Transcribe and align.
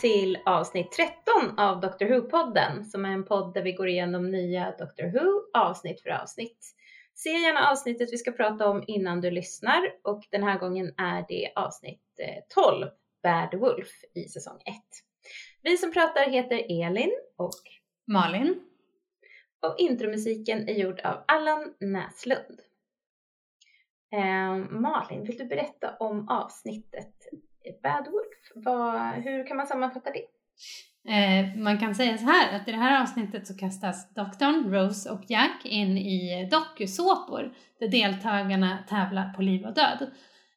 till 0.00 0.38
avsnitt 0.46 0.92
13 0.92 1.58
av 1.58 1.80
Doctor 1.80 2.06
Who-podden 2.06 2.84
som 2.84 3.04
är 3.04 3.10
en 3.10 3.24
podd 3.24 3.54
där 3.54 3.62
vi 3.62 3.72
går 3.72 3.88
igenom 3.88 4.30
nya 4.30 4.74
Doctor 4.78 5.04
Who 5.04 5.58
avsnitt 5.58 6.02
för 6.02 6.10
avsnitt. 6.10 6.74
Se 7.14 7.30
gärna 7.30 7.70
avsnittet 7.70 8.12
vi 8.12 8.18
ska 8.18 8.32
prata 8.32 8.68
om 8.68 8.84
innan 8.86 9.20
du 9.20 9.30
lyssnar 9.30 9.82
och 10.02 10.24
den 10.30 10.42
här 10.42 10.58
gången 10.58 10.94
är 10.96 11.24
det 11.28 11.52
avsnitt 11.56 12.02
12, 12.54 12.82
eh, 12.82 12.88
Bad 13.22 13.60
Wolf 13.60 13.88
i 14.14 14.22
säsong 14.22 14.58
1. 14.64 14.74
Vi 15.62 15.76
som 15.76 15.92
pratar 15.92 16.30
heter 16.30 16.84
Elin 16.84 17.12
och 17.36 17.62
Malin 18.06 18.60
och 19.62 19.74
intromusiken 19.78 20.68
är 20.68 20.74
gjord 20.74 21.00
av 21.00 21.24
Allan 21.28 21.74
Näslund. 21.80 22.60
Eh, 24.12 24.56
Malin, 24.70 25.24
vill 25.24 25.38
du 25.38 25.44
berätta 25.44 25.96
om 25.96 26.28
avsnittet 26.28 27.14
Bad 27.82 28.04
Wolf? 28.04 28.64
Vad, 28.64 29.12
hur 29.12 29.46
kan 29.46 29.56
man 29.56 29.66
sammanfatta 29.66 30.10
det? 30.10 30.24
Eh, 31.08 31.56
man 31.56 31.78
kan 31.78 31.94
säga 31.94 32.18
så 32.18 32.24
här 32.24 32.56
att 32.56 32.68
i 32.68 32.70
det 32.70 32.76
här 32.76 33.02
avsnittet 33.02 33.46
så 33.46 33.56
kastas 33.56 34.14
doktorn, 34.14 34.72
Rose 34.72 35.10
och 35.10 35.20
Jack 35.28 35.64
in 35.64 35.98
i 35.98 36.48
dokusåpor 36.50 37.54
där 37.80 37.88
deltagarna 37.88 38.78
tävlar 38.88 39.32
på 39.32 39.42
liv 39.42 39.64
och 39.64 39.74
död. 39.74 40.10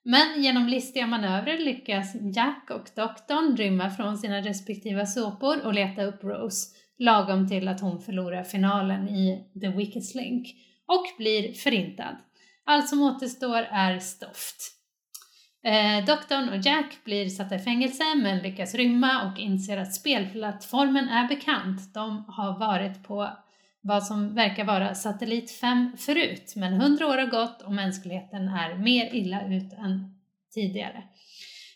Men 0.05 0.43
genom 0.43 0.67
listiga 0.67 1.07
manövrer 1.07 1.57
lyckas 1.57 2.15
Jack 2.35 2.69
och 2.69 2.89
doktorn 2.95 3.57
rymma 3.57 3.89
från 3.89 4.17
sina 4.17 4.41
respektiva 4.41 5.05
såpor 5.05 5.65
och 5.65 5.73
leta 5.73 6.03
upp 6.03 6.23
Rose 6.23 6.75
lagom 6.97 7.49
till 7.49 7.67
att 7.67 7.81
hon 7.81 8.01
förlorar 8.01 8.43
finalen 8.43 9.09
i 9.09 9.51
The 9.61 9.67
Wicked 9.67 10.03
Link 10.15 10.47
och 10.87 11.05
blir 11.17 11.53
förintad. 11.53 12.17
Allt 12.65 12.89
som 12.89 13.01
återstår 13.01 13.61
är 13.71 13.99
stoft. 13.99 14.82
Eh, 15.65 16.05
doktorn 16.05 16.49
och 16.49 16.65
Jack 16.65 16.97
blir 17.03 17.29
satta 17.29 17.55
i 17.55 17.59
fängelse 17.59 18.03
men 18.15 18.39
lyckas 18.39 18.75
rymma 18.75 19.31
och 19.31 19.39
inser 19.39 19.77
att 19.77 19.93
spelplattformen 19.93 21.09
är 21.09 21.27
bekant. 21.27 21.93
De 21.93 22.25
har 22.27 22.59
varit 22.59 23.03
på 23.03 23.29
vad 23.81 24.03
som 24.03 24.35
verkar 24.35 24.65
vara 24.65 24.95
satellit 24.95 25.51
5 25.51 25.97
förut, 25.97 26.53
men 26.55 26.73
hundra 26.73 27.07
år 27.07 27.17
har 27.17 27.25
gått 27.25 27.61
och 27.61 27.71
mänskligheten 27.71 28.47
är 28.47 28.77
mer 28.77 29.15
illa 29.15 29.47
ut 29.47 29.73
än 29.73 30.15
tidigare. 30.53 31.03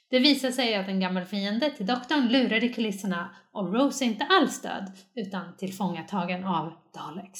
Det 0.10 0.20
visar 0.20 0.52
sig 0.52 0.76
att 0.76 0.88
en 0.88 1.00
gammal 1.00 1.26
fiende 1.26 1.70
till 1.70 1.86
doktorn 1.86 2.28
lurar 2.28 2.64
i 2.64 2.74
kulisserna 2.74 3.36
och 3.52 3.74
Rose 3.74 4.06
är 4.06 4.08
inte 4.08 4.26
alls 4.26 4.62
död 4.62 4.92
utan 5.16 5.58
tillfångatagen 5.58 6.44
av 6.44 6.73
Daleks. 6.94 7.40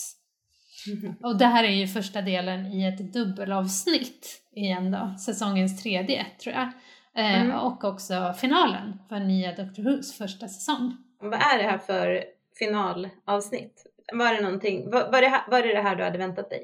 Mm. 0.88 1.16
Och 1.23 1.38
det 1.38 1.45
här 1.45 1.63
är 1.63 1.71
ju 1.71 1.88
första 1.88 2.21
delen 2.21 2.66
i 2.66 2.85
ett 2.85 3.13
dubbelavsnitt 3.13 4.41
igen 4.57 4.91
då, 4.91 5.16
säsongens 5.19 5.84
tredje 5.84 6.25
tror 6.40 6.56
jag. 6.56 6.72
Eh, 7.16 7.41
mm. 7.41 7.57
Och 7.57 7.84
också 7.84 8.34
finalen 8.38 9.00
för 9.09 9.19
nya 9.19 9.56
Doctor 9.56 9.84
Who's 9.84 10.18
första 10.18 10.47
säsong. 10.47 10.97
Vad 11.19 11.34
är 11.34 11.57
det 11.57 11.63
här 11.63 11.78
för 11.78 12.23
finalavsnitt? 12.59 13.85
Var 14.13 14.34
det 14.34 14.41
någonting, 14.41 14.91
var, 14.91 15.12
var, 15.12 15.22
det, 15.22 15.41
var 15.47 15.62
det 15.62 15.73
det 15.73 15.81
här 15.81 15.95
du 15.95 16.03
hade 16.03 16.18
väntat 16.18 16.50
dig? 16.50 16.63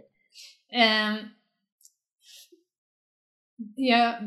Eh, 0.72 1.16
ja, 3.76 4.20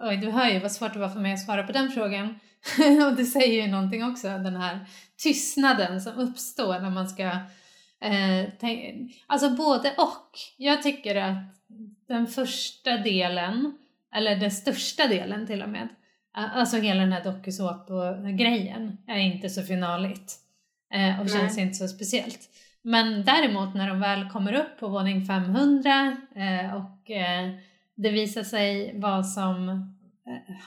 oj, 0.00 0.16
du 0.16 0.30
hör 0.30 0.48
ju 0.48 0.58
vad 0.58 0.72
svårt 0.72 0.92
det 0.92 0.98
var 0.98 1.08
för 1.08 1.20
mig 1.20 1.32
att 1.32 1.44
svara 1.44 1.62
på 1.62 1.72
den 1.72 1.90
frågan. 1.90 2.38
och 3.06 3.16
det 3.16 3.24
säger 3.24 3.62
ju 3.62 3.70
någonting 3.70 4.04
också, 4.04 4.28
den 4.28 4.56
här 4.56 4.86
tystnaden 5.16 6.00
som 6.00 6.18
uppstår 6.18 6.80
när 6.80 6.90
man 6.90 7.08
ska 7.08 7.22
eh, 8.00 8.50
tänka, 8.60 9.14
alltså 9.26 9.50
både 9.50 9.94
och. 9.98 10.38
Jag 10.56 10.82
tycker 10.82 11.16
att 11.16 11.61
den 12.12 12.26
första 12.26 12.96
delen, 12.96 13.78
eller 14.14 14.36
den 14.36 14.50
största 14.50 15.06
delen 15.06 15.46
till 15.46 15.62
och 15.62 15.68
med, 15.68 15.88
alltså 16.32 16.76
hela 16.76 17.00
den 17.00 17.12
här 17.12 17.24
dokusåpa-grejen 17.24 18.98
är 19.06 19.18
inte 19.18 19.50
så 19.50 19.62
finaligt 19.62 20.34
eh, 20.94 21.20
och 21.20 21.26
Nej. 21.26 21.34
känns 21.34 21.58
inte 21.58 21.74
så 21.74 21.88
speciellt. 21.88 22.40
Men 22.82 23.24
däremot 23.24 23.74
när 23.74 23.88
de 23.88 24.00
väl 24.00 24.30
kommer 24.30 24.52
upp 24.52 24.78
på 24.78 24.88
våning 24.88 25.26
500 25.26 26.16
eh, 26.36 26.76
och 26.76 27.10
eh, 27.10 27.50
det 27.94 28.10
visar 28.10 28.42
sig 28.42 28.92
vad 28.94 29.26
som 29.26 29.68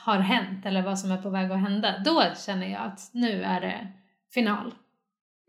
har 0.06 0.20
hänt 0.20 0.66
eller 0.66 0.82
vad 0.82 1.00
som 1.00 1.12
är 1.12 1.18
på 1.18 1.30
väg 1.30 1.52
att 1.52 1.62
hända, 1.62 2.02
då 2.06 2.24
känner 2.46 2.68
jag 2.68 2.82
att 2.82 3.10
nu 3.12 3.44
är 3.44 3.62
det 3.62 3.88
final. 4.34 4.74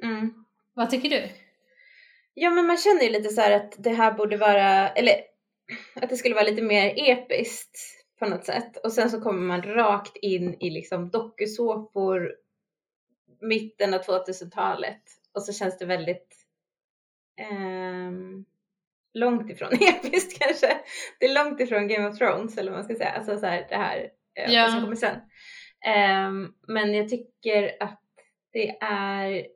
Mm. 0.02 0.34
Vad 0.74 0.90
tycker 0.90 1.08
du? 1.08 1.28
Ja 2.34 2.50
men 2.50 2.66
man 2.66 2.76
känner 2.76 3.02
ju 3.02 3.10
lite 3.10 3.28
så 3.28 3.54
att 3.54 3.74
det 3.78 3.90
här 3.90 4.12
borde 4.12 4.36
vara, 4.36 4.88
eller 4.88 5.14
att 5.94 6.10
det 6.10 6.16
skulle 6.16 6.34
vara 6.34 6.44
lite 6.44 6.62
mer 6.62 6.94
episkt 6.96 7.78
på 8.18 8.26
något 8.26 8.44
sätt. 8.44 8.76
Och 8.76 8.92
sen 8.92 9.10
så 9.10 9.20
kommer 9.20 9.40
man 9.40 9.62
rakt 9.62 10.16
in 10.16 10.56
i 10.60 10.70
liksom 10.70 11.10
dokusåpor 11.10 12.34
mitten 13.40 13.94
av 13.94 14.00
2000-talet 14.00 15.02
och 15.32 15.42
så 15.42 15.52
känns 15.52 15.78
det 15.78 15.86
väldigt 15.86 16.36
eh, 17.40 18.12
långt 19.14 19.50
ifrån 19.50 19.72
episkt 19.80 20.38
kanske. 20.38 20.78
Det 21.20 21.26
är 21.26 21.44
långt 21.44 21.60
ifrån 21.60 21.88
Game 21.88 22.08
of 22.08 22.18
Thrones 22.18 22.58
eller 22.58 22.70
vad 22.70 22.78
man 22.78 22.84
ska 22.84 22.94
säga. 22.94 23.10
Alltså 23.10 23.38
så 23.38 23.46
här, 23.46 23.66
det 23.68 23.76
här 23.76 24.10
eh, 24.34 24.52
ja. 24.54 24.68
som 24.68 24.80
kommer 24.80 24.96
sen. 24.96 25.16
Eh, 25.86 26.50
men 26.68 26.94
jag 26.94 27.08
tycker 27.08 27.76
att 27.80 28.02
det 28.52 28.76
är 28.80 29.46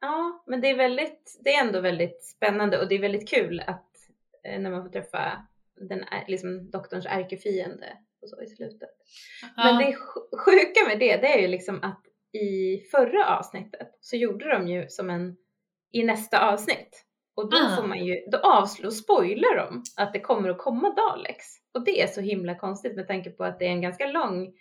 Ja, 0.00 0.44
men 0.46 0.60
det 0.60 0.70
är 0.70 0.76
väldigt, 0.76 1.40
det 1.44 1.54
är 1.54 1.66
ändå 1.66 1.80
väldigt 1.80 2.24
spännande 2.24 2.78
och 2.78 2.88
det 2.88 2.94
är 2.94 2.98
väldigt 2.98 3.28
kul 3.28 3.60
att 3.66 3.92
eh, 4.44 4.60
när 4.60 4.70
man 4.70 4.82
får 4.82 4.90
träffa 4.90 5.46
den 5.76 6.04
liksom 6.28 6.70
doktorns 6.70 7.06
ärkefiende 7.06 7.98
och 8.22 8.28
så 8.28 8.42
i 8.42 8.46
slutet. 8.46 8.90
Ja. 9.56 9.64
Men 9.64 9.78
det 9.78 9.96
sjuka 10.38 10.86
med 10.88 10.98
det, 10.98 11.16
det 11.16 11.34
är 11.34 11.38
ju 11.38 11.48
liksom 11.48 11.82
att 11.82 12.02
i 12.32 12.78
förra 12.90 13.38
avsnittet 13.38 13.88
så 14.00 14.16
gjorde 14.16 14.48
de 14.48 14.68
ju 14.68 14.88
som 14.88 15.10
en 15.10 15.36
i 15.92 16.02
nästa 16.02 16.52
avsnitt 16.52 17.04
och 17.34 17.50
då 17.50 17.56
ah. 17.56 17.76
får 17.76 17.86
man 17.86 18.04
ju, 18.04 18.26
då 18.32 18.38
avslår, 18.38 18.90
spoilar 18.90 19.56
de 19.56 19.82
att 19.96 20.12
det 20.12 20.20
kommer 20.20 20.48
att 20.48 20.58
komma 20.58 20.94
Daleks 20.94 21.46
och 21.74 21.84
det 21.84 22.02
är 22.02 22.06
så 22.06 22.20
himla 22.20 22.54
konstigt 22.54 22.96
med 22.96 23.08
tanke 23.08 23.30
på 23.30 23.44
att 23.44 23.58
det 23.58 23.66
är 23.66 23.70
en 23.70 23.82
ganska 23.82 24.06
lång 24.06 24.52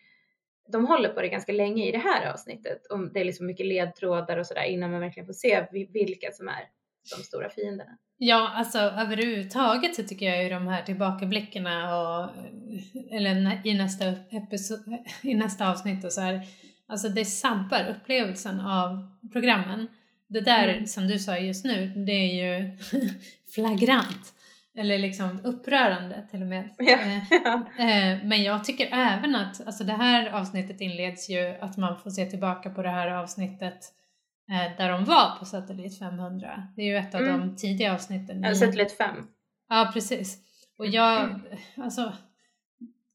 de 0.67 0.85
håller 0.85 1.09
på 1.09 1.21
det 1.21 1.27
ganska 1.27 1.51
länge 1.51 1.87
i 1.87 1.91
det 1.91 1.97
här 1.97 2.31
avsnittet 2.33 2.85
och 2.85 3.13
det 3.13 3.19
är 3.19 3.25
liksom 3.25 3.45
mycket 3.45 3.65
ledtrådar 3.65 4.37
och 4.37 4.47
sådär 4.47 4.63
innan 4.63 4.91
man 4.91 4.99
verkligen 4.99 5.27
får 5.27 5.33
se 5.33 5.67
vilka 5.71 6.31
som 6.31 6.47
är 6.47 6.69
de 7.17 7.23
stora 7.23 7.49
fienderna. 7.49 7.97
Ja, 8.17 8.51
alltså 8.55 8.77
överhuvudtaget 8.79 9.95
så 9.95 10.03
tycker 10.03 10.25
jag 10.25 10.43
ju 10.43 10.49
de 10.49 10.67
här 10.67 10.83
tillbakablickarna 10.83 11.97
och 11.97 12.29
eller 13.11 13.61
i 13.67 13.73
nästa, 13.73 14.05
episod, 14.29 14.79
i 15.21 15.33
nästa 15.33 15.71
avsnitt 15.71 16.05
och 16.05 16.11
så 16.11 16.21
här, 16.21 16.41
alltså 16.87 17.09
det 17.09 17.25
sabbar 17.25 17.87
upplevelsen 17.89 18.59
av 18.59 19.17
programmen. 19.31 19.87
Det 20.27 20.41
där 20.41 20.67
mm. 20.67 20.85
som 20.85 21.07
du 21.07 21.19
sa 21.19 21.37
just 21.37 21.65
nu, 21.65 21.87
det 21.87 22.11
är 22.11 22.33
ju 22.33 22.77
flagrant 23.55 24.33
eller 24.77 24.99
liksom 24.99 25.39
upprörande 25.43 26.27
till 26.31 26.41
och 26.41 26.47
med. 26.47 26.69
Ja, 26.77 27.53
eh, 27.79 28.23
Men 28.23 28.43
jag 28.43 28.63
tycker 28.63 28.85
även 28.91 29.35
att, 29.35 29.67
alltså 29.67 29.83
det 29.83 29.93
här 29.93 30.29
avsnittet 30.29 30.81
inleds 30.81 31.29
ju 31.29 31.55
att 31.61 31.77
man 31.77 31.99
får 31.99 32.09
se 32.09 32.25
tillbaka 32.25 32.69
på 32.69 32.81
det 32.81 32.89
här 32.89 33.07
avsnittet 33.07 33.73
eh, 33.73 34.04
där 34.47 34.89
de 34.89 35.05
var 35.05 35.39
på 35.39 35.45
Satellit 35.45 35.99
500. 35.99 36.67
Det 36.75 36.81
är 36.81 36.85
ju 36.85 36.97
ett 36.97 37.15
av 37.15 37.21
mm. 37.21 37.39
de 37.39 37.55
tidiga 37.55 37.93
avsnitten. 37.93 38.43
Ja, 38.43 38.55
Satellit 38.55 38.97
5. 38.97 39.27
Ja, 39.69 39.91
precis. 39.93 40.37
Och 40.77 40.87
jag, 40.87 41.23
mm. 41.23 41.41
alltså, 41.77 42.13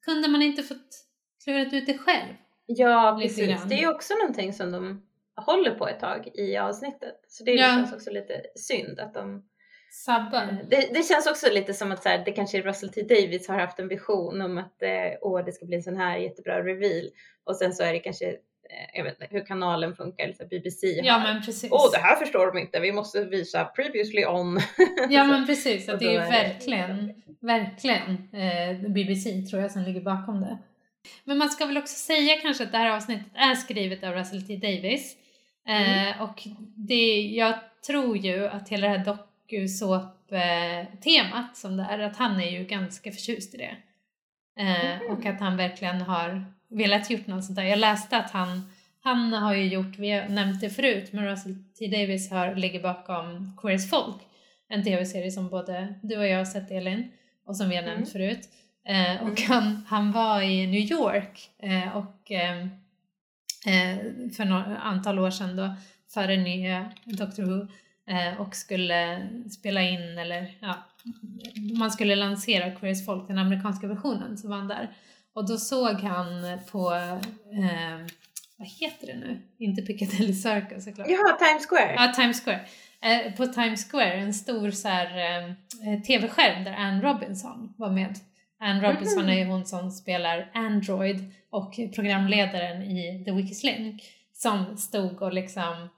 kunde 0.05 0.29
man 0.29 0.43
inte 0.43 0.63
fått 0.63 1.07
klurat 1.45 1.73
ut 1.73 1.87
det 1.87 1.99
själv? 1.99 2.35
Ja, 2.67 3.19
precis. 3.23 3.49
Grann? 3.49 3.69
Det 3.69 3.83
är 3.83 3.95
också 3.95 4.15
någonting 4.15 4.53
som 4.53 4.73
de 4.73 5.03
håller 5.37 5.71
på 5.71 5.89
ett 5.89 6.01
tag 6.01 6.29
i 6.35 6.57
avsnittet. 6.57 7.25
Så 7.29 7.45
det 7.45 7.53
ja. 7.53 7.67
känns 7.67 7.93
också 7.93 8.11
lite 8.11 8.43
synd 8.57 9.01
att 9.01 9.15
de 9.15 9.43
Sabbar. 9.93 10.43
Eh, 10.43 10.69
det, 10.71 10.91
det, 10.95 11.03
känns 11.03 11.27
också 11.27 11.51
lite 11.51 11.75
som 11.75 11.93
att 11.93 12.03
så 12.03 12.09
här, 12.09 12.25
det 12.25 12.33
kanske 12.33 12.63
Russell 12.63 12.93
T 12.93 13.03
Davies 13.03 13.49
har 13.49 13.59
haft 13.59 13.79
en 13.79 13.89
vision 13.89 14.41
om 14.41 14.59
att 14.59 14.83
eh, 14.83 15.19
åh, 15.21 15.45
det 15.45 15.53
ska 15.53 15.67
bli 15.67 15.77
en 15.77 15.83
sån 15.83 15.97
här 15.97 16.17
jättebra 16.17 16.65
reveal 16.65 17.11
och 17.45 17.57
sen 17.57 17.73
så 17.73 17.83
är 17.83 17.93
det 17.93 17.99
kanske 17.99 18.27
eh, 18.27 18.35
jag 18.95 19.05
vet 19.05 19.21
inte 19.21 19.35
hur 19.35 19.45
kanalen 19.45 19.97
funkar, 19.97 20.33
så 20.33 20.47
BBC 20.47 20.87
Ja 20.87 21.19
men 21.19 21.43
precis. 21.43 21.73
Åh 21.73 21.91
det 21.93 21.99
här 21.99 22.17
förstår 22.17 22.47
de 22.47 22.59
inte, 22.59 22.81
vi 22.81 22.93
måste 22.93 23.25
visa 23.25 23.65
previously 23.65 24.25
on. 24.25 24.61
ja 25.11 25.25
men 25.25 25.47
precis, 25.47 25.89
att 25.89 26.01
det 26.01 26.15
är 26.15 26.31
verkligen, 26.31 27.23
verkligen 27.41 28.29
eh, 28.33 28.91
BBC 28.91 29.43
tror 29.43 29.63
jag 29.63 29.71
som 29.71 29.83
ligger 29.83 30.01
bakom 30.01 30.41
det. 30.41 30.59
Men 31.25 31.39
man 31.39 31.51
ska 31.51 31.67
väl 31.67 31.79
också 31.79 31.95
säga 31.95 32.37
kanske 32.43 32.65
att 32.65 32.73
det 32.73 32.79
här 32.79 32.91
avsnittet 32.91 33.27
är 33.35 33.55
skrivet 33.55 34.05
av 34.05 34.15
Russell 34.15 34.47
T 34.47 34.57
Davies. 34.57 35.17
Eh, 35.69 36.09
mm. 36.09 36.21
Och 36.21 36.43
det, 36.77 37.21
jag 37.21 37.55
tror 37.87 38.17
ju 38.17 38.47
att 38.47 38.69
hela 38.69 38.89
det 38.89 38.99
här 38.99 39.05
dokusåp-temat 39.05 41.57
som 41.57 41.77
det 41.77 41.87
är, 41.91 41.99
att 41.99 42.17
han 42.17 42.41
är 42.41 42.51
ju 42.51 42.65
ganska 42.65 43.13
förtjust 43.13 43.55
i 43.55 43.57
det. 43.57 43.77
Eh, 44.61 44.95
mm. 44.95 45.11
Och 45.11 45.27
att 45.27 45.41
han 45.41 45.57
verkligen 45.57 46.01
har 46.01 46.45
velat 46.71 47.11
gjort 47.11 47.27
något 47.27 47.45
sånt 47.45 47.57
där. 47.57 47.65
Jag 47.65 47.79
läste 47.79 48.17
att 48.17 48.31
han, 48.31 48.71
han 49.03 49.33
har 49.33 49.55
ju 49.55 49.65
gjort, 49.65 49.99
vi 49.99 50.11
har 50.11 50.29
nämnt 50.29 50.61
det 50.61 50.71
förut, 50.71 51.13
men 51.13 51.27
Russell 51.27 51.57
T 51.79 51.87
Davis 51.87 52.31
har, 52.31 52.55
ligger 52.55 52.83
bakom 52.83 53.57
Queers 53.63 53.91
Folk, 53.91 54.17
en 54.69 54.85
tv-serie 54.85 55.31
som 55.31 55.49
både 55.49 55.95
du 56.03 56.17
och 56.17 56.27
jag 56.27 56.39
har 56.39 56.45
sett 56.45 56.71
Elin 56.71 57.11
och 57.47 57.57
som 57.57 57.69
vi 57.69 57.77
har 57.77 57.83
nämnt 57.83 57.97
mm. 57.97 58.11
förut. 58.11 58.49
Eh, 58.89 59.23
och 59.23 59.41
mm. 59.41 59.49
han, 59.49 59.85
han 59.89 60.13
var 60.13 60.43
i 60.43 60.67
New 60.67 60.81
York 60.81 61.51
eh, 61.59 61.97
och 61.97 62.33
eh, 62.33 62.61
eh, 63.67 63.99
för 64.37 64.45
några 64.45 64.79
antal 64.79 65.19
år 65.19 65.31
sedan 65.31 65.57
då, 65.57 65.75
före 66.15 66.37
nya 66.37 66.93
Doctor 67.05 67.43
Who 67.43 67.67
eh, 68.11 68.41
och 68.41 68.55
skulle 68.55 69.29
spela 69.51 69.83
in 69.83 70.19
eller 70.19 70.55
ja, 70.61 70.75
man 71.79 71.91
skulle 71.91 72.17
lansera 72.17 72.71
Queers 72.71 73.07
Folk, 73.07 73.29
den 73.29 73.39
amerikanska 73.39 73.87
versionen, 73.87 74.39
så 74.39 74.49
var 74.49 74.57
han 74.57 74.69
där. 74.69 74.91
Och 75.33 75.49
då 75.49 75.57
såg 75.57 75.95
han 75.95 76.59
på, 76.71 76.93
eh, 76.93 77.99
vad 78.57 78.69
heter 78.69 79.07
det 79.07 79.17
nu? 79.17 79.41
Inte 79.59 79.83
Piccadilly 79.83 80.33
Circus 80.33 80.85
såklart. 80.85 81.07
Ja, 81.11 81.39
Times 81.39 81.67
Square. 81.67 81.95
Ja, 81.95 82.13
Times 82.17 82.45
Square. 82.45 82.61
Eh, 83.03 83.33
på 83.33 83.47
Times 83.47 83.91
Square, 83.91 84.13
en 84.13 84.35
stor 84.35 84.71
så 84.71 84.89
här, 84.89 85.19
eh, 85.49 86.03
tv-skärm 86.03 86.65
där 86.65 86.73
Anne 86.73 87.03
Robinson 87.03 87.75
var 87.77 87.91
med. 87.91 88.19
Anne 88.59 88.93
Robinson 88.93 89.29
är 89.29 89.39
ju 89.39 89.45
hon 89.45 89.67
som 89.67 89.91
spelar 89.91 90.51
Android 90.55 91.33
och 91.51 91.75
programledaren 91.95 92.83
i 92.83 93.25
The 93.25 93.33
Wiki 93.33 93.67
Link 93.67 94.03
som 94.33 94.77
stod 94.77 95.23
och 95.23 95.33
liksom 95.33 95.89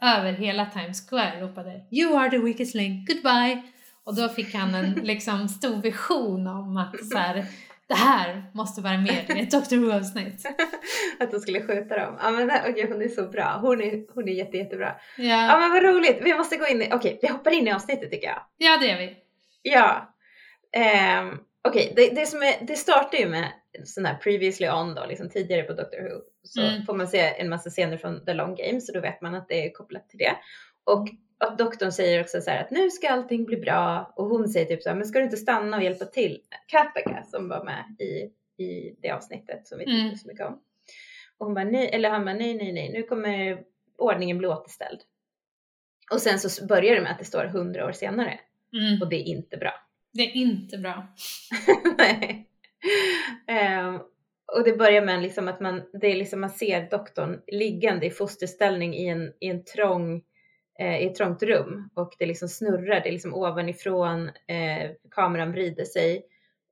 över 0.00 0.32
hela 0.32 0.66
Times 0.66 1.08
Square 1.08 1.40
ropade 1.40 1.84
You 1.90 2.16
are 2.16 2.30
the 2.30 2.38
Wiki 2.38 2.78
Link, 2.78 3.08
goodbye! 3.08 3.62
Och 4.04 4.14
då 4.14 4.28
fick 4.28 4.54
han 4.54 4.74
en 4.74 4.92
liksom 5.02 5.48
stor 5.48 5.76
vision 5.76 6.46
om 6.46 6.76
att 6.76 7.06
så 7.06 7.18
här, 7.18 7.46
det 7.88 7.94
här 7.94 8.50
måste 8.54 8.80
vara 8.80 8.98
med 8.98 9.30
i 9.36 9.40
ett 9.40 9.50
Doctor 9.50 9.76
Who-avsnitt. 9.76 10.46
att 11.20 11.30
de 11.30 11.40
skulle 11.40 11.62
skjuta 11.62 11.96
dem. 11.96 12.18
Ja 12.22 12.30
men 12.30 12.50
okay, 12.50 12.88
hon 12.88 13.02
är 13.02 13.08
så 13.08 13.22
bra. 13.22 13.58
Hon 13.62 13.80
är, 13.80 14.14
hon 14.14 14.28
är 14.28 14.32
jätte, 14.32 14.56
jättebra. 14.56 14.96
Ja. 15.16 15.46
ja 15.46 15.58
men 15.58 15.70
vad 15.70 15.82
roligt. 15.82 16.18
Vi 16.22 16.34
måste 16.34 16.56
gå 16.56 16.66
in 16.66 16.82
i, 16.82 16.86
okej 16.86 16.96
okay, 16.96 17.18
vi 17.22 17.28
hoppar 17.28 17.50
in 17.50 17.68
i 17.68 17.72
avsnittet 17.72 18.10
tycker 18.10 18.26
jag. 18.26 18.42
Ja 18.56 18.78
det 18.80 18.86
gör 18.86 18.98
vi. 18.98 19.16
Ja. 19.62 20.14
Um, 20.76 21.40
okej, 21.68 21.90
okay, 21.92 22.08
det, 22.08 22.14
det, 22.14 22.26
som 22.26 22.42
är, 22.42 22.66
det 22.66 22.76
startar 22.76 23.18
ju 23.18 23.28
med 23.28 23.52
sån 23.84 24.04
här 24.04 24.14
previously 24.14 24.68
on 24.68 24.94
då, 24.94 25.06
liksom 25.06 25.30
tidigare 25.30 25.62
på 25.62 25.72
Doctor 25.72 26.02
Who. 26.02 26.20
Så 26.42 26.62
mm. 26.62 26.86
får 26.86 26.94
man 26.94 27.08
se 27.08 27.40
en 27.40 27.48
massa 27.48 27.70
scener 27.70 27.96
från 27.96 28.24
The 28.24 28.34
Long 28.34 28.54
Game 28.54 28.80
så 28.80 28.92
då 28.92 29.00
vet 29.00 29.20
man 29.20 29.34
att 29.34 29.48
det 29.48 29.66
är 29.66 29.72
kopplat 29.72 30.08
till 30.08 30.18
det. 30.18 30.36
Och 30.84 31.08
att 31.38 31.58
doktorn 31.58 31.92
säger 31.92 32.20
också 32.20 32.40
så 32.40 32.50
här 32.50 32.64
att 32.64 32.70
nu 32.70 32.90
ska 32.90 33.08
allting 33.08 33.44
bli 33.44 33.56
bra 33.56 34.12
och 34.16 34.26
hon 34.26 34.48
säger 34.48 34.66
typ 34.66 34.82
så 34.82 34.88
här, 34.88 34.96
men 34.96 35.06
ska 35.06 35.18
du 35.18 35.24
inte 35.24 35.36
stanna 35.36 35.76
och 35.76 35.82
hjälpa 35.82 36.04
till? 36.04 36.40
Kapeka 36.66 37.22
som 37.22 37.48
var 37.48 37.64
med 37.64 37.84
i, 37.98 38.32
i 38.64 38.96
det 39.02 39.10
avsnittet 39.10 39.66
som 39.66 39.78
vi 39.78 39.84
tyckte 39.84 40.00
mm. 40.00 40.16
så 40.16 40.28
mycket 40.28 40.46
om. 40.46 40.60
Och 41.38 41.46
hon 41.46 41.54
bara 41.54 41.64
nej, 41.64 41.90
eller 41.92 42.10
han 42.10 42.24
bara 42.24 42.34
nej, 42.34 42.54
nej, 42.54 42.72
nej, 42.72 42.92
nu 42.92 43.02
kommer 43.02 43.62
ordningen 43.98 44.38
bli 44.38 44.48
återställd. 44.48 45.00
Och 46.12 46.20
sen 46.20 46.38
så 46.38 46.66
börjar 46.66 46.94
det 46.94 47.00
med 47.00 47.12
att 47.12 47.18
det 47.18 47.24
står 47.24 47.44
hundra 47.44 47.86
år 47.86 47.92
senare 47.92 48.40
mm. 48.72 49.02
och 49.02 49.08
det 49.08 49.16
är 49.16 49.24
inte 49.24 49.56
bra. 49.56 49.72
Det 50.12 50.22
är 50.22 50.36
inte 50.36 50.78
bra. 50.78 51.06
nej. 51.98 52.48
Um, 53.80 54.00
och 54.56 54.64
det 54.64 54.76
börjar 54.76 55.02
med 55.02 55.22
liksom 55.22 55.48
att 55.48 55.60
man, 55.60 55.82
det 56.00 56.06
är 56.06 56.16
liksom 56.16 56.40
man 56.40 56.50
ser 56.50 56.90
doktorn 56.90 57.40
liggande 57.46 58.06
i 58.06 58.10
fosterställning 58.10 58.94
i 58.94 59.08
en, 59.08 59.32
i 59.40 59.46
en 59.46 59.64
trång 59.64 60.22
eh, 60.78 61.02
i 61.02 61.06
ett 61.06 61.14
trångt 61.14 61.42
rum 61.42 61.90
och 61.94 62.14
det 62.18 62.26
liksom 62.26 62.48
snurrar, 62.48 63.00
det 63.00 63.08
är 63.08 63.12
liksom 63.12 63.34
ovanifrån, 63.34 64.28
eh, 64.28 64.90
kameran 65.10 65.52
vrider 65.52 65.84
sig 65.84 66.26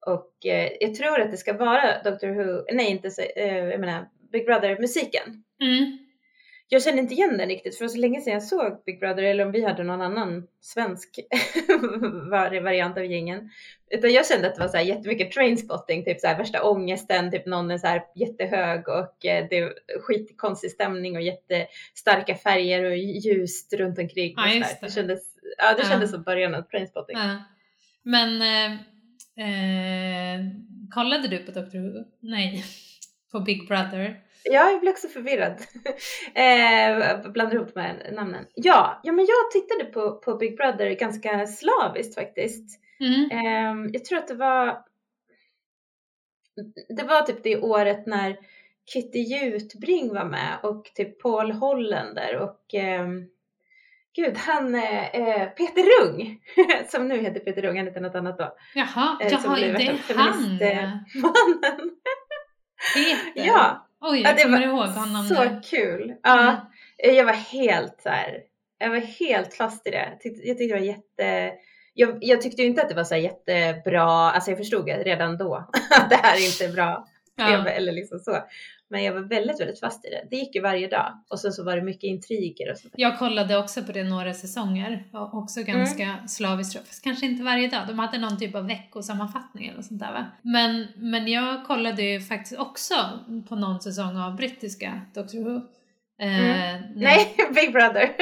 och 0.07 0.47
eh, 0.47 0.73
jag 0.81 0.95
tror 0.95 1.21
att 1.21 1.31
det 1.31 1.37
ska 1.37 1.53
vara 1.53 2.03
Doctor 2.05 2.29
Who, 2.29 2.65
nej 2.73 2.91
inte 2.91 3.09
eh, 3.37 3.57
jag 3.57 3.81
menar 3.81 4.09
Big 4.33 4.47
Brother 4.47 4.79
musiken. 4.81 5.45
Mm 5.61 6.04
jag 6.69 6.83
känner 6.83 6.99
inte 6.99 7.15
igen 7.15 7.39
den 7.39 7.49
riktigt 7.49 7.79
för 7.79 7.89
så 7.89 7.99
länge 7.99 8.21
sedan 8.21 8.33
jag 8.33 8.43
såg 8.43 8.83
Big 8.87 9.01
Brother 9.01 9.23
eller 9.23 9.47
om 9.47 9.53
vi 9.53 9.65
hade 9.65 9.83
någon 9.83 10.01
annan 10.01 10.47
svensk 10.61 11.21
variant 12.63 12.99
av 12.99 13.05
gängen. 13.05 13.51
Utan 13.91 14.13
jag 14.13 14.27
kände 14.27 14.49
att 14.49 14.55
det 14.55 14.61
var 14.61 14.69
så 14.69 14.77
här 14.77 14.85
jättemycket 14.85 15.33
trainspotting, 15.33 16.05
typ 16.05 16.21
så 16.21 16.27
här 16.27 16.39
värsta 16.39 16.63
ångesten, 16.63 17.31
typ 17.31 17.47
någon 17.47 17.71
är 17.71 17.79
så 17.79 17.87
här 17.87 18.03
jättehög 18.15 18.89
och 18.89 19.27
eh, 19.27 19.47
det 19.51 19.59
är 19.59 19.73
skitkonstig 20.01 20.71
stämning 20.71 21.17
och 21.17 21.23
jättestarka 21.23 22.35
färger 22.35 22.85
och 22.85 22.97
ljust 22.97 23.73
runt 23.73 23.99
omkring. 23.99 24.35
Ja, 24.37 24.55
just 24.55 24.81
det. 24.81 24.87
det 24.87 24.93
kändes, 24.93 25.21
ja, 25.59 25.75
det 25.75 25.83
ja. 25.83 25.89
kändes 25.89 26.11
som 26.11 26.23
början 26.23 26.55
av 26.55 26.63
trainspotting. 26.63 27.17
Ja. 27.19 27.37
Men 28.03 28.43
eh, 28.43 28.73
eh, 29.45 30.41
kollade 30.95 31.29
du 31.29 31.39
på 31.39 31.53
Doctor 31.53 31.79
Who? 31.79 32.05
Nej, 32.21 32.65
på 33.33 33.41
Big 33.41 33.69
Brother? 33.69 34.21
Ja, 34.51 34.71
jag 34.71 34.81
blir 34.81 34.91
också 34.91 35.09
förvirrad. 35.09 35.53
eh, 36.35 37.31
blandar 37.31 37.55
ihop 37.55 37.77
här 37.77 38.11
namnen. 38.13 38.47
Ja, 38.55 39.01
ja 39.03 39.13
men 39.13 39.27
jag 39.27 39.51
tittade 39.51 39.85
på, 39.85 40.21
på 40.21 40.35
Big 40.35 40.57
Brother 40.57 40.91
ganska 40.91 41.47
slaviskt 41.47 42.15
faktiskt. 42.15 42.81
Mm. 43.01 43.31
Eh, 43.31 43.91
jag 43.93 44.05
tror 44.05 44.19
att 44.19 44.29
det 44.29 44.35
var 44.35 44.85
det 46.89 47.03
var 47.03 47.23
typ 47.23 47.43
det 47.43 47.57
året 47.57 48.07
när 48.07 48.37
Kitty 48.93 49.19
Jutbring 49.19 50.15
var 50.15 50.25
med 50.25 50.59
och 50.63 50.91
typ 50.95 51.23
Paul 51.23 51.53
Hollander 51.53 52.37
och 52.37 52.75
eh, 52.75 53.09
Gud, 54.17 54.37
han 54.37 54.75
eh, 54.75 55.49
Peter 55.49 55.83
Rung, 55.83 56.41
som 56.89 57.09
nu 57.09 57.19
heter 57.19 57.41
Peter 57.41 57.63
Rung, 57.63 57.77
han 57.77 57.87
heter 57.87 58.01
något 58.01 58.15
annat 58.15 58.39
då. 58.39 58.57
Jaha, 58.75 59.19
eh, 59.21 59.33
jaha 59.33 59.57
det 59.57 59.67
är 59.67 60.15
han! 60.15 60.59
Mannen. 61.15 61.91
Peter? 62.95 63.47
Ja, 63.47 63.87
Oj, 64.07 64.23
jag 64.23 64.39
ja, 64.39 64.43
kommer 64.43 64.63
ihåg 64.63 64.87
honom 64.87 65.25
Så 65.25 65.45
nu. 65.45 65.61
kul! 65.65 66.15
Ja, 66.23 66.41
mm. 67.01 67.17
jag 67.17 67.25
var 67.25 67.33
helt 67.33 68.01
så 68.03 68.09
här, 68.09 68.39
jag 68.79 68.91
var 68.91 68.97
helt 68.97 69.55
fast 69.55 69.87
i 69.87 69.91
det. 69.91 70.09
Jag 70.11 70.21
tyckte, 70.21 70.49
jag 70.49 70.59
tyckte 70.59 70.75
det 70.75 70.81
var 70.81 70.87
jätte 70.87 71.53
jag, 71.95 72.19
jag 72.21 72.41
tyckte 72.41 72.63
inte 72.63 72.83
att 72.83 72.89
det 72.89 72.95
var 72.95 73.05
så 73.05 73.17
jättebra, 73.17 74.31
alltså 74.31 74.51
jag 74.51 74.59
förstod 74.59 74.89
redan 74.89 75.39
då 75.39 75.55
att 75.91 76.11
det 76.11 76.17
här 76.17 76.47
inte 76.47 76.65
är 76.65 76.73
bra. 76.73 77.07
Ja. 77.37 77.69
Eller 77.69 77.93
liksom 77.93 78.19
så. 78.19 78.39
Men 78.95 79.05
jag 79.05 79.13
var 79.13 79.21
väldigt, 79.21 79.61
väldigt 79.61 79.81
fast 79.81 80.05
i 80.05 80.09
det. 80.11 80.27
Det 80.31 80.37
gick 80.37 80.55
ju 80.55 80.61
varje 80.61 80.89
dag 80.89 81.13
och 81.29 81.41
sen 81.41 81.53
så 81.53 81.65
var 81.65 81.77
det 81.77 81.83
mycket 81.83 82.05
intriger 82.05 82.71
och 82.71 82.79
sånt. 82.79 82.95
Jag 82.97 83.19
kollade 83.19 83.59
också 83.59 83.83
på 83.83 83.93
det 83.93 84.05
några 84.05 84.35
säsonger 84.35 85.05
och 85.13 85.35
också 85.35 85.61
mm. 85.61 85.79
ganska 85.79 86.03
mm. 86.03 86.29
slaviskt, 86.29 86.89
fast 86.89 87.05
kanske 87.05 87.27
inte 87.27 87.43
varje 87.43 87.69
dag. 87.69 87.87
De 87.87 87.99
hade 87.99 88.19
någon 88.19 88.39
typ 88.39 88.55
av 88.55 88.67
veckosammanfattning 88.67 89.69
eller 89.69 89.83
sånt 89.83 90.01
där 90.01 90.13
va? 90.13 90.27
Men, 90.43 90.87
men 90.97 91.29
jag 91.29 91.67
kollade 91.67 92.03
ju 92.03 92.21
faktiskt 92.21 92.61
också 92.61 92.95
på 93.49 93.57
någon 93.57 93.81
säsong 93.81 94.17
av 94.17 94.37
brittiska 94.37 95.01
Doctor 95.15 95.45
Who. 95.45 95.57
Eh, 96.21 96.71
mm. 96.71 96.83
Nej, 96.97 97.37
Big 97.55 97.73
Brother. 97.73 98.01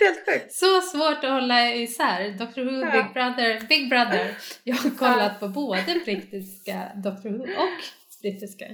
Helt 0.00 0.26
sjukt. 0.26 0.52
Så 0.52 0.80
svårt 0.80 1.24
att 1.24 1.30
hålla 1.30 1.74
isär. 1.74 2.38
Doctor 2.38 2.64
Who, 2.64 2.80
ja. 2.80 2.92
Big 2.92 3.12
Brother, 3.12 3.66
Big 3.68 3.88
Brother. 3.88 4.36
Jag 4.64 4.76
har 4.76 4.90
kollat 4.90 5.40
på 5.40 5.48
både 5.48 6.00
brittiska 6.04 6.90
Doctor 6.94 7.30
Who 7.30 7.42
och 7.42 8.03
brittiska 8.24 8.64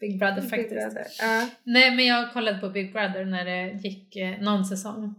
Big 0.00 0.18
Brother 0.18 0.42
faktiskt. 0.42 0.70
Big 0.70 0.78
Brother. 0.78 1.00
Uh. 1.02 1.48
Nej 1.64 1.96
men 1.96 2.06
jag 2.06 2.32
kollade 2.32 2.58
på 2.58 2.68
Big 2.68 2.92
Brother 2.92 3.24
när 3.24 3.44
det 3.44 3.88
gick 3.88 4.16
eh, 4.16 4.40
någon 4.40 4.64
säsong. 4.64 5.14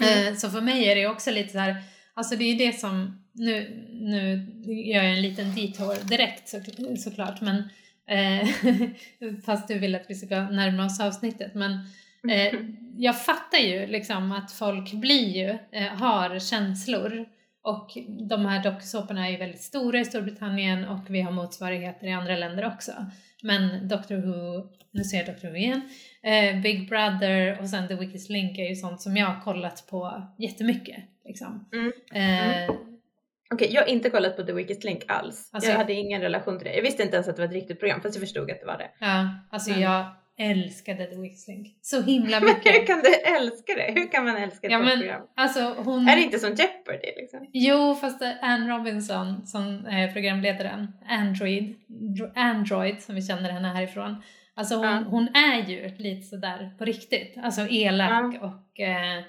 Mm. 0.00 0.26
Eh, 0.26 0.34
så 0.34 0.50
för 0.50 0.60
mig 0.60 0.88
är 0.88 0.96
det 0.96 1.06
också 1.06 1.30
lite 1.30 1.52
så 1.52 1.58
här, 1.58 1.76
alltså 2.14 2.36
det 2.36 2.44
är 2.44 2.58
det 2.58 2.72
som, 2.72 3.24
nu, 3.32 3.86
nu 3.92 4.48
gör 4.66 5.02
jag 5.02 5.12
en 5.12 5.22
liten 5.22 5.54
detour 5.54 6.08
direkt 6.08 6.48
så, 6.48 6.60
såklart 6.96 7.40
men 7.40 7.68
eh, 8.08 8.48
fast 9.46 9.68
du 9.68 9.78
vill 9.78 9.94
att 9.94 10.06
vi 10.08 10.14
ska 10.14 10.40
närma 10.40 10.86
oss 10.86 11.00
avsnittet 11.00 11.54
men 11.54 11.72
eh, 12.30 12.54
jag 12.96 13.24
fattar 13.24 13.58
ju 13.58 13.86
liksom 13.86 14.32
att 14.32 14.52
folk 14.52 14.92
blir 14.92 15.28
ju, 15.28 15.58
eh, 15.72 15.92
har 15.92 16.38
känslor 16.38 17.26
och 17.62 17.90
de 18.28 18.46
här 18.46 18.62
dokusåporna 18.62 19.26
är 19.26 19.30
ju 19.30 19.36
väldigt 19.36 19.60
stora 19.60 20.00
i 20.00 20.04
Storbritannien 20.04 20.88
och 20.88 21.00
vi 21.08 21.20
har 21.20 21.32
motsvarigheter 21.32 22.06
i 22.06 22.12
andra 22.12 22.36
länder 22.36 22.66
också. 22.66 22.92
Men 23.42 23.88
Doctor 23.88 24.16
Who, 24.16 24.68
nu 24.90 25.04
ser 25.04 25.16
jag 25.16 25.26
Doctor 25.26 25.48
Who 25.48 25.56
igen, 25.56 25.82
eh, 26.22 26.62
Big 26.62 26.88
Brother 26.88 27.60
och 27.60 27.68
sen 27.68 27.88
The 27.88 27.94
Wikis 27.94 28.28
Link 28.28 28.58
är 28.58 28.68
ju 28.68 28.74
sånt 28.74 29.00
som 29.00 29.16
jag 29.16 29.26
har 29.26 29.40
kollat 29.40 29.86
på 29.90 30.22
jättemycket. 30.38 31.04
Liksom. 31.24 31.68
Mm. 31.72 31.92
Mm. 32.12 32.70
Eh, 32.70 32.74
Okej, 33.52 33.66
okay, 33.66 33.74
jag 33.74 33.82
har 33.82 33.88
inte 33.88 34.10
kollat 34.10 34.36
på 34.36 34.42
The 34.42 34.52
Wicked 34.52 34.84
Link 34.84 35.02
alls. 35.08 35.50
Alltså, 35.52 35.70
jag 35.70 35.76
hade 35.76 35.92
ingen 35.92 36.20
relation 36.20 36.58
till 36.58 36.66
det. 36.66 36.74
Jag 36.74 36.82
visste 36.82 37.02
inte 37.02 37.16
ens 37.16 37.28
att 37.28 37.36
det 37.36 37.42
var 37.42 37.46
ett 37.46 37.54
riktigt 37.54 37.80
program 37.80 38.00
fast 38.00 38.14
jag 38.14 38.22
förstod 38.22 38.50
att 38.50 38.60
det 38.60 38.66
var 38.66 38.78
det. 38.78 38.90
Ja, 38.98 39.28
alltså 39.50 39.70
mm. 39.70 39.82
jag 39.82 40.06
älskade 40.38 41.06
The 41.06 41.16
Whistling 41.16 41.74
så 41.80 42.02
himla 42.02 42.40
mycket. 42.50 42.74
Hur 42.74 42.86
kan 42.86 42.98
du 42.98 43.14
älska 43.14 43.74
det? 43.74 44.00
Hur 44.00 44.12
kan 44.12 44.24
man 44.24 44.36
älska 44.36 44.66
ett 44.66 44.72
ja, 44.72 44.78
men, 44.78 44.98
program? 44.98 45.22
Alltså, 45.36 45.74
hon... 45.78 46.08
Är 46.08 46.16
det 46.16 46.22
inte 46.22 46.38
som 46.38 46.54
Jeopardy 46.54 47.12
liksom? 47.16 47.46
Jo, 47.52 47.94
fast 47.94 48.22
Anne 48.40 48.78
Robinson 48.78 49.46
som 49.46 49.86
är 49.86 50.12
programledaren, 50.12 50.92
Android, 51.08 51.74
Android 52.34 53.02
som 53.02 53.14
vi 53.14 53.22
känner 53.22 53.50
henne 53.50 53.68
härifrån. 53.68 54.22
Alltså 54.54 54.74
hon, 54.74 54.86
ja. 54.86 55.04
hon 55.06 55.28
är 55.28 55.68
ju 55.68 55.96
lite 55.96 56.26
sådär 56.26 56.74
på 56.78 56.84
riktigt, 56.84 57.36
alltså 57.42 57.66
elak 57.70 58.34
ja. 58.34 58.40
och 58.40 58.80
eh, 58.80 59.24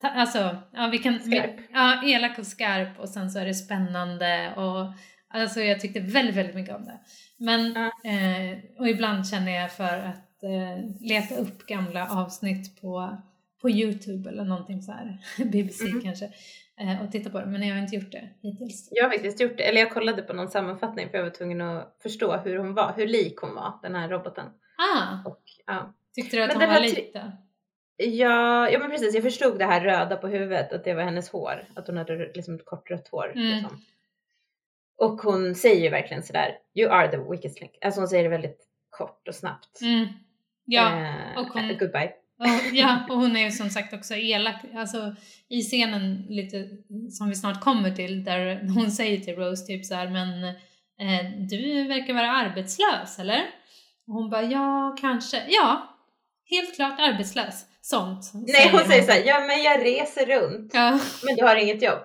ta, 0.00 0.08
alltså, 0.08 0.56
ja 0.72 0.88
vi 0.92 0.98
kan... 0.98 1.20
Vi, 1.24 1.42
ja, 1.72 2.02
elak 2.04 2.38
och 2.38 2.46
skarp 2.46 3.00
och 3.00 3.08
sen 3.08 3.30
så 3.30 3.38
är 3.38 3.46
det 3.46 3.54
spännande 3.54 4.52
och 4.56 4.92
alltså 5.28 5.60
jag 5.60 5.80
tyckte 5.80 6.00
väldigt, 6.00 6.36
väldigt 6.36 6.54
mycket 6.54 6.76
om 6.76 6.84
det. 6.84 6.98
Men, 7.38 7.72
ja. 7.72 8.10
eh, 8.10 8.58
och 8.78 8.88
ibland 8.88 9.28
känner 9.28 9.52
jag 9.52 9.72
för 9.72 9.98
att 9.98 10.25
eh, 10.46 11.06
leta 11.08 11.36
upp 11.36 11.66
gamla 11.66 12.10
avsnitt 12.10 12.80
på, 12.80 13.16
på 13.60 13.70
Youtube 13.70 14.30
eller 14.30 14.44
någonting 14.44 14.82
så 14.82 14.92
här, 14.92 15.18
BBC 15.44 15.84
mm. 15.84 16.00
kanske, 16.02 16.24
eh, 16.80 17.04
och 17.04 17.12
titta 17.12 17.30
på 17.30 17.40
det. 17.40 17.46
Men 17.46 17.68
jag 17.68 17.74
har 17.74 17.82
inte 17.82 17.96
gjort 17.96 18.12
det 18.12 18.28
hittills. 18.42 18.88
Jag 18.90 19.04
har 19.04 19.10
faktiskt 19.10 19.40
gjort 19.40 19.56
det, 19.56 19.62
eller 19.68 19.80
jag 19.80 19.92
kollade 19.92 20.22
på 20.22 20.32
någon 20.32 20.50
sammanfattning 20.50 21.10
för 21.10 21.18
jag 21.18 21.24
var 21.24 21.30
tvungen 21.30 21.60
att 21.60 21.96
förstå 22.02 22.36
hur 22.36 22.58
hon 22.58 22.74
var, 22.74 22.92
hur 22.96 23.06
lik 23.06 23.36
hon 23.36 23.54
var, 23.54 23.78
den 23.82 23.94
här 23.94 24.08
roboten. 24.08 24.46
Ah, 24.78 25.30
Och, 25.30 25.42
ja. 25.66 25.94
tyckte 26.14 26.36
du 26.36 26.42
att 26.42 26.48
Men 26.48 26.60
hon 26.60 26.68
var 26.68 26.80
tri- 26.80 26.94
lite? 26.94 27.32
Ja, 27.96 28.70
ja 28.70 28.78
men 28.78 28.90
precis, 28.90 29.14
jag 29.14 29.22
förstod 29.22 29.58
det 29.58 29.64
här 29.64 29.80
röda 29.80 30.16
på 30.16 30.28
huvudet, 30.28 30.72
att 30.72 30.84
det 30.84 30.94
var 30.94 31.02
hennes 31.02 31.28
hår. 31.28 31.64
Att 31.76 31.86
hon 31.86 31.96
hade 31.96 32.32
liksom 32.34 32.54
ett 32.54 32.64
kort 32.64 32.90
rött 32.90 33.08
hår. 33.08 33.32
Mm. 33.34 33.48
Liksom. 33.48 33.80
Och 34.96 35.20
hon 35.20 35.54
säger 35.54 35.82
ju 35.82 35.90
verkligen 35.90 36.22
sådär, 36.22 36.58
you 36.74 36.90
are 36.90 37.10
the 37.10 37.16
weakest 37.16 37.60
link. 37.60 37.78
Alltså 37.80 38.00
hon 38.00 38.08
säger 38.08 38.22
det 38.24 38.28
väldigt 38.28 38.66
kort 38.90 39.28
och 39.28 39.34
snabbt. 39.34 39.80
Mm. 39.80 40.06
Ja, 40.66 40.90
Eh, 41.00 41.38
och 41.38 41.46
hon- 41.46 41.68
Goodbye. 41.78 42.10
och, 42.40 42.74
ja, 42.76 42.98
och 43.10 43.16
hon 43.16 43.36
är 43.36 43.44
ju 43.44 43.50
som 43.50 43.70
sagt 43.70 43.92
också 43.94 44.14
elak. 44.14 44.56
Alltså 44.76 45.14
i 45.48 45.62
scenen 45.62 46.26
lite 46.28 46.68
som 47.10 47.28
vi 47.28 47.34
snart 47.34 47.60
kommer 47.60 47.90
till 47.90 48.24
där 48.24 48.68
hon 48.74 48.90
säger 48.90 49.18
till 49.20 49.34
Rose 49.36 49.66
typ 49.66 49.84
så 49.84 49.94
här, 49.94 50.08
men 50.08 50.44
eh, 51.00 51.30
du 51.50 51.84
verkar 51.88 52.14
vara 52.14 52.30
arbetslös 52.30 53.18
eller? 53.18 53.40
Och 54.08 54.14
hon 54.14 54.30
bara 54.30 54.42
ja, 54.42 54.96
kanske. 55.00 55.42
Ja, 55.48 55.96
helt 56.50 56.74
klart 56.76 57.00
arbetslös. 57.00 57.64
Sånt. 57.80 58.30
Nej 58.34 58.68
hon 58.72 58.80
säger 58.80 59.02
såhär, 59.02 59.22
ja 59.26 59.40
men 59.40 59.62
jag 59.62 59.84
reser 59.84 60.26
runt. 60.26 60.70
Ja, 60.74 61.00
Men 61.26 61.36
du 61.36 61.44
har 61.44 61.56
inget 61.56 61.82
jobb? 61.82 61.98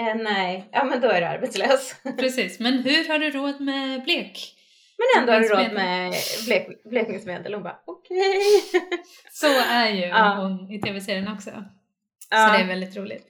Eh, 0.00 0.14
nej, 0.14 0.68
ja 0.72 0.84
men 0.84 1.00
då 1.00 1.08
är 1.08 1.20
du 1.20 1.26
arbetslös. 1.26 1.94
precis. 2.18 2.60
Men 2.60 2.72
hur 2.82 3.08
har 3.08 3.18
du 3.18 3.30
råd 3.30 3.60
med 3.60 4.02
blek? 4.04 4.56
Men 5.00 5.22
ändå 5.22 5.32
har 5.32 5.40
du 5.40 5.48
råd 5.48 5.72
med 5.72 6.12
blek, 6.46 6.66
blekningsmedel. 6.84 7.54
Hon 7.54 7.62
bara 7.62 7.78
okej. 7.86 8.40
Så 9.30 9.46
är 9.70 9.88
ju 9.90 10.00
Ja. 10.06 10.34
hon 10.42 10.70
i 10.72 10.80
tv-serien 10.80 11.28
också. 11.32 11.50
Så 11.50 11.56
Ja. 12.30 12.52
det 12.52 12.58
är 12.58 12.66
väldigt 12.66 12.96
roligt. 12.96 13.26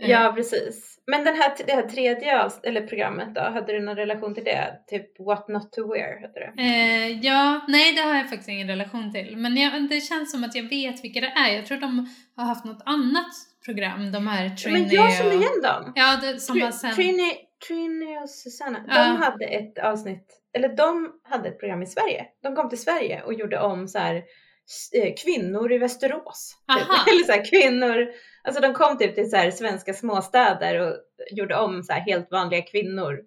Eh, 0.00 0.10
Ja 0.10 0.32
precis. 0.36 0.98
Men 1.06 1.24
den 1.24 1.34
här, 1.36 1.52
det 1.66 1.72
här 1.72 1.82
tredje 1.82 2.50
eller 2.62 2.86
programmet 2.86 3.34
då, 3.34 3.40
hade 3.40 3.72
du 3.72 3.80
någon 3.80 3.96
relation 3.96 4.34
till 4.34 4.44
det? 4.44 4.72
Typ 4.90 5.20
What 5.20 5.48
Not 5.48 5.72
To 5.72 5.92
Wear 5.92 6.20
hette 6.20 6.40
det. 6.40 6.62
Eh, 6.62 7.18
ja, 7.24 7.60
nej 7.68 7.92
det 7.94 8.00
har 8.02 8.14
jag 8.14 8.28
faktiskt 8.28 8.48
ingen 8.48 8.68
relation 8.68 9.12
till. 9.12 9.36
Men 9.36 9.56
jag, 9.56 9.88
det 9.88 10.00
känns 10.00 10.30
som 10.32 10.44
att 10.44 10.54
jag 10.54 10.62
vet 10.68 11.04
vilka 11.04 11.20
det 11.20 11.26
är. 11.36 11.56
Jag 11.56 11.66
tror 11.66 11.78
de 11.78 12.08
har 12.36 12.44
haft 12.44 12.64
något 12.64 12.82
annat 12.84 13.32
program, 13.64 14.12
de 14.12 14.26
här 14.26 14.48
Trini 14.56 14.80
Men 14.80 14.90
jag 14.90 15.14
känner 15.16 15.32
igen 15.34 15.62
dem. 15.62 15.92
Ja, 15.94 16.18
det, 16.22 16.40
som 16.40 16.56
Tr- 16.58 16.70
sen... 16.70 16.94
Trini, 16.94 17.32
Trini 17.66 18.18
och 18.18 18.30
Susanna, 18.30 18.84
de 18.86 19.22
hade 19.22 19.44
ett 19.44 19.78
avsnitt, 19.78 20.42
eller 20.52 20.68
de 20.68 21.20
hade 21.22 21.48
ett 21.48 21.58
program 21.58 21.82
i 21.82 21.86
Sverige. 21.86 22.26
De 22.42 22.56
kom 22.56 22.68
till 22.68 22.82
Sverige 22.82 23.22
och 23.22 23.34
gjorde 23.34 23.60
om 23.60 23.88
så 23.88 23.98
här 23.98 24.14
eh, 24.94 25.14
kvinnor 25.24 25.72
i 25.72 25.78
Västerås. 25.78 26.56
Typ. 26.76 26.88
Eller 27.12 27.24
så 27.24 27.32
här 27.32 27.50
kvinnor, 27.50 28.12
alltså 28.42 28.62
de 28.62 28.74
kom 28.74 28.98
typ 28.98 29.14
till 29.14 29.30
så 29.30 29.36
här 29.36 29.50
svenska 29.50 29.94
småstäder 29.94 30.80
och 30.80 30.96
gjorde 31.30 31.56
om 31.56 31.82
så 31.82 31.92
här 31.92 32.00
helt 32.00 32.30
vanliga 32.30 32.62
kvinnor 32.62 33.20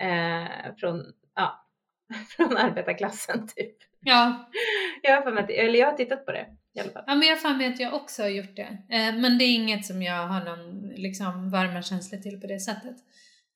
eh, 0.00 0.74
från, 0.78 1.04
ja, 1.34 1.66
från 2.36 2.56
arbetarklassen 2.56 3.48
typ. 3.48 3.76
Ja, 4.00 4.50
Jag 5.02 5.22
har, 5.22 5.36
att, 5.36 5.50
eller 5.50 5.78
jag 5.78 5.86
har 5.86 5.96
tittat 5.96 6.26
på 6.26 6.32
det 6.32 6.46
i 6.74 6.80
alla 6.80 6.90
fall. 6.90 7.04
ja, 7.06 7.14
men 7.14 7.28
jag 7.28 7.36
har 7.36 7.64
att 7.72 7.80
jag 7.80 7.94
också 7.94 8.22
har 8.22 8.28
gjort 8.28 8.56
det. 8.56 8.78
Eh, 8.90 9.14
men 9.14 9.38
det 9.38 9.44
är 9.44 9.54
inget 9.54 9.86
som 9.86 10.02
jag 10.02 10.26
har 10.26 10.44
någon 10.44 10.88
liksom, 10.88 11.50
varma 11.50 11.82
känsla 11.82 12.18
till 12.18 12.40
på 12.40 12.46
det 12.46 12.60
sättet. 12.60 12.96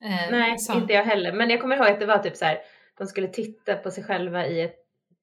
Eh, 0.05 0.31
Nej, 0.31 0.57
som- 0.59 0.81
inte 0.81 0.93
jag 0.93 1.03
heller. 1.03 1.31
Men 1.33 1.49
jag 1.49 1.61
kommer 1.61 1.75
ihåg 1.75 1.87
att 1.87 1.99
det 1.99 2.05
var 2.05 2.17
typ 2.17 2.35
så 2.35 2.45
här, 2.45 2.57
de 2.97 3.07
skulle 3.07 3.27
titta 3.27 3.75
på 3.75 3.91
sig 3.91 4.03
själva 4.03 4.47
i 4.47 4.61
ett 4.61 4.75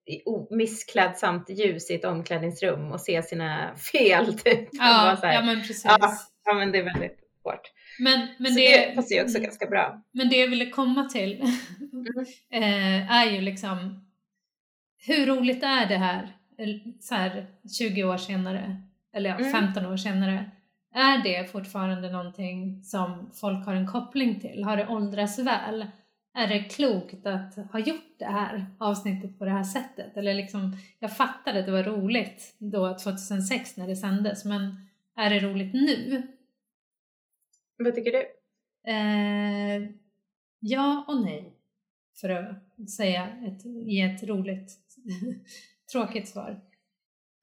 i 0.06 0.20
missklädsamt 0.50 1.50
ljus 1.50 1.90
i 1.90 1.94
ett 1.94 2.04
omklädningsrum 2.04 2.92
och 2.92 3.00
se 3.00 3.22
sina 3.22 3.76
fel 3.92 4.38
typ. 4.38 4.68
Ja, 4.72 5.16
så 5.20 5.26
här, 5.26 5.34
ja, 5.34 5.42
men 5.42 5.56
precis. 5.60 5.84
Ja. 5.84 5.98
ja 6.44 6.54
men 6.54 6.72
det 6.72 6.78
är 6.78 6.82
väldigt 6.84 7.18
hårt. 7.44 7.60
Men, 7.98 8.28
men 8.38 8.52
så 8.52 8.58
det, 8.58 8.86
det, 8.86 8.94
passar 8.94 9.14
ju 9.14 9.22
också 9.22 9.38
ganska 9.38 9.66
bra. 9.66 10.02
Men 10.12 10.28
det 10.28 10.36
jag 10.36 10.48
ville 10.48 10.70
komma 10.70 11.04
till 11.04 11.42
eh, 12.52 13.12
är 13.12 13.30
ju 13.30 13.40
liksom 13.40 14.06
hur 15.06 15.26
roligt 15.26 15.62
är 15.62 15.86
det 15.86 15.96
här, 15.96 16.32
så 17.00 17.14
här 17.14 17.46
20 17.78 18.04
år 18.04 18.16
senare, 18.16 18.76
eller 19.14 19.30
ja, 19.30 19.36
Mm. 19.36 19.52
15 19.52 19.86
år 19.86 19.96
senare? 19.96 20.50
Är 20.94 21.22
det 21.22 21.50
fortfarande 21.50 22.10
någonting 22.10 22.82
som 22.84 23.30
folk 23.34 23.66
har 23.66 23.74
en 23.74 23.86
koppling 23.86 24.40
till? 24.40 24.64
Har 24.64 24.76
det 24.76 24.88
åldrats 24.88 25.38
väl? 25.38 25.86
Är 26.34 26.48
det 26.48 26.62
klokt 26.62 27.26
att 27.26 27.56
ha 27.72 27.78
gjort 27.78 28.18
det 28.18 28.24
här 28.24 28.66
avsnittet 28.78 29.38
på 29.38 29.44
det 29.44 29.50
här 29.50 29.62
sättet? 29.62 30.16
Eller 30.16 30.34
liksom, 30.34 30.76
jag 30.98 31.16
fattade 31.16 31.60
att 31.60 31.66
det 31.66 31.72
var 31.72 31.82
roligt 31.82 32.56
då 32.58 32.98
2006 32.98 33.76
när 33.76 33.88
det 33.88 33.96
sändes, 33.96 34.44
men 34.44 34.76
är 35.16 35.30
det 35.30 35.40
roligt 35.40 35.74
nu? 35.74 36.22
Vad 37.76 37.94
tycker 37.94 38.12
du? 38.12 38.26
Eh, 38.90 39.90
ja 40.60 41.04
och 41.08 41.22
nej. 41.22 41.56
För 42.20 42.30
att 42.30 42.90
säga 42.90 43.28
ett, 43.28 43.64
ge 43.64 44.02
ett 44.02 44.22
roligt, 44.22 44.78
tråkigt 45.92 46.28
svar. 46.28 46.60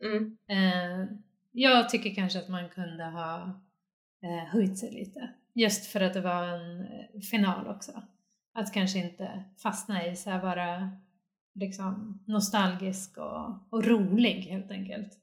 Mm. 0.03 0.38
Eh, 0.48 1.08
jag 1.51 1.89
tycker 1.89 2.15
kanske 2.15 2.39
att 2.39 2.50
man 2.50 2.70
kunde 2.70 3.03
ha 3.03 3.62
eh, 4.24 4.48
höjt 4.48 4.77
sig 4.77 4.91
lite. 4.91 5.29
Just 5.53 5.86
för 5.86 6.01
att 6.01 6.13
det 6.13 6.22
var 6.22 6.44
en 6.44 6.82
eh, 6.82 7.20
final 7.32 7.68
också. 7.68 7.91
Att 8.53 8.74
kanske 8.74 9.00
inte 9.00 9.44
fastna 9.63 10.08
i 10.08 10.15
så 10.15 10.29
här 10.29 10.41
vara 10.41 10.91
liksom 11.56 12.24
nostalgisk 12.27 13.18
och, 13.18 13.50
och 13.70 13.86
rolig 13.86 14.41
helt 14.41 14.72
enkelt. 14.72 15.13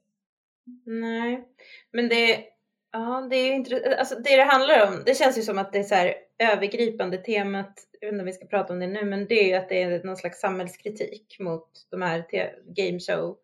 Nej, 0.87 1.49
men 1.93 2.09
det, 2.09 2.45
ja, 2.93 3.27
det 3.31 3.37
är 3.37 3.47
ju 3.47 3.55
intressant. 3.55 3.95
Alltså 3.99 4.15
det 4.15 4.37
det 4.37 4.53
handlar 4.53 4.89
om, 4.89 5.03
det 5.07 5.19
känns 5.19 5.39
ju 5.39 5.43
som 5.43 5.59
att 5.59 5.73
det 5.73 5.79
är 5.79 5.83
så 5.83 5.95
här 5.95 6.15
övergripande 6.39 7.19
temat, 7.19 7.89
jag 8.01 8.07
vet 8.07 8.13
inte 8.13 8.23
om 8.23 8.27
vi 8.27 8.33
ska 8.33 8.47
prata 8.47 8.73
om 8.73 8.81
det 8.81 8.87
nu, 8.87 9.05
men 9.05 9.27
det 9.27 9.35
är 9.35 9.49
ju 9.49 9.55
att 9.55 9.69
det 9.69 9.83
är 9.83 10.05
någon 10.05 10.17
slags 10.17 10.41
samhällskritik 10.41 11.37
mot 11.41 11.71
de 11.91 12.03
här 12.03 12.25
gameshow 12.77 13.37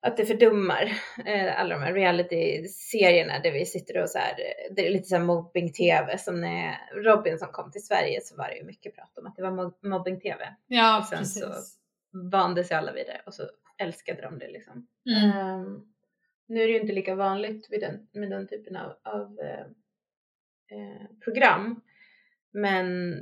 att 0.00 0.16
det 0.16 0.26
fördummar 0.26 0.92
eh, 1.26 1.60
alla 1.60 1.74
de 1.74 1.82
här 1.84 1.92
reality-serierna 1.92 3.38
där 3.38 3.52
vi 3.52 3.66
sitter 3.66 4.02
och 4.02 4.10
så 4.10 4.18
här, 4.18 4.30
eh, 4.32 4.74
det 4.74 4.86
är 4.86 4.90
lite 4.90 5.08
så 5.08 5.16
här 5.16 5.24
mobbing-tv 5.24 6.18
som 6.18 6.40
när 6.40 6.76
Robin 6.94 7.38
som 7.38 7.48
kom 7.48 7.70
till 7.72 7.84
Sverige 7.86 8.20
så 8.22 8.36
var 8.36 8.48
det 8.48 8.56
ju 8.56 8.64
mycket 8.64 8.94
prat 8.94 9.18
om 9.18 9.26
att 9.26 9.36
det 9.36 9.42
var 9.42 9.50
mo- 9.50 9.88
mobbing-tv. 9.88 10.54
Ja, 10.66 10.98
Och 10.98 11.04
sen 11.04 11.18
precis. 11.18 11.42
så- 11.42 11.78
Vande 12.32 12.64
sig 12.64 12.76
alla 12.76 12.92
vid 12.92 13.06
det 13.06 13.20
och 13.26 13.34
så 13.34 13.42
älskade 13.78 14.22
de 14.22 14.38
det 14.38 14.48
liksom. 14.48 14.86
Mm. 15.10 15.30
Ehm, 15.38 15.80
nu 16.48 16.62
är 16.62 16.66
det 16.66 16.72
ju 16.72 16.80
inte 16.80 16.92
lika 16.92 17.14
vanligt 17.14 17.70
med 17.70 17.80
den, 17.80 18.08
med 18.12 18.30
den 18.30 18.46
typen 18.48 18.76
av, 18.76 18.96
av 19.02 19.38
eh, 19.40 19.60
eh, 20.78 21.06
program. 21.24 21.80
Men, 22.52 23.16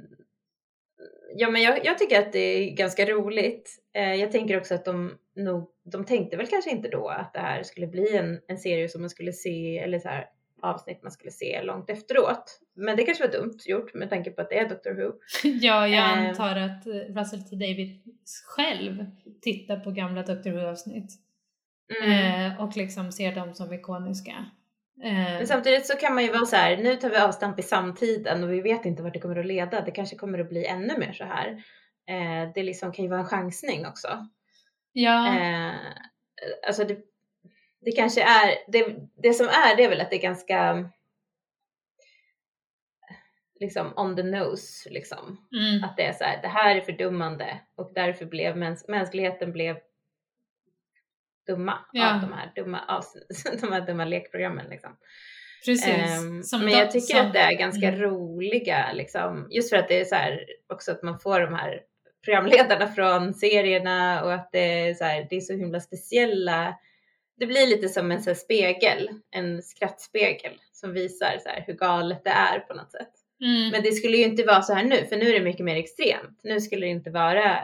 ja, 1.36 1.50
men 1.50 1.62
jag, 1.62 1.84
jag 1.86 1.98
tycker 1.98 2.18
att 2.20 2.32
det 2.32 2.38
är 2.38 2.70
ganska 2.70 3.04
roligt. 3.06 3.70
Eh, 3.94 4.14
jag 4.14 4.32
tänker 4.32 4.58
också 4.58 4.74
att 4.74 4.84
de 4.84 5.18
nog, 5.36 5.70
de 5.92 6.04
tänkte 6.04 6.36
väl 6.36 6.46
kanske 6.46 6.70
inte 6.70 6.88
då 6.88 7.08
att 7.08 7.32
det 7.32 7.40
här 7.40 7.62
skulle 7.62 7.86
bli 7.86 8.16
en, 8.16 8.40
en 8.48 8.58
serie 8.58 8.88
som 8.88 9.00
man 9.00 9.10
skulle 9.10 9.32
se, 9.32 9.78
eller 9.78 9.98
så 9.98 10.08
här 10.08 10.26
avsnitt 10.62 11.02
man 11.02 11.12
skulle 11.12 11.30
se 11.30 11.62
långt 11.62 11.90
efteråt. 11.90 12.60
Men 12.76 12.96
det 12.96 13.02
kanske 13.02 13.26
var 13.26 13.32
dumt 13.32 13.58
gjort 13.66 13.94
med 13.94 14.10
tanke 14.10 14.30
på 14.30 14.40
att 14.40 14.50
det 14.50 14.58
är 14.58 14.68
Doctor 14.68 14.90
Who. 14.94 15.12
Ja, 15.60 15.88
jag 15.88 16.18
Eh. 16.18 16.28
antar 16.28 16.56
att 16.56 16.86
Russell 16.86 17.42
T. 17.42 17.56
David 17.56 18.02
själv 18.56 19.06
tittar 19.42 19.76
på 19.80 19.90
gamla 19.90 20.22
Doctor 20.22 20.50
Who-avsnitt 20.50 21.10
eh, 22.02 22.60
och 22.64 22.76
liksom 22.76 23.12
ser 23.12 23.34
dem 23.34 23.54
som 23.54 23.72
ikoniska. 23.72 24.46
Eh, 25.04 25.12
Men 25.12 25.46
samtidigt 25.46 25.86
så 25.86 25.96
kan 25.96 26.14
man 26.14 26.24
ju 26.24 26.32
vara 26.32 26.46
så 26.46 26.56
här, 26.56 26.76
nu 26.76 26.96
tar 26.96 27.10
vi 27.10 27.16
avstamp 27.16 27.58
i 27.58 27.62
samtiden 27.62 28.44
och 28.44 28.52
vi 28.52 28.60
vet 28.60 28.84
inte 28.84 29.02
vart 29.02 29.12
det 29.14 29.20
kommer 29.20 29.36
att 29.36 29.46
leda. 29.46 29.80
Det 29.80 29.90
kanske 29.90 30.16
kommer 30.16 30.38
att 30.38 30.48
bli 30.48 30.64
ännu 30.66 30.98
mer 30.98 31.12
så 31.12 31.24
här. 31.24 31.48
Eh, 32.08 32.52
det 32.54 32.62
liksom 32.62 32.92
kan 32.92 33.04
ju 33.04 33.08
vara 33.10 33.20
en 33.20 33.26
chansning 33.26 33.86
också. 33.86 34.08
Ja, 35.00 35.38
Eh, 35.38 35.74
alltså 36.66 36.84
det, 36.84 36.98
det 37.80 37.92
kanske 37.92 38.22
är, 38.22 38.54
det, 38.72 38.96
det 39.22 39.32
som 39.32 39.46
är 39.46 39.76
det 39.76 39.84
är 39.84 39.88
väl 39.88 40.00
att 40.00 40.10
det 40.10 40.16
är 40.16 40.22
ganska 40.22 40.90
liksom 43.60 43.92
on 43.96 44.16
the 44.16 44.22
nose 44.22 44.90
liksom. 44.90 45.48
mm, 45.52 45.84
Att 45.84 45.96
det 45.96 46.02
är 46.02 46.12
så 46.12 46.24
här, 46.24 46.42
det 46.42 46.48
här 46.48 46.76
är 46.76 46.80
fördummande 46.80 47.60
och 47.76 47.92
därför 47.94 48.24
blev 48.26 48.56
mäns 48.56 48.88
mänskligheten 48.88 49.52
blev 49.52 49.76
dumma 51.46 51.78
Ja. 51.92 52.14
av 52.14 52.20
de 52.20 52.32
här 52.32 52.52
dumma, 52.54 52.80
avs- 52.88 53.60
de 53.60 53.72
här 53.72 53.86
dumma 53.86 54.04
lekprogrammen 54.04 54.66
liksom. 54.70 54.96
precis. 55.66 55.86
Ehm, 56.18 56.42
Som 56.42 56.60
men 56.64 56.72
jag 56.72 56.90
tycker 56.90 57.16
som- 57.16 57.26
att 57.26 57.32
det 57.32 57.38
är 57.38 57.52
ganska 57.58 57.88
mm. 57.88 58.00
roliga 58.00 58.92
liksom, 58.92 59.46
just 59.50 59.70
för 59.70 59.76
att 59.76 59.88
det 59.88 60.00
är 60.00 60.04
så 60.04 60.14
här 60.14 60.44
också 60.68 60.92
att 60.92 61.02
man 61.02 61.18
får 61.18 61.40
de 61.40 61.54
här 61.54 61.82
programledarna 62.26 62.88
från 62.88 63.34
serierna 63.34 64.24
och 64.24 64.32
att 64.32 64.48
det 64.52 64.88
är 64.88 64.94
så 64.94 65.04
här, 65.04 65.26
det 65.30 65.36
är 65.36 65.40
så 65.40 65.52
himla 65.52 65.80
speciella. 65.80 66.74
Det 67.38 67.46
blir 67.46 67.66
lite 67.66 67.88
som 67.88 68.10
en 68.10 68.22
så 68.22 68.34
spegel, 68.34 69.10
en 69.30 69.62
skrattspegel 69.62 70.52
som 70.72 70.92
visar 70.92 71.38
så 71.42 71.48
här 71.48 71.64
hur 71.66 71.74
galet 71.74 72.24
det 72.24 72.30
är 72.30 72.58
på 72.58 72.74
något 72.74 72.92
sätt. 72.92 73.10
Mm, 73.40 73.70
Men 73.70 73.82
det 73.82 73.92
skulle 73.92 74.16
ju 74.16 74.24
inte 74.24 74.44
vara 74.44 74.62
så 74.62 74.74
här 74.74 74.84
nu, 74.84 75.06
för 75.06 75.16
nu 75.16 75.28
är 75.28 75.32
det 75.32 75.44
mycket 75.44 75.64
mer 75.64 75.76
extremt. 75.76 76.40
Nu 76.42 76.60
skulle 76.60 76.86
det 76.86 76.90
inte 76.90 77.10
vara, 77.10 77.60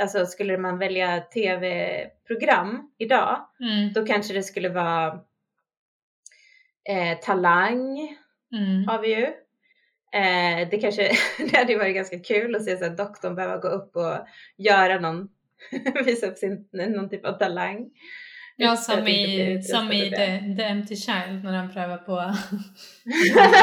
alltså 0.00 0.26
skulle 0.26 0.58
man 0.58 0.78
välja 0.78 1.20
tv-program 1.20 2.90
idag, 2.98 3.48
mm, 3.60 3.92
då 3.92 4.06
kanske 4.06 4.34
det 4.34 4.42
skulle 4.42 4.68
vara 4.68 5.20
eh, 6.88 7.18
Talang 7.22 8.16
mm. 8.52 8.88
har 8.88 9.02
vi 9.02 9.08
ju. 9.08 9.32
Eh, 10.12 10.68
det 10.70 10.78
kanske, 10.80 11.10
det 11.38 11.56
hade 11.56 11.76
varit 11.76 11.94
ganska 11.94 12.18
kul 12.18 12.54
att 12.54 12.64
se 12.64 12.76
så 12.76 12.84
att 12.84 12.96
doktorn 12.96 13.34
behöva 13.34 13.56
gå 13.56 13.68
upp 13.68 13.96
och 13.96 14.16
göra 14.56 15.00
någon 15.00 15.28
visa 16.04 16.26
upp 16.26 16.38
sin, 16.38 16.68
någon 16.72 17.10
typ 17.10 17.26
av 17.26 17.32
talang. 17.32 17.90
Ja, 18.60 18.76
som 18.76 19.08
i, 19.08 19.62
som 19.62 19.92
i. 19.92 20.10
The, 20.10 20.56
The 20.56 20.62
Empty 20.62 20.96
Child 20.96 21.44
när 21.44 21.52
han 21.52 21.72
prövar 21.72 21.96
på... 21.96 22.14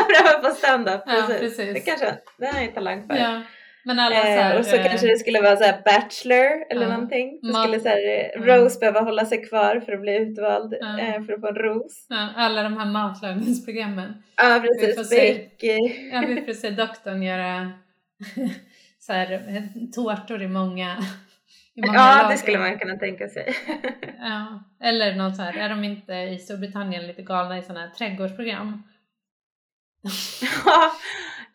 Pröva 0.07 0.49
på 0.49 0.55
stand-up, 0.55 1.01
Ja, 1.05 1.25
precis. 1.27 1.57
precis. 1.57 1.73
Det 1.73 1.79
kanske 1.79 2.17
det 2.37 2.45
har 2.45 2.61
jag 2.61 2.73
talang 2.73 3.07
för. 3.07 3.15
ja. 3.15 3.41
Men 3.85 3.99
alla 3.99 4.15
så 4.21 4.27
Eh, 4.27 4.33
här, 4.33 4.59
och 4.59 4.65
så 4.65 4.75
eh, 4.75 4.85
kanske 4.85 5.07
det 5.07 5.17
skulle 5.17 5.41
vara 5.41 5.57
så 5.57 5.63
här 5.63 5.81
Bachelor 5.85 6.65
eller 6.69 6.81
Ja. 6.81 6.89
någonting. 6.93 7.39
Så 7.41 7.47
Ma- 7.47 7.63
skulle 7.63 7.79
så 7.79 7.89
här, 7.89 8.31
Ja. 8.47 8.57
Rose 8.57 8.79
behöva 8.79 9.01
hålla 9.01 9.25
sig 9.25 9.45
kvar 9.45 9.79
för 9.85 9.91
att 9.93 10.01
bli 10.01 10.15
utvald 10.17 10.73
eh, 10.73 11.23
för 11.25 11.33
att 11.33 11.41
få 11.41 11.47
en 11.47 11.55
ros. 11.55 12.07
alla 12.35 12.63
de 12.63 12.77
här 12.77 12.85
matlagningsprogrammen. 12.85 14.23
Ja 14.37 14.59
Vi 14.63 14.67
får 14.67 14.85
precis, 14.95 15.09
se. 15.09 15.33
Bake. 15.33 15.77
Ja, 16.11 16.23
vi 16.27 16.41
får 16.45 16.53
se 16.53 16.69
doktorn 16.69 17.23
göra 17.23 17.71
så 18.99 19.13
här, 19.13 19.41
tårtor 19.95 20.41
i 20.41 20.47
många, 20.47 20.97
i 21.75 21.81
många 21.81 21.93
Ja 21.99 22.15
lager. 22.17 22.31
det 22.31 22.37
skulle 22.37 22.57
man 22.59 22.79
kunna 22.79 22.97
tänka 22.97 23.29
sig. 23.29 23.53
Ja. 24.19 24.63
Eller 24.83 25.15
något 25.15 25.35
så 25.35 25.41
här, 25.41 25.57
är 25.57 25.69
de 25.69 25.83
inte 25.83 26.13
i 26.13 26.37
Storbritannien 26.39 27.07
lite 27.07 27.21
galna 27.21 27.57
i 27.57 27.61
sådana 27.61 27.79
här 27.79 27.89
trädgårdsprogram? 27.89 28.83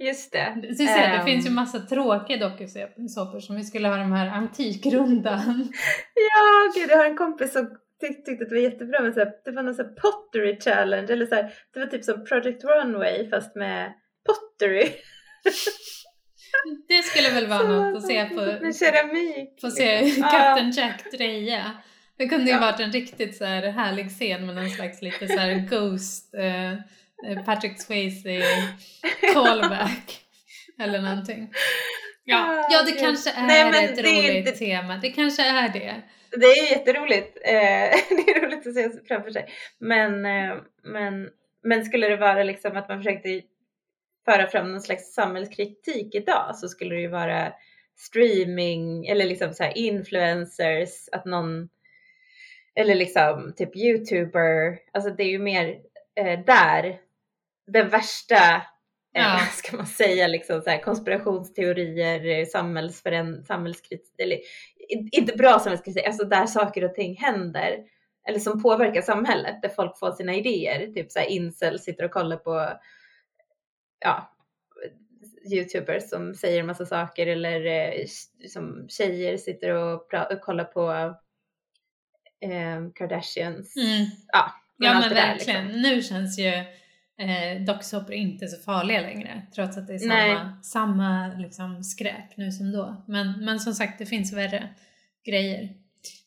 Just 0.00 0.33
det. 0.33 0.57
Du 0.69 0.75
ser, 0.75 0.85
det 0.85 1.16
Ehm. 1.16 1.26
finns 1.26 1.47
ju 1.47 1.50
massa 1.50 1.78
tråkiga 1.80 2.49
dokusåpor 2.49 3.40
som 3.40 3.57
vi 3.57 3.64
skulle 3.64 3.88
ha 3.88 3.97
de 3.97 4.12
här 4.12 4.26
antikrundan. 4.28 5.73
Ja 6.14 6.73
gud 6.80 6.90
jag 6.90 6.97
har 6.97 7.04
en 7.07 7.16
kompis 7.16 7.52
som 7.52 7.66
tyck, 8.00 8.25
tyckte 8.25 8.45
att 8.45 8.49
det 8.50 8.54
var 8.57 8.62
jättebra 8.62 9.00
med 9.02 9.14
så 9.14 9.21
här, 9.21 9.33
det 9.45 9.50
var 9.50 9.62
någon 9.62 9.75
så 9.75 9.83
här 9.83 9.90
pottery 9.90 10.61
challenge 10.61 11.12
eller 11.12 11.26
så 11.26 11.35
här, 11.35 11.52
det 11.75 11.80
var 11.80 11.87
typ 11.87 12.04
som 12.04 12.25
Project 12.25 12.64
Runway 12.64 13.30
fast 13.30 13.57
med 13.57 13.92
pottery. 14.26 14.88
Det 16.88 17.02
skulle 17.02 17.30
väl 17.30 17.47
vara 17.47 17.62
något 17.69 17.97
att 17.97 18.07
se 18.07 18.25
på, 18.25 18.35
Med 18.35 18.76
keramik. 18.76 19.61
få 19.61 19.71
se 19.71 20.00
liksom. 20.00 20.23
Captain 20.33 20.71
Jack 20.71 21.04
dreja. 21.12 21.71
Det 22.19 22.28
kunde 22.28 22.45
ju 22.45 22.50
Ja. 22.50 22.61
varit 22.61 22.80
en 22.80 22.92
riktigt 22.92 23.37
så 23.37 23.45
här 23.45 23.62
härlig 23.62 24.09
scen 24.11 24.47
med 24.47 24.54
någon 24.54 24.71
slags 24.71 25.02
lite 25.02 25.28
så 25.28 25.38
här 25.38 25.54
Ghost, 25.71 26.35
eh, 26.35 26.73
Patrick 27.47 27.81
Swayze 27.83 28.43
callback 29.35 30.21
eller 30.79 31.03
någonting. 31.03 31.50
Ja, 32.25 32.37
Ah, 32.49 32.69
ja 32.71 32.83
det 32.83 32.93
kanske 32.93 33.31
är 33.31 33.47
Nej, 33.47 33.65
men 33.65 33.85
ett 33.85 33.97
det 33.97 34.03
roligt 34.03 34.47
inte- 34.47 34.53
tema. 34.59 34.97
Det 34.97 35.11
kanske 35.11 35.43
är 35.43 35.69
det. 35.69 35.95
Det 36.31 36.47
är 36.47 36.71
jätteroligt. 36.71 37.37
Eh, 37.45 37.52
det 38.17 38.30
är 38.30 38.41
roligt 38.47 38.67
att 38.67 38.75
se 38.75 38.91
framför 39.09 39.30
sig. 39.30 39.49
Men, 39.78 40.26
eh, 40.26 40.56
men, 40.85 41.28
men 41.63 41.85
skulle 41.85 42.09
det 42.09 42.17
vara 42.17 42.43
liksom 42.43 42.76
att 42.76 42.89
man 42.89 42.99
försökte 42.99 43.41
föra 44.25 44.47
fram 44.47 44.73
någon 44.73 44.80
slags 44.80 45.15
samhällskritik 45.15 46.15
idag 46.15 46.56
så 46.56 46.69
skulle 46.69 46.95
det 46.95 47.00
ju 47.00 47.09
vara 47.09 47.52
streaming 47.99 49.06
eller 49.06 49.25
liksom 49.25 49.54
så 49.54 49.63
här 49.65 49.78
influencers, 49.78 51.09
att 51.13 51.25
någon 51.25 51.69
eller 52.75 52.95
liksom 52.95 53.54
typ 53.56 53.76
youtuber, 53.76 54.78
alltså 54.93 55.11
det 55.11 55.23
är 55.23 55.28
ju 55.28 55.39
mer 55.39 55.76
eh, 56.21 56.41
där 56.47 56.99
den 57.73 57.89
värsta 57.89 58.54
eh, 58.56 58.63
Ja. 59.13 59.39
vad 59.41 59.49
ska 59.54 59.76
man 59.76 59.87
säga, 59.87 60.26
liksom 60.26 60.63
så 60.63 60.71
här, 60.71 60.78
konspirationsteorier, 60.83 62.26
eh, 62.41 62.47
samhällskritik, 63.47 64.15
eller 64.19 64.39
inte 65.13 65.37
bra 65.37 65.59
samhällskritik, 65.59 66.06
alltså 66.06 66.25
där 66.25 66.47
saker 66.47 66.85
och 66.85 66.95
ting 66.95 67.17
händer 67.17 67.78
eller 68.28 68.39
som 68.39 68.63
påverkar 68.63 69.02
samhället, 69.02 69.63
där 69.63 69.69
folk 69.69 69.99
får 69.99 70.13
sina 70.13 70.35
idéer, 70.35 70.93
typ 70.93 71.13
så 71.13 71.19
här 71.19 71.26
incel 71.26 71.78
sitter 71.78 72.04
och 72.04 72.11
kollar 72.11 72.37
på 72.37 72.69
ja, 74.00 74.37
youtubers 75.52 76.09
som 76.09 76.35
säger 76.35 76.61
en 76.61 76.67
massa 76.67 76.87
saker 76.87 77.26
eller 77.26 77.67
eh, 77.67 78.06
som 78.49 78.87
tjejer 78.89 79.37
sitter 79.37 79.71
och, 79.71 80.15
och 80.15 80.41
kollar 80.41 80.65
på 80.65 80.91
eh, 82.41 82.80
Kardashians. 82.95 83.76
Mm. 83.76 84.06
Ja, 84.33 84.52
men 84.76 84.89
Ja 84.89 84.95
men 85.00 85.09
det 85.09 85.15
där, 85.15 85.28
verkligen. 85.28 85.65
liksom. 85.67 85.83
Nu 85.83 86.02
känns 86.02 86.39
ju 86.39 86.52
eh, 87.21 87.63
docksåpor 87.63 88.13
inte 88.13 88.49
så 88.49 88.63
farliga 88.63 89.00
längre. 89.00 89.43
Trots 89.54 89.78
att 89.78 89.87
det 89.87 89.95
är 89.95 90.09
Nej. 90.09 90.37
samma, 90.37 90.63
samma 90.63 91.35
liksom, 91.39 91.85
skräp 91.85 92.37
nu 92.37 92.52
som 92.52 92.73
då. 92.73 93.04
Men, 93.06 93.45
men 93.45 93.61
som 93.61 93.73
sagt, 93.73 93.99
det 93.99 94.06
finns 94.06 94.33
värre 94.33 94.69
grejer 95.25 95.69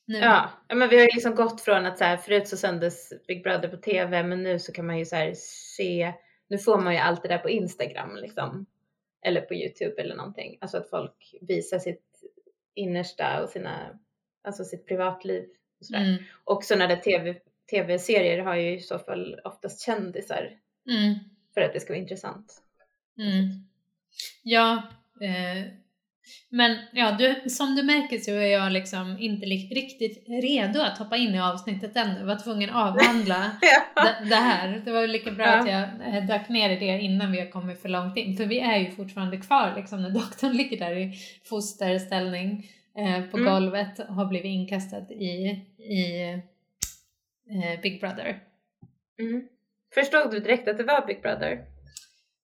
nu. 0.05 0.17
Ja, 0.17 0.49
men 0.73 0.89
vi 0.89 0.95
har 0.95 1.03
ju 1.03 1.09
liksom 1.13 1.35
gått 1.35 1.61
från 1.61 1.85
att 1.85 1.97
så 1.97 2.03
här, 2.03 2.17
förut 2.17 2.47
så 2.47 2.57
sändes 2.57 3.13
Big 3.27 3.43
Brother 3.43 3.67
på 3.67 3.77
TV 3.77 4.23
men 4.23 4.43
nu 4.43 4.59
så 4.59 4.71
kan 4.71 4.85
man 4.85 4.99
ju 4.99 5.05
så 5.05 5.15
här 5.15 5.33
se, 5.77 6.13
nu 6.47 6.57
får 6.57 6.77
man 6.77 6.93
ju 6.93 6.99
allt 6.99 7.21
det 7.21 7.27
där 7.27 7.37
på 7.37 7.49
Instagram 7.49 8.15
liksom. 8.15 8.65
Eller 9.25 9.41
på 9.41 9.53
Youtube 9.53 10.01
eller 10.01 10.15
någonting. 10.15 10.57
Alltså 10.61 10.77
att 10.77 10.89
folk 10.89 11.35
visar 11.41 11.79
sitt 11.79 12.23
innersta 12.75 13.43
och 13.43 13.49
sina, 13.49 13.99
alltså 14.43 14.63
sitt 14.63 14.87
privatliv. 14.87 15.43
Och, 15.79 15.85
sådär. 15.85 16.01
Mm. 16.01 16.23
och 16.43 16.63
sådana 16.63 16.87
där 16.87 16.95
TV, 16.95 17.35
tv-serier 17.69 18.39
har 18.39 18.55
ju 18.55 18.73
i 18.73 18.79
så 18.79 18.99
fall 18.99 19.39
oftast 19.43 19.85
kändisar 19.85 20.59
Mm. 20.89 21.13
för 21.53 21.61
att 21.61 21.73
det 21.73 21.79
ska 21.79 21.93
vara 21.93 22.01
intressant. 22.01 22.61
Mm. 23.17 23.49
Ja, 24.43 24.83
eh, 25.21 25.63
men 26.49 26.77
ja, 26.93 27.11
du, 27.11 27.49
som 27.49 27.75
du 27.75 27.83
märker 27.83 28.17
så 28.17 28.31
är 28.31 28.45
jag 28.51 28.71
liksom 28.71 29.17
inte 29.19 29.45
riktigt 29.45 30.23
redo 30.27 30.81
att 30.81 30.97
hoppa 30.97 31.17
in 31.17 31.35
i 31.35 31.39
avsnittet 31.41 31.95
än. 31.95 32.15
Jag 32.17 32.25
var 32.25 32.35
tvungen 32.35 32.69
att 32.69 32.75
avhandla 32.75 33.51
Ja. 33.61 34.03
det, 34.03 34.29
det 34.29 34.35
här. 34.35 34.81
Det 34.85 34.91
var 34.91 35.07
lika 35.07 35.31
bra 35.31 35.45
Ja. 35.45 35.59
att 35.59 35.67
jag 35.69 36.15
eh, 36.15 36.25
dök 36.25 36.49
ner 36.49 36.69
i 36.69 36.75
det 36.79 36.99
innan 37.01 37.31
vi 37.31 37.39
har 37.39 37.47
kommit 37.47 37.81
för 37.81 37.89
långt 37.89 38.17
in. 38.17 38.37
För 38.37 38.45
vi 38.45 38.59
är 38.59 38.77
ju 38.77 38.91
fortfarande 38.91 39.37
kvar 39.37 39.73
liksom 39.75 40.01
när 40.01 40.09
doktorn 40.19 40.51
ligger 40.57 40.77
där 40.79 40.95
i 40.97 41.13
fosterställning 41.43 42.71
eh, 42.97 43.23
på 43.23 43.37
Mm. 43.37 43.53
golvet 43.53 43.99
och 43.99 44.15
har 44.15 44.25
blivit 44.25 44.45
inkastad 44.49 45.11
i, 45.13 45.47
i 45.77 46.23
eh, 47.49 47.81
Big 47.81 47.99
Brother. 47.99 48.39
Mm. 49.19 49.47
Förstod 49.93 50.31
du 50.31 50.39
direkt 50.39 50.67
att 50.67 50.77
det 50.77 50.83
var 50.83 51.05
Big 51.07 51.21
Brother? 51.21 51.51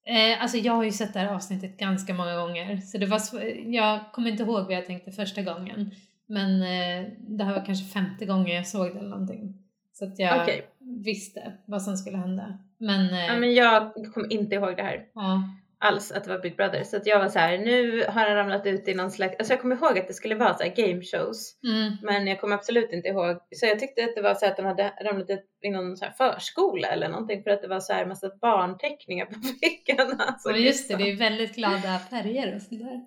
Eh, 0.06 0.42
alltså 0.42 0.58
jag 0.58 0.74
har 0.74 0.84
ju 0.84 0.92
sett 0.92 1.14
det 1.14 1.20
här 1.20 1.36
avsnittet 1.36 1.78
ganska 1.78 2.14
många 2.14 2.36
gånger 2.36 2.78
så 2.78 2.98
det 2.98 3.06
var 3.06 3.20
jag 3.66 4.00
kommer 4.14 4.30
inte 4.30 4.44
ihåg 4.44 4.64
vad 4.66 4.74
jag 4.74 4.86
tänkte 4.86 5.12
första 5.12 5.42
gången 5.42 5.92
men 6.30 6.62
eh, 6.62 7.12
det 7.18 7.44
här 7.44 7.54
var 7.54 7.66
kanske 7.66 7.86
femte 7.86 8.26
gången 8.26 8.56
jag 8.56 8.68
såg 8.68 8.94
det 8.94 9.00
eller 9.00 9.10
någonting. 9.10 9.54
Så 9.94 10.06
att 10.06 10.20
jag 10.20 10.42
Okej. 10.42 10.68
visste 10.80 11.54
vad 11.66 11.82
som 11.82 11.98
skulle 11.98 12.18
hända. 12.18 12.58
Men, 12.78 13.10
eh, 13.14 13.26
Ja, 13.26 13.36
men 13.36 13.54
jag 13.54 13.94
kommer 14.14 14.34
inte 14.34 14.56
ihåg 14.56 14.76
det 14.76 14.84
här. 14.84 15.06
ja. 15.14 15.44
Alls 15.82 16.12
att 16.12 16.24
det 16.24 16.30
var 16.30 16.40
Big 16.40 16.56
Brother. 16.58 16.84
Så 16.84 16.98
att 16.98 17.06
jag 17.06 17.20
var 17.20 17.30
så 17.30 17.40
här, 17.40 17.58
nu 17.58 18.04
har 18.08 18.26
han 18.26 18.36
ramlat 18.36 18.66
ut 18.66 18.88
i 18.88 18.94
någon 18.94 19.12
slags, 19.12 19.36
alltså 19.40 19.54
jag 19.54 19.62
kommer 19.62 19.76
ihåg 19.76 20.00
att 20.00 20.08
det 20.08 20.14
skulle 20.14 20.36
vara 20.36 20.54
så 20.54 20.64
här 20.64 20.76
game 20.76 21.02
shows. 21.02 21.60
Mm. 21.64 21.94
Men 22.04 22.28
jag 22.28 22.42
kommer 22.42 22.56
absolut 22.56 22.92
inte 22.94 23.08
ihåg, 23.08 23.38
så 23.56 23.66
jag 23.66 23.80
tyckte 23.80 24.04
att 24.04 24.16
det 24.16 24.22
var 24.22 24.34
så 24.36 24.46
att 24.46 24.58
de 24.58 24.66
hade 24.66 24.94
ramlat 25.04 25.30
ut 25.30 25.46
i 25.62 25.70
någon 25.70 25.98
så 25.98 26.06
här 26.06 26.12
förskola 26.12 26.88
eller 26.88 27.10
någonting 27.10 27.44
för 27.44 27.52
att 27.52 27.62
det 27.62 27.68
var 27.68 27.80
så 27.80 27.94
här 27.94 28.06
massa 28.06 28.32
barnteckningar 28.42 29.26
på 29.26 29.34
väggarna. 29.62 30.36
Så 30.40 30.50
Och 30.52 30.58
just 30.60 30.88
det, 30.90 30.98
liksom. 30.98 31.06
det 31.20 31.26
är 31.26 31.30
väldigt 31.30 31.56
glada 31.56 32.00
färger 32.10 32.56
och 32.56 32.62
sådär. 32.62 33.02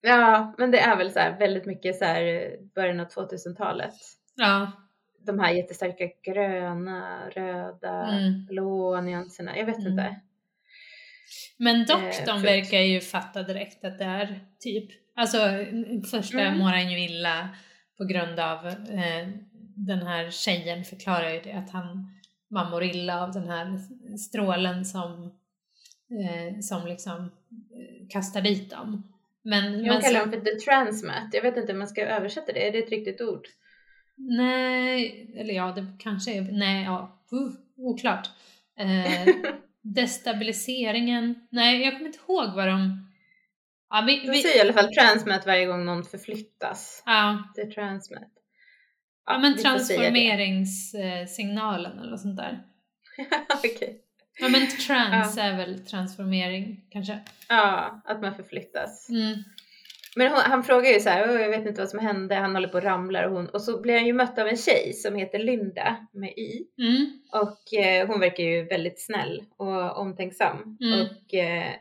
Ja, 0.00 0.54
men 0.58 0.70
det 0.70 0.78
är 0.80 0.96
väl 0.96 1.10
så 1.12 1.18
här 1.18 1.38
väldigt 1.38 1.66
mycket 1.66 1.96
så 1.96 2.04
här 2.04 2.22
eh, 2.24 2.50
början 2.74 3.00
av 3.00 3.06
2000-talet. 3.08 3.94
Ja. 4.36 4.72
De 5.26 5.38
här 5.38 5.52
jättestarka 5.52 6.04
gröna, 6.32 7.20
röda, 7.30 8.08
Mm. 8.08 8.46
blå 8.46 9.00
nyanserna. 9.00 9.58
Jag 9.58 9.66
vet 9.66 9.78
Mm. 9.78 9.92
inte. 9.92 10.20
Men 11.56 11.80
Eh, 11.80 11.86
doktorn 11.86 12.40
för- 12.40 12.46
verkar 12.46 12.78
ju 12.78 13.00
fatta 13.00 13.42
direkt 13.42 13.84
att 13.84 13.98
det 13.98 14.04
är 14.04 14.40
typ, 14.60 14.90
alltså 15.16 15.38
första 16.10 16.40
Mm. 16.40 16.58
mår 16.58 16.68
han 16.68 16.92
ju 16.92 17.04
illa 17.04 17.48
på 17.98 18.04
grund 18.04 18.40
av 18.40 18.66
eh, 18.66 19.28
den 19.76 20.02
här 20.06 20.30
tjejen 20.30 20.84
förklarar 20.84 21.30
ju 21.30 21.40
det 21.40 21.52
att 21.52 21.70
han, 21.70 22.12
man 22.50 22.70
mår 22.70 22.84
illa 22.84 23.22
av 23.22 23.32
den 23.32 23.48
här 23.48 23.78
strålen 24.18 24.84
som, 24.84 25.24
eh, 26.10 26.58
som 26.60 26.86
liksom 26.86 27.16
eh, 27.50 28.08
kastar 28.10 28.40
dit 28.40 28.70
dem. 28.70 29.08
Men, 29.44 29.64
Jag 29.84 29.92
men 29.94 30.02
kallar 30.02 30.20
så, 30.20 30.26
dem 30.26 30.30
för 30.32 30.40
the 30.40 30.58
transmat. 30.64 31.28
Jag 31.32 31.42
vet 31.42 31.56
inte 31.56 31.72
om 31.72 31.78
man 31.78 31.88
ska 31.88 32.02
översätta 32.06 32.52
det. 32.52 32.68
Är 32.68 32.72
det 32.72 32.78
ett 32.78 32.90
riktigt 32.90 33.20
ord? 33.20 33.46
nej, 34.16 35.34
eller 35.38 35.54
ja 35.54 35.72
det 35.72 35.86
kanske 35.98 36.32
är, 36.32 36.42
nej 36.42 36.84
ja, 36.84 37.18
uh, 37.32 37.52
oklart. 37.76 38.28
Eh, 38.78 39.26
destabiliseringen, 39.82 41.34
nej 41.50 41.82
jag 41.82 41.92
kommer 41.92 42.06
inte 42.06 42.18
ihåg 42.28 42.54
vad 42.54 42.68
de, 42.68 43.10
ja, 43.90 44.04
vi, 44.06 44.20
De 44.20 44.30
vi, 44.30 44.42
säger 44.42 44.56
i 44.56 44.60
alla 44.60 44.72
fall 44.72 44.94
transmat 44.94 45.46
varje 45.46 45.66
gång 45.66 45.84
någon 45.84 46.04
förflyttas. 46.04 47.02
ja, 47.06 47.52
The 47.56 47.64
transmat. 47.64 48.28
Ja 49.26 49.38
men 49.38 49.58
säga 49.58 49.72
det. 49.72 49.78
transformeringssignalen 49.78 51.98
eller 51.98 52.16
sånt 52.16 52.36
där. 52.36 52.62
Okej. 53.54 53.98
Ja 54.40 54.48
men 54.48 54.66
trans 54.66 55.38
är 55.38 55.56
väl 55.56 55.86
transformering 55.86 56.84
kanske. 56.90 57.20
Ja, 57.48 58.02
att 58.04 58.20
man 58.20 58.34
förflyttas. 58.34 59.08
Mm. 59.08 59.34
Men 60.16 60.28
hon, 60.28 60.40
han 60.40 60.64
frågar 60.64 60.90
ju 60.90 61.00
så 61.00 61.08
här, 61.08 61.30
"Åh, 61.30 61.40
jag 61.40 61.48
vet 61.50 61.66
inte 61.66 61.80
vad 61.80 61.90
som 61.90 61.98
hände, 61.98 62.34
han 62.34 62.54
håller 62.54 62.68
på 62.68 62.76
och 62.78 62.84
ramlar 62.84 63.24
och 63.24 63.32
hon, 63.32 63.46
och 63.48 63.62
så 63.62 63.80
blir 63.80 63.94
han 63.94 64.06
ju 64.06 64.12
mött 64.12 64.38
av 64.38 64.46
en 64.48 64.56
tjej 64.56 64.92
som 64.92 65.14
heter 65.14 65.38
Linda 65.38 66.06
med 66.12 66.30
i. 66.30 66.66
Mm. 66.78 67.20
Och 67.32 67.74
eh, 67.78 68.06
hon 68.06 68.20
verkar 68.20 68.44
ju 68.44 68.64
väldigt 68.64 69.00
snäll 69.00 69.44
och 69.56 69.96
omtänksam. 69.98 70.78
Mm. 70.80 71.00
Och 71.00 71.34
eh, 71.34 71.72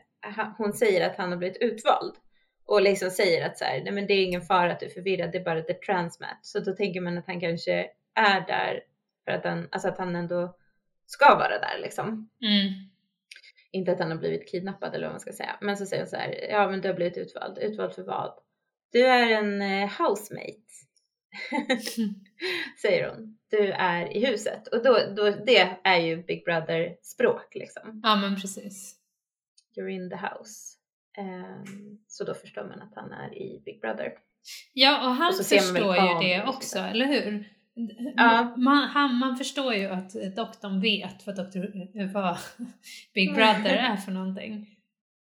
hon 0.57 0.73
säger 0.73 1.09
att 1.09 1.17
han 1.17 1.29
har 1.31 1.37
blivit 1.37 1.61
utvald. 1.61 2.15
och 2.65 2.81
liksom 2.81 3.09
säger 3.09 3.45
att 3.45 3.57
så 3.57 3.65
här, 3.65 3.81
nej 3.83 3.93
men 3.93 4.07
det 4.07 4.13
är 4.13 4.23
ingen 4.25 4.41
fara 4.41 4.71
att 4.71 4.79
du 4.79 4.85
är 4.85 4.89
förvirrad, 4.89 5.31
det 5.31 5.37
är 5.37 5.43
bara 5.43 5.61
the 5.61 5.73
transmat. 5.73 6.37
Så 6.41 6.59
då 6.59 6.73
tänker 6.73 7.01
man 7.01 7.17
att 7.17 7.27
han 7.27 7.41
kanske 7.41 7.73
är 8.15 8.47
där 8.47 8.81
för 9.25 9.31
att 9.31 9.43
han, 9.45 9.67
alltså 9.71 9.87
att 9.87 9.97
han 9.97 10.15
ändå 10.15 10.55
ska 11.05 11.35
vara 11.35 11.59
där 11.59 11.79
liksom. 11.81 12.29
Mm. 12.41 12.90
Inte 13.71 13.91
att 13.91 13.99
han 13.99 14.11
har 14.11 14.17
blivit 14.17 14.51
kidnappad 14.51 14.95
eller 14.95 15.05
vad 15.05 15.13
man 15.13 15.19
ska 15.19 15.33
säga. 15.33 15.57
Men 15.61 15.77
så 15.77 15.85
säger 15.85 16.03
hon 16.03 16.09
så 16.09 16.15
här, 16.15 16.49
ja 16.49 16.69
men 16.69 16.81
du 16.81 16.87
har 16.87 16.95
blivit 16.95 17.17
utvald. 17.17 17.57
Utvald 17.57 17.93
för 17.93 18.03
vad? 18.03 18.33
Du 18.91 19.05
är 19.05 19.29
en 19.29 19.61
eh, 19.61 19.91
housemate. 19.99 20.61
säger 22.81 23.09
hon. 23.09 23.37
Du 23.49 23.71
är 23.71 24.17
i 24.17 24.25
huset. 24.25 24.67
Och 24.67 24.83
då, 24.83 24.99
då, 25.15 25.29
det 25.45 25.77
är 25.83 25.97
ju 25.97 26.23
Big 26.23 26.45
Brother 26.45 26.95
språk 27.01 27.55
liksom. 27.55 27.99
Ja 28.03 28.15
men 28.15 28.35
precis. 28.35 28.95
You're 29.77 29.89
in 29.89 30.09
the 30.09 30.15
house. 30.15 30.77
Um, 31.17 31.99
så 32.07 32.23
då 32.23 32.33
förstår 32.33 32.63
man 32.63 32.81
att 32.81 32.95
han 32.95 33.11
är 33.11 33.37
i 33.37 33.61
Big 33.65 33.81
Brother. 33.81 34.13
Ja 34.73 35.07
och 35.07 35.15
han 35.15 35.27
Och 35.27 35.45
förstår 35.45 35.95
ju 35.95 36.29
det 36.29 36.45
också, 36.47 36.79
eller 36.79 37.05
hur? 37.05 37.49
Ja. 38.15 38.55
Man, 38.57 38.87
han, 38.89 39.15
man 39.15 39.37
förstår 39.37 39.73
ju 39.73 39.85
att 39.85 40.35
doktorn 40.35 40.81
vet 40.81 41.27
vad, 41.27 41.35
doktor, 41.35 42.13
vad 42.13 42.37
Big 43.13 43.33
Brother 43.33 43.75
är 43.75 43.95
för 43.97 44.11
någonting. 44.11 44.67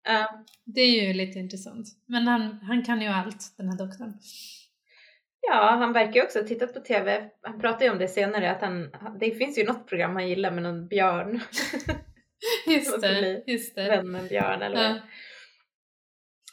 Ja, 0.04 0.46
Det 0.66 0.82
är 0.82 1.08
ju 1.08 1.14
lite 1.14 1.40
intressant. 1.40 1.88
Men 2.06 2.28
han, 2.28 2.60
han 2.62 2.86
kan 2.86 3.02
ju 3.02 3.08
allt, 3.08 3.54
den 3.58 3.70
här 3.70 3.78
doktorn. 3.78 4.14
Ja, 5.42 5.76
han 5.80 5.94
verkar 5.94 6.14
ju 6.14 6.24
också 6.24 6.40
ha 6.40 6.48
tittat 6.48 6.74
på 6.74 6.80
TV. 6.80 7.30
Han 7.42 7.60
pratar 7.60 7.86
ju 7.86 7.92
om 7.92 7.98
det 7.98 8.08
senare 8.08 8.52
att 8.52 8.62
han, 8.62 8.92
det 9.20 9.32
finns 9.32 9.58
ju 9.58 9.66
något 9.66 9.88
program 9.88 10.16
han 10.16 10.30
gillar 10.30 10.52
med 10.52 10.64
någon 10.64 10.88
björn. 10.88 11.42
Just 12.68 13.02
det 13.02 13.44
just 13.48 13.76
det. 13.76 13.90
Vän 13.90 14.12
med 14.12 14.28
björn 14.28 14.62
eller 14.62 14.76
vad 14.76 14.86
Ja. 14.86 15.00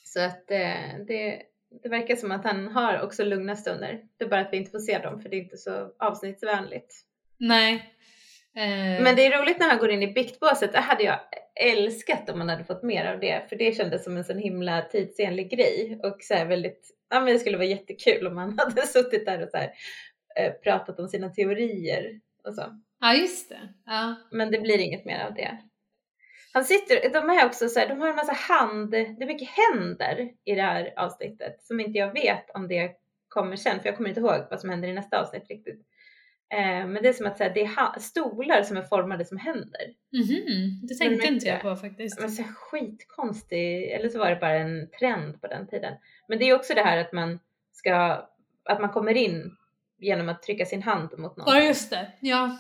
Så 0.05 0.21
att 0.21 0.51
eh, 0.51 1.05
det, 1.07 1.43
det 1.83 1.89
verkar 1.89 2.17
som 2.17 2.33
att 2.33 2.45
han 2.45 2.69
har 2.69 3.01
också 3.03 3.25
lugna 3.25 3.57
stunder. 3.57 4.01
Det 4.17 4.25
är 4.25 4.29
bara 4.29 4.41
att 4.41 4.53
vi 4.53 4.57
inte 4.57 4.71
får 4.71 4.79
se 4.79 4.99
dem 4.99 5.21
för 5.23 5.29
det 5.29 5.37
är 5.37 5.43
inte 5.43 5.57
så 5.57 5.91
avsnittsvänligt. 5.99 6.95
Nej. 7.39 7.75
Eh, 8.57 9.03
Men 9.03 9.17
det 9.17 9.27
är 9.27 9.43
roligt 9.43 9.59
när 9.59 9.69
han 9.69 9.79
går 9.79 9.91
in 9.91 10.03
i 10.03 10.13
biktbåset. 10.13 10.73
Det 10.73 10.79
hade 10.79 11.03
jag 11.05 11.21
älskat 11.61 12.31
om 12.31 12.39
man 12.39 12.49
hade 12.49 12.65
fått 12.65 12.83
mer 12.83 13.13
av 13.13 13.21
det. 13.21 13.49
För 13.49 13.57
det 13.57 13.77
kändes 13.77 14.05
som 14.05 14.17
en 14.17 14.25
sån 14.25 14.39
himla 14.39 14.83
tidsenlig 14.83 15.51
grej. 15.51 16.01
Och 16.03 16.17
så 16.21 16.45
väldigt, 16.45 16.91
ja 17.11 17.21
men 17.21 17.33
det 17.33 17.39
skulle 17.39 17.57
vara 17.57 17.67
jättekul 17.67 18.27
om 18.27 18.35
man 18.35 18.59
hade 18.59 18.87
suttit 18.87 19.27
där 19.27 19.43
och 19.43 19.49
så 19.51 19.57
här, 19.57 19.71
eh, 20.41 20.53
pratat 20.53 20.99
om 21.01 21.09
sina 21.09 21.29
teorier 21.29 22.21
och 22.45 22.55
så. 22.55 22.81
Ja, 23.01 23.15
just 23.15 23.49
det. 23.49 23.61
Ja. 23.87 24.15
Men 24.31 24.51
det 24.51 24.59
blir 24.59 24.79
inget 24.79 25.05
mer 25.05 25.25
av 25.27 25.35
det. 25.35 25.59
Han 26.57 26.65
sitter, 26.65 27.11
de 27.13 27.31
är 27.31 27.47
också 27.47 27.69
så 27.69 27.81
här, 27.81 27.89
de 27.89 28.01
har 28.01 28.09
en 28.09 28.17
massa 28.17 28.33
hand, 28.33 28.91
det 28.91 28.99
är 28.99 29.27
mycket 29.27 29.49
händer 29.49 30.31
i 30.45 30.55
det 30.55 30.63
här 30.63 30.93
avsnittet 30.97 31.63
som 31.63 31.81
inte 31.81 31.99
jag 31.99 32.13
vet 32.13 32.51
om 32.55 32.69
det 32.69 32.93
kommer 33.29 33.57
sen, 33.57 33.81
för 33.81 33.87
jag 33.89 33.97
kommer 33.97 34.09
inte 34.09 34.21
ihåg 34.21 34.47
vad 34.51 34.61
som 34.61 34.71
händer 34.71 34.89
i 34.89 34.93
nästa 34.93 35.21
avsnitt 35.21 35.49
riktigt. 35.49 35.81
Eh, 36.55 36.87
men 36.87 36.95
det 37.03 37.09
är 37.09 37.13
som 37.13 37.27
att 37.27 37.37
så 37.39 37.45
här, 37.45 37.55
det 37.55 37.61
är 37.61 37.99
stolar 38.01 38.63
som 38.63 38.77
är 38.77 38.83
formade 38.83 39.25
som 39.25 39.39
händer. 39.39 39.95
Mhm, 40.13 40.81
det 40.87 40.89
Men 40.89 40.99
tänkte 40.99 41.05
inte 41.15 41.31
mycket. 41.33 41.45
jag 41.49 41.61
på 41.63 41.77
faktiskt. 41.77 42.21
Men 42.21 42.31
så 42.31 42.43
här 42.43 42.53
skitkonstig, 42.53 43.91
eller 43.93 44.09
så 44.09 44.19
var 44.19 44.31
det 44.31 44.37
bara 44.37 44.55
en 44.55 44.91
trend 44.91 45.41
på 45.41 45.47
den 45.47 45.67
tiden. 45.67 45.93
Men 46.29 46.39
det 46.39 46.45
är 46.45 46.55
också 46.55 46.75
det 46.75 46.83
här 46.83 46.99
att 46.99 47.13
man 47.13 47.39
ska, 47.73 47.95
att 48.65 48.81
man 48.81 48.91
kommer 48.91 49.15
in 49.17 49.57
genom 49.99 50.29
att 50.29 50.43
trycka 50.43 50.65
sin 50.65 50.83
hand 50.83 51.19
mot 51.19 51.37
någon. 51.37 51.47
Ja, 51.55 51.63
just 51.63 51.91
det. 51.91 52.13
Ja. 52.21 52.59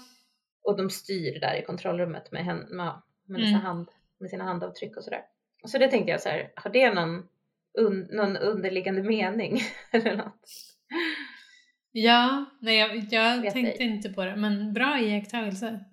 Och 0.64 0.76
de 0.76 0.90
styr 0.90 1.40
där 1.40 1.54
i 1.54 1.62
kontrollrummet 1.62 2.32
med, 2.32 2.44
hän- 2.44 2.66
med, 3.26 3.38
Mm. 3.40 3.46
sina 3.46 3.58
hand, 3.60 3.88
med 4.18 4.30
sina 4.30 4.44
handavtryck 4.44 4.96
och 4.96 5.04
sådär. 5.04 5.22
Så 5.64 5.78
det 5.78 5.88
tänkte 5.88 6.10
jag 6.10 6.20
så 6.20 6.28
här, 6.28 6.52
har 6.56 6.70
det 6.70 6.94
någon, 6.94 7.28
un, 7.78 8.08
någon 8.10 8.36
underliggande 8.36 9.02
mening 9.02 9.60
eller 9.90 10.16
något? 10.16 10.48
Ja, 11.92 12.44
nej 12.60 12.76
jag, 12.78 12.96
jag 13.44 13.52
tänkte 13.52 13.82
ej. 13.82 13.88
inte 13.90 14.08
på 14.08 14.24
det, 14.24 14.36
men 14.36 14.72
bra 14.72 15.00
iakttagelse. 15.00 15.84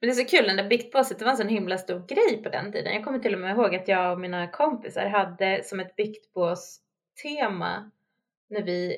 Men 0.00 0.08
det 0.08 0.12
är 0.12 0.24
så 0.24 0.36
kul, 0.36 0.46
den 0.46 0.56
där 0.56 0.68
biktbåset, 0.68 1.18
det 1.18 1.24
var 1.24 1.32
en 1.32 1.36
sån 1.38 1.48
himla 1.48 1.78
stor 1.78 2.06
grej 2.06 2.42
på 2.42 2.48
den 2.48 2.72
tiden. 2.72 2.94
Jag 2.94 3.04
kommer 3.04 3.18
till 3.18 3.34
och 3.34 3.40
med 3.40 3.50
ihåg 3.56 3.74
att 3.74 3.88
jag 3.88 4.12
och 4.12 4.20
mina 4.20 4.48
kompisar 4.50 5.06
hade 5.06 5.64
som 5.64 5.80
ett 5.80 5.96
biktbås-tema 5.96 7.90
när 8.50 8.62
vi, 8.62 8.96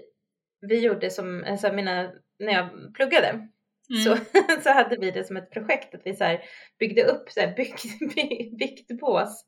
vi 0.60 0.78
gjorde 0.80 1.10
som, 1.10 1.44
alltså 1.48 1.72
mina, 1.72 2.12
när 2.38 2.52
jag 2.52 2.94
pluggade 2.94 3.48
Mm. 3.90 4.02
så, 4.04 4.16
så 4.62 4.70
hade 4.70 4.96
vi 4.96 5.10
det 5.10 5.24
som 5.24 5.36
ett 5.36 5.50
projekt 5.50 5.94
att 5.94 6.00
vi 6.04 6.14
så 6.16 6.24
här 6.24 6.40
byggde 6.78 7.02
upp 7.02 7.30
så 7.30 7.40
här 7.40 7.54
bykt, 7.56 7.82
by- 8.14 8.56
biktbås 8.58 9.44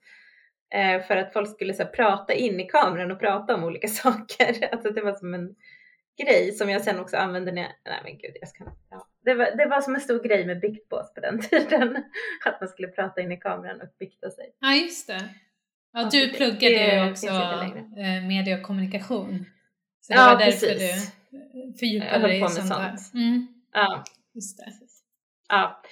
eh, 0.74 1.02
för 1.06 1.16
att 1.16 1.32
folk 1.32 1.50
skulle 1.50 1.74
så 1.74 1.82
här 1.82 1.90
prata 1.90 2.32
in 2.34 2.60
i 2.60 2.64
kameran 2.68 3.10
och 3.10 3.20
prata 3.20 3.54
om 3.54 3.64
olika 3.64 3.88
saker. 4.02 4.68
Alltså 4.72 4.90
det 4.90 5.00
var 5.02 5.12
som 5.14 5.34
en 5.34 5.54
grej 6.26 6.52
som 6.52 6.70
jag 6.70 6.82
sen 6.82 6.98
också 7.00 7.16
använde 7.16 7.52
när 7.52 7.62
jag, 7.62 7.70
nej 7.84 8.00
men 8.04 8.12
gud 8.18 8.36
jag 8.40 8.48
ska 8.48 8.64
ja. 8.90 9.08
det, 9.24 9.34
var, 9.34 9.56
det 9.56 9.66
var 9.66 9.80
som 9.80 9.94
en 9.94 10.00
stor 10.00 10.22
grej 10.22 10.46
med 10.46 10.60
biktbås 10.60 11.14
på 11.14 11.20
den 11.20 11.40
tiden. 11.40 12.04
Att 12.44 12.60
man 12.60 12.68
skulle 12.68 12.88
prata 12.88 13.20
in 13.20 13.32
i 13.32 13.36
kameran 13.36 13.80
och 13.80 13.88
bikta 13.98 14.30
sig. 14.30 14.52
Ja, 14.60 14.74
just 14.74 15.06
det. 15.06 15.28
Ja, 15.92 16.08
du 16.12 16.26
det- 16.26 16.32
pluggade 16.32 16.94
ju 17.04 17.10
också 17.10 17.26
eh, 17.26 18.22
media 18.28 18.56
och 18.56 18.62
kommunikation. 18.62 19.44
Så 20.00 20.12
det 20.12 20.18
Ja, 20.18 20.24
var 20.26 20.38
därför 20.38 20.66
precis. 20.66 21.12
du 21.42 21.78
fördjupade 21.78 22.26
dig 22.26 22.36
i 22.36 22.40
sånt 22.40 22.68
sånt. 22.68 23.14
Mm, 23.14 23.46
Ja, 23.72 24.04
just 24.40 24.58
det. 24.58 24.72
ja. 25.48 25.82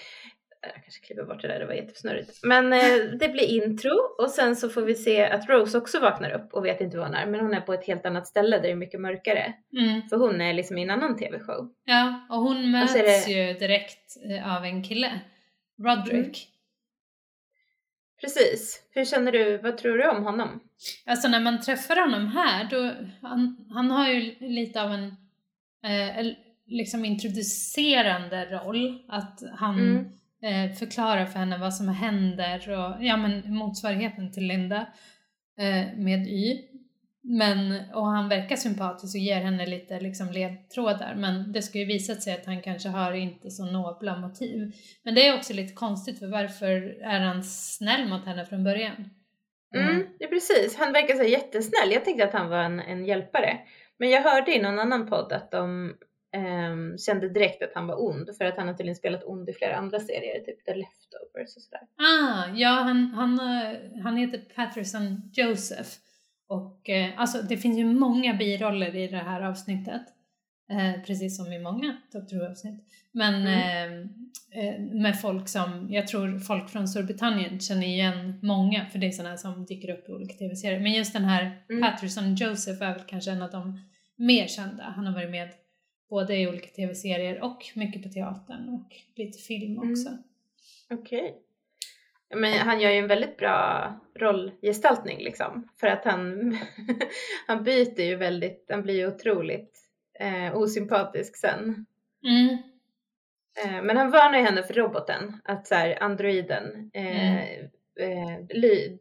Jag 0.63 0.75
kanske 0.83 1.01
klipper 1.07 1.25
bort 1.25 1.43
det 1.43 1.49
där, 1.49 1.59
det 1.59 1.67
var 1.67 1.75
jättesnurrigt. 1.75 2.41
Men 2.43 2.73
eh, 2.73 3.19
det 3.21 3.29
blir 3.29 3.45
intro 3.65 3.91
och 4.19 4.31
sen 4.31 4.57
så 4.57 4.69
får 4.69 4.83
vi 4.83 4.95
se 4.95 5.25
att 5.25 5.49
Rose 5.49 5.79
också 5.79 6.01
vaknar 6.01 6.31
upp 6.31 6.53
och 6.53 6.65
vet 6.65 6.81
inte 6.81 6.97
var 6.99 7.05
hon 7.05 7.15
är. 7.15 7.27
Men 7.27 7.41
hon 7.41 7.55
är 7.55 7.61
på 7.61 7.73
ett 7.75 7.85
helt 7.87 8.07
annat 8.07 8.27
ställe 8.27 8.57
där 8.57 8.63
det 8.63 8.71
är 8.71 8.75
mycket 8.75 9.01
mörkare. 9.01 9.55
Mm. 9.79 10.09
För 10.09 10.17
hon 10.17 10.41
är 10.41 10.53
liksom 10.55 10.79
i 10.79 10.83
en 10.83 10.91
annan 10.91 11.17
tv-show. 11.17 11.73
Ja, 11.85 12.27
och 12.31 12.37
hon 12.41 12.57
Och 12.57 12.69
möts 12.69 12.97
är 12.97 13.03
det- 13.03 13.33
ju 13.33 13.59
direkt 13.59 14.17
eh, 14.31 14.57
av 14.57 14.65
en 14.65 14.85
kille, 14.85 15.21
Roderick. 15.83 16.49
Precis. 18.21 18.83
Hur 18.91 19.05
känner 19.05 19.33
du, 19.33 19.57
vad 19.59 19.79
tror 19.79 19.99
du 19.99 20.09
om 20.09 20.25
honom? 20.25 20.61
Alltså 21.07 21.29
när 21.29 21.41
man 21.41 21.61
träffar 21.61 21.97
honom 22.01 22.27
här, 22.27 22.69
då, 22.71 22.95
han, 23.29 23.57
han 23.71 23.91
har 23.91 24.09
ju 24.09 24.35
lite 24.41 24.83
av 24.83 24.93
en 24.93 25.05
eh, 25.85 26.27
liksom 26.69 27.05
introducerande 27.05 28.45
roll. 28.45 29.03
Att 29.09 29.43
han 29.57 29.79
Mm. 30.43 30.71
eh, 30.71 30.77
förklarar 30.77 31.27
för 31.27 31.39
henne 31.39 31.59
vad 31.59 31.75
som 31.75 31.89
händer 31.89 32.71
och 32.71 33.05
ja 33.05 33.17
men 33.17 33.55
motsvarigheten 33.55 34.33
till 34.33 34.47
Linda 34.47 34.87
eh, 35.59 35.97
med 35.97 36.27
Y. 36.27 36.59
Men, 37.23 37.91
och 37.95 38.07
han 38.07 38.29
verkar 38.29 38.57
sympatisk 38.57 39.15
och 39.17 39.21
ger 39.21 39.41
henne 39.41 39.67
lite 39.67 40.01
liksom 40.01 40.31
ledtrådar 40.33 41.15
men 41.17 41.53
det 41.53 41.63
ska 41.63 41.79
ju 41.79 41.85
visa 41.85 42.15
sig 42.15 42.35
att 42.35 42.47
han 42.47 42.63
kanske 42.63 42.89
har 42.89 43.13
inte 43.13 43.51
så 43.51 43.65
nobla 43.65 44.19
motiv. 44.19 44.73
Men 45.05 45.15
det 45.15 45.29
är 45.29 45.37
också 45.37 45.53
lite 45.53 45.75
konstigt 45.75 46.19
för 46.19 46.27
varför 46.27 46.67
är 47.03 47.21
han 47.21 47.45
snäll 47.45 48.09
mot 48.09 48.25
henne 48.27 48.45
från 48.47 48.65
början? 48.65 49.11
Mm, 49.75 50.07
ja, 50.19 50.27
precis. 50.29 50.77
Han 50.79 50.93
verkar 50.93 51.15
så 51.15 51.25
jättesnäll. 51.25 51.93
Jag 51.93 52.05
tänkte 52.05 52.25
att 52.25 52.33
han 52.33 52.49
var 52.51 52.59
en, 52.63 52.81
en 52.81 53.05
hjälpare. 53.05 53.59
Men 53.99 54.11
jag 54.11 54.23
hörde 54.23 54.57
i 54.57 54.63
någon 54.63 54.79
annan 54.79 55.07
podd 55.07 55.33
att 55.33 55.51
de 55.51 55.95
ehm, 56.33 56.99
kände 56.99 57.29
direkt 57.29 57.63
att 57.63 57.71
han 57.75 57.87
var 57.87 58.07
ond. 58.09 58.31
För 58.39 58.45
att 58.45 58.57
han 58.57 58.67
har 58.69 58.75
tydligen 58.75 58.97
spelat 58.97 59.25
ond 59.25 59.49
i 59.49 59.53
flera 59.53 59.77
andra 59.77 60.01
serier. 60.01 60.41
Typ 60.45 60.65
The 60.65 60.75
Leftovers 60.75 61.57
och 61.57 61.63
sådär. 61.63 61.81
Ah, 61.97 62.55
ja 62.57 62.69
han, 62.71 63.05
han, 63.15 63.41
eh, 63.41 64.03
han 64.03 64.17
heter 64.17 64.39
Patterson 64.55 65.31
Joseph. 65.33 65.91
Och 66.49 66.89
eh, 66.91 67.11
alltså 67.17 67.43
det 67.43 67.57
finns 67.57 67.79
ju 67.79 67.85
många 67.85 68.35
biroller 68.35 68.97
i 68.97 69.09
det 69.09 69.17
här 69.17 69.41
avsnittet. 69.43 70.03
Eh, 70.71 71.03
precis 71.03 71.37
som 71.37 71.53
i 71.53 71.59
många 71.59 71.97
Doctor 72.13 72.37
Who-avsnitt. 72.37 72.85
Men 73.13 73.35
Mm. 73.47 74.09
eh, 74.53 74.65
eh, 74.65 74.81
med 74.81 75.21
folk 75.21 75.49
som, 75.49 75.87
jag 75.91 76.07
tror 76.09 76.39
folk 76.39 76.71
från 76.71 76.89
Storbritannien 76.89 77.61
känner 77.61 77.87
igen 77.87 78.39
många 78.43 78.87
för 78.87 78.99
det 78.99 79.07
är 79.07 79.11
sådana 79.11 79.37
som 79.37 79.65
dyker 79.67 79.91
upp 79.91 80.09
i 80.09 80.13
olika 80.13 80.35
tv-serier. 80.35 80.81
Men 80.81 80.93
just 80.93 81.13
den 81.13 81.25
här 81.25 81.63
Mm. 81.71 81.83
Patterson 81.83 82.35
Joseph 82.35 82.83
är 82.83 82.95
väl 82.95 83.03
kanske 83.07 83.31
en 83.31 83.43
av 83.43 83.51
de 83.51 83.81
mer 84.17 84.47
kända. 84.47 84.83
Han 84.97 85.07
har 85.07 85.15
varit 85.15 85.31
med 85.31 85.49
både 86.11 86.37
i 86.37 86.49
olika 86.49 86.69
tv-serier 86.69 87.43
och 87.45 87.65
mycket 87.75 88.03
på 88.03 88.09
teatern 88.09 88.69
och 88.69 88.97
lite 89.15 89.39
film 89.39 89.77
Mm. 89.79 89.91
också. 89.93 90.09
Okej. 90.91 91.35
Ja, 92.29 92.37
Men 92.37 92.53
han 92.59 92.81
gör 92.81 92.91
ju 92.91 92.99
en 92.99 93.07
väldigt 93.09 93.37
bra 93.37 93.93
rollgestaltning 94.19 95.19
liksom. 95.19 95.69
För 95.81 95.87
att 95.87 96.05
han, 96.05 96.57
han 97.47 97.65
byter 97.65 98.01
ju 98.01 98.17
väldigt, 98.17 98.67
han 98.71 98.83
blir 98.83 98.95
ju 98.95 99.07
otroligt 99.09 99.79
eh, 100.21 100.57
osympatisk 100.57 101.37
sen. 101.37 101.87
Mm. 102.25 102.57
Eh, 103.65 103.83
men 103.83 103.97
han 103.97 104.11
varnar 104.11 104.39
ju 104.39 104.45
henne 104.45 104.63
för 104.63 104.75
roboten, 104.75 105.41
att 105.45 105.67
så 105.67 105.75
här, 105.75 106.03
androiden, 106.03 106.91
eh, 106.95 107.39
eh, 108.01 108.39
ly, 108.49 108.99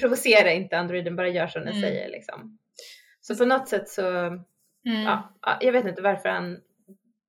provocera 0.00 0.52
inte 0.52 0.78
androiden, 0.78 1.16
bara 1.16 1.28
gör 1.28 1.46
som 1.46 1.60
den 1.64 1.70
Mm. 1.76 1.82
säger 1.82 2.08
liksom. 2.08 2.58
Så 3.20 3.36
på 3.36 3.44
något 3.44 3.68
sätt 3.68 3.88
så, 3.88 4.02
Mm. 4.86 5.02
ja, 5.02 5.30
ja, 5.42 5.58
jag 5.60 5.72
vet 5.72 5.86
inte 5.86 6.02
varför 6.02 6.28
han 6.28 6.58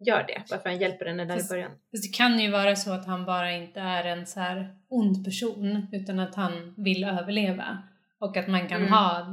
gör 0.05 0.23
det, 0.27 0.41
varför 0.51 0.69
han 0.69 0.77
hjälper 0.79 1.05
henne 1.05 1.25
där 1.25 1.35
i 1.35 1.37
Fast- 1.37 1.49
början. 1.49 1.71
Fast 1.91 2.03
Det 2.11 2.17
kan 2.17 2.39
ju 2.39 2.51
vara 2.51 2.75
så 2.75 2.91
att 2.91 3.05
han 3.05 3.25
bara 3.25 3.51
inte 3.51 3.79
är 3.79 4.03
en 4.03 4.25
så 4.25 4.39
här 4.39 4.75
ond 4.89 5.25
person 5.25 5.87
utan 5.91 6.19
att 6.19 6.35
han 6.35 6.73
vill 6.77 7.03
överleva. 7.03 7.77
Och 8.19 8.37
att 8.37 8.47
man 8.47 8.67
kan 8.67 8.81
Mm. 8.81 8.93
ha 8.93 9.27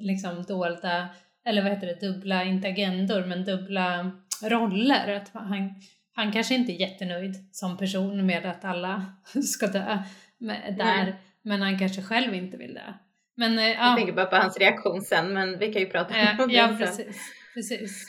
liksom 0.00 0.42
dolda, 0.42 1.08
eller 1.44 1.62
vad 1.62 1.70
heter 1.72 1.86
det, 1.86 2.00
dubbla, 2.06 2.44
inte 2.44 2.68
agendor, 2.68 3.24
men 3.26 3.44
dubbla 3.44 4.10
roller. 4.42 5.16
Att 5.16 5.30
han, 5.32 5.74
han 6.14 6.32
kanske 6.32 6.54
inte 6.54 6.72
är 6.72 6.80
jättenöjd 6.80 7.34
som 7.52 7.76
person 7.76 8.26
med 8.26 8.46
att 8.46 8.64
alla 8.64 9.04
ska 9.44 9.66
dö 9.66 9.98
där, 10.38 10.74
Nej. 10.76 11.14
men 11.42 11.62
han 11.62 11.78
kanske 11.78 12.02
själv 12.02 12.34
inte 12.34 12.56
vill 12.56 12.74
det. 12.74 12.94
Men, 13.36 13.58
eh, 13.58 13.64
Jag 13.64 13.96
tänker 13.96 14.12
bara 14.12 14.26
på 14.26 14.36
hans 14.36 14.58
reaktion 14.58 15.02
sen, 15.02 15.32
men 15.32 15.58
vi 15.58 15.72
kan 15.72 15.82
ju 15.82 15.88
prata 15.88 16.14
om 16.42 16.48
det 16.48 16.54
ja, 16.54 16.68
sen. 16.68 16.78
Precis, 16.78 17.35
precis. 17.56 18.06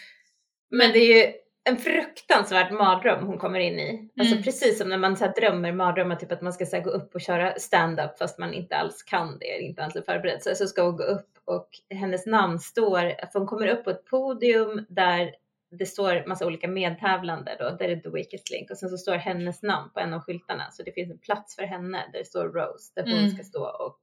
Men, 0.69 0.91
det 0.91 0.99
är 0.99 1.25
ju 1.25 1.33
en 1.63 1.77
fruktansvärd 1.77 2.71
mardröm 2.71 3.25
hon 3.25 3.37
kommer 3.37 3.59
in 3.59 3.79
i. 3.79 3.89
Alltså 3.89 4.01
mm. 4.01 4.11
Alltså 4.19 4.43
precis 4.43 4.77
som 4.77 4.89
när 4.89 4.97
man 4.97 5.17
så 5.17 5.25
här, 5.25 5.33
drömmer 5.33 5.71
mardrömmar, 5.71 6.15
typ 6.15 6.31
att 6.31 6.41
man 6.41 6.53
ska 6.53 6.65
så 6.65 6.75
här, 6.75 6.83
gå 6.83 6.89
upp 6.89 7.15
och 7.15 7.21
köra 7.21 7.59
stand-up 7.59 8.17
fast 8.17 8.37
man 8.39 8.53
inte 8.53 8.75
alls 8.75 9.03
kan 9.03 9.39
det, 9.39 9.59
inte 9.59 9.83
alls 9.83 9.95
är 9.95 10.01
förberedd. 10.01 10.43
Så, 10.43 10.55
så 10.55 10.67
ska 10.67 10.83
hon 10.83 10.97
gå 10.97 11.03
upp 11.03 11.29
och 11.45 11.69
hennes 11.89 12.25
namn 12.25 12.59
står, 12.59 13.31
för 13.31 13.39
hon 13.39 13.47
kommer 13.47 13.67
upp 13.67 13.83
på 13.83 13.89
ett 13.89 14.05
podium 14.05 14.85
där 14.89 15.35
det 15.71 15.85
står 15.85 16.27
massa 16.27 16.45
olika 16.45 16.67
medtävlande 16.67 17.55
då, 17.59 17.69
där 17.69 17.89
är 17.89 17.95
The 17.95 18.09
Weakest 18.09 18.51
Link 18.51 18.71
och 18.71 18.77
sen 18.77 18.89
så 18.89 18.97
står 18.97 19.15
hennes 19.15 19.63
namn 19.63 19.89
på 19.93 19.99
en 19.99 20.13
av 20.13 20.21
skyltarna 20.21 20.71
så 20.71 20.83
det 20.83 20.91
finns 20.91 21.11
en 21.11 21.19
plats 21.19 21.55
för 21.55 21.63
henne 21.63 22.05
där 22.11 22.19
det 22.19 22.25
står 22.25 22.49
Rose 22.49 22.91
där 22.95 23.03
hon 23.03 23.19
mm. 23.19 23.31
ska 23.31 23.43
stå 23.43 23.63
och 23.63 23.99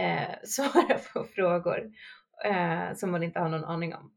eh, 0.00 0.34
svara 0.44 0.98
på 1.12 1.24
frågor 1.24 1.90
eh, 2.44 2.94
som 2.94 3.12
hon 3.12 3.22
inte 3.22 3.38
har 3.40 3.48
någon 3.48 3.64
aning 3.64 3.94
om. 3.94 4.12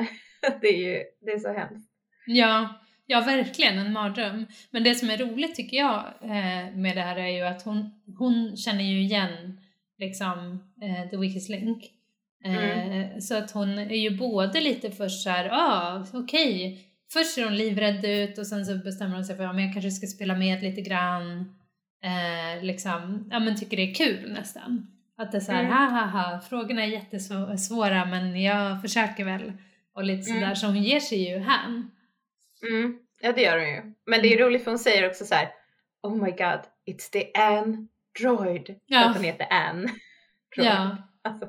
det 0.60 0.68
är 0.68 0.78
ju 0.78 1.04
det 1.20 1.30
är 1.30 1.38
så 1.38 1.52
hemskt. 1.52 1.90
Ja, 2.26 2.80
ja 3.06 3.20
verkligen 3.20 3.78
en 3.78 3.92
mardröm. 3.92 4.46
Men 4.70 4.84
det 4.84 4.94
som 4.94 5.10
är 5.10 5.16
roligt 5.16 5.54
tycker 5.54 5.76
jag 5.76 6.04
eh, 6.22 6.76
med 6.76 6.96
det 6.96 7.02
här 7.02 7.16
är 7.16 7.28
ju 7.28 7.42
att 7.42 7.62
hon, 7.62 7.90
hon 8.18 8.56
känner 8.56 8.84
ju 8.84 9.00
igen 9.00 9.60
liksom 9.98 10.64
eh, 10.82 11.10
The 11.10 11.16
Weakest 11.16 11.48
Link. 11.48 11.84
Eh, 12.44 12.88
mm. 12.88 13.20
Så 13.20 13.36
att 13.36 13.50
hon 13.50 13.78
är 13.78 14.10
ju 14.10 14.16
både 14.16 14.60
lite 14.60 14.90
först 14.90 15.22
såhär, 15.22 15.44
ja 15.44 15.56
ah, 15.56 16.06
okej, 16.12 16.54
okay. 16.54 16.78
först 17.12 17.34
ser 17.34 17.44
hon 17.44 17.56
livrädd 17.56 18.04
ut 18.04 18.38
och 18.38 18.46
sen 18.46 18.66
så 18.66 18.74
bestämmer 18.76 19.14
hon 19.14 19.24
sig 19.24 19.36
för 19.36 19.44
att 19.44 19.56
ja, 19.56 19.60
jag 19.60 19.72
kanske 19.72 19.90
ska 19.90 20.06
spela 20.06 20.34
med 20.34 20.62
lite 20.62 20.80
grann. 20.80 21.56
Eh, 22.02 22.64
liksom, 22.64 23.28
ja 23.30 23.38
men 23.38 23.56
tycker 23.56 23.76
det 23.76 23.90
är 23.90 23.94
kul 23.94 24.32
nästan. 24.32 24.86
Att 25.16 25.32
det 25.32 25.38
är 25.38 25.40
såhär, 25.40 25.64
mm. 25.64 25.72
ha 25.72 25.84
ha 25.84 26.06
ha, 26.06 26.40
frågorna 26.40 26.82
är 26.82 26.86
jättesvåra 26.86 28.04
men 28.04 28.42
jag 28.42 28.82
försöker 28.82 29.24
väl. 29.24 29.52
Och 30.00 30.06
lite 30.06 30.22
sådär, 30.22 30.42
mm. 30.42 30.56
så 30.56 30.66
hon 30.66 30.82
ger 30.82 31.00
sig 31.00 31.30
ju 31.30 31.38
hän. 31.38 31.90
Mm. 32.68 32.98
Ja 33.20 33.32
det 33.32 33.42
gör 33.42 33.58
hon 33.58 33.68
ju. 33.68 33.94
Men 34.06 34.22
det 34.22 34.28
är 34.28 34.36
mm. 34.36 34.46
roligt 34.46 34.64
för 34.64 34.70
hon 34.70 34.78
säger 34.78 35.08
också 35.10 35.24
så 35.24 35.34
här, 35.34 35.48
Oh 36.02 36.24
my 36.24 36.30
god, 36.30 36.60
it's 36.86 37.10
the 37.12 37.32
Android. 37.34 38.80
Ja. 38.86 39.08
Att 39.08 39.16
hon 39.16 39.24
heter 39.24 39.46
Ann. 39.50 39.88
Ja. 40.56 40.96
Alltså, 41.22 41.48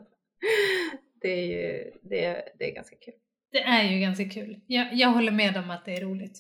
det 1.22 1.30
är 1.30 1.46
ju 1.46 1.92
det 2.02 2.26
är, 2.26 2.44
det 2.60 2.70
är 2.70 2.76
ganska 2.76 2.96
kul. 2.96 3.14
Det 3.52 3.62
är 3.62 3.84
ju 3.84 4.00
ganska 4.00 4.30
kul. 4.30 4.60
Jag, 4.68 4.94
jag 4.94 5.10
håller 5.10 5.32
med 5.32 5.58
om 5.58 5.70
att 5.70 5.86
det 5.86 5.96
är 5.96 6.02
roligt. 6.02 6.40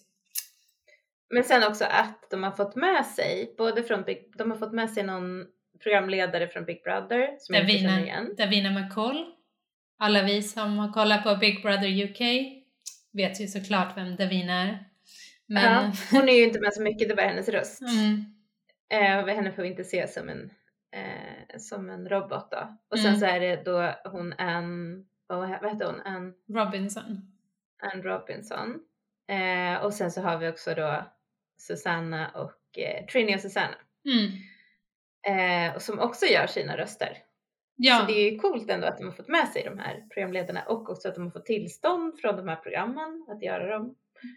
Men 1.30 1.43
sen 1.43 1.63
också 1.63 1.86
att 1.86 2.30
de 2.30 2.43
har 2.43 2.52
fått 2.52 2.76
med 2.76 3.06
sig, 3.06 3.56
både 3.58 3.84
från 3.84 4.04
Big, 4.04 4.32
de 4.38 4.52
har 4.52 4.58
fått 4.58 4.74
med 4.74 4.89
sig 4.89 5.04
någon 5.04 5.45
programledare 5.84 6.47
från 6.47 6.65
Big 6.65 6.84
Brother 6.84 7.36
som 7.39 7.54
Davina, 7.54 7.69
jag 7.69 7.76
inte 7.76 7.89
känner 7.89 8.04
igen. 8.04 8.36
Davina 8.38 8.71
McCall. 8.80 9.26
Alla 10.04 10.24
vi 10.24 10.42
som 10.42 10.78
har 10.78 10.94
kollat 10.94 11.24
på 11.24 11.36
Big 11.36 11.62
Brother 11.62 12.04
UK 12.04 12.22
vet 13.14 13.42
ju 13.42 13.48
såklart 13.48 13.98
vem 13.98 14.16
Davina 14.16 14.54
är. 14.54 14.86
Men... 15.46 15.64
Ja, 15.64 15.92
hon 16.12 16.30
är 16.30 16.34
ju 16.34 16.44
inte 16.44 16.60
med 16.60 16.74
så 16.74 16.82
mycket, 16.82 17.10
det 17.10 17.16
var 17.16 17.24
hennes 17.24 17.50
röst. 17.50 17.82
Mm. 17.82 18.26
Eh, 18.90 19.36
henne 19.36 19.52
får 19.52 19.62
vi 19.62 19.68
inte 19.68 19.84
se 19.84 20.08
som 20.08 20.30
en, 20.30 20.52
eh, 20.92 21.58
som 21.58 21.90
en 21.90 22.10
robot 22.10 22.52
då. 22.52 22.78
Och 22.90 23.00
sen 23.00 23.08
mm. 23.08 23.20
så 23.20 23.26
är 23.26 23.40
det 23.40 23.66
då 23.66 23.96
hon 24.12 24.34
Ann, 24.34 25.06
vad 25.28 25.50
heter 25.50 25.86
hon? 25.86 26.02
Ann 26.02 26.34
Robinson. 26.50 27.22
Ann 27.82 28.04
Robinson. 28.04 28.80
Eh, 29.28 29.84
och 29.84 29.94
sen 29.94 30.12
så 30.12 30.22
har 30.22 30.38
vi 30.38 30.50
också 30.50 30.74
då 30.74 31.04
Susanna 31.58 32.30
och 32.30 32.80
eh, 32.80 33.06
Trini 33.06 33.36
och 33.36 33.40
Susanna. 33.40 33.76
Mm. 34.06 34.32
Eh, 35.28 35.78
som 35.78 36.00
också 36.00 36.26
gör 36.26 36.48
sina 36.48 36.78
röster. 36.78 37.18
Ja. 37.84 38.00
Så 38.00 38.06
det 38.06 38.13
är 38.13 38.32
ju 38.32 38.38
coolt 38.38 38.70
ändå 38.70 38.88
att 38.88 38.98
de 38.98 39.04
har 39.04 39.12
fått 39.12 39.28
med 39.28 39.48
sig 39.48 39.63
de 39.63 39.80
här 39.80 40.04
programledarna 40.13 40.63
och 40.63 40.89
också 40.89 41.08
att 41.08 41.15
de 41.15 41.24
har 41.24 41.32
fått 41.32 41.46
tillstånd 41.46 42.20
från 42.20 42.36
de 42.36 42.48
här 42.48 42.56
programmen 42.56 43.26
att 43.30 43.44
göra 43.44 43.78
dem 43.78 43.96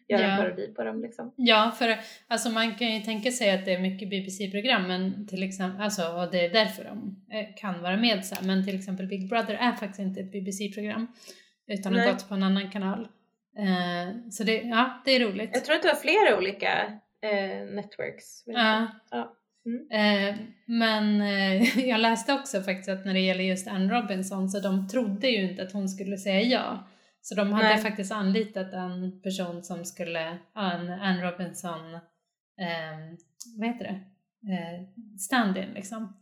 göra 0.09 0.23
ja. 0.23 0.29
en 0.29 0.39
parodi 0.39 0.75
på 0.75 0.85
dem 0.85 1.03
liksom. 1.03 1.35
Ja, 1.37 1.73
för 1.79 1.99
alltså 2.29 2.51
man 2.51 2.75
kan 2.75 2.95
ju 2.95 3.01
tänka 3.01 3.31
sig 3.31 3.51
att 3.51 3.65
det 3.65 3.75
är 3.75 3.81
mycket 3.81 4.11
BBC-program, 4.11 4.89
men 4.89 5.27
till 5.27 5.43
exempel, 5.43 5.83
alltså, 5.83 6.03
och 6.09 6.31
det 6.31 6.45
är 6.45 6.53
därför 6.53 6.85
de 6.85 7.25
eh, 7.33 7.55
kan 7.57 7.83
vara 7.83 7.97
med 7.97 8.25
så 8.25 8.45
men 8.45 8.67
till 8.67 8.79
exempel 8.79 9.07
Big 9.07 9.29
Brother 9.29 9.55
är 9.55 9.73
faktiskt 9.73 9.99
inte 9.99 10.21
ett 10.21 10.33
BBC-program 10.33 11.07
utan 11.67 11.95
har 11.95 12.13
gått 12.13 12.29
på 12.29 12.35
en 12.35 12.43
annan 12.43 12.71
kanal. 12.71 13.09
Eh, 13.59 14.31
så 14.31 14.45
det, 14.45 14.63
ja, 14.63 15.03
det 15.05 15.11
är 15.11 15.21
roligt. 15.21 15.51
Jag 15.53 15.65
tror 15.65 15.77
att 15.77 15.83
det 15.83 15.89
var 15.89 15.95
flera 15.95 16.39
olika 16.39 17.01
eh, 17.23 17.67
networks. 17.67 18.43
Ja. 18.47 18.87
ja. 19.11 19.37
Mm. 19.67 19.91
Eh, 19.91 20.37
men 20.67 21.21
eh, 21.21 21.79
jag 21.89 22.01
läste 22.01 22.35
också 22.35 22.63
faktiskt 22.63 22.89
att 22.89 23.05
när 23.05 23.15
det 23.15 23.21
gäller 23.21 23.45
just 23.45 23.69
Anne 23.69 23.95
Robinson 23.95 24.49
så 24.49 24.61
de 24.61 24.89
trodde 24.89 25.29
ju 25.29 25.51
inte 25.51 25.63
att 25.63 25.73
hon 25.73 25.89
skulle 25.89 26.17
säga 26.17 26.41
ja. 26.41 26.89
Så 27.21 27.35
de 27.35 27.53
hade 27.53 27.69
Nej. 27.69 27.79
faktiskt 27.79 28.13
anlitat 28.13 28.73
en 28.73 29.21
person 29.23 29.63
som 29.63 29.85
skulle, 29.85 30.21
en 30.55 30.91
Anne 30.91 31.31
Robinson, 31.31 31.95
eh, 32.61 32.99
vad 33.59 33.69
heter 33.69 33.85
det, 33.85 34.01
eh, 34.53 34.81
stand-in 35.19 35.75
liksom. 35.75 36.21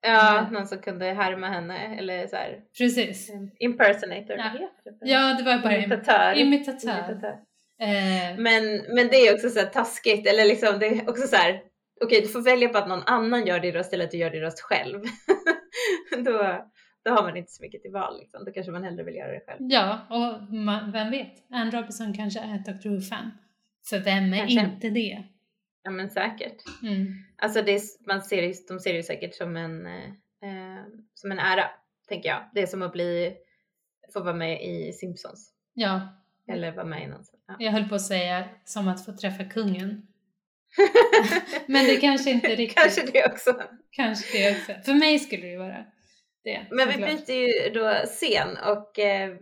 Ja, 0.00 0.38
mm. 0.38 0.52
någon 0.52 0.66
som 0.66 0.78
kunde 0.78 1.04
härma 1.04 1.48
henne 1.48 1.96
eller 1.98 2.26
så 2.26 2.36
här. 2.36 2.60
Precis. 2.78 3.30
Impersonator, 3.58 4.36
ja. 4.36 4.52
ja, 5.00 5.34
det 5.38 5.44
var 5.44 5.58
bara 5.58 5.76
imitatör. 5.76 6.34
imitatör. 6.34 6.88
imitatör. 6.88 7.38
Eh. 7.80 8.38
Men, 8.38 8.64
men 8.94 9.08
det 9.08 9.16
är 9.16 9.34
också 9.34 9.50
så 9.50 9.58
här 9.58 9.66
taskigt 9.66 10.26
eller 10.26 10.44
liksom 10.44 10.78
det 10.78 10.86
är 10.86 11.10
också 11.10 11.26
så 11.26 11.36
här 11.36 11.60
okej, 12.00 12.20
du 12.20 12.28
får 12.28 12.42
välja 12.42 12.68
på 12.68 12.78
att 12.78 12.88
någon 12.88 13.02
annan 13.06 13.46
gör 13.46 13.60
din 13.60 13.72
röst 13.72 13.92
eller 13.92 14.04
att 14.04 14.10
du 14.10 14.16
gör 14.16 14.30
din 14.30 14.40
röst 14.40 14.60
själv. 14.60 15.02
då, 16.24 16.66
då 17.04 17.10
har 17.10 17.22
man 17.22 17.36
inte 17.36 17.52
så 17.52 17.62
mycket 17.62 17.82
till 17.82 17.92
val 17.92 18.18
liksom. 18.18 18.44
Då 18.44 18.52
kanske 18.52 18.72
man 18.72 18.84
hellre 18.84 19.02
vill 19.02 19.14
göra 19.14 19.32
det 19.32 19.42
själv. 19.46 19.58
Ja, 19.60 20.06
och 20.10 20.54
man, 20.54 20.92
vem 20.92 21.10
vet? 21.10 21.32
Anne 21.50 21.70
Robinson 21.70 22.14
kanske 22.14 22.40
är 22.40 22.54
ett 22.54 22.82
Dr 22.82 22.88
Who-fan. 22.88 23.30
För 23.90 23.98
vem 23.98 24.32
är 24.32 24.38
kanske. 24.38 24.60
inte 24.60 24.90
det? 24.90 25.24
Ja 25.82 25.90
men 25.90 26.10
säkert. 26.10 26.62
Mm. 26.82 27.06
Alltså 27.36 27.62
det 27.62 27.72
är, 27.72 27.80
man 28.06 28.22
ser, 28.22 28.68
de 28.68 28.80
ser 28.80 28.90
det 28.90 28.96
ju 28.96 29.02
säkert 29.02 29.34
som 29.34 29.56
en, 29.56 29.86
eh, 29.86 30.84
som 31.14 31.32
en 31.32 31.38
ära, 31.38 31.64
tänker 32.08 32.28
jag. 32.28 32.50
Det 32.54 32.62
är 32.62 32.66
som 32.66 32.82
att 32.82 32.92
bli, 32.92 33.36
få 34.12 34.20
vara 34.20 34.34
med 34.34 34.62
i 34.62 34.92
Simpsons. 34.92 35.52
Ja. 35.74 36.08
Eller 36.48 36.72
vara 36.72 36.86
med 36.86 37.02
i 37.02 37.06
någon 37.06 37.24
ja. 37.46 37.56
Jag 37.58 37.72
höll 37.72 37.88
på 37.88 37.94
att 37.94 38.02
säga 38.02 38.48
som 38.64 38.88
att 38.88 39.04
få 39.04 39.16
träffa 39.16 39.44
kungen. 39.44 40.06
Men 41.66 41.84
det 41.84 41.96
kanske 41.96 42.30
inte 42.30 42.48
riktigt. 42.56 42.78
kanske 42.78 43.02
det 43.12 43.26
också. 43.26 43.62
Kanske 43.90 44.38
det 44.38 44.50
också. 44.50 44.72
För 44.84 44.94
mig 44.94 45.18
skulle 45.18 45.42
det 45.42 45.50
ju 45.50 45.58
vara 45.58 45.84
det. 46.44 46.66
Men 46.70 46.88
vi 46.88 46.96
byter 46.96 47.32
ju 47.32 47.70
då 47.70 48.06
scen 48.06 48.56
och 48.56 48.98
eh, 48.98 49.36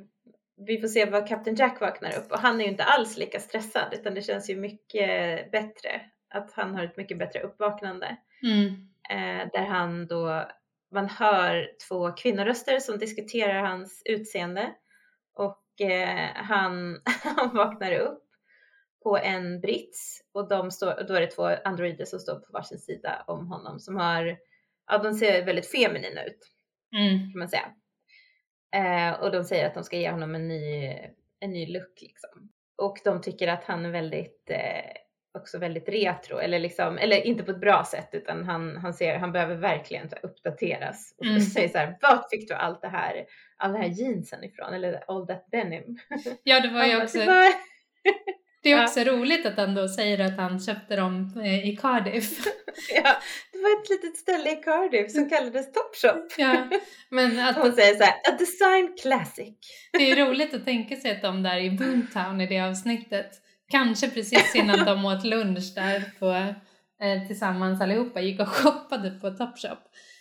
vi 0.56 0.80
får 0.80 0.88
se 0.88 1.04
vad 1.04 1.28
Captain 1.28 1.56
Jack 1.56 1.80
vaknar 1.80 2.18
upp 2.18 2.32
och 2.32 2.38
han 2.38 2.60
är 2.60 2.64
ju 2.64 2.70
inte 2.70 2.84
alls 2.84 3.16
lika 3.16 3.40
stressad 3.40 3.94
utan 3.94 4.14
det 4.14 4.22
känns 4.22 4.50
ju 4.50 4.56
mycket 4.56 5.50
bättre 5.50 6.00
att 6.34 6.52
han 6.52 6.74
har 6.74 6.84
ett 6.84 6.96
mycket 6.96 7.18
bättre 7.18 7.40
uppvaknande. 7.40 8.16
Mm. 8.42 8.66
Eh, 9.10 9.48
där 9.52 9.66
han 9.66 10.06
då, 10.06 10.48
man 10.92 11.08
hör 11.08 11.70
två 11.88 12.12
kvinnoröster 12.12 12.78
som 12.80 12.98
diskuterar 12.98 13.62
hans 13.62 14.02
utseende 14.04 14.72
och 15.34 15.80
eh, 15.80 16.30
han, 16.34 17.02
han 17.36 17.56
vaknar 17.56 17.92
upp 17.92 18.25
på 19.06 19.18
en 19.18 19.60
brits 19.60 20.22
och 20.32 20.48
de 20.48 20.70
står, 20.70 21.04
då 21.08 21.14
är 21.14 21.20
det 21.20 21.26
två 21.26 21.44
androider 21.64 22.04
som 22.04 22.18
står 22.18 22.34
på 22.34 22.52
varsin 22.52 22.78
sida 22.78 23.24
om 23.26 23.46
honom 23.46 23.78
som 23.80 23.96
har, 23.96 24.38
ja 24.86 24.98
de 24.98 25.14
ser 25.14 25.44
väldigt 25.44 25.70
feminina 25.70 26.24
ut 26.24 26.38
mm. 26.96 27.18
kan 27.18 27.38
man 27.38 27.48
säga. 27.48 27.72
Eh, 28.74 29.20
och 29.20 29.32
de 29.32 29.44
säger 29.44 29.66
att 29.66 29.74
de 29.74 29.84
ska 29.84 29.96
ge 29.96 30.10
honom 30.10 30.34
en 30.34 30.48
ny, 30.48 30.98
en 31.40 31.50
ny 31.50 31.66
look 31.66 32.00
liksom. 32.00 32.52
Och 32.76 32.98
de 33.04 33.20
tycker 33.20 33.48
att 33.48 33.64
han 33.64 33.84
är 33.84 33.90
väldigt, 33.90 34.50
eh, 34.50 34.92
också 35.38 35.58
väldigt 35.58 35.88
retro 35.88 36.38
eller 36.38 36.58
liksom, 36.58 36.98
eller 36.98 37.26
inte 37.26 37.42
på 37.42 37.50
ett 37.50 37.60
bra 37.60 37.84
sätt 37.84 38.08
utan 38.12 38.44
han, 38.44 38.76
han 38.76 38.94
ser, 38.94 39.18
han 39.18 39.32
behöver 39.32 39.56
verkligen 39.56 40.08
så 40.08 40.16
uppdateras. 40.22 41.14
Och 41.18 41.26
mm. 41.26 41.40
säger 41.54 41.68
så 41.68 41.78
här, 41.78 41.98
vart 42.02 42.30
fick 42.30 42.48
du 42.48 42.54
allt 42.54 42.82
det 42.82 42.88
här, 42.88 43.26
all 43.56 43.72
det 43.72 43.78
här 43.78 43.88
jeansen 43.88 44.44
ifrån? 44.44 44.74
Eller 44.74 45.04
all 45.08 45.26
that 45.26 45.46
denim? 45.50 45.98
Ja 46.42 46.60
det 46.60 46.68
var 46.68 46.84
ju 46.84 46.96
också. 47.02 47.18
Det 48.66 48.72
är 48.72 48.84
också 48.84 49.00
ja. 49.00 49.12
roligt 49.12 49.46
att 49.46 49.56
han 49.56 49.74
då 49.74 49.88
säger 49.88 50.18
att 50.18 50.36
han 50.36 50.60
köpte 50.60 50.96
dem 50.96 51.40
eh, 51.44 51.68
i 51.68 51.76
Cardiff. 51.76 52.46
ja, 52.94 53.16
det 53.52 53.58
var 53.58 53.82
ett 53.82 53.90
litet 53.90 54.16
ställe 54.16 54.52
i 54.52 54.56
Cardiff 54.56 55.12
som 55.12 55.28
kallades 55.28 55.72
Topshop. 55.72 56.32
ja, 56.38 56.68
men 57.10 57.38
att 57.48 57.56
Hon 57.56 57.72
säger 57.72 57.94
så 57.94 58.04
här, 58.04 58.12
a 58.12 58.36
design 58.38 58.96
classic. 59.02 59.54
det 59.92 60.10
är 60.10 60.26
roligt 60.26 60.54
att 60.54 60.64
tänka 60.64 60.96
sig 60.96 61.10
att 61.10 61.22
de 61.22 61.42
där 61.42 61.58
i 61.58 61.70
Boomtown 61.70 62.40
i 62.40 62.46
det 62.46 62.60
avsnittet, 62.60 63.30
kanske 63.70 64.10
precis 64.10 64.54
innan 64.54 64.84
de 64.84 65.04
åt 65.04 65.24
lunch 65.24 65.74
där 65.74 66.04
på, 66.18 66.30
eh, 67.04 67.26
tillsammans 67.26 67.80
allihopa, 67.80 68.20
gick 68.20 68.40
och 68.40 68.48
shoppade 68.48 69.10
på 69.10 69.30
Topshop. 69.30 69.78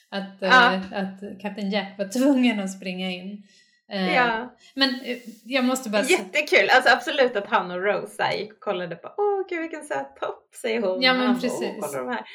Att, 0.09 0.37
ja. 0.39 0.73
eh, 0.73 0.79
att 0.91 1.41
Captain 1.41 1.71
Jack 1.71 1.97
var 1.97 2.07
tvungen 2.07 2.59
att 2.59 2.71
springa 2.71 3.11
in 3.11 3.43
Ja. 3.87 4.55
Men 4.75 4.89
eh, 4.89 5.17
jag 5.45 5.65
måste 5.65 5.89
bara 5.89 6.01
Jättekul! 6.03 6.69
Alltså 6.75 6.93
absolut 6.93 7.35
att 7.35 7.47
han 7.47 7.71
och 7.71 7.83
Rose 7.83 8.23
där 8.23 8.31
gick 8.37 8.53
och 8.53 8.59
kollade 8.59 8.95
på 8.95 9.13
Åh 9.17 9.47
gud 9.49 9.61
vilken 9.61 9.83
söt 9.83 10.15
topp 10.15 10.49
säger 10.61 10.81
hon. 10.81 11.01
Ja, 11.01 11.13
men 11.13 11.21
han 11.25 11.33
bara, 11.35 11.41
precis. 11.41 11.75
Kolla 11.81 11.97
de 12.03 12.07
här. 12.09 12.25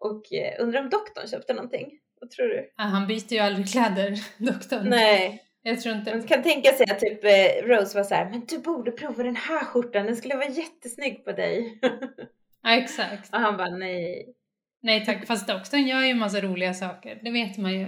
Och 0.00 0.32
eh, 0.32 0.62
undrar 0.64 0.80
om 0.80 0.90
doktorn 0.90 1.28
köpte 1.28 1.54
någonting? 1.54 1.90
Vad 2.20 2.30
tror 2.30 2.46
du? 2.46 2.72
ah, 2.76 2.82
han 2.84 3.06
byter 3.06 3.32
ju 3.32 3.38
aldrig 3.38 3.72
kläder, 3.72 4.14
doktorn. 4.38 4.88
Nej, 4.88 5.42
Jag 5.62 5.80
tror 5.80 5.94
inte... 5.94 6.14
man 6.14 6.26
kan 6.26 6.42
tänka 6.42 6.72
sig 6.72 6.86
att 6.90 7.00
typ 7.00 7.24
eh, 7.24 7.66
Rose 7.66 7.98
var 7.98 8.04
så 8.04 8.14
här, 8.14 8.30
men 8.30 8.44
du 8.48 8.58
borde 8.58 8.90
prova 8.90 9.22
den 9.22 9.36
här 9.36 9.64
skjortan, 9.64 10.06
den 10.06 10.16
skulle 10.16 10.34
vara 10.34 10.48
jättesnygg 10.48 11.24
på 11.24 11.32
dig. 11.32 11.80
Ja, 12.62 12.76
exakt. 12.76 13.34
och 13.34 13.40
han 13.40 13.56
bara 13.56 13.70
nej. 13.70 14.34
Nej 14.82 15.04
tack, 15.04 15.26
fast 15.26 15.48
doktorn 15.48 15.86
gör 15.86 16.00
ju 16.00 16.10
en 16.10 16.18
massa 16.18 16.40
roliga 16.40 16.74
saker. 16.74 17.18
Det 17.22 17.30
vet 17.30 17.56
man 17.58 17.72
ju 17.72 17.86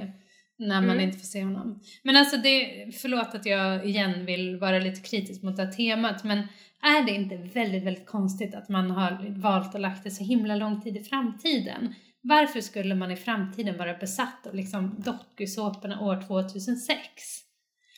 när 0.61 0.81
man 0.81 0.91
Mm. 0.91 1.01
inte 1.01 1.19
får 1.19 1.27
se 1.27 1.45
honom. 1.45 1.81
Men 2.03 2.17
alltså 2.17 2.37
det, 2.37 2.87
förlåt 3.01 3.35
att 3.35 3.47
jag 3.47 3.87
igen 3.87 4.27
vill 4.27 4.57
vara 4.57 4.79
lite 4.79 5.01
kritisk 5.11 5.43
mot 5.43 5.57
det 5.57 5.65
här 5.65 5.73
temat, 5.73 6.25
men 6.25 6.39
är 6.83 7.05
det 7.07 7.13
inte 7.13 7.37
väldigt, 7.37 7.85
väldigt 7.85 8.07
konstigt 8.07 8.55
att 8.55 8.69
man 8.69 8.91
har 8.91 9.41
valt 9.41 9.75
att 9.75 9.81
lagt 9.81 10.05
det 10.05 10.11
så 10.11 10.25
himla 10.25 10.57
lång 10.57 10.81
tid 10.81 10.97
i 10.97 11.03
framtiden? 11.05 11.95
Varför 12.23 12.61
skulle 12.61 12.95
man 12.95 13.11
i 13.11 13.17
framtiden 13.17 13.77
vara 13.79 13.95
besatt 13.95 14.47
av 14.47 14.55
liksom 14.55 14.95
dokusåporna 14.99 16.01
år 16.01 16.23
2006? 16.29 17.01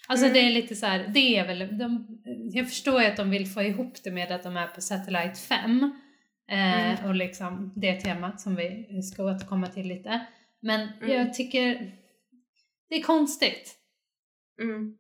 Alltså 0.09 0.27
Mm. 0.27 0.35
det 0.35 0.40
är 0.40 0.51
lite 0.51 0.75
så 0.75 0.87
här, 0.87 1.05
det 1.14 1.37
är 1.38 1.46
väl, 1.46 1.79
de, 1.79 2.07
jag 2.53 2.68
förstår 2.68 3.01
ju 3.03 3.07
att 3.07 3.16
de 3.16 3.31
vill 3.31 3.46
få 3.46 3.62
ihop 3.62 3.94
det 4.05 4.11
med 4.11 4.33
att 4.33 4.42
de 4.42 4.57
är 4.57 4.66
på 4.66 4.81
Satellite 4.81 5.35
5 5.35 5.92
eh, 6.51 6.90
Mm. 6.96 7.05
och 7.09 7.14
liksom 7.14 7.72
det 7.77 8.01
temat 8.01 8.40
som 8.40 8.57
vi 8.57 9.03
ska 9.03 9.25
återkomma 9.25 9.66
till 9.66 9.88
lite. 9.88 10.27
Men 10.61 10.81
Mm. 11.03 11.11
jag 11.16 11.35
tycker 11.35 11.92
det 12.92 12.98
är 12.98 13.02
konstigt. 13.02 13.74
Mm. 14.61 14.98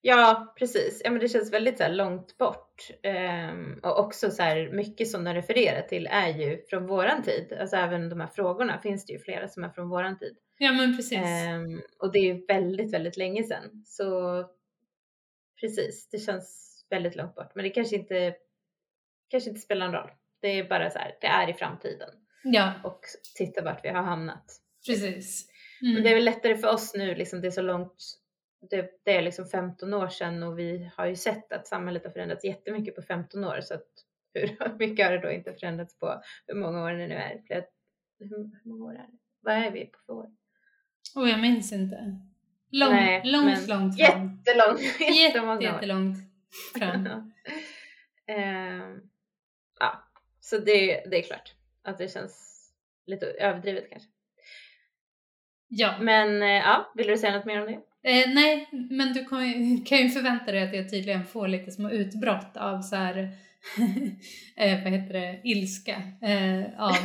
Ja, 0.00 0.54
precis. 0.58 1.00
Ja, 1.04 1.10
men 1.10 1.20
det 1.20 1.28
känns 1.28 1.52
väldigt 1.52 1.78
så 1.78 1.88
långt 1.88 2.38
bort. 2.38 2.90
Ehm, 3.02 3.80
och 3.82 3.98
också 3.98 4.30
så 4.30 4.42
här 4.42 4.70
mycket 4.72 5.08
som 5.10 5.24
de 5.24 5.34
refererar 5.34 5.82
till 5.82 6.06
är 6.06 6.28
ju 6.28 6.62
från 6.70 6.86
våran 6.86 7.22
tid. 7.22 7.52
Alltså 7.60 7.76
även 7.76 8.08
de 8.08 8.20
här 8.20 8.26
frågorna 8.26 8.78
finns 8.78 9.06
det 9.06 9.12
ju 9.12 9.18
flera 9.18 9.48
som 9.48 9.64
är 9.64 9.68
från 9.68 9.88
våran 9.88 10.18
tid. 10.18 10.36
Ja 10.58 10.72
men 10.72 10.96
precis. 10.96 11.18
Ehm, 11.18 11.82
och 11.98 12.12
det 12.12 12.18
är 12.18 12.34
ju 12.34 12.46
väldigt, 12.46 12.94
väldigt 12.94 13.16
länge 13.16 13.42
sedan. 13.44 13.82
Så 13.86 14.06
precis, 15.60 16.08
det 16.10 16.18
känns 16.18 16.68
väldigt 16.90 17.16
långt 17.16 17.34
bort. 17.34 17.54
Men 17.54 17.64
det 17.64 17.70
kanske 17.70 17.96
inte, 17.96 18.34
kanske 19.28 19.50
inte 19.50 19.62
spelar 19.62 19.86
någon 19.86 19.94
roll. 20.00 20.10
Det 20.40 20.48
är 20.48 20.68
bara 20.68 20.90
så 20.90 20.98
här, 20.98 21.16
det 21.20 21.26
är 21.26 21.50
i 21.50 21.54
framtiden. 21.54 22.10
ja, 22.44 22.72
Och 22.84 23.00
titta 23.34 23.62
vart 23.62 23.84
vi 23.84 23.88
har 23.88 24.02
hamnat. 24.02 24.44
precis. 24.86 25.48
Men 25.82 25.90
Mm. 25.90 26.02
det 26.02 26.10
är 26.10 26.14
väl 26.14 26.24
lättare 26.24 26.56
för 26.56 26.68
oss 26.68 26.94
nu, 26.94 27.14
liksom, 27.14 27.40
det 27.40 27.46
är 27.46 27.50
så 27.50 27.62
långt, 27.62 28.04
det, 28.70 28.90
det 29.04 29.16
är 29.16 29.22
liksom 29.22 29.46
15 29.46 29.94
år 29.94 30.08
sedan 30.08 30.42
och 30.42 30.58
vi 30.58 30.90
har 30.96 31.06
ju 31.06 31.16
sett 31.16 31.52
att 31.52 31.66
samhället 31.66 32.04
har 32.04 32.10
förändrats 32.10 32.44
jättemycket 32.44 32.96
på 32.96 33.02
15 33.02 33.44
år. 33.44 33.60
Så 33.60 33.74
att 33.74 33.86
hur 34.34 34.78
mycket 34.78 35.06
har 35.06 35.12
det 35.12 35.18
då 35.20 35.30
inte 35.30 35.54
förändrats 35.54 35.98
på 35.98 36.22
hur 36.46 36.54
många 36.54 36.84
år 36.84 36.90
det 36.90 37.06
nu 37.06 37.14
är? 37.14 37.42
Hur, 37.48 37.64
hur 38.28 38.50
många 38.64 38.84
år 38.84 38.92
är 38.94 38.98
det? 38.98 39.18
Vad 39.40 39.54
är 39.54 39.70
vi 39.70 39.84
på 39.86 39.98
för 40.06 40.12
år? 40.12 40.30
Och 41.16 41.28
jag 41.28 41.40
minns 41.40 41.72
inte. 41.72 42.18
Lång, 42.70 42.90
Nej, 42.90 43.20
långt, 43.24 43.44
men 43.44 43.66
långt 43.66 43.98
fram. 44.00 44.38
Jättelångt, 44.46 44.80
Jätte, 44.80 45.04
jättemånga 45.20 45.56
år. 45.56 45.62
jättelångt 45.62 46.18
fram. 46.78 47.06
Ehm, 48.26 49.00
ja, 49.80 50.04
så 50.40 50.58
det, 50.58 51.04
det 51.10 51.18
är 51.18 51.22
klart 51.22 51.54
att 51.82 51.98
det 51.98 52.08
känns 52.12 52.58
lite 53.06 53.26
överdrivet 53.26 53.90
kanske. 53.90 54.08
Ja. 55.74 55.94
Men 56.00 56.42
eh, 56.42 56.48
ja, 56.48 56.92
vill 56.94 57.06
du 57.06 57.16
säga 57.16 57.36
något 57.36 57.44
mer 57.44 57.60
om 57.60 57.66
det? 57.66 57.78
Eh, 58.10 58.34
nej, 58.34 58.68
men 58.90 59.12
du 59.12 59.24
kan 59.24 59.48
ju, 59.48 59.84
kan 59.84 59.98
ju 59.98 60.08
förvänta 60.08 60.52
dig 60.52 60.62
att 60.62 60.74
jag 60.74 60.90
tydligen 60.90 61.24
får 61.24 61.48
lite 61.48 61.70
små 61.70 61.90
utbrott 61.90 62.56
av 62.56 62.80
så 62.82 62.96
här, 62.96 63.16
eh, 64.56 64.82
vad 64.84 64.92
heter 64.92 65.12
det, 65.12 65.40
ilska 65.44 66.02
eh, 66.22 66.80
av 66.82 66.96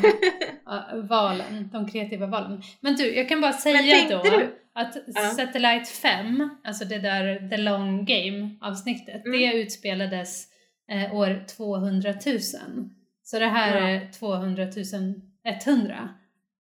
av 0.66 1.08
valen, 1.08 1.70
de 1.74 1.92
kreativa 1.92 2.28
valen. 2.28 2.62
Men 2.80 2.96
du, 2.96 3.16
jag 3.16 3.30
kan 3.30 3.42
bara 3.42 3.54
säga 3.54 4.08
då 4.10 4.24
du- 4.24 4.56
att 4.74 4.96
Ja. 5.08 5.22
Satellite 5.22 5.86
5, 5.86 6.50
alltså 6.64 6.86
det 6.86 6.98
där 7.00 7.50
The 7.50 7.58
Long 7.58 8.06
Game 8.06 8.50
avsnittet, 8.62 9.26
Mm. 9.26 9.40
det 9.40 9.54
utspelades 9.54 10.46
eh, 10.92 11.16
år 11.16 11.46
200 11.58 12.14
000. 12.26 12.40
Så 13.24 13.40
det 13.40 13.46
här 13.48 13.78
Ja. 13.82 13.88
är 13.90 14.12
200 14.12 14.64
100. 15.66 16.10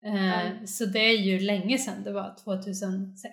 Ja. 0.02 0.66
Så 0.66 0.84
det 0.86 0.98
är 0.98 1.18
ju 1.18 1.38
länge 1.40 1.78
sedan 1.78 2.04
det 2.04 2.12
var 2.12 2.36
2006. 2.44 3.24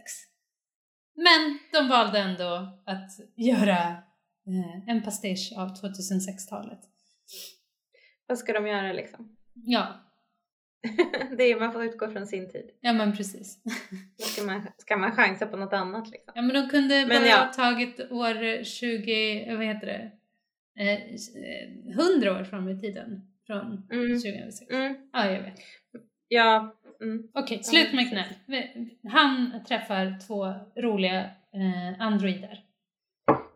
Men 1.16 1.60
de 1.72 1.88
valde 1.90 2.20
ändå 2.20 2.80
att 2.86 3.10
göra 3.36 3.88
eh, 4.48 4.90
en 4.90 5.04
pastisch 5.04 5.54
av 5.58 5.68
2006-talet. 5.70 6.80
Vad 8.28 8.38
ska 8.38 8.54
de 8.54 8.68
göra 8.68 8.94
liksom? 8.94 9.38
Ja, 9.54 10.04
det 11.38 11.44
är, 11.44 11.60
man 11.60 11.74
får 11.74 11.86
utgå 11.86 12.12
från 12.12 12.28
sin 12.28 12.52
tid. 12.52 12.70
ja 12.82 12.94
men 12.94 13.18
precis. 13.18 13.60
Ska 14.18 14.44
man, 14.44 14.68
ska 14.78 14.98
man 14.98 15.12
chansa 15.12 15.46
på 15.46 15.58
något 15.58 15.74
annat 15.74 16.10
liksom. 16.12 16.32
Ja 16.36 16.42
men 16.42 16.54
de 16.54 16.70
kunde 16.70 16.96
Men 17.06 17.08
bara 17.22 17.28
ja. 17.28 17.38
ha 17.38 17.54
tagit 17.54 18.00
år 18.12 18.64
20, 18.64 19.44
eh, 19.50 19.58
vad 19.58 19.66
heter 19.66 19.88
det, 19.88 20.12
eh, 20.84 21.94
100 21.94 22.40
år 22.40 22.44
fram 22.44 22.70
i 22.70 22.80
tiden 22.82 23.22
från 23.48 23.88
Mm. 23.92 24.08
2006. 24.22 24.72
Mm. 24.72 24.96
Ja, 25.14 25.32
jag 25.32 25.42
vet. 25.42 25.56
Ja, 26.28 26.76
mm. 27.02 27.24
Okej, 27.34 27.64
slut 27.64 27.94
med. 27.94 28.26
Vi- 28.46 28.98
Han 29.12 29.64
träffar 29.68 30.28
två 30.28 30.54
roliga 30.82 31.20
eh, 31.54 32.02
androider. 32.02 32.60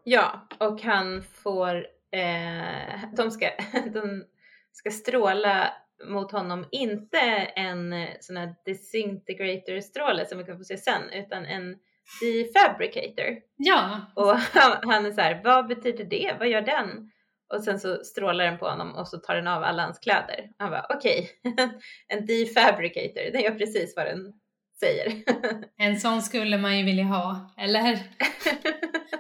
ja, 0.04 0.48
och 0.58 0.82
han 0.82 1.24
får, 1.24 1.76
eh, 2.12 3.00
de, 3.18 3.32
ska, 3.32 3.50
de 3.94 4.26
ska 4.72 4.92
stråla 4.92 5.74
mot 6.08 6.32
honom, 6.32 6.66
inte 6.72 7.20
en 7.56 7.94
eh, 7.94 8.10
sån 8.20 8.38
här 8.38 8.56
disintegrator 8.66 9.80
stråle 9.80 10.26
som 10.26 10.38
vi 10.38 10.44
kan 10.44 10.58
få 10.58 10.64
se 10.64 10.78
sen, 10.78 11.02
utan 11.14 11.46
en 11.46 11.78
defabricator. 12.22 13.38
Ja, 13.58 14.00
Och 14.16 14.36
han, 14.54 14.78
han 14.90 15.06
är 15.06 15.12
så 15.12 15.22
här, 15.22 15.42
vad 15.44 15.68
betyder 15.68 16.04
det? 16.06 16.36
Vad 16.40 16.48
gör 16.50 16.62
den? 16.62 17.12
Och 17.54 17.64
sen 17.64 17.80
så 17.80 17.96
strålar 18.04 18.46
den 18.46 18.58
på 18.58 18.66
honom 18.70 18.96
och 18.96 19.08
så 19.08 19.18
tar 19.18 19.36
den 19.36 19.48
av 19.48 19.64
alla 19.64 19.84
hans 19.84 20.00
kläder. 20.00 20.50
Han 20.58 20.70
bara, 20.72 20.86
okej, 20.90 21.30
en 22.08 22.26
defabricator, 22.26 23.32
den 23.32 23.42
gör 23.42 23.52
precis 23.52 23.94
vad 23.96 24.06
den 24.06 24.34
säger. 24.80 25.14
en 25.78 26.00
sån 26.00 26.22
skulle 26.22 26.58
man 26.58 26.78
ju 26.78 26.86
vilja 26.86 27.04
ha, 27.04 27.54
eller? 27.58 27.82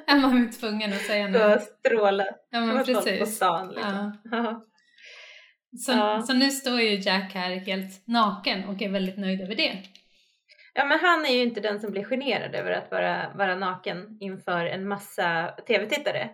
är 0.07 0.19
man 0.19 0.38
ju 0.38 0.47
tvungen 0.51 0.93
att 0.93 1.01
säga 1.01 1.34
Så 1.34 1.49
något? 1.49 1.61
stråla 1.63 2.25
Ja 2.49 2.59
men 2.61 2.86
som 2.86 2.95
på 2.95 3.01
precis. 3.01 3.36
stan 3.36 3.67
liksom. 3.67 4.17
Ja. 4.32 4.63
Så, 5.86 5.91
Ja. 5.91 6.21
så 6.21 6.34
nu 6.34 6.51
står 6.51 6.82
ju 6.82 6.95
Jack 6.99 7.34
här 7.34 7.49
helt 7.55 8.07
naken 8.07 8.63
och 8.65 8.82
är 8.82 8.89
väldigt 8.89 9.17
nöjd 9.17 9.41
över 9.41 9.55
det. 9.55 9.77
ja 10.73 10.86
men 10.86 10.99
han 10.99 11.25
är 11.25 11.29
ju 11.34 11.41
inte 11.43 11.59
den 11.61 11.79
som 11.79 11.91
blir 11.91 12.03
generad 12.03 12.55
över 12.55 12.71
att 12.71 12.91
vara, 12.91 13.34
vara 13.36 13.55
naken 13.55 14.17
inför 14.19 14.65
en 14.65 14.88
massa 14.88 15.55
tv-tittare. 15.67 16.29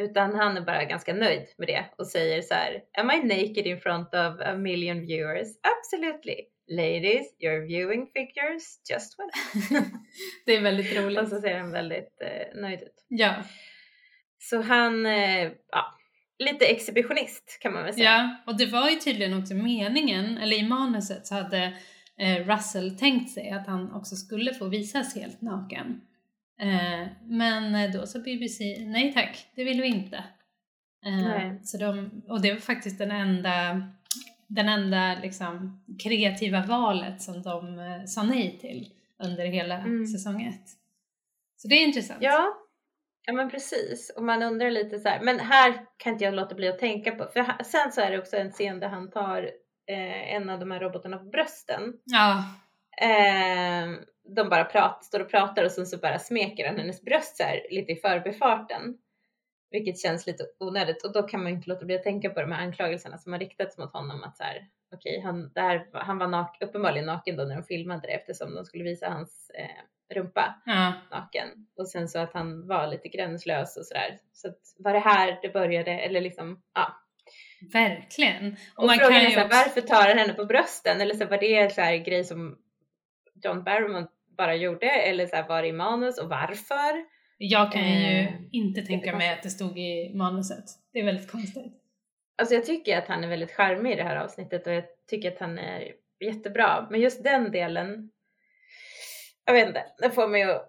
Utan 0.00 0.34
han 0.34 0.56
är 0.56 0.60
bara 0.60 0.84
ganska 0.84 1.14
nöjd 1.14 1.46
med 1.58 1.68
det 1.68 1.84
och 1.98 2.06
säger 2.06 2.42
så 2.42 2.54
här, 2.54 2.80
Am 2.98 3.10
I 3.10 3.22
naked 3.22 3.66
in 3.66 3.80
front 3.80 4.08
of 4.08 4.40
a 4.40 4.54
million 4.56 5.00
viewers? 5.00 5.48
Absolutely. 5.62 6.36
Ladies, 6.68 7.36
your 7.40 7.66
viewing 7.66 8.06
figures 8.06 8.80
just 8.90 9.18
up. 9.20 9.30
Det 10.46 10.56
är 10.56 10.60
väldigt 10.62 10.96
roligt. 10.98 11.18
Och 11.18 11.28
så 11.28 11.40
ser 11.40 11.58
han 11.58 11.70
väldigt 11.72 12.22
eh, 12.22 12.60
nöjd 12.60 12.82
ut. 12.82 13.04
Ja, 13.08 13.34
Så 14.38 14.60
han, 14.60 15.06
eh, 15.06 15.50
ja, 15.70 15.98
lite 16.38 16.66
exhibitionist 16.66 17.58
kan 17.60 17.72
man 17.72 17.84
väl 17.84 17.94
säga. 17.94 18.04
ja, 18.04 18.36
och 18.52 18.58
det 18.58 18.66
var 18.66 18.90
ju 18.90 18.96
tydligen 18.96 19.38
också 19.38 19.54
meningen, 19.54 20.38
eller 20.38 20.56
i 20.56 20.62
manuset 20.68 21.26
så 21.26 21.34
hade 21.34 21.78
eh, 22.18 22.46
Russell 22.46 22.98
tänkt 22.98 23.30
sig 23.30 23.50
att 23.50 23.66
han 23.66 23.92
också 23.92 24.16
skulle 24.16 24.54
få 24.54 24.68
visas 24.68 25.14
helt 25.14 25.40
naken. 25.40 26.00
Eh, 26.60 27.06
men 27.22 27.74
eh, 27.74 27.90
då 27.90 28.06
sa 28.06 28.18
BBC 28.18 28.76
nej 28.80 29.12
tack, 29.12 29.46
det 29.54 29.64
vill 29.64 29.80
vi 29.80 29.88
inte. 29.88 30.16
Eh, 31.06 31.28
Nej. 31.28 31.60
Så 31.64 31.78
de, 31.78 32.10
och 32.28 32.42
det 32.42 32.52
var 32.52 32.60
faktiskt 32.60 32.98
den 32.98 33.10
enda, 33.10 33.82
den 34.46 34.68
enda 34.68 35.16
liksom, 35.22 35.82
kreativa 36.02 36.62
valet 36.62 37.22
som 37.22 37.42
de 37.42 37.78
sa 38.06 38.22
nej 38.22 38.58
till 38.60 38.88
under 39.22 39.46
hela 39.46 39.78
Mm. 39.78 40.06
säsong 40.06 40.42
ett. 40.42 40.68
Så 41.56 41.68
det 41.68 41.74
är 41.74 41.84
intressant. 41.86 42.22
Ja, 42.22 42.54
ja 43.26 43.32
men 43.32 43.50
precis. 43.50 44.12
Och 44.16 44.22
man 44.24 44.42
undrar 44.42 44.70
lite 44.70 44.98
så 44.98 45.08
här, 45.08 45.20
men 45.20 45.40
här 45.40 45.86
kan 45.96 46.12
inte 46.12 46.24
jag 46.24 46.34
låta 46.34 46.54
bli 46.54 46.68
att 46.68 46.78
tänka 46.78 47.10
på, 47.12 47.28
för 47.32 47.64
sen 47.64 47.92
så 47.92 48.00
är 48.00 48.10
det 48.10 48.18
också 48.18 48.36
en 48.36 48.50
scen 48.50 48.80
där 48.80 48.88
han 48.88 49.10
tar 49.10 49.42
eh, 49.86 50.34
en 50.34 50.50
av 50.50 50.60
de 50.60 50.70
här 50.70 50.80
robotarna 50.80 51.18
på 51.18 51.24
brösten. 51.24 51.80
Ja, 52.04 52.44
Eh, 53.02 53.88
de 54.36 54.48
bara 54.48 54.64
prat, 54.64 55.04
står 55.04 55.20
och 55.20 55.30
pratar 55.30 55.64
och 55.64 55.70
sen 55.72 55.86
så 55.86 55.96
bara 55.98 56.18
smeker 56.18 56.66
han 56.66 56.76
hennes 56.78 57.02
bröst 57.02 57.36
så 57.36 57.42
här 57.42 57.66
lite 57.70 57.92
i 57.92 57.96
förbifarten. 57.96 58.98
Vilket 59.70 59.98
känns 60.00 60.26
lite 60.26 60.44
onödigt 60.58 61.04
och 61.04 61.12
då 61.12 61.22
kan 61.22 61.42
man 61.42 61.52
inte 61.52 61.68
låta 61.68 61.84
bli 61.86 61.94
att 61.96 62.02
tänka 62.02 62.30
på 62.30 62.40
de 62.40 62.52
här 62.52 62.62
anklagelserna 62.62 63.18
som 63.18 63.32
har 63.32 63.38
riktats 63.40 63.78
mot 63.78 63.92
honom 63.92 64.22
att 64.24 64.36
så 64.36 64.42
här, 64.42 64.66
okej, 64.94 65.20
han, 65.20 65.52
det 65.52 65.60
här, 65.60 65.86
han 65.92 66.18
var 66.18 66.26
nak, 66.26 66.56
uppenbarligen 66.62 67.06
naken 67.06 67.36
då 67.36 67.44
när 67.44 67.54
de 67.56 67.62
filmade 67.62 68.06
det 68.06 68.12
eftersom 68.12 68.54
de 68.54 68.64
skulle 68.64 68.84
visa 68.84 69.08
hans 69.08 69.50
eh, 69.54 70.14
rumpa 70.14 70.62
Ja. 70.66 70.92
naken. 71.10 71.48
Och 71.76 71.88
sen 71.88 72.08
så 72.08 72.18
att 72.18 72.32
han 72.32 72.66
var 72.66 72.86
lite 72.86 73.08
gränslös 73.08 73.76
och 73.76 73.86
sådär. 73.86 74.18
Så 74.32 74.48
att 74.48 74.58
var 74.78 74.92
det 74.92 74.98
här 74.98 75.38
det 75.42 75.48
började 75.48 75.90
eller 75.92 76.20
liksom, 76.20 76.62
ja. 76.74 76.96
Verkligen. 77.72 78.56
Och, 78.76 78.86
man 78.86 78.96
frågan 78.98 79.12
kan 79.12 79.26
är 79.26 79.30
så 79.30 79.38
här, 79.40 79.46
också- 79.46 79.56
varför 79.58 79.80
tar 79.80 80.08
han 80.08 80.18
henne 80.18 80.32
på 80.32 80.44
brösten? 80.44 81.00
Eller 81.00 81.14
så 81.14 81.26
var 81.26 81.38
det 81.38 81.54
en 81.54 81.70
så 81.70 81.80
här 81.80 81.96
grej 81.96 82.24
som 82.24 82.58
John 83.44 83.64
Barrymore 83.64 84.06
bara 84.40 84.54
gjorde? 84.56 84.86
Eller 84.90 85.26
så 85.26 85.36
här, 85.36 85.48
var 85.48 85.62
det 85.62 85.68
i 85.68 85.72
manus 85.72 86.18
och 86.18 86.28
varför? 86.28 87.04
Jag 87.38 87.72
kan 87.72 87.82
ju 87.88 88.18
Eh, 88.20 88.28
inte 88.52 88.82
tänka 88.82 89.16
mig 89.16 89.28
att 89.32 89.42
det 89.42 89.50
stod 89.50 89.78
i 89.78 90.12
manuset. 90.14 90.64
Det 90.92 90.98
är 91.00 91.04
väldigt 91.04 91.30
konstigt. 91.30 91.72
Alltså 92.38 92.54
jag 92.54 92.66
tycker 92.66 92.98
att 92.98 93.08
han 93.08 93.24
är 93.24 93.28
väldigt 93.28 93.50
charmig 93.52 93.92
i 93.92 93.96
det 93.96 94.02
här 94.02 94.16
avsnittet 94.16 94.66
och 94.66 94.72
jag 94.72 94.84
tycker 95.10 95.32
att 95.32 95.38
han 95.40 95.58
är 95.58 95.92
jättebra. 96.24 96.86
Men 96.90 97.00
just 97.00 97.24
den 97.24 97.50
delen, 97.52 98.10
jag 99.44 99.54
vet 99.54 99.68
inte, 99.68 99.84
det 99.98 100.10
får 100.10 100.28
mig 100.28 100.42
att 100.42 100.66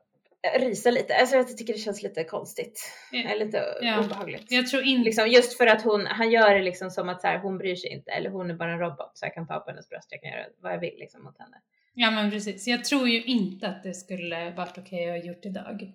rysa 0.59 0.91
lite. 0.91 1.15
Alltså 1.15 1.35
jag 1.35 1.57
tycker 1.57 1.73
det 1.73 1.79
känns 1.79 2.03
lite 2.03 2.23
konstigt. 2.23 2.91
Eller 3.29 3.45
lite 3.45 3.63
Ja. 3.81 3.99
obehagligt. 4.05 4.51
Jag 4.51 4.67
tror 4.67 4.83
inte... 4.83 5.05
Liksom 5.05 5.27
just 5.27 5.57
för 5.57 5.67
att 5.67 5.81
hon, 5.83 6.05
han 6.05 6.31
gör 6.31 6.55
det 6.55 6.61
liksom 6.61 6.89
som 6.91 7.09
att 7.09 7.21
så 7.21 7.27
här, 7.27 7.37
hon 7.37 7.57
bryr 7.57 7.75
sig 7.75 7.89
inte. 7.89 8.11
Eller 8.11 8.29
hon 8.29 8.51
är 8.51 8.55
bara 8.55 8.71
en 8.71 8.79
robot 8.79 9.11
så 9.17 9.25
jag 9.25 9.33
kan 9.33 9.47
ta 9.47 9.59
på 9.59 9.69
hennes 9.69 9.89
bröst. 9.89 10.07
Jag 10.11 10.21
kan 10.21 10.31
göra 10.31 10.45
vad 10.61 10.73
jag 10.73 10.79
vill 10.79 10.95
liksom 10.99 11.23
mot 11.23 11.39
henne. 11.39 11.57
Ja 11.93 12.11
men 12.11 12.31
precis. 12.31 12.67
Jag 12.67 12.85
tror 12.85 13.09
ju 13.09 13.23
inte 13.23 13.67
att 13.67 13.83
det 13.83 13.93
skulle 13.93 14.51
varit 14.51 14.77
okej 14.77 15.05
att 15.09 15.21
ha 15.23 15.27
gjort 15.27 15.45
idag. 15.45 15.91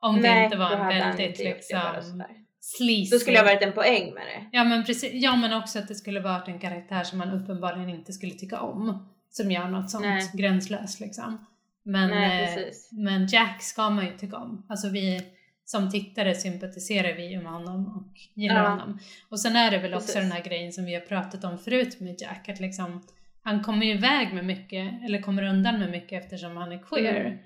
Om 0.00 0.16
det 0.16 0.22
Nej, 0.22 0.44
inte 0.44 0.56
var 0.56 0.70
en 0.70 0.86
väldigt 0.86 1.36
det 1.38 1.44
liksom 1.44 2.22
sleazy. 2.60 3.10
Då 3.10 3.18
skulle 3.18 3.36
det 3.36 3.40
ha 3.40 3.54
varit 3.54 3.62
en 3.62 3.72
poäng 3.72 4.14
med 4.14 4.22
det. 4.26 4.46
Ja 4.52 4.64
men 4.64 4.84
precis. 4.84 5.10
Ja 5.12 5.36
men 5.36 5.52
också 5.52 5.78
att 5.78 5.88
det 5.88 5.94
skulle 5.94 6.20
varit 6.20 6.48
en 6.48 6.58
karaktär 6.58 7.04
som 7.04 7.18
man 7.18 7.30
uppenbarligen 7.30 7.88
inte 7.88 8.12
skulle 8.12 8.32
tycka 8.32 8.60
om. 8.60 9.08
Som 9.30 9.50
gör 9.50 9.68
något 9.68 9.90
sånt 9.90 10.04
Nej. 10.04 10.30
gränslöst 10.34 11.00
liksom. 11.00 11.46
Men, 11.82 12.10
Nej, 12.10 12.54
eh, 12.58 12.72
men 12.90 13.26
Jack 13.26 13.62
ska 13.62 13.90
man 13.90 14.06
ju 14.06 14.18
tycka 14.18 14.36
om. 14.36 14.66
Alltså 14.68 14.88
vi 14.88 15.22
som 15.64 15.90
tittare 15.90 16.34
sympatiserar 16.34 17.16
vi 17.16 17.30
ju 17.30 17.42
med 17.42 17.52
honom 17.52 17.86
och 17.86 18.18
gillar 18.34 18.62
Ja. 18.64 18.68
honom. 18.68 18.98
Och 19.28 19.40
sen 19.40 19.56
är 19.56 19.70
det 19.70 19.78
väl 19.78 19.94
också 19.94 20.06
Precis. 20.06 20.22
den 20.22 20.32
här 20.32 20.42
grejen 20.42 20.72
som 20.72 20.84
vi 20.84 20.94
har 20.94 21.00
pratat 21.00 21.44
om 21.44 21.58
förut 21.58 22.00
med 22.00 22.20
Jack. 22.20 22.48
Att 22.48 22.60
liksom, 22.60 23.02
han 23.48 23.62
kommer 23.62 23.86
ju 23.86 23.92
iväg 23.92 24.34
med 24.34 24.44
mycket, 24.44 25.04
eller 25.04 25.22
kommer 25.22 25.42
undan 25.42 25.78
med 25.78 25.90
mycket 25.90 26.24
eftersom 26.24 26.56
han 26.56 26.72
är 26.72 26.82
queer. 26.82 27.38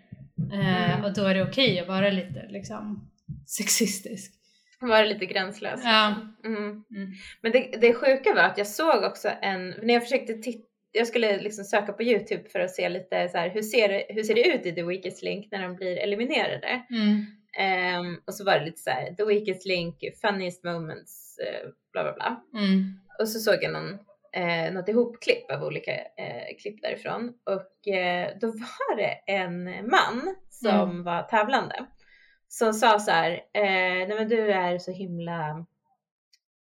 Eh, 0.52 0.92
Mm. 0.92 1.04
och 1.04 1.14
då 1.14 1.24
är 1.24 1.34
det 1.34 1.42
okej 1.42 1.80
att 1.80 1.88
vara 1.88 2.10
lite 2.10 2.46
liksom 2.50 3.10
sexistisk. 3.46 4.32
Var 4.80 5.04
lite 5.04 5.26
gränslös. 5.26 5.80
Ja. 5.84 6.14
Mm. 6.44 6.62
Mm. 6.96 7.12
Men 7.40 7.52
det, 7.52 7.78
det 7.80 7.94
sjuka 7.94 8.34
var 8.34 8.42
att 8.42 8.58
jag 8.58 8.66
såg 8.66 9.04
också 9.04 9.28
en, 9.42 9.68
när 9.82 9.94
jag 9.94 10.02
försökte 10.02 10.32
titta, 10.34 10.64
jag 10.92 11.06
skulle 11.06 11.40
liksom 11.42 11.64
söka 11.64 11.92
på 11.92 12.02
Youtube 12.02 12.48
för 12.52 12.60
att 12.60 12.70
se 12.70 12.88
lite 12.88 13.28
så 13.28 13.38
här, 13.38 13.50
hur 13.50 13.62
ser 13.62 13.88
det, 13.88 14.04
hur 14.08 14.22
ser 14.22 14.34
det 14.34 14.48
ut 14.54 14.66
i 14.66 14.72
The 14.72 14.82
Weakest 14.82 15.22
Link 15.22 15.48
när 15.52 15.62
de 15.62 15.76
blir 15.76 15.96
eliminerade? 15.98 16.82
Mm. 16.90 17.26
Ehm, 17.58 18.16
och 18.26 18.34
så 18.34 18.44
var 18.44 18.58
det 18.58 18.64
lite 18.64 18.80
så 18.80 18.90
här, 18.90 19.14
The 19.14 19.24
Weakest 19.24 19.66
Link, 19.66 19.96
funniest 20.20 20.64
moments, 20.64 21.38
eh, 21.38 21.68
bla 21.92 22.02
bla 22.02 22.12
bla. 22.12 22.60
Mm. 22.60 22.98
Och 23.20 23.28
så 23.28 23.38
såg 23.38 23.62
jag 23.62 23.72
någon, 23.72 23.98
eh, 24.32 24.72
något 24.72 24.88
ihopklipp 24.88 25.50
av 25.50 25.62
olika 25.62 25.92
eh, 25.94 26.56
klipp 26.60 26.82
därifrån. 26.82 27.32
Och 27.44 27.88
eh, 27.94 28.30
då 28.40 28.46
var 28.46 28.96
det 28.96 29.32
en 29.32 29.64
man 29.90 30.34
som 30.50 30.90
Mm. 30.90 31.02
var 31.02 31.22
tävlande. 31.22 31.84
Som 32.48 32.72
sa 32.72 32.98
så 33.00 33.10
här, 33.10 33.30
eh, 33.32 33.62
nej 34.08 34.08
men 34.14 34.28
du 34.28 34.52
är 34.52 34.78
så 34.78 34.92
himla, 34.92 35.66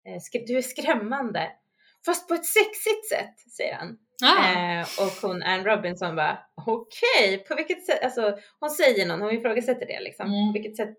eh, 0.05 0.43
du 0.47 0.57
är 0.57 0.61
skrämmande. 0.61 1.51
Fast 2.05 2.27
på 2.27 2.33
ett 2.33 2.45
sexigt 2.45 3.09
sätt, 3.09 3.51
säger 3.57 3.75
han. 3.75 3.97
Ah. 4.23 4.51
Eh, 4.53 4.81
och 4.81 5.29
hon, 5.29 5.43
Anne 5.43 5.63
Robinson 5.63 6.15
bara, 6.15 6.39
okej, 6.65 7.37
på 7.47 7.55
vilket 7.55 7.85
sätt, 7.85 8.03
alltså 8.03 8.37
hon 8.59 8.69
säger 8.69 9.07
någon, 9.07 9.21
hon 9.21 9.31
ifrågasätter 9.31 9.85
det 9.85 9.99
liksom. 9.99 10.25
Mm. 10.25 10.47
På 10.47 10.53
vilket 10.53 10.77
sätt, 10.77 10.97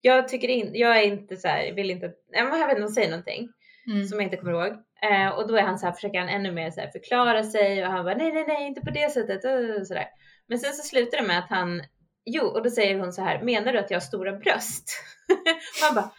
jag 0.00 0.28
tycker 0.28 0.48
in, 0.48 0.70
jag 0.74 0.98
är 0.98 1.02
inte 1.02 1.36
så 1.36 1.48
här, 1.48 1.72
vill 1.72 1.90
inte, 1.90 2.12
jag 2.32 2.50
vet 2.50 2.70
inte, 2.70 2.82
hon 2.82 2.92
säger 2.92 3.10
någonting 3.10 3.48
Mm. 3.86 4.04
som 4.08 4.18
jag 4.18 4.26
inte 4.26 4.36
kommer 4.36 4.52
ihåg. 4.52 4.76
Eh, 5.02 5.28
och 5.28 5.48
då 5.48 5.56
är 5.56 5.62
han 5.62 5.78
så 5.78 5.86
här, 5.86 5.92
försöker 5.92 6.18
han 6.18 6.28
ännu 6.28 6.52
mer 6.52 6.70
så 6.70 6.80
här 6.80 6.88
förklara 6.88 7.42
sig 7.42 7.86
och 7.86 7.92
han 7.92 8.04
bara 8.04 8.14
nej, 8.14 8.32
nej, 8.32 8.44
nej, 8.48 8.66
inte 8.66 8.80
på 8.80 8.90
det 8.90 9.12
sättet 9.12 9.44
och 9.44 9.86
sådär. 9.86 10.08
Men 10.46 10.58
sen 10.58 10.72
så 10.72 10.82
slutar 10.82 11.18
det 11.18 11.26
med 11.26 11.38
att 11.38 11.50
han, 11.50 11.82
jo, 12.24 12.44
och 12.44 12.62
då 12.62 12.70
säger 12.70 12.98
hon 12.98 13.12
så 13.12 13.22
här, 13.22 13.42
menar 13.42 13.72
du 13.72 13.78
att 13.78 13.90
jag 13.90 13.96
har 13.96 14.00
stora 14.00 14.32
bröst? 14.32 14.90
och 15.28 15.86
han 15.86 15.94
bara, 15.94 16.10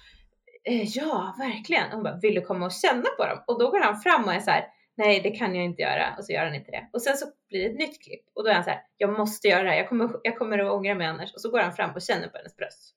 eh, 0.63 0.84
ja, 0.84 1.36
verkligen. 1.38 1.91
Hon 1.91 2.03
bara, 2.03 2.19
vill 2.21 2.36
du 2.36 2.41
komma 2.41 2.65
och 2.65 2.71
känna 2.71 3.09
på 3.17 3.25
dem? 3.25 3.43
Och 3.47 3.59
då 3.59 3.71
går 3.71 3.80
han 3.80 3.99
fram 3.99 4.25
och 4.25 4.34
är 4.34 4.39
så 4.39 4.51
här, 4.51 4.67
nej, 4.97 5.19
det 5.21 5.32
kan 5.32 5.55
jag 5.55 5.65
inte 5.65 5.82
göra. 5.82 6.15
Och 6.17 6.25
så 6.25 6.32
gör 6.34 6.45
han 6.45 6.55
inte 6.55 6.71
det. 6.71 6.89
Och 6.93 7.01
sen 7.01 7.17
så 7.17 7.25
blir 7.49 7.63
det 7.63 7.69
ett 7.69 7.80
nytt 7.80 8.03
klipp 8.03 8.25
och 8.36 8.43
då 8.43 8.49
är 8.49 8.53
han 8.53 8.63
så 8.63 8.69
här, 8.69 8.82
jag 8.97 9.17
måste 9.17 9.47
göra 9.47 9.63
det 9.63 9.69
här. 9.69 9.77
Jag 9.77 9.89
kommer, 9.89 10.09
jag 10.23 10.38
kommer 10.38 10.59
att 10.59 10.71
ångra 10.71 10.95
mig 10.95 11.07
annars. 11.07 11.34
Och 11.34 11.41
så 11.41 11.51
går 11.51 11.59
han 11.59 11.73
fram 11.73 11.91
och 11.95 12.01
känner 12.01 12.27
på 12.27 12.38
hennes 12.38 12.57
bröst. 12.57 12.95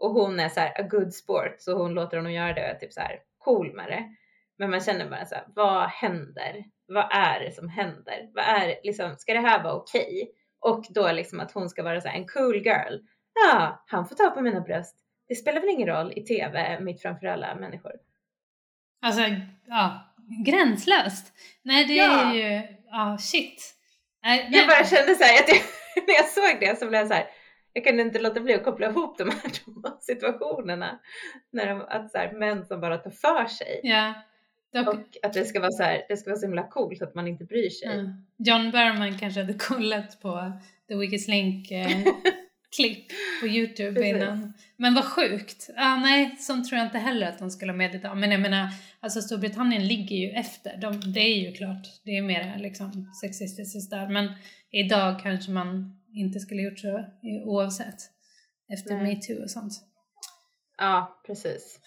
Och 0.00 0.10
hon 0.10 0.40
är 0.40 0.48
så 0.48 0.60
här, 0.60 0.80
a 0.80 0.82
good 0.90 1.14
sport, 1.14 1.54
så 1.58 1.78
hon 1.78 1.94
låter 1.94 2.16
honom 2.16 2.32
göra 2.32 2.52
det 2.52 2.62
och 2.62 2.68
är 2.68 2.74
typ 2.74 2.92
så 2.92 3.00
här 3.00 3.18
cool 3.38 3.74
med 3.74 3.86
det. 3.86 4.04
Men 4.58 4.70
man 4.70 4.80
känner 4.80 5.10
bara 5.10 5.26
så 5.26 5.34
här, 5.34 5.44
vad 5.54 5.88
händer? 5.88 6.64
Vad 6.86 7.08
är 7.12 7.40
det 7.40 7.52
som 7.52 7.68
händer? 7.68 8.28
Vad 8.34 8.44
är 8.44 8.74
liksom, 8.84 9.16
ska 9.16 9.32
det 9.34 9.40
här 9.40 9.62
vara 9.62 9.74
okej? 9.74 10.30
Och 10.60 10.84
då 10.90 11.12
liksom 11.12 11.40
att 11.40 11.52
hon 11.52 11.68
ska 11.68 11.82
vara 11.82 12.00
så 12.00 12.08
här, 12.08 12.16
en 12.18 12.26
cool 12.28 12.56
girl. 12.56 12.98
Ja, 13.34 13.84
han 13.86 14.08
får 14.08 14.16
ta 14.16 14.30
på 14.30 14.40
mina 14.40 14.60
bröst. 14.60 14.96
Det 15.28 15.34
spelar 15.34 15.60
väl 15.60 15.70
ingen 15.70 15.88
roll 15.88 16.12
i 16.16 16.22
TV 16.24 16.80
mitt 16.80 17.02
framför 17.02 17.26
alla 17.26 17.54
människor. 17.54 17.92
Alltså, 19.02 19.20
ja, 19.66 20.00
gränslöst. 20.46 21.32
Nej, 21.62 21.84
det 21.84 21.94
Ja. 21.94 22.20
är 22.30 22.34
ju, 22.34 22.62
ja, 22.90 23.16
shit. 23.20 23.74
Nej. 24.22 24.48
Jag 24.52 24.68
bara 24.68 24.84
kände 24.84 25.14
så 25.14 25.24
här, 25.24 25.42
att 25.42 25.48
jag, 25.48 25.58
när 26.06 26.14
jag 26.14 26.26
såg 26.28 26.60
det 26.60 26.78
så 26.78 26.86
blev 26.88 27.00
jag 27.00 27.08
så 27.08 27.14
här, 27.14 27.26
jag 27.72 27.84
kunde 27.84 28.02
inte 28.02 28.18
låta 28.18 28.40
bli 28.40 28.54
att 28.54 28.64
koppla 28.64 28.86
ihop 28.88 29.18
de 29.18 29.30
här 29.30 29.50
två 29.64 29.72
situationerna. 30.00 31.00
När 31.52 31.66
de, 31.66 31.80
att 31.88 32.10
så 32.10 32.18
här, 32.18 32.32
män 32.32 32.66
som 32.66 32.80
bara 32.80 32.98
tar 32.98 33.10
för 33.10 33.46
sig. 33.46 33.80
Ja. 33.82 34.14
Och 34.80 35.18
att 35.22 35.32
det 35.32 35.44
ska 35.44 35.60
vara 35.60 35.70
så 35.70 35.82
här, 35.82 36.02
det 36.08 36.16
ska 36.16 36.30
vara 36.30 36.38
så 36.38 36.46
himla 36.46 36.68
coolt 36.68 37.02
att 37.02 37.14
man 37.14 37.28
inte 37.28 37.44
bryr 37.44 37.70
sig. 37.70 37.88
mm. 37.88 38.12
John 38.38 38.70
Berman 38.70 39.18
kanske 39.18 39.40
hade 39.40 39.54
kollat 39.54 40.20
på 40.20 40.52
The 40.88 40.94
Weakest 40.94 41.28
Link 41.28 41.70
eh, 41.70 41.88
klipp 42.76 43.06
på 43.40 43.46
Youtube 43.46 43.94
Precis. 43.94 44.16
innan. 44.16 44.52
Men 44.76 44.94
vad 44.94 45.04
sjukt. 45.04 45.70
Ah, 45.76 45.96
nej, 45.96 46.36
sånt 46.38 46.68
tror 46.68 46.78
jag 46.78 46.86
inte 46.86 46.98
heller 46.98 47.26
att 47.26 47.38
de 47.38 47.50
skulle 47.50 47.72
ha 47.72 47.76
meddelat 47.76 48.12
om. 48.12 48.20
Men 48.20 48.30
jag 48.30 48.40
menar, 48.40 48.68
alltså 49.00 49.20
Storbritannien 49.20 49.86
ligger 49.86 50.16
ju 50.16 50.30
efter. 50.30 50.76
De, 50.76 51.00
det 51.12 51.20
är 51.20 51.38
ju 51.38 51.52
klart, 51.52 51.86
det 52.04 52.10
är 52.10 52.22
mer 52.22 52.58
liksom 52.58 53.10
sexistiskt 53.20 53.90
där. 53.90 54.08
Men 54.08 54.32
idag 54.70 55.20
kanske 55.22 55.50
man 55.50 56.00
inte 56.14 56.40
skulle 56.40 56.62
gjort 56.62 56.78
så 56.78 57.04
oavsett. 57.44 58.10
Efter 58.72 59.02
metoo 59.02 59.42
och 59.42 59.50
sånt. 59.50 59.72
Ja, 60.78 61.22
precis. 61.26 61.80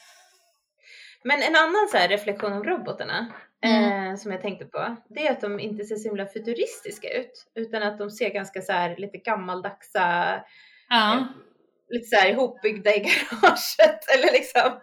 Men 1.23 1.41
en 1.41 1.55
annan 1.55 1.87
så 1.91 1.97
reflektion 1.97 2.53
om 2.53 2.63
robotarna 2.63 3.25
Mm. 3.61 4.09
eh, 4.11 4.15
som 4.15 4.31
jag 4.31 4.41
tänkte 4.41 4.65
på, 4.65 4.95
det 5.09 5.27
är 5.27 5.31
att 5.31 5.41
de 5.41 5.59
inte 5.59 5.85
ser 5.85 5.95
så 5.95 6.03
himla 6.09 6.25
futuristiska 6.25 7.09
ut, 7.09 7.47
utan 7.55 7.83
att 7.83 7.97
de 7.97 8.09
ser 8.11 8.29
ganska 8.29 8.61
så 8.61 8.71
här 8.71 8.95
lite 8.97 9.17
gammaldagsa, 9.17 10.39
Ja, 10.89 11.27
lite 11.89 12.05
så 12.07 12.15
här 12.15 12.29
ihopbyggda 12.29 12.95
i 12.95 12.99
garaget 12.99 13.99
eller 14.15 14.31
liksom 14.31 14.79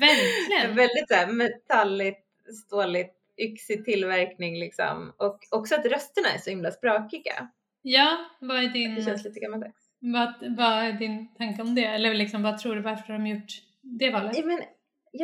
verkligen. 0.00 0.76
väldigt 0.76 1.08
så 1.08 1.14
här 1.14 1.26
metalligt, 1.26 2.24
ståligt, 2.66 3.14
yxig 3.38 3.84
tillverkning 3.84 4.58
liksom. 4.58 5.12
Och 5.16 5.38
också 5.50 5.74
att 5.74 5.86
rösterna 5.86 6.28
är 6.28 6.38
så 6.38 6.50
himla 6.50 6.70
sprakiga. 6.70 7.48
Ja, 7.82 8.16
vad 8.40 8.56
är 8.58 8.62
Det 8.62 8.68
din... 8.68 9.04
känns 9.04 9.24
lite 9.24 9.40
gammaldags. 9.40 9.82
Vad, 9.98 10.34
vad 10.56 10.72
är 10.84 10.92
din 10.92 11.34
tanke 11.34 11.62
om 11.62 11.74
det? 11.74 11.84
Eller 11.84 12.14
liksom, 12.14 12.42
vad 12.42 12.58
tror 12.58 12.74
du 12.74 12.80
varför 12.80 13.12
de 13.12 13.26
gjort 13.26 13.52
det 13.82 14.10
valet? 14.10 14.36
Ja, 14.38 14.44
men 14.46 14.58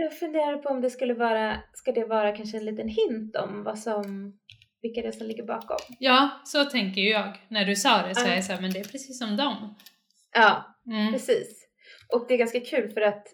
jag 0.00 0.18
funderar 0.18 0.56
på 0.56 0.68
om 0.68 0.80
det 0.80 0.90
skulle 0.90 1.14
vara, 1.14 1.56
ska 1.72 1.92
det 1.92 2.04
vara 2.04 2.36
kanske 2.36 2.56
en 2.56 2.64
liten 2.64 2.88
hint 2.88 3.36
om 3.36 3.64
vad 3.64 3.78
som, 3.78 4.32
vilka 4.82 5.00
det 5.02 5.08
är 5.08 5.12
som 5.12 5.26
ligger 5.26 5.44
bakom? 5.44 5.78
Ja, 5.98 6.30
så 6.44 6.64
tänker 6.64 7.00
jag. 7.00 7.38
När 7.48 7.64
du 7.64 7.76
sa 7.76 8.06
det 8.06 8.14
så 8.14 8.26
är 8.28 8.34
jag 8.34 8.44
såhär, 8.44 8.60
men 8.60 8.70
det 8.70 8.80
är 8.80 8.84
precis 8.84 9.18
som 9.18 9.36
dem. 9.36 9.74
Ja, 10.34 10.68
Mm. 10.86 11.12
precis. 11.12 11.68
Och 12.12 12.24
det 12.28 12.34
är 12.34 12.38
ganska 12.38 12.60
kul 12.60 12.90
för 12.90 13.00
att 13.00 13.26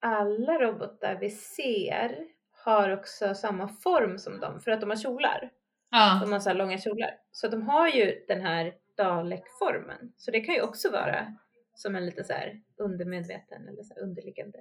alla 0.00 0.52
robotar 0.58 1.18
vi 1.20 1.30
ser 1.30 2.18
har 2.64 2.90
också 2.90 3.34
samma 3.34 3.68
form 3.68 4.18
som 4.18 4.40
dem 4.40 4.60
för 4.60 4.70
att 4.70 4.80
de 4.80 4.90
har 4.90 4.96
kjolar. 4.96 5.50
Ja, 5.90 6.18
De 6.22 6.32
har 6.32 6.40
så 6.40 6.48
här 6.50 6.56
långa 6.56 6.78
kjolar. 6.78 7.10
Så 7.32 7.48
de 7.48 7.62
har 7.62 7.88
ju 7.88 8.24
den 8.28 8.40
här 8.40 8.72
Dalek-formen. 8.96 10.12
Så 10.16 10.30
det 10.30 10.40
kan 10.40 10.54
ju 10.54 10.60
också 10.62 10.90
vara 10.90 11.36
som 11.74 11.96
en 11.96 12.06
lite 12.06 12.24
så 12.24 12.32
här 12.32 12.60
undermedveten 12.78 13.68
eller 13.68 13.82
så 13.82 13.94
här 13.94 14.02
underliggande. 14.02 14.58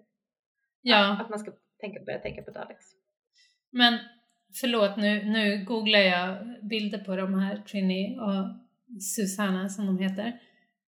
Ja. 0.81 1.17
Att 1.21 1.29
man 1.29 1.39
ska 1.39 1.51
tänka, 1.79 1.99
börja 2.05 2.19
tänka 2.19 2.41
på 2.41 2.51
Daleks. 2.51 2.85
Men 3.71 3.99
förlåt, 4.61 4.97
nu, 4.97 5.23
nu 5.25 5.63
googlar 5.65 5.99
jag 5.99 6.37
bilder 6.69 6.97
på 6.99 7.15
de 7.15 7.39
här 7.39 7.57
Trini 7.57 8.17
och 8.19 8.45
Susanna 9.01 9.69
som 9.69 9.85
de 9.85 9.97
heter. 9.99 10.39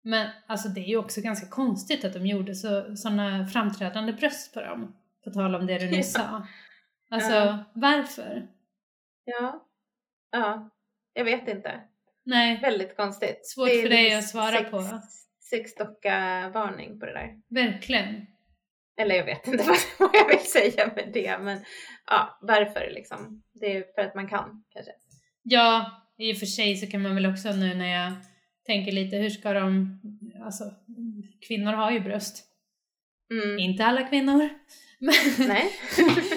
Men 0.03 0.31
alltså 0.47 0.69
det 0.69 0.81
är 0.81 0.89
ju 0.89 0.97
också 0.97 1.21
ganska 1.21 1.47
konstigt 1.49 2.05
att 2.05 2.13
de 2.13 2.27
gjorde 2.27 2.55
så, 2.55 2.97
sådana 2.97 3.47
framträdande 3.47 4.13
bröst 4.13 4.55
på 4.55 4.61
dem. 4.61 4.97
På 5.25 5.31
tal 5.31 5.55
om 5.55 5.67
det 5.67 5.79
du 5.79 5.91
nyss 5.91 6.13
sa. 6.17 6.47
Alltså, 7.11 7.33
Ja. 7.33 7.65
varför? 7.75 8.49
Ja. 9.25 9.67
Ja. 10.31 10.71
Jag 11.13 11.25
vet 11.25 11.49
inte. 11.49 11.81
Nej, 12.25 12.61
Väldigt 12.61 12.97
konstigt. 12.97 13.47
Svårt 13.47 13.69
för 13.69 13.89
dig 13.89 14.15
att 14.15 14.29
svara 14.29 14.65
på. 14.65 14.83
sexdocka-varning 15.51 17.01
på 17.01 17.07
det 17.07 17.13
där. 17.13 17.41
Verkligen. 17.49 18.27
Eller 18.99 19.15
jag 19.15 19.25
vet 19.25 19.47
inte 19.47 19.65
vad 19.99 20.11
jag 20.13 20.29
vill 20.29 20.47
säga 20.47 20.91
med 20.97 21.11
det, 21.13 21.39
men 21.39 21.59
ja, 22.07 22.39
varför 22.43 22.91
liksom? 22.95 23.43
Det 23.53 23.77
är 23.77 23.85
för 23.95 24.03
att 24.03 24.15
man 24.15 24.29
kan 24.29 24.65
kanske. 24.73 24.93
Ja, 25.43 25.91
i 26.19 26.33
och 26.33 26.37
för 26.37 26.47
sig 26.47 26.77
så 26.77 26.87
kan 26.87 27.03
man 27.03 27.15
väl 27.15 27.27
också 27.27 27.53
nu 27.53 27.75
när 27.75 28.05
jag 28.05 28.13
tänker 28.67 28.93
lite, 28.93 29.17
hur 29.17 29.31
ska 29.31 29.53
de, 29.53 30.01
alltså 30.45 30.65
kvinnor 31.49 31.73
har 31.73 31.91
ju 31.91 32.01
bröst. 32.01 32.45
Mm. 33.31 33.59
Inte 33.59 33.85
alla 33.85 34.03
kvinnor. 34.09 34.49
Men, 35.01 35.15
Nej. 35.49 35.73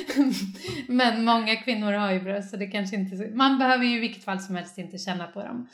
men 0.87 1.25
många 1.25 1.55
kvinnor 1.55 1.91
har 1.91 2.11
ju 2.11 2.19
bröst 2.19 2.49
så 2.49 2.57
det 2.57 2.67
kanske 2.67 2.95
inte, 2.95 3.27
man 3.33 3.59
behöver 3.59 3.85
ju 3.85 3.97
i 3.97 3.99
vilket 3.99 4.23
fall 4.23 4.39
som 4.39 4.55
helst 4.55 4.77
inte 4.77 4.97
känna 4.97 5.27
på 5.27 5.43
dem. 5.43 5.69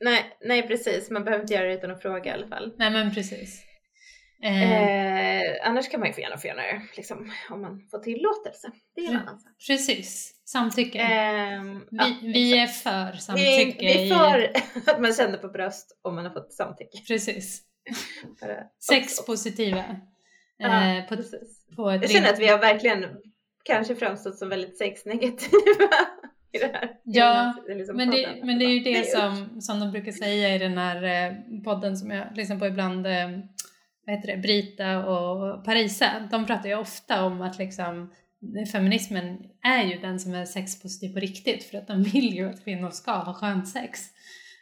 nej, 0.00 0.36
nej 0.40 0.68
precis, 0.68 1.10
man 1.10 1.24
behöver 1.24 1.42
inte 1.42 1.54
göra 1.54 1.66
det 1.66 1.74
utan 1.74 1.90
att 1.90 2.02
fråga 2.02 2.30
i 2.30 2.34
alla 2.34 2.48
fall. 2.48 2.74
Nej 2.78 2.90
men 2.90 3.14
precis. 3.14 3.69
Eh, 4.42 5.40
Eh, 5.40 5.68
annars 5.68 5.88
kan 5.88 6.00
man 6.00 6.08
ju 6.08 6.12
få 6.12 6.20
gärna 6.20 6.38
få 6.38 6.46
göra 6.48 6.56
det, 6.62 6.82
liksom, 6.96 7.32
om 7.50 7.60
man 7.62 7.88
får 7.90 7.98
tillåtelse. 7.98 8.70
Det 8.94 9.00
är 9.00 9.04
en 9.04 9.10
Mm. 9.10 9.22
annan 9.22 9.40
sak. 9.40 9.52
precis, 9.66 10.34
samtycke. 10.44 10.98
Ehm, 10.98 11.84
ja, 11.90 12.06
vi, 12.22 12.32
vi 12.32 12.58
är 12.58 12.66
för 12.66 13.12
vi, 13.12 13.18
samtycke. 13.18 13.76
vi 13.86 13.92
är 13.92 14.06
i- 14.06 14.08
för 14.08 14.50
att 14.92 15.00
man 15.00 15.12
känner 15.14 15.38
på 15.38 15.48
bröst 15.48 15.98
om 16.02 16.14
man 16.14 16.24
har 16.24 16.32
fått 16.32 16.52
samtycke. 16.52 16.98
Precis. 17.08 17.62
Sexpositiva. 18.88 19.84
Ja, 20.56 20.84
Eh, 20.96 21.04
på, 21.08 21.16
precis. 21.16 21.66
på 21.76 21.92
Jag 21.92 22.10
känner 22.10 22.32
att 22.32 22.38
vi 22.40 22.46
har 22.48 22.58
verkligen 22.58 23.04
kanske 23.64 23.94
framstått 23.96 24.38
som 24.38 24.48
väldigt 24.48 24.78
sexnegativa 24.78 25.90
i 26.52 26.58
det 26.58 26.70
här. 26.74 26.84
i 26.86 26.90
Ja, 27.04 27.54
liksom, 27.68 27.96
Men 27.96 28.10
det, 28.10 28.40
men 28.44 28.58
det 28.58 28.64
är 28.64 28.68
ju 28.68 28.80
det 28.80 29.06
som, 29.10 29.60
som 29.60 29.80
de 29.80 29.90
brukar 29.92 30.12
säga 30.12 30.54
i 30.54 30.58
den 30.58 30.78
här 30.78 31.02
eh, 31.02 31.32
podden 31.64 31.96
som 31.96 32.10
jag 32.10 32.36
lyssnar 32.36 32.56
på 32.58 32.66
ibland, 32.66 33.06
eh, 33.06 33.28
vad 34.10 34.16
heter 34.18 34.36
det, 34.36 34.42
Brita 34.42 35.06
och 35.06 35.64
Parisa. 35.64 36.28
De 36.30 36.46
pratar 36.46 36.68
ju 36.68 36.74
ofta 36.74 37.24
om 37.24 37.42
att 37.42 37.58
liksom 37.58 38.12
feminismen 38.72 39.38
är 39.62 39.84
ju 39.84 39.98
den 39.98 40.20
som 40.20 40.34
är 40.34 40.44
sexpositiv 40.44 41.14
på 41.14 41.20
riktigt 41.20 41.64
för 41.64 41.78
att 41.78 41.86
de 41.86 42.02
vill 42.02 42.34
ju 42.34 42.48
att 42.50 42.64
kvinnor 42.64 42.90
ska 42.90 43.12
ha 43.12 43.34
skönt 43.34 43.68
sex. 43.68 44.00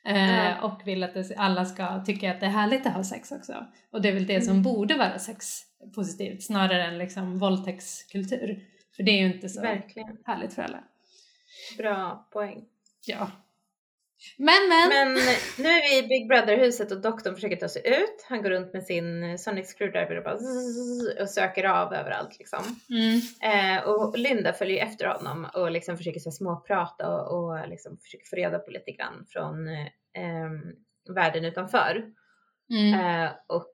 Eh, 0.07 0.35
Ja. 0.45 0.63
Och 0.63 0.87
vill 0.87 1.05
att 1.05 1.15
det, 1.15 1.35
alla 1.37 1.65
ska 1.65 2.05
tycka 2.05 2.31
att 2.31 2.41
det 2.41 2.47
är 2.47 2.51
härligt 2.51 2.87
att 2.87 2.93
ha 2.95 3.05
sex 3.05 3.33
också. 3.33 3.67
Och 3.93 4.03
det 4.03 4.09
är 4.09 4.13
väl 4.13 4.27
det 4.27 4.41
som 4.41 4.51
Mm. 4.51 4.63
borde 4.63 4.95
vara 4.97 5.19
sexpositivt 5.19 6.43
snarare 6.43 6.85
än 6.85 6.99
liksom 6.99 7.39
våldtäktskultur. 7.39 8.65
För 8.97 9.03
det 9.03 9.11
är 9.11 9.19
ju 9.27 9.35
inte 9.35 9.49
så 9.49 9.61
Verkligen. 9.61 10.17
härligt 10.25 10.55
för 10.55 10.63
alla. 10.63 10.85
Bra 11.79 12.29
poäng. 12.33 12.65
Ja. 13.07 13.31
Men 14.37 14.69
men! 14.69 14.89
Men 14.89 15.15
nu 15.59 15.69
är 15.69 15.91
vi 15.91 15.99
i 16.05 16.09
Big 16.09 16.29
Brother-huset 16.29 16.93
och 16.93 17.01
doktorn 17.01 17.35
försöker 17.35 17.57
ta 17.57 17.69
sig 17.69 17.83
ut. 17.87 18.27
Han 18.29 18.43
går 18.43 18.51
runt 18.51 18.73
med 18.73 18.85
sin 18.85 19.39
Sonic 19.39 19.75
Screwdriver 19.75 20.17
och 20.17 20.25
bara 20.25 20.39
zzz 20.39 21.21
och 21.21 21.31
söker 21.31 21.65
av 21.65 21.95
överallt 21.95 22.39
liksom. 22.39 22.65
Mm. 22.91 23.21
Eh, 23.43 23.85
och 23.85 24.19
Linda 24.19 24.53
följer 24.53 24.87
efter 24.87 25.07
honom 25.07 25.47
och 25.55 25.71
liksom 25.71 25.97
försöker 25.97 26.21
så 26.21 26.31
småprata 26.31 27.09
och, 27.09 27.39
och 27.39 27.69
liksom 27.69 27.99
försöker 27.99 28.27
få 28.27 28.37
reda 28.37 28.59
på 28.59 28.71
lite 28.71 28.91
grann 28.91 29.27
från 29.29 29.69
eh, 29.69 30.51
världen 31.15 31.45
utanför. 31.45 32.05
Mm. 32.71 33.01
Eh, 33.25 33.31
och 33.47 33.73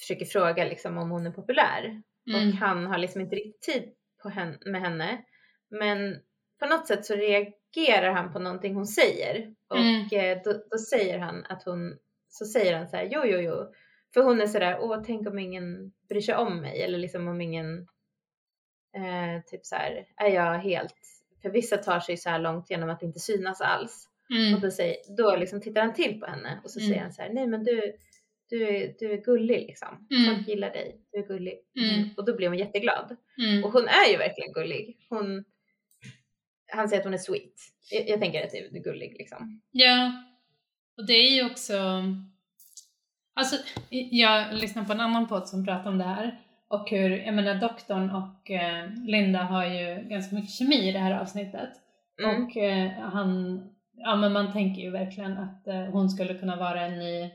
försöker 0.00 0.26
fråga 0.26 0.64
liksom 0.64 0.98
om 0.98 1.10
hon 1.10 1.26
är 1.26 1.30
populär. 1.30 2.02
Mm. 2.28 2.48
Och 2.48 2.54
han 2.54 2.86
har 2.86 2.98
liksom 2.98 3.20
inte 3.20 3.36
riktigt 3.36 3.62
tid 3.62 3.92
på 4.22 4.28
hen- 4.28 4.58
med 4.66 4.80
henne. 4.80 5.24
Men 5.70 6.16
på 6.60 6.66
något 6.66 6.86
sätt 6.86 7.06
så 7.06 7.14
reagerar 7.14 7.59
han 8.12 8.32
på 8.32 8.38
någonting 8.38 8.74
hon 8.74 8.86
säger. 8.86 9.54
Och 9.68 9.76
Mm. 9.78 10.00
eh, 10.12 10.42
då, 10.44 10.52
då 10.70 10.78
säger 10.78 11.18
han 11.18 11.44
att 11.48 11.62
hon, 11.62 11.96
så 12.28 12.44
säger 12.46 12.76
han 12.78 12.88
så 12.88 12.96
här, 12.96 13.08
jo 13.12 13.20
jo 13.24 13.38
jo. 13.38 13.72
För 14.14 14.22
hon 14.22 14.40
är 14.40 14.46
sådär, 14.46 14.78
åh 14.80 15.02
tänk 15.06 15.28
om 15.28 15.38
ingen 15.38 15.92
bryr 16.08 16.20
sig 16.20 16.34
om 16.34 16.60
mig. 16.60 16.82
Eller 16.82 16.98
liksom 16.98 17.28
om 17.28 17.40
ingen, 17.40 17.78
eh, 18.96 19.42
typ 19.46 19.66
så 19.66 19.76
här, 19.76 20.06
är 20.16 20.28
jag 20.28 20.58
helt, 20.58 20.94
för 21.42 21.50
vissa 21.50 21.76
tar 21.76 22.00
sig 22.00 22.16
så 22.16 22.30
här 22.30 22.38
långt 22.38 22.70
genom 22.70 22.90
att 22.90 23.02
inte 23.02 23.18
synas 23.20 23.60
alls. 23.60 24.06
Och 24.30 24.36
Mm. 24.36 24.60
då, 24.60 24.70
säger, 24.70 24.96
då 25.16 25.36
liksom 25.36 25.60
tittar 25.60 25.80
han 25.82 25.94
till 25.94 26.20
på 26.20 26.26
henne 26.26 26.60
och 26.64 26.70
så 26.70 26.78
Mm. 26.80 26.88
säger 26.88 27.02
han 27.02 27.12
så 27.12 27.22
här, 27.22 27.30
nej 27.32 27.46
men 27.46 27.64
du, 27.64 27.92
du, 28.48 28.68
är, 28.68 28.94
du 28.98 29.12
är 29.12 29.16
gullig 29.16 29.66
liksom. 29.66 30.06
Mm. 30.10 30.34
Folk 30.36 30.48
gillar 30.48 30.70
dig, 30.70 31.00
du 31.12 31.18
är 31.18 31.26
gullig. 31.26 31.58
Mm. 31.76 32.08
Och 32.16 32.24
då 32.24 32.36
blir 32.36 32.48
hon 32.48 32.58
jätteglad. 32.58 33.16
Mm. 33.38 33.64
Och 33.64 33.72
hon 33.72 33.88
är 33.88 34.10
ju 34.12 34.16
verkligen 34.18 34.52
gullig. 34.52 34.96
Hon, 35.08 35.44
han 36.72 36.88
säger 36.88 37.00
att 37.00 37.06
hon 37.06 37.14
är 37.14 37.18
sweet. 37.18 37.54
Jag, 37.90 38.08
jag 38.08 38.20
tänker 38.20 38.44
att 38.44 38.50
du 38.50 38.78
är 38.78 38.82
gullig 38.82 39.16
liksom. 39.18 39.60
Ja, 39.70 40.12
och 40.96 41.06
det 41.06 41.12
är 41.12 41.34
ju 41.34 41.50
också... 41.50 41.74
Alltså, 43.34 43.56
jag 44.10 44.54
lyssnade 44.54 44.86
på 44.86 44.92
en 44.92 45.00
annan 45.00 45.28
podd 45.28 45.48
som 45.48 45.64
pratade 45.64 45.88
om 45.88 45.98
det 45.98 46.04
här 46.04 46.40
och 46.68 46.90
hur, 46.90 47.10
jag 47.10 47.34
menar 47.34 47.54
doktorn 47.54 48.10
och 48.10 48.50
eh, 48.50 48.88
Linda 49.06 49.38
har 49.38 49.64
ju 49.64 50.08
ganska 50.08 50.34
mycket 50.34 50.50
kemi 50.50 50.88
i 50.88 50.92
det 50.92 50.98
här 50.98 51.20
avsnittet. 51.20 51.70
Mm. 52.22 52.44
Och 52.44 52.56
eh, 52.56 52.90
han, 52.90 53.60
ja 53.96 54.16
men 54.16 54.32
man 54.32 54.52
tänker 54.52 54.82
ju 54.82 54.90
verkligen 54.90 55.38
att 55.38 55.66
eh, 55.66 55.84
hon 55.84 56.10
skulle 56.10 56.34
kunna 56.34 56.56
vara 56.56 56.80
en 56.80 56.98
ny 56.98 57.30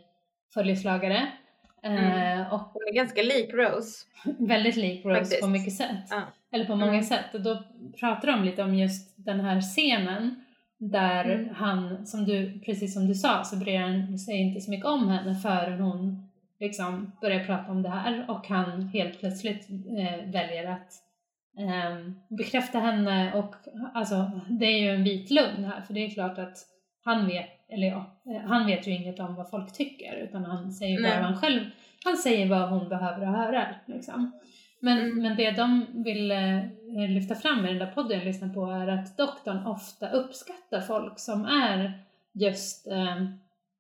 följeslagare. 0.54 1.28
Eh, 1.84 1.92
Mm. 1.92 2.52
Och 2.52 2.60
Hon 2.60 2.88
är 2.88 2.94
ganska 2.94 3.22
lik 3.22 3.54
Rose. 3.54 4.06
väldigt 4.40 4.76
lik 4.76 5.06
Rose 5.06 5.20
Faktiskt. 5.20 5.42
på 5.42 5.48
mycket 5.48 5.74
sätt. 5.74 6.08
Ja. 6.10 6.22
Eller 6.56 6.66
på 6.66 6.76
många 6.76 6.92
Mm. 6.92 7.04
sätt. 7.04 7.34
Och 7.34 7.42
då 7.42 7.64
pratar 8.00 8.28
de 8.32 8.44
lite 8.44 8.64
om 8.64 8.76
just 8.76 9.26
den 9.26 9.40
här 9.40 9.62
scenen 9.62 10.36
där 10.80 11.26
Mm. 11.26 11.56
han, 11.56 12.06
som 12.06 12.26
du, 12.26 12.60
precis 12.60 12.94
som 12.94 13.08
du 13.08 13.16
sa, 13.16 13.44
så 13.44 13.56
bryr 13.58 13.80
han 13.80 14.20
sig 14.20 14.36
inte 14.42 14.62
så 14.62 14.72
mycket 14.72 14.86
om 14.86 15.10
henne 15.10 15.36
förrän 15.36 15.80
hon 15.82 16.30
liksom 16.60 17.12
börjar 17.22 17.44
prata 17.46 17.72
om 17.72 17.82
det 17.84 17.90
här 17.90 18.26
och 18.30 18.48
han 18.48 18.82
helt 18.88 19.20
plötsligt 19.20 19.70
eh, 19.70 20.32
väljer 20.32 20.72
att 20.72 20.92
eh, 21.60 21.98
bekräfta 22.38 22.80
henne 22.80 23.34
och 23.34 23.56
alltså 23.94 24.32
det 24.50 24.66
är 24.66 24.80
ju 24.80 24.90
en 24.90 25.04
vit 25.04 25.32
lögn 25.32 25.64
här 25.66 25.82
för 25.82 25.94
det 25.94 26.06
är 26.06 26.10
klart 26.10 26.38
att 26.38 26.58
han 27.04 27.28
vet, 27.28 27.50
eller 27.70 27.88
ja, 27.88 28.22
eh, 28.36 28.48
han 28.48 28.66
vet 28.66 28.88
ju 28.88 28.92
inget 28.92 29.20
om 29.20 29.36
vad 29.36 29.50
folk 29.50 29.74
tycker 29.74 30.16
utan 30.16 30.46
han 30.46 30.72
säger 30.72 31.02
bara 31.02 31.10
Nej. 31.10 31.18
vad 31.22 31.26
han 31.32 31.38
själv, 31.42 31.62
han 32.06 32.18
säger 32.18 32.50
vad 32.50 32.70
hon 32.70 32.90
behöver 32.90 33.26
höra 33.26 33.66
liksom. 33.86 34.32
Men, 34.80 35.00
Mm. 35.00 35.22
men 35.24 35.36
det 35.38 35.52
de 35.52 35.86
vill 36.04 36.32
eh, 36.32 36.64
lyfta 37.10 37.36
fram 37.36 37.66
i 37.66 37.70
den 37.70 37.80
där 37.80 37.92
podden 37.92 38.18
jag 38.18 38.26
lyssnar 38.26 38.50
på 38.50 38.66
är 38.72 38.88
att 38.88 39.18
doktorn 39.18 39.66
ofta 39.66 40.10
uppskattar 40.10 40.82
folk 40.82 41.20
som 41.20 41.46
är 41.46 41.94
just 42.34 42.88
eh, 42.88 43.24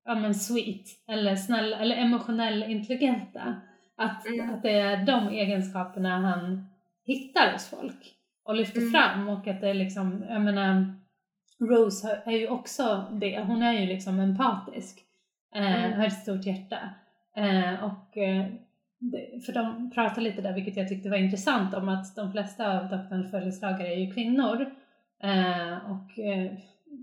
ja, 0.05 0.15
men 0.15 0.35
sweet 0.35 0.85
eller 1.07 1.35
snälla 1.35 1.77
eller 1.77 1.95
emotionell 1.95 2.63
intelligenta. 2.63 3.55
Att, 3.97 4.25
Mm. 4.27 4.53
att 4.53 4.63
det 4.63 4.79
är 4.79 5.05
de 5.05 5.27
egenskaperna 5.29 6.19
han 6.21 6.67
hittar 7.05 7.51
hos 7.53 7.69
folk 7.69 8.15
och 8.43 8.55
lyfter 8.55 8.79
Mm. 8.81 8.91
fram 8.91 9.29
och 9.29 9.47
att 9.47 9.61
det 9.61 9.69
är 9.69 9.73
liksom, 9.73 10.25
jag 10.29 10.41
menar 10.41 10.93
Rose 11.59 12.21
är 12.25 12.31
ju 12.31 12.47
också 12.47 13.05
det, 13.11 13.39
hon 13.39 13.63
är 13.63 13.73
ju 13.73 13.85
liksom 13.85 14.19
empatisk, 14.19 14.99
eh, 15.55 15.85
Mm. 15.85 15.99
har 15.99 16.05
ett 16.07 16.13
stort 16.21 16.45
hjärta. 16.45 16.77
Eh, 17.35 17.83
och 17.83 18.17
eh, 18.17 18.45
för 19.45 19.53
de 19.53 19.91
pratar 19.91 20.21
lite 20.21 20.41
där, 20.41 20.53
vilket 20.53 20.77
jag 20.77 20.87
tyckte 20.87 21.09
var 21.09 21.17
intressant, 21.17 21.73
om 21.73 21.89
att 21.89 22.15
de 22.15 22.31
flesta 22.31 22.79
av 22.79 22.89
doktorns 22.89 23.31
följeslagare 23.31 23.93
är 23.93 23.99
ju 23.99 24.13
kvinnor. 24.13 24.61
Eh, 25.23 25.91
och 25.91 26.19
eh, 26.19 26.51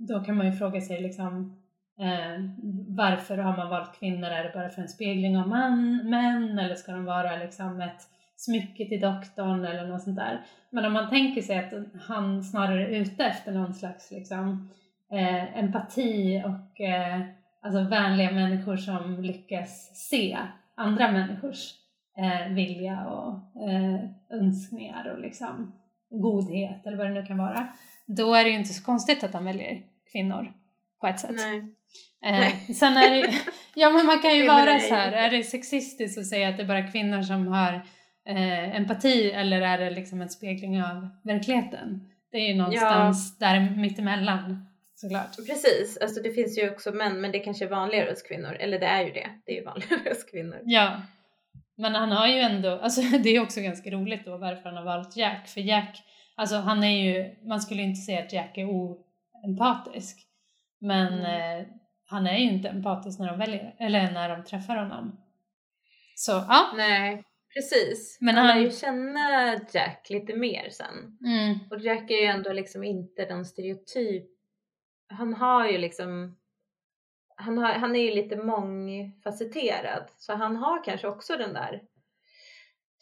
då 0.09 0.21
kan 0.21 0.37
man 0.37 0.47
ju 0.47 0.53
fråga 0.53 0.81
sig 0.81 1.03
liksom 1.03 1.57
eh, 1.99 2.45
varför 2.89 3.39
har 3.39 3.57
man 3.57 3.69
valt 3.69 3.99
kvinnor? 3.99 4.29
Är 4.29 4.45
det 4.45 4.51
bara 4.55 4.69
för 4.69 4.83
en 4.83 4.89
spegling 4.89 5.39
av 5.39 5.49
man, 5.49 5.97
män 6.11 6.59
eller 6.59 6.75
ska 6.75 6.93
de 6.93 7.05
vara 7.05 7.37
liksom 7.37 7.81
ett 7.81 8.03
smycke 8.37 8.89
till 8.89 9.01
doktorn 9.01 9.65
eller 9.65 9.87
något 9.87 10.03
sånt 10.03 10.17
där? 10.17 10.41
Men 10.71 10.85
om 10.85 10.93
man 10.93 11.11
tänker 11.11 11.43
sig 11.43 11.59
att 11.59 11.73
han 12.03 12.45
snarare 12.45 12.87
är 12.87 13.01
ute 13.01 13.25
efter 13.25 13.53
någon 13.53 13.75
slags 13.75 14.11
liksom, 14.11 14.71
eh, 15.13 15.59
empati 15.59 16.43
och 16.45 16.81
eh, 16.81 17.21
alltså 17.63 17.81
vänliga 17.81 18.31
människor 18.31 18.77
som 18.77 19.23
lyckas 19.23 19.91
se 19.95 20.39
andra 20.75 21.13
människors 21.13 21.82
eh, 22.19 22.53
vilja 22.55 23.07
och 23.07 23.63
eh, 23.69 24.01
önskningar 24.31 25.13
och 25.13 25.21
liksom 25.21 25.73
godhet 26.11 26.87
eller 26.87 26.97
vad 26.97 27.07
det 27.07 27.13
nu 27.13 27.27
kan 27.27 27.39
vara. 27.39 27.69
Då 28.07 28.35
är 28.35 28.45
det 28.45 28.51
ju 28.51 28.57
inte 28.57 28.75
så 28.75 28.85
konstigt 28.85 29.25
att 29.25 29.35
han 29.35 29.45
väljer 29.45 29.83
kvinnor 30.13 30.53
på 31.01 31.07
ett 31.07 31.21
sätt. 31.21 31.37
Nej. 31.37 31.59
Eh, 32.25 32.41
Nej. 32.41 32.75
sen 32.75 32.97
är 32.97 33.11
det 33.11 33.33
ja 33.75 33.91
men 33.91 34.07
man 34.07 34.19
kan 34.19 34.37
ju 34.37 34.47
vara 34.47 34.79
så 34.79 34.95
här, 34.95 35.13
är 35.13 35.31
det 35.31 35.43
sexistiskt 35.43 36.19
att 36.19 36.27
säga 36.27 36.49
att 36.49 36.57
det 36.57 36.63
är 36.63 36.67
bara 36.67 36.91
kvinnor 36.91 37.23
som 37.23 37.47
har 37.47 37.75
eh, 38.27 38.77
empati 38.77 39.31
eller 39.31 39.61
är 39.61 39.79
det 39.79 39.91
liksom 39.91 40.21
en 40.21 40.31
spegling 40.31 40.83
av 40.83 41.09
verkligheten? 41.23 42.09
Det 42.33 42.39
är 42.39 42.49
ju 42.49 42.55
någonstans 42.55 43.39
där 43.39 43.77
mittemellan 43.77 44.67
såklart. 44.95 45.37
Precis, 45.37 45.99
alltså 46.03 46.23
det 46.23 46.31
finns 46.31 46.59
ju 46.59 46.71
också 46.71 46.93
män 46.93 47.21
men 47.21 47.33
det 47.33 47.39
kanske 47.39 47.65
är 47.65 47.69
vanligare 47.69 48.11
hos 48.11 48.23
kvinnor. 48.23 48.57
Eller 48.61 48.79
det 48.79 48.87
är 48.87 49.03
ju 49.03 49.13
det, 49.13 49.29
det 49.47 49.53
är 49.53 49.57
ju 49.57 49.65
vanligare 49.65 50.09
hos 50.09 50.25
kvinnor. 50.25 50.61
Ja. 50.65 51.03
Men 51.83 51.95
han 51.95 52.13
har 52.13 52.27
ju 52.27 52.39
ändå, 52.39 52.71
alltså 52.71 53.01
det 53.23 53.29
är 53.37 53.41
också 53.43 53.61
ganska 53.61 53.91
roligt 53.91 54.25
då 54.25 54.37
varför 54.37 54.65
han 54.69 54.77
har 54.77 54.85
valt 54.85 55.17
Jack. 55.17 55.49
För 55.49 55.61
Jack, 55.61 56.03
alltså 56.35 56.57
han 56.57 56.85
är 56.85 57.05
ju, 57.05 57.37
man 57.49 57.61
skulle 57.61 57.83
inte 57.83 58.01
säga 58.01 58.23
att 58.23 58.33
Jack 58.33 58.59
är 58.59 58.65
oempatisk. 58.65 60.19
Men 60.81 61.13
Mm. 61.13 61.61
eh, 61.61 61.67
han 62.07 62.27
är 62.27 62.37
ju 62.39 62.45
inte 62.51 62.69
empatisk 62.69 63.19
när 63.19 63.29
de 63.29 63.39
väljer, 63.39 63.75
eller 63.79 64.11
när 64.11 64.29
de 64.29 64.45
träffar 64.45 64.77
honom. 64.77 65.21
Så 66.15 66.33
ja. 66.33 66.73
Nej, 66.77 67.25
precis. 67.55 68.19
Men 68.21 68.35
han 68.35 68.47
lär 68.47 68.57
ju 68.57 68.71
känna 68.71 69.55
Jack 69.75 70.07
lite 70.11 70.37
mer 70.37 70.69
sen. 70.71 71.19
Mm. 71.27 71.59
Och 71.71 71.81
Jack 71.81 72.11
är 72.11 72.15
ju 72.21 72.27
ändå 72.27 72.53
liksom 72.53 72.85
inte 72.85 73.25
den 73.25 73.45
stereotyp. 73.45 74.25
Han 75.09 75.35
har 75.35 75.69
ju 75.69 75.79
liksom 75.79 76.37
han, 77.43 77.59
har, 77.59 77.73
han 77.73 77.97
är 77.97 78.01
ju 78.01 78.15
lite 78.15 78.37
mångfacetterad 78.37 80.05
så 80.17 80.35
han 80.35 80.57
har 80.57 80.85
kanske 80.85 81.09
också 81.09 81.37
den 81.37 81.55
där 81.55 81.83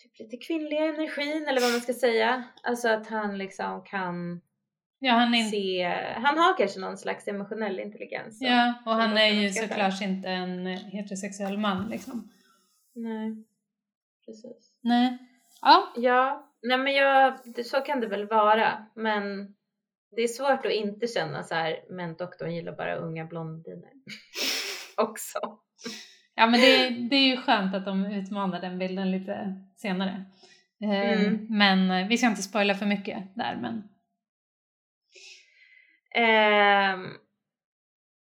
typ 0.03 0.19
lite 0.19 0.37
kvinnliga 0.37 0.85
energin 0.85 1.49
eller 1.49 1.61
vad 1.61 1.71
man 1.71 1.81
ska 1.81 1.93
säga. 1.93 2.45
Alltså 2.63 2.89
att 2.89 3.07
han 3.07 3.39
liksom 3.39 3.83
kan 3.85 4.41
Ja, 5.03 5.13
han 5.13 5.35
är, 5.35 5.43
se, 5.43 5.85
han 6.17 6.39
har 6.39 6.57
kanske 6.57 6.81
någon 6.81 6.99
slags 6.99 7.29
emotionell 7.29 7.81
intelligens. 7.81 8.39
ja, 8.41 8.75
och 8.87 8.93
han 8.93 9.17
är 9.19 9.27
ju 9.27 9.51
såklart 9.51 10.03
inte 10.03 10.29
en 10.29 10.67
heterosexuell 10.67 11.59
man 11.59 11.89
liksom. 11.89 12.31
Nej, 12.95 13.45
precis. 14.27 14.73
Nej. 14.81 15.19
Ja, 15.63 15.93
Ja, 15.97 16.51
nej 16.63 16.79
men 16.79 16.95
jag, 16.95 17.39
så 17.67 17.81
kan 17.81 18.01
det 18.01 18.07
väl 18.07 18.27
vara 18.27 18.87
men 18.95 19.55
det 20.17 20.23
är 20.23 20.29
svårt 20.29 20.67
att 20.67 20.73
inte 20.73 21.07
känna 21.07 21.43
så 21.43 21.55
här, 21.55 21.81
men 21.91 22.17
doktorn 22.17 22.55
gillar 22.55 22.73
bara 22.73 22.95
unga 22.95 23.25
blondiner. 23.25 23.91
Också. 24.97 25.39
ja 26.35 26.47
men 26.47 26.61
det, 26.61 26.89
det 27.11 27.17
är 27.17 27.29
ju 27.29 27.37
skönt 27.37 27.75
att 27.75 27.85
de 27.85 28.07
utmanar 28.07 28.61
den 28.61 28.79
bilden 28.79 29.11
lite 29.11 29.65
senare. 29.77 30.25
Eh, 30.83 31.21
Mm. 31.21 31.47
Men 31.51 31.91
eh, 31.91 32.09
vi 32.09 32.19
ska 32.19 32.27
inte 32.27 32.43
spoila 32.43 32.75
för 32.75 32.87
mycket 32.87 33.35
där 33.35 33.57
men 33.57 33.83
Ehm, 36.15 37.09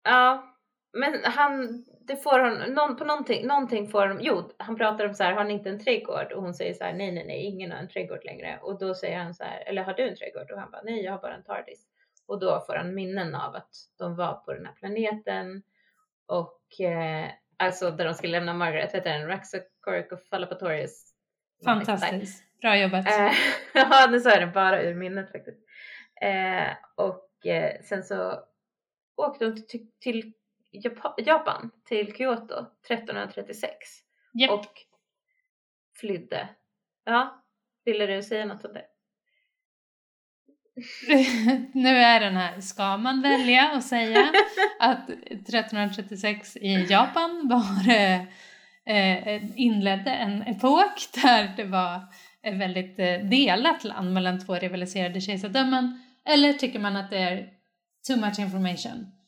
ja, 0.03 0.55
men 0.93 1.13
han, 1.23 1.85
det 2.07 2.15
får 2.15 2.39
hon, 2.39 2.73
någon, 2.73 2.95
på 2.95 3.03
någonting, 3.03 3.47
någonting 3.47 3.87
får 3.87 4.07
hon, 4.07 4.17
jo, 4.21 4.51
han 4.57 4.75
pratar 4.75 5.07
om 5.07 5.13
så 5.13 5.23
här, 5.23 5.33
har 5.33 5.43
ni 5.43 5.53
inte 5.53 5.69
en 5.69 5.79
trädgård? 5.79 6.31
Och 6.31 6.41
hon 6.41 6.53
säger 6.53 6.73
så 6.73 6.83
här, 6.83 6.93
nej, 6.93 7.11
nej, 7.11 7.27
nej, 7.27 7.45
ingen 7.45 7.71
har 7.71 7.77
en 7.77 7.87
trädgård 7.87 8.25
längre. 8.25 8.59
Och 8.61 8.79
då 8.79 8.93
säger 8.93 9.17
han 9.17 9.33
så 9.33 9.43
här, 9.43 9.63
eller 9.67 9.83
har 9.83 9.93
du 9.93 10.07
en 10.09 10.15
trädgård? 10.15 10.51
Och 10.51 10.59
han 10.59 10.71
bara, 10.71 10.81
nej, 10.81 11.03
jag 11.03 11.11
har 11.11 11.19
bara 11.19 11.35
en 11.35 11.43
TARDIS. 11.43 11.85
Och 12.27 12.39
då 12.39 12.63
får 12.67 12.75
han 12.75 12.95
minnen 12.95 13.35
av 13.35 13.55
att 13.55 13.69
de 13.97 14.15
var 14.15 14.33
på 14.33 14.53
den 14.53 14.65
här 14.65 14.73
planeten 14.73 15.63
och 16.25 16.85
eh, 16.85 17.31
alltså 17.57 17.91
där 17.91 18.05
de 18.05 18.13
skulle 18.13 18.31
lämna 18.31 18.53
Margaret, 18.53 18.93
vet 18.93 19.03
du 19.03 19.09
den? 19.09 19.27
Raxacoricofallapatorius. 19.27 21.13
fantastiskt. 21.65 22.43
Bra 22.61 22.77
jobbat. 22.77 23.07
Eh, 23.07 23.31
ja, 23.73 24.07
nu 24.11 24.19
sa 24.19 24.29
jag 24.29 24.41
det 24.41 24.47
bara 24.47 24.83
ur 24.83 24.95
minnet 24.95 25.31
faktiskt. 25.31 25.59
Eh, 26.21 26.67
och 26.95 27.45
eh, 27.45 27.81
sen 27.81 28.03
så 28.03 28.39
åkte 29.15 29.45
hon 29.45 29.55
till, 29.67 29.91
till 29.99 30.33
Japan, 31.17 31.71
till 31.85 32.13
Kyoto 32.13 32.65
1336 32.89 33.73
Japp. 34.33 34.51
och 34.51 34.71
flydde. 35.99 36.49
Ja, 37.05 37.43
ville 37.85 38.05
du 38.05 38.23
säga 38.23 38.45
något 38.45 38.65
om 38.65 38.73
det? 38.73 38.85
nu 41.73 41.97
är 41.97 42.19
den 42.19 42.35
här, 42.35 42.61
ska 42.61 42.97
man 42.97 43.21
välja 43.21 43.71
att 43.73 43.83
säga 43.83 44.33
att 44.79 45.09
1336 45.09 46.57
i 46.57 46.85
Japan 46.89 47.49
var 47.49 47.93
eh, 47.95 48.21
eh, 48.85 49.43
inledde 49.55 50.11
en 50.11 50.41
epok 50.41 51.13
där 51.23 51.53
det 51.57 51.63
var 51.63 52.01
ett 52.43 52.59
väldigt 52.59 52.99
eh, 52.99 53.19
delat 53.29 53.83
land 53.83 54.13
mellan 54.13 54.45
två 54.45 54.55
rivaliserade 54.55 55.21
kejsardömen 55.21 56.01
eller 56.25 56.53
tycker 56.53 56.79
man 56.79 56.95
att 56.95 57.09
det 57.09 57.17
är 57.17 57.49
too 58.07 58.17
much 58.17 58.39
information? 58.39 59.20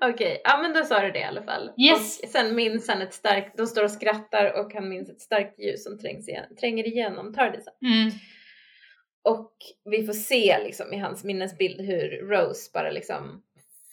Okej, 0.00 0.40
ja 0.44 0.58
men 0.62 0.72
då 0.72 0.84
sa 0.84 1.00
du 1.00 1.10
det 1.10 1.18
i 1.18 1.24
alla 1.24 1.42
fall. 1.42 1.70
Yes. 1.78 2.20
Och 2.22 2.28
sen 2.28 2.54
minns 2.54 2.88
han 2.88 3.02
ett 3.02 3.14
starkt, 3.14 3.56
de 3.56 3.66
står 3.66 3.84
och 3.84 3.90
skrattar 3.90 4.60
och 4.60 4.72
han 4.74 4.88
minns 4.88 5.10
ett 5.10 5.20
starkt 5.20 5.58
ljus 5.58 5.84
som 5.84 5.98
trängs 5.98 6.28
igen, 6.28 6.56
tränger 6.60 6.86
igenom 6.86 7.34
Tardisen. 7.34 7.74
Mm. 7.82 8.10
Och 9.22 9.52
vi 9.84 10.06
får 10.06 10.12
se 10.12 10.58
liksom 10.64 10.92
i 10.92 10.98
hans 10.98 11.24
minnesbild 11.24 11.80
hur 11.80 12.28
Rose 12.28 12.70
bara 12.74 12.90
liksom 12.90 13.42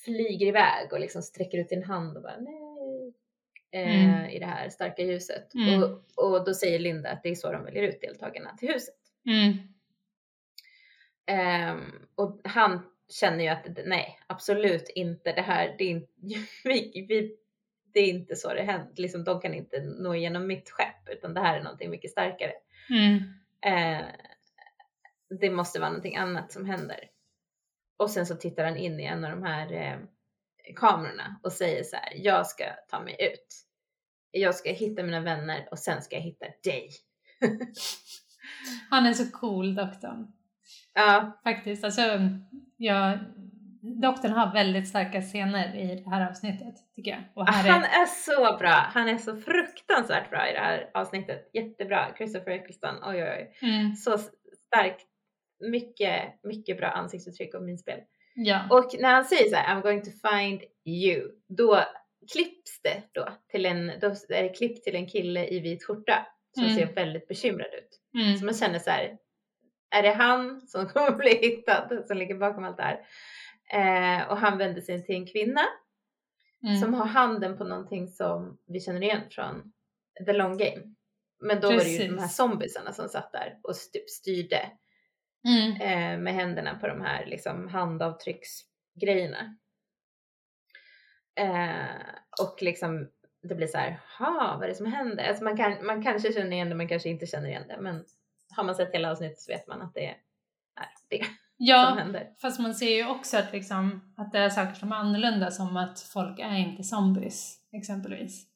flyger 0.03 0.47
iväg 0.47 0.93
och 0.93 0.99
liksom 0.99 1.21
sträcker 1.21 1.57
ut 1.57 1.69
sin 1.69 1.83
hand 1.83 2.17
och 2.17 2.23
bara 2.23 2.37
nej. 2.37 3.13
Eh, 3.71 4.05
Mm. 4.05 4.29
I 4.29 4.39
det 4.39 4.45
här 4.45 4.69
starka 4.69 5.01
ljuset. 5.01 5.53
Mm. 5.53 5.83
Och, 5.83 5.89
och 6.15 6.45
då 6.45 6.53
säger 6.53 6.79
Linda 6.79 7.09
att 7.09 7.23
det 7.23 7.29
är 7.29 7.35
så 7.35 7.51
de 7.51 7.63
väljer 7.63 7.83
ut 7.83 8.01
deltagarna 8.01 8.57
till 8.57 8.69
huset. 8.69 8.95
Ehm, 11.25 11.81
och 12.15 12.41
han 12.43 12.79
känner 13.13 13.43
ju 13.43 13.49
att 13.49 13.67
nej, 13.85 14.19
absolut 14.27 14.89
inte 14.89 15.31
det 15.31 15.41
här. 15.41 15.75
Det 15.77 15.83
är, 15.83 15.89
inte, 15.89 16.11
vi, 16.63 17.05
vi, 17.09 17.37
det 17.93 17.99
är 17.99 18.09
inte 18.09 18.35
så 18.35 18.53
det 18.53 18.61
händer. 18.61 18.93
Liksom, 18.95 19.23
de 19.23 19.41
kan 19.41 19.53
inte 19.53 19.79
nå 19.79 20.15
igenom 20.15 20.47
mitt 20.47 20.69
skepp 20.69 21.09
utan 21.09 21.33
det 21.33 21.41
här 21.41 21.57
är 21.57 21.63
någonting 21.63 21.89
mycket 21.89 22.11
starkare. 22.11 22.53
Mm. 22.89 23.17
Eh, 23.61 24.05
det 25.39 25.49
måste 25.49 25.79
vara 25.79 25.89
någonting 25.89 26.15
annat 26.15 26.51
som 26.51 26.65
händer. 26.65 27.09
Och 27.97 28.11
sen 28.11 28.25
så 28.25 28.35
tittar 28.35 28.63
han 28.63 28.77
in 28.77 28.99
i 28.99 29.05
en 29.05 29.25
av 29.25 29.31
de 29.31 29.43
här 29.43 29.73
eh, 29.73 29.97
kamerorna 30.75 31.39
och 31.43 31.51
säger 31.51 31.83
så 31.83 31.95
här, 31.95 32.13
jag 32.15 32.47
ska 32.47 32.63
ta 32.89 32.99
mig 32.99 33.15
ut. 33.19 33.65
Jag 34.31 34.55
ska 34.55 34.69
hitta 34.69 35.03
mina 35.03 35.19
vänner 35.19 35.67
och 35.71 35.79
sen 35.79 36.01
ska 36.01 36.15
jag 36.15 36.23
hitta 36.23 36.45
dig. 36.63 36.89
Han 38.89 39.05
är 39.05 39.13
så 39.13 39.31
cool 39.31 39.75
doktorn. 39.75 40.31
Ja, 40.93 41.39
Faktiskt, 41.43 41.83
alltså 41.83 42.01
jag, 42.77 43.19
doktorn 44.01 44.31
har 44.31 44.53
väldigt 44.53 44.87
starka 44.87 45.21
scener 45.21 45.75
i 45.75 45.95
det 46.03 46.09
här 46.09 46.29
avsnittet 46.29 46.75
tycker 46.95 47.11
jag. 47.11 47.21
Och 47.33 47.47
här 47.47 47.69
han 47.71 47.83
är, 47.83 47.87
är 48.01 48.05
så 48.05 48.57
bra. 48.57 48.69
Han 48.93 49.09
är 49.09 49.17
så 49.17 49.35
fruktansvärt 49.37 50.29
bra 50.29 50.49
i 50.49 50.53
det 50.53 50.59
här 50.59 50.89
avsnittet. 50.93 51.49
Jättebra. 51.53 52.07
Christopher 52.17 52.51
Eccleston, 52.51 52.95
oj 53.03 53.23
oj 53.23 53.29
oj. 53.61 53.69
mm, 53.69 53.95
Så 53.95 54.17
starkt. 54.67 55.01
Mycket, 55.71 56.21
mycket 56.43 56.77
bra 56.77 56.87
ansiktsuttryck 56.87 57.53
och 57.55 57.63
minspel. 57.63 57.99
ja. 58.35 58.61
Och 58.69 58.95
när 58.99 59.13
han 59.13 59.25
säger 59.25 59.49
så 59.49 59.55
här, 59.55 59.75
I'm 59.75 59.81
going 59.81 60.01
to 60.01 60.11
find 60.29 60.61
you, 60.85 61.29
då 61.57 61.79
klipps 62.33 62.81
det 62.83 63.01
då 63.11 63.27
till 63.51 63.65
en, 63.65 63.87
då 64.01 64.07
är 64.29 64.43
det 64.43 64.49
klipp 64.49 64.83
till 64.83 64.95
en 64.95 65.07
kille 65.07 65.47
i 65.47 65.59
vit 65.59 65.83
skjorta 65.85 66.27
som 66.55 66.63
Mm. 66.63 66.75
ser 66.75 66.85
väldigt 66.93 67.27
bekymrad 67.27 67.67
ut. 67.73 68.21
Mm, 68.23 68.37
Så 68.37 68.45
man 68.45 68.53
känner 68.53 68.79
så 68.79 68.89
här, 68.89 69.17
är 69.93 70.03
det 70.03 70.11
han 70.11 70.61
som 70.67 70.87
kommer 70.89 71.11
bli 71.11 71.29
hittad 71.29 72.05
som 72.07 72.17
ligger 72.17 72.35
bakom 72.35 72.63
allt 72.63 72.77
det 72.77 72.83
här? 72.83 73.05
Eh, 73.73 74.27
och 74.27 74.37
han 74.37 74.57
vänder 74.57 74.81
sig 74.81 75.05
till 75.05 75.15
en 75.15 75.27
kvinna 75.27 75.61
mm, 76.63 76.81
som 76.81 76.93
har 76.93 77.05
handen 77.05 77.57
på 77.57 77.63
någonting 77.63 78.07
som 78.07 78.57
vi 78.67 78.79
känner 78.79 79.03
igen 79.03 79.21
från 79.31 79.73
The 80.25 80.33
Long 80.33 80.57
Game. 80.57 80.95
Men 81.39 81.61
då 81.61 81.67
var 81.67 81.77
det 81.77 81.89
ju 81.89 82.07
de 82.07 82.13
här 82.13 82.17
Precis. 82.17 82.35
zombiesarna 82.35 82.93
som 82.93 83.09
satt 83.09 83.31
där 83.31 83.59
och 83.63 83.73
typ 83.93 84.09
styrde 84.09 84.71
mm, 85.47 85.81
eh, 85.81 86.19
med 86.19 86.33
händerna 86.33 86.79
på 86.79 86.87
de 86.87 87.01
här 87.01 87.25
liksom 87.25 87.67
handavtrycksgrejerna. 87.67 89.57
Eh, 91.35 91.85
och 92.41 92.61
liksom 92.61 93.09
det 93.41 93.55
blir 93.55 93.67
så 93.67 93.77
här, 93.77 93.99
ha 94.19 94.55
vad 94.55 94.63
är 94.63 94.67
det 94.67 94.75
som 94.75 94.85
händer? 94.85 95.23
Alltså 95.23 95.43
man, 95.43 95.57
kan, 95.57 95.85
man 95.85 96.03
kanske 96.03 96.33
känner 96.33 96.51
igen 96.51 96.69
det, 96.69 96.75
man 96.75 96.87
kanske 96.87 97.09
inte 97.09 97.25
känner 97.25 97.49
igen 97.49 97.67
det. 97.67 97.77
Men 97.79 98.05
har 98.55 98.63
man 98.63 98.75
sett 98.75 98.93
hela 98.93 99.11
avsnittet 99.11 99.39
så 99.39 99.51
vet 99.51 99.67
man 99.67 99.81
att 99.81 99.93
det 99.93 100.05
är 100.05 100.17
det 101.09 101.25
som 101.25 101.35
ja, 101.57 101.95
händer. 101.97 102.29
fast 102.41 102.59
man 102.59 102.75
ser 102.75 102.95
ju 102.95 103.07
också 103.07 103.37
att, 103.37 103.53
liksom, 103.53 104.13
att 104.17 104.31
det 104.31 104.39
är 104.39 104.49
saker 104.49 104.73
som 104.75 104.91
är 104.91 104.95
annorlunda 104.95 105.51
som 105.51 105.77
att 105.77 105.99
folk 105.99 106.39
är 106.39 106.55
inte 106.55 106.83
zombies 106.83 107.59
exempelvis. 107.71 108.47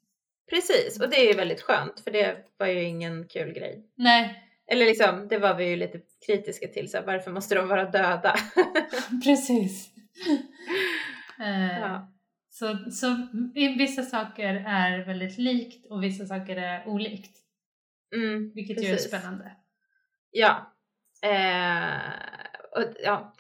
Precis, 0.50 1.00
och 1.00 1.10
det 1.10 1.16
är 1.16 1.28
ju 1.28 1.34
väldigt 1.34 1.62
skönt 1.62 2.00
för 2.00 2.12
det 2.12 2.38
var 2.58 2.68
ju 2.68 2.84
ingen 2.84 3.28
kul 3.28 3.54
grej. 3.54 3.86
Nej, 3.96 4.44
Eller 4.68 4.86
liksom, 4.86 5.28
det 5.28 5.38
var 5.38 5.56
vi 5.56 5.70
ju 5.70 5.76
lite 5.76 6.00
kritiska 6.26 6.68
till, 6.68 6.92
så 6.92 6.98
här, 6.98 7.06
varför 7.06 7.32
måste 7.32 7.56
de 7.56 7.68
vara 7.68 7.86
döda? 7.86 8.36
precis. 9.24 9.90
Eh, 11.40 11.80
ja. 11.80 12.12
så, 12.50 12.78
så 12.92 13.28
vissa 13.78 14.04
saker 14.04 14.64
är 14.68 15.06
väldigt 15.06 15.38
likt 15.38 15.92
och 15.92 16.04
vissa 16.04 16.26
saker 16.26 16.56
är 16.56 16.88
olikt. 16.88 17.38
Mm, 18.16 18.52
Vilket 18.56 18.84
ju 18.84 18.88
är 18.88 18.98
spännande. 18.98 19.52
Ja. 20.40 20.74
Eh, 21.24 22.12
och, 22.76 22.84
ja. 23.04 23.34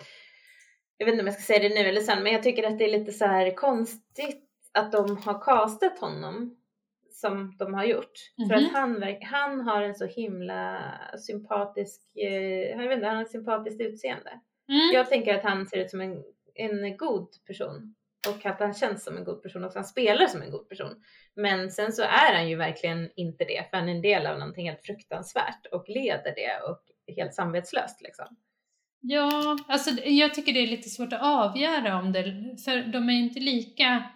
Jag 0.97 1.05
vet 1.05 1.13
inte 1.13 1.21
om 1.21 1.27
jag 1.27 1.33
ska 1.35 1.43
säga 1.53 1.69
det 1.69 1.75
nu 1.75 1.89
eller 1.89 2.01
sen, 2.01 2.23
men 2.23 2.33
jag 2.33 2.43
tycker 2.43 2.63
att 2.67 2.77
det 2.77 2.85
är 2.85 2.99
lite 2.99 3.11
så 3.11 3.25
här 3.25 3.55
konstigt 3.55 4.43
att 4.73 4.91
de 4.91 5.17
har 5.17 5.41
castat 5.41 5.99
honom 5.99 6.57
som 7.11 7.55
de 7.59 7.73
har 7.73 7.85
gjort. 7.85 8.11
För 8.49 8.55
Mhm. 8.57 8.65
att 8.65 8.71
han, 8.71 8.99
verk- 8.99 9.23
han 9.23 9.61
har 9.61 9.81
en 9.81 9.95
så 9.95 10.05
himla 10.05 10.79
sympatisk, 11.27 12.01
eh, 12.15 12.69
jag 12.69 12.77
vet 12.77 12.91
inte, 12.91 13.07
han 13.07 13.15
har 13.15 13.23
ett 13.23 13.31
sympatiskt 13.31 13.81
utseende. 13.81 14.29
Mm. 14.69 14.89
Jag 14.93 15.09
tänker 15.09 15.35
att 15.37 15.43
han 15.43 15.65
ser 15.65 15.77
ut 15.77 15.89
som 15.89 16.01
en, 16.01 16.23
en 16.55 16.97
god 16.97 17.27
person 17.47 17.95
och 18.27 18.45
att 18.45 18.59
han 18.59 18.73
känns 18.73 19.03
som 19.03 19.17
en 19.17 19.23
god 19.23 19.43
person 19.43 19.63
och 19.63 19.73
han 19.73 19.85
spelar 19.85 20.27
som 20.27 20.41
en 20.41 20.51
god 20.51 20.69
person. 20.69 21.03
Men 21.37 21.71
sen 21.71 21.91
så 21.91 22.01
är 22.01 22.35
han 22.35 22.49
ju 22.49 22.55
verkligen 22.55 23.09
inte 23.15 23.43
det 23.45 23.69
för 23.69 23.77
han 23.77 23.89
är 23.89 23.95
en 23.95 24.01
del 24.01 24.25
av 24.25 24.39
någonting 24.39 24.69
helt 24.69 24.85
fruktansvärt 24.85 25.65
och 25.71 25.85
leder 25.87 26.35
det 26.35 26.61
och 26.69 26.81
helt 27.15 27.33
samvetslöst 27.33 28.01
liksom. 28.01 28.25
Ja, 29.01 29.57
alltså 29.67 29.89
jag 30.05 30.33
tycker 30.33 30.53
det 30.53 30.59
är 30.59 30.67
lite 30.67 30.89
svårt 30.89 31.13
att 31.13 31.21
avgöra 31.21 31.99
om 31.99 32.11
det, 32.11 32.23
för 32.65 32.91
de 32.91 33.09
är 33.09 33.13
ju 33.13 33.19
inte 33.19 33.39
lika 33.39 34.09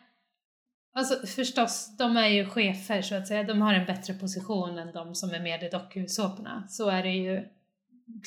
Alltså 0.93 1.28
förstås, 1.28 1.97
de 1.97 2.17
är 2.17 2.28
ju 2.28 2.45
chefer 2.49 3.01
så 3.01 3.15
att 3.15 3.28
säga. 3.28 3.43
De 3.43 3.61
har 3.61 3.74
en 3.74 3.86
bättre 3.86 4.13
position 4.13 4.78
än 4.78 4.91
de 4.93 5.15
som 5.15 5.30
är 5.30 5.39
med 5.39 5.63
i 5.63 5.69
dokusåporna. 5.69 6.67
Så 6.69 6.89
är 6.89 7.03
det 7.03 7.09
ju 7.11 7.47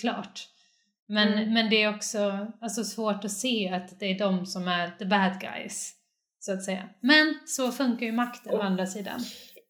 klart. 0.00 0.48
Men, 1.06 1.32
Mm. 1.32 1.52
men 1.52 1.70
det 1.70 1.82
är 1.82 1.94
också 1.94 2.46
alltså, 2.60 2.84
svårt 2.84 3.24
att 3.24 3.30
se 3.30 3.68
att 3.68 4.00
det 4.00 4.06
är 4.06 4.18
de 4.18 4.46
som 4.46 4.68
är 4.68 4.90
the 4.90 5.04
bad 5.04 5.40
guys. 5.40 5.92
Så 6.44 6.52
att 6.52 6.62
säga. 6.64 6.88
Men 7.00 7.34
så 7.46 7.72
funkar 7.72 8.06
ju 8.06 8.12
makten 8.12 8.52
å 8.52 8.56
Och- 8.56 8.64
andra 8.64 8.86
sidan. 8.86 9.20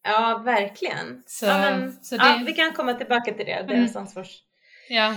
Ja, 0.02 0.42
verkligen. 0.44 1.22
Så, 1.26 1.46
ja, 1.46 1.58
men, 1.58 1.92
så 1.92 2.16
det, 2.16 2.24
ja, 2.24 2.42
vi 2.46 2.52
kan 2.52 2.72
komma 2.72 2.94
tillbaka 2.94 3.34
till 3.34 3.46
det, 3.46 3.62
deras 3.68 3.70
Mm. 3.90 3.96
ansvars... 3.96 4.42
ja. 4.88 5.14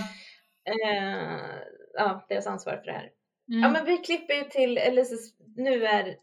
Eh, 0.64 1.38
ja, 1.94 2.26
deras 2.28 2.46
ansvar 2.46 2.76
för 2.76 2.84
det 2.84 2.92
här. 2.92 3.08
Mm, 3.48 3.62
Ja, 3.62 3.68
men 3.70 3.84
vi 3.84 3.96
klipper 3.98 4.34
ju 4.34 4.44
till, 4.44 4.78
eller 4.78 5.04
så, 5.04 5.14
nu 5.56 5.86
är, 5.86 6.16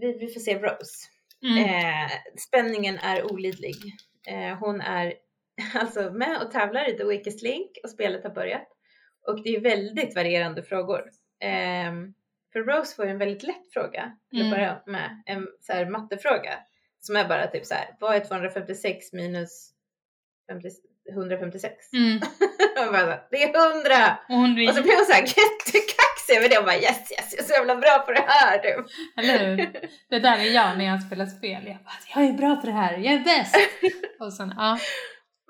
vi, 0.00 0.12
vi 0.18 0.28
får 0.28 0.40
se 0.40 0.58
Rose. 0.58 1.06
mm, 1.42 1.58
Eh, 1.64 2.10
spänningen 2.48 2.98
är 2.98 3.32
olidlig. 3.32 3.76
Eh, 4.26 4.58
hon 4.58 4.80
är 4.80 5.14
alltså 5.74 6.10
med 6.10 6.42
och 6.42 6.50
tävlar 6.50 6.88
i 6.88 6.96
The 6.96 7.04
Weakest 7.04 7.42
Link 7.42 7.70
och 7.84 7.90
spelet 7.90 8.22
har 8.24 8.30
börjat. 8.30 8.68
Och 9.26 9.42
det 9.42 9.50
är 9.56 9.60
väldigt 9.60 10.14
varierande 10.14 10.62
frågor. 10.62 11.02
Eh, 11.40 11.92
för 12.52 12.60
Rose 12.60 12.96
får 12.96 13.04
ju 13.04 13.10
en 13.10 13.18
väldigt 13.18 13.42
lätt 13.42 13.72
fråga 13.72 14.12
till 14.30 14.44
att 14.44 14.50
börja 14.50 14.80
med. 14.86 15.22
En 15.26 15.48
så 15.60 15.72
här 15.72 15.86
mattefråga. 15.86 16.58
Som 17.00 17.16
är 17.16 17.28
bara 17.28 17.46
typ 17.46 17.66
så 17.66 17.74
här, 17.74 17.96
vad 18.00 18.16
är 18.16 18.20
256 18.20 19.12
minus 19.12 19.70
50, 20.48 20.68
156? 21.10 21.92
mm. 21.92 22.20
Bara, 22.92 23.20
det 23.30 23.42
är 23.42 23.74
100! 23.74 24.18
Och 24.28 24.34
hon 24.34 24.68
Och 24.68 24.74
så 24.74 24.82
blir 24.82 24.96
hon 24.96 25.06
så 25.06 25.12
här 25.12 25.22
jättekaxig 25.22 26.36
över 26.36 26.48
det 26.48 26.58
och 26.58 26.64
bara 26.64 26.76
yes, 26.76 27.12
yes, 27.12 27.32
jag 27.32 27.40
är 27.40 27.44
så 27.44 27.52
jävla 27.52 27.76
bra 27.76 27.98
på 27.98 28.12
det 28.12 28.24
här 28.26 28.62
du. 28.62 28.86
eller 29.22 29.46
hur? 29.46 29.56
Det 30.10 30.18
där 30.18 30.38
är 30.38 30.54
jag 30.54 30.78
när 30.78 30.84
jag 30.84 31.02
spelar 31.02 31.26
spel. 31.26 31.62
Jag 31.66 31.76
bara, 31.76 31.94
jag 32.14 32.24
är 32.24 32.32
bra 32.32 32.56
på 32.56 32.66
det 32.66 32.72
här, 32.72 32.98
jag 32.98 33.14
är 33.14 33.24
bäst! 33.24 33.56
Och 34.18 34.32
sen, 34.32 34.54
ja. 34.56 34.78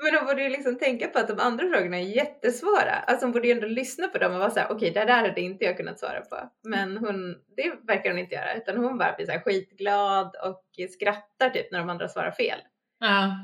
Men 0.03 0.15
hon 0.15 0.27
borde 0.27 0.43
ju 0.43 0.49
liksom 0.49 0.79
tänka 0.79 1.09
på 1.09 1.19
att 1.19 1.29
de 1.29 1.41
andra 1.41 1.69
frågorna 1.69 1.97
är 1.97 2.03
jättesvåra. 2.17 2.93
Alltså 2.93 3.27
hon 3.27 3.33
borde 3.33 3.47
ju 3.49 3.53
ändå 3.53 3.67
lyssna 3.67 4.09
på 4.09 4.19
dem 4.19 4.33
och 4.33 4.39
vara 4.39 4.51
såhär, 4.51 4.73
okej 4.73 4.91
det 4.91 5.05
där 5.05 5.29
hade 5.29 5.41
inte 5.41 5.65
jag 5.65 5.77
kunnat 5.77 5.99
svara 5.99 6.21
på. 6.21 6.51
Men 6.63 6.97
hon, 6.99 7.37
det 7.57 7.73
verkar 7.87 8.11
hon 8.11 8.19
inte 8.19 8.35
göra 8.35 8.55
utan 8.55 8.77
hon 8.77 8.99
bara 8.99 9.13
blir 9.17 9.27
så 9.27 9.33
här 9.33 9.41
skitglad 9.41 10.37
och 10.45 10.65
skrattar 10.91 11.51
typ 11.51 11.73
när 11.73 11.79
de 11.79 11.91
andra 11.91 12.09
svarar 12.09 12.31
fel. 12.31 12.59
Ja. 13.01 13.39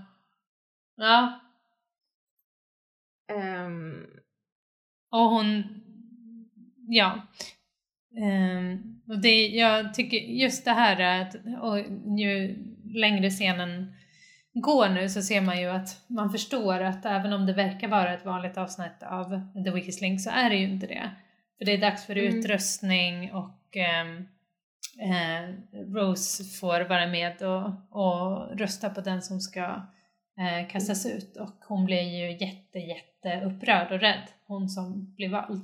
Ja. 0.97 1.41
Ehm, 3.29 4.07
Och 5.11 5.31
hon, 5.31 5.63
ja. 6.89 7.27
Ehm, 8.23 9.01
och 9.09 9.19
det, 9.19 9.47
jag 9.47 9.95
tycker 9.95 10.17
just 10.17 10.65
det 10.65 10.71
här 10.71 11.21
att, 11.23 11.35
och 11.63 11.79
ju 12.19 12.57
längre 12.85 13.31
scenen 13.31 13.93
går 14.61 14.89
nu 14.89 15.09
så 15.09 15.23
ser 15.23 15.41
man 15.41 15.61
ju 15.61 15.67
att 15.67 16.01
man 16.07 16.31
förstår 16.31 16.81
att 16.81 17.07
även 17.07 17.33
om 17.33 17.47
det 17.47 17.53
verkar 17.53 17.89
vara 17.89 18.15
ett 18.15 18.25
vanligt 18.25 18.57
avsnitt 18.57 19.03
av 19.03 19.41
The 19.65 19.71
Weakest 19.71 20.01
Link 20.01 20.21
så 20.21 20.31
är 20.31 20.51
det 20.51 20.57
ju 20.57 20.69
inte 20.69 20.87
det. 20.87 21.11
För 21.59 21.65
det 21.65 21.73
är 21.73 21.79
dags 21.79 22.07
för 22.07 22.17
Mm. 22.19 22.39
utröstning 22.39 23.33
och 23.35 23.77
ehm, 23.77 24.17
eh, 25.01 25.55
Rose 25.95 26.45
får 26.45 26.81
vara 26.81 27.07
med 27.07 27.43
och, 27.43 27.71
och 27.91 28.59
rösta 28.59 28.91
på 28.91 29.01
den 29.01 29.23
som 29.23 29.41
ska 29.41 29.61
eh, 30.39 30.69
kastas 30.71 31.07
ut 31.07 31.37
och 31.37 31.55
hon 31.69 31.85
blir 31.85 32.03
ju 32.03 32.31
jätte 32.33 32.79
jätte 32.79 33.47
upprörd 33.47 33.93
och 33.93 34.01
rädd, 34.01 34.29
hon 34.47 34.69
som 34.69 35.15
blir 35.17 35.29
vald. 35.29 35.63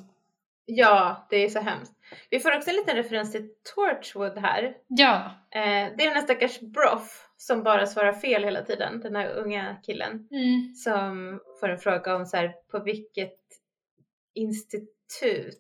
ja, 0.65 1.27
det 1.31 1.37
är 1.37 1.49
så 1.49 1.61
hemskt. 1.61 1.93
Vi 2.31 2.41
får 2.41 2.57
också 2.57 2.71
en 2.71 2.77
liten 2.77 2.97
referens 2.97 3.33
till 3.33 3.49
Torchwood 3.75 4.39
här. 4.39 4.75
Ja, 4.87 5.31
Eh, 5.55 5.61
det 5.97 6.03
är 6.03 6.07
den 6.07 6.15
här 6.15 6.23
stackars 6.23 6.61
Broff 6.61 7.29
som 7.43 7.63
bara 7.63 7.87
svarar 7.87 8.13
fel 8.13 8.45
hela 8.45 8.63
tiden, 8.63 9.01
den 9.01 9.17
här 9.17 9.35
unga 9.35 9.77
killen. 9.83 10.29
mm. 10.31 10.75
som 10.75 11.41
får 11.61 11.69
en 11.69 11.79
fråga 11.79 12.17
om 12.17 12.27
så 12.27 12.37
här, 12.37 12.55
på 12.71 12.79
vilket 12.79 13.39
institut, 14.35 15.59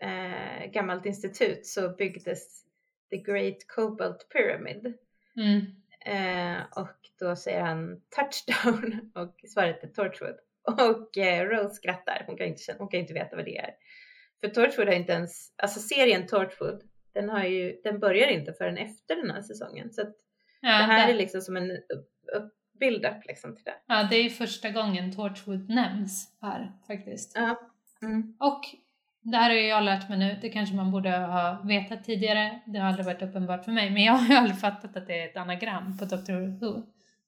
eh, 0.00 0.70
gammalt 0.72 1.06
institut 1.06 1.66
så 1.66 1.88
byggdes 1.88 2.64
The 3.10 3.16
Great 3.16 3.66
Cobalt 3.66 4.28
Pyramid. 4.28 4.94
Mm. 5.36 5.60
Eh, 6.06 6.62
och 6.76 6.98
då 7.20 7.36
säger 7.36 7.60
han 7.60 8.00
touchdown 8.16 9.10
och 9.14 9.40
svaret 9.48 9.84
är 9.84 9.88
Torchwood. 9.88 10.36
Och 10.62 11.18
eh, 11.18 11.48
Rose 11.48 11.74
skrattar, 11.74 12.24
hon 12.26 12.36
kan, 12.36 12.46
inte, 12.46 12.74
hon 12.78 12.88
kan 12.88 13.00
inte 13.00 13.14
veta 13.14 13.36
vad 13.36 13.44
det 13.44 13.58
är. 13.58 13.74
För 14.40 14.48
Torchwood 14.48 14.88
har 14.88 14.94
inte 14.94 15.12
ens, 15.12 15.52
alltså 15.56 15.80
serien 15.80 16.26
Torchwood, 16.26 16.82
den, 17.12 17.28
har 17.28 17.44
ju, 17.44 17.80
den 17.84 17.98
börjar 17.98 18.28
inte 18.28 18.52
förrän 18.52 18.78
efter 18.78 19.16
den 19.16 19.30
här 19.30 19.42
säsongen. 19.42 19.92
Så 19.92 20.02
att 20.02 20.16
ja, 20.72 20.78
det 20.78 20.84
här 20.84 21.06
det, 21.06 21.12
är 21.12 21.16
liksom 21.16 21.40
som 21.40 21.56
en 21.56 21.70
upp- 21.70 22.10
upp- 22.36 22.54
build-up 22.80 23.26
liksom 23.26 23.56
till 23.56 23.64
det. 23.64 23.74
ja, 23.86 24.06
det 24.10 24.16
är 24.16 24.30
första 24.30 24.70
gången 24.70 25.16
Torchwood 25.16 25.68
nämns 25.70 26.28
här 26.42 26.72
faktiskt. 26.86 27.32
Ja. 27.34 27.60
Mm. 28.02 28.36
Och 28.40 28.60
det 29.22 29.36
här 29.36 29.50
har 29.50 29.56
ju 29.56 29.66
jag 29.66 29.82
lärt 29.84 30.08
mig 30.08 30.18
nu, 30.18 30.38
det 30.42 30.48
kanske 30.48 30.74
man 30.76 30.90
borde 30.90 31.10
ha 31.10 31.62
vetat 31.64 32.04
tidigare, 32.04 32.60
det 32.66 32.78
har 32.78 32.88
aldrig 32.88 33.06
varit 33.06 33.22
uppenbart 33.22 33.64
för 33.64 33.72
mig, 33.72 33.90
men 33.90 34.02
jag 34.02 34.12
har 34.12 34.28
ju 34.28 34.34
aldrig 34.34 34.60
fattat 34.60 34.96
att 34.96 35.06
det 35.06 35.20
är 35.20 35.28
ett 35.28 35.36
anagram 35.36 35.98
på 35.98 36.04
Doctor 36.04 36.60
Who. 36.60 36.82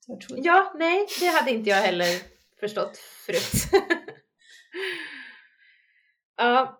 Torchwood. 0.07 0.41
Ja, 0.47 0.72
nej, 0.78 1.07
det 1.20 1.26
hade 1.26 1.51
inte 1.51 1.70
jag 1.70 1.82
heller 1.82 2.07
förstått 2.61 2.97
förut. 3.26 3.82
ja, 6.37 6.78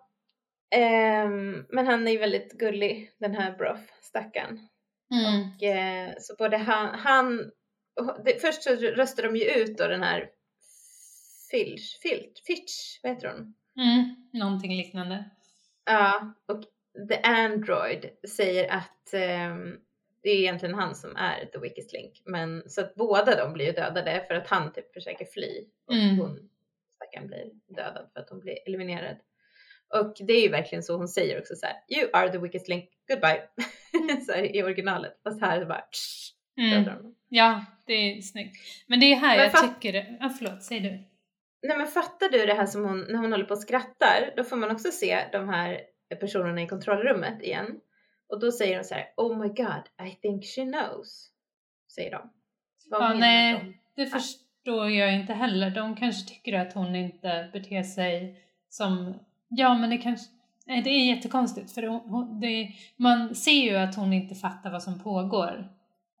ehm, 0.75 1.65
men 1.69 1.87
han 1.87 2.07
är 2.07 2.11
ju 2.11 2.17
väldigt 2.17 2.51
gullig 2.53 3.11
den 3.17 3.35
här 3.35 3.51
Broff, 3.57 3.79
stackarn. 4.01 4.67
Mm. 5.11 5.49
Och, 5.55 5.63
eh, 5.63 6.13
så 6.19 6.35
både 6.35 6.57
han, 6.57 6.99
han 6.99 7.51
det, 8.25 8.41
först 8.41 8.63
så 8.63 8.75
röstar 8.75 9.23
de 9.23 9.35
ju 9.35 9.45
ut 9.45 9.77
då 9.77 9.87
den 9.87 10.03
här 10.03 10.29
Filch, 11.51 11.99
Filch, 12.01 12.43
Fitch, 12.47 12.99
vad 13.03 13.11
heter 13.11 13.27
hon? 13.27 13.53
Mm. 13.77 14.15
Någonting 14.33 14.77
liknande. 14.77 15.29
Ja, 15.85 16.33
och 16.45 16.63
The 17.09 17.21
Android 17.23 18.09
säger 18.29 18.71
att 18.71 19.13
ehm, 19.13 19.75
det 20.23 20.29
är 20.29 20.39
egentligen 20.39 20.75
han 20.75 20.95
som 20.95 21.15
är 21.15 21.45
The 21.45 21.59
Weakest 21.59 21.93
Link. 21.93 22.21
Men 22.25 22.69
så 22.69 22.81
att 22.81 22.95
båda 22.95 23.35
de 23.35 23.53
blir 23.53 23.65
ju 23.65 23.71
dödade 23.71 24.25
för 24.27 24.35
att 24.35 24.47
han 24.47 24.73
typ 24.73 24.93
försöker 24.93 25.25
fly 25.25 25.65
och 25.87 25.93
Mm. 25.93 26.19
hon 26.19 26.49
stackaren 26.95 27.27
blir 27.27 27.51
dödad 27.67 28.09
för 28.13 28.19
att 28.19 28.29
hon 28.29 28.39
blir 28.39 28.57
eliminerad. 28.67 29.17
Och 29.93 30.13
det 30.27 30.33
är 30.33 30.41
ju 30.41 30.49
verkligen 30.49 30.83
så 30.83 30.97
hon 30.97 31.07
säger 31.07 31.39
också 31.39 31.55
så 31.55 31.65
här: 31.65 31.75
You 31.97 32.09
are 32.13 32.29
the 32.31 32.37
weakest 32.37 32.67
link, 32.67 32.89
goodbye. 33.07 33.41
så 34.25 34.31
här, 34.31 34.55
i 34.55 34.63
originalet. 34.63 35.19
Fast 35.23 35.41
här 35.41 35.55
är 35.55 35.59
det 35.59 35.65
bara 35.65 35.81
tsch, 35.91 36.33
Mm. 36.59 37.13
Ja, 37.29 37.65
det 37.85 37.93
är 37.93 38.21
snyggt. 38.21 38.57
Men 38.87 38.99
det 38.99 39.05
är 39.05 39.15
här 39.15 39.35
Men 39.35 39.43
jag 39.43 39.51
fatt- 39.51 39.81
tycker 39.81 39.93
det... 39.93 40.31
Förlåt, 40.39 40.63
säg 40.63 40.79
du. 40.79 40.89
Nej 41.67 41.77
men 41.77 41.87
fattar 41.87 42.29
du 42.29 42.45
det 42.45 42.53
här 42.53 42.65
som 42.65 42.85
hon, 42.85 42.99
när 42.99 43.15
hon 43.17 43.31
håller 43.31 43.45
på 43.45 43.53
och 43.53 43.59
skrattar, 43.61 44.33
då 44.37 44.43
får 44.43 44.55
man 44.55 44.71
också 44.71 44.91
se 44.91 45.25
de 45.31 45.49
här 45.49 45.81
personerna 46.19 46.61
i 46.61 46.67
kontrollrummet 46.67 47.41
igen. 47.43 47.79
Och 48.29 48.39
då 48.39 48.51
säger 48.51 48.77
de 48.77 48.83
så 48.83 48.95
här, 48.95 49.13
Oh 49.17 49.37
my 49.41 49.47
god, 49.47 50.07
I 50.07 50.11
think 50.21 50.45
she 50.45 50.61
knows. 50.65 51.29
Säger 51.95 52.11
de. 52.11 52.29
Vad 52.89 53.01
Ja, 53.03 53.13
nej. 53.13 53.53
de? 53.95 54.03
Det 54.03 54.09
förstår 54.09 54.89
jag 54.89 55.13
inte 55.13 55.33
heller. 55.33 55.69
De 55.69 55.95
kanske 55.95 56.29
tycker 56.29 56.53
att 56.53 56.73
hon 56.73 56.95
inte 56.95 57.49
beter 57.53 57.83
sig 57.83 58.41
som... 58.69 59.19
Ja, 59.49 59.77
men 59.77 59.89
det 59.89 59.97
kanske... 59.97 60.31
Nej, 60.65 60.81
det 60.81 60.89
är 60.89 61.15
jättekonstigt 61.15 61.71
för 61.71 61.83
hon, 61.83 62.39
det, 62.39 62.69
man 62.97 63.35
ser 63.35 63.51
ju 63.71 63.75
att 63.75 63.95
hon 63.95 64.13
inte 64.13 64.35
fattar 64.35 64.71
vad 64.71 64.83
som 64.83 64.99
pågår. 64.99 65.69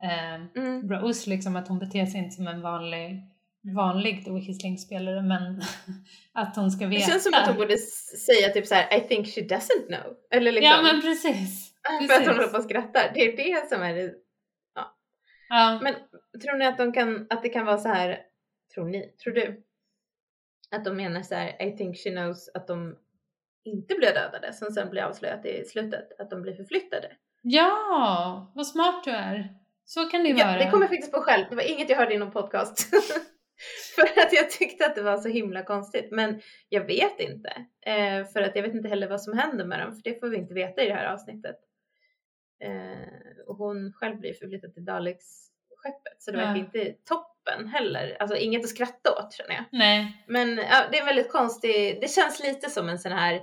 Eh, 0.03 0.35
Mm. 0.55 0.89
Rose, 0.89 1.29
liksom 1.29 1.55
att 1.55 1.67
hon 1.67 1.79
beter 1.79 2.05
sig 2.05 2.19
inte 2.19 2.35
som 2.35 2.47
en 2.47 2.61
vanlig, 2.61 3.21
vanlig 3.75 4.25
The 4.25 4.31
Wicked 4.31 4.79
spelare 4.79 5.21
men 5.21 5.61
att 6.33 6.55
hon 6.55 6.71
ska 6.71 6.85
Det 6.85 6.89
veta. 6.89 7.11
känns 7.11 7.23
som 7.23 7.33
att 7.33 7.47
hon 7.47 7.55
borde 7.55 7.77
säga 8.27 8.49
typ 8.53 8.67
så 8.67 8.75
här, 8.75 8.97
I 8.97 9.01
think 9.01 9.27
she 9.27 9.41
doesn't 9.41 9.87
know. 9.87 10.15
Eller 10.31 10.51
liksom, 10.51 10.71
Ja, 10.71 10.81
men 10.81 11.01
precis. 11.01 11.73
för 11.83 11.93
att 11.93 11.99
hon 11.99 12.07
precis. 12.07 12.27
håller 12.27 12.47
på 12.47 12.57
och 12.57 12.63
skrattar. 12.63 13.11
Det 13.13 13.19
är 13.21 13.37
det 13.37 13.69
som 13.69 13.81
är 13.83 13.93
det. 13.95 14.13
Ja. 15.49 15.79
Men 15.83 15.93
tror 16.41 16.57
ni 16.57 16.65
att, 16.65 16.77
de 16.77 16.93
kan, 16.93 17.27
att 17.29 17.43
det 17.43 17.49
kan 17.49 17.65
vara 17.65 17.77
så 17.77 17.89
här, 17.89 18.19
tror 18.73 18.85
ni, 18.89 19.07
tror 19.23 19.33
du? 19.33 19.63
Att 20.75 20.85
de 20.85 20.97
menar 20.97 21.21
så 21.21 21.35
här, 21.35 21.67
I 21.67 21.77
think 21.77 21.97
she 21.97 22.09
knows 22.09 22.49
att 22.53 22.67
de 22.67 22.95
inte 23.67 23.95
blir 23.95 24.13
dödade 24.13 24.53
som 24.53 24.71
sen 24.71 24.89
blir 24.89 25.01
avslöjat 25.01 25.45
i 25.45 25.65
slutet, 25.65 26.19
att 26.19 26.29
de 26.29 26.41
blir 26.41 26.53
förflyttade. 26.53 27.11
ja, 27.41 28.51
vad 28.55 28.67
smart 28.67 29.03
du 29.03 29.11
är. 29.11 29.49
Så 29.85 30.05
kan 30.09 30.23
det 30.23 30.29
ju 30.29 30.35
Ja, 30.37 30.45
vara. 30.45 30.57
det 30.57 30.71
kom 30.71 30.81
jag 30.81 30.89
faktiskt 30.89 31.11
på 31.13 31.21
själv. 31.21 31.45
Det 31.49 31.55
var 31.55 31.63
inget 31.71 31.89
jag 31.89 31.97
hörde 31.97 32.13
i 32.13 32.17
någon 32.17 32.31
podcast. 32.31 32.89
för 33.95 34.01
att 34.21 34.33
jag 34.33 34.49
tyckte 34.51 34.85
att 34.85 34.95
det 34.95 35.01
var 35.01 35.17
så 35.17 35.29
himla 35.29 35.63
konstigt. 35.63 36.07
Men 36.11 36.41
jag 36.69 36.85
vet 36.85 37.19
inte. 37.19 37.49
Eh, 37.85 38.25
för 38.33 38.41
att 38.41 38.55
jag 38.55 38.63
vet 38.63 38.73
inte 38.73 38.89
heller 38.89 39.07
vad 39.09 39.21
som 39.21 39.37
händer 39.37 39.65
med 39.65 39.79
dem. 39.79 39.91
För 39.95 40.01
det 40.03 40.19
får 40.19 40.27
vi 40.27 40.37
inte 40.37 40.53
veta 40.53 40.81
i 40.83 40.87
det 40.87 40.93
här 40.93 41.13
avsnittet. 41.13 41.55
Eh, 42.63 43.45
och 43.47 43.55
hon 43.55 43.93
själv 43.93 44.19
blir 44.19 44.33
förflyttad 44.33 44.73
till 44.73 44.85
Daleks-skeppet. 44.85 46.15
Så 46.19 46.31
det 46.31 46.37
Ja. 46.39 46.45
verkar 46.45 46.59
inte 46.59 46.93
toppen 47.05 47.67
heller. 47.67 48.17
Alltså 48.19 48.37
inget 48.37 48.63
att 48.63 48.69
skratta 48.69 49.11
åt 49.19 49.33
känner 49.33 49.53
jag. 49.55 49.63
Nej. 49.71 50.23
Men 50.27 50.57
ja, 50.57 50.83
det 50.91 50.97
är 50.97 51.05
väldigt 51.05 51.31
konstigt. 51.31 52.01
Det 52.01 52.11
känns 52.11 52.43
lite 52.43 52.69
som 52.69 52.89
en 52.89 52.99
sån 52.99 53.11
här 53.11 53.41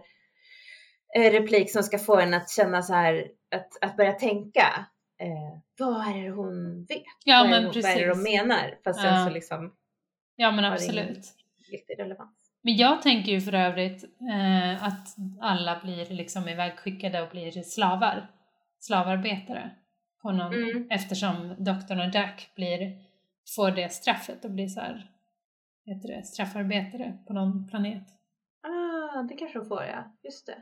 replik 1.21 1.73
som 1.73 1.83
ska 1.83 1.99
få 1.99 2.19
en 2.21 2.35
att 2.35 2.51
känna 2.51 2.83
så 2.83 2.93
här, 2.95 3.29
att, 3.55 3.83
att 3.85 3.97
börja 3.97 4.13
tänka. 4.13 4.87
Eh, 5.21 5.59
vad 5.79 6.07
är 6.17 6.23
det 6.25 6.31
hon 6.31 6.85
vet? 6.85 7.03
Ja, 7.25 7.37
vad, 7.39 7.47
är 7.47 7.51
men 7.51 7.65
hon- 7.65 7.73
vad 7.75 7.85
är 7.85 8.01
det 8.01 8.07
de 8.07 8.13
precis. 8.15 8.33
menar? 8.43 8.79
Fast 8.85 9.05
Ja. 9.05 9.11
sen 9.11 9.27
så 9.27 9.33
liksom 9.33 9.75
Ja 10.37 10.51
men 10.51 10.65
absolut. 10.65 11.09
ingen 11.09 11.23
riktig 11.71 11.99
relevans. 11.99 12.31
Men 12.63 12.77
jag 12.77 13.03
tänker 13.03 13.33
ju 13.33 13.41
för 13.41 13.55
övrigt 13.55 14.05
eh, 14.05 14.85
att 14.85 15.09
alla 15.41 15.81
blir 15.85 16.07
liksom 16.11 16.49
ivägskickade 16.49 17.23
och 17.23 17.29
blir 17.31 17.51
slavar. 17.63 18.31
Slavarbetare. 18.79 19.71
På 20.23 20.33
någon, 20.33 20.55
Mm. 20.55 20.87
Eftersom 20.91 21.55
doktorn 21.59 22.01
och 22.01 22.15
Jack 22.15 22.51
blir, 22.57 22.99
får 23.57 23.71
det 23.71 23.89
straffet 23.93 24.45
och 24.45 24.51
blir 24.51 24.69
så 24.69 24.81
här, 24.81 25.11
heter 25.87 26.09
det, 26.09 26.23
straffarbetare 26.27 27.19
på 27.27 27.33
någon 27.33 27.69
planet. 27.69 28.03
Ah, 28.63 29.23
det 29.23 29.35
kanske 29.37 29.59
de 29.59 29.69
får 29.69 29.83
ja, 29.85 30.17
just 30.23 30.47
det. 30.47 30.57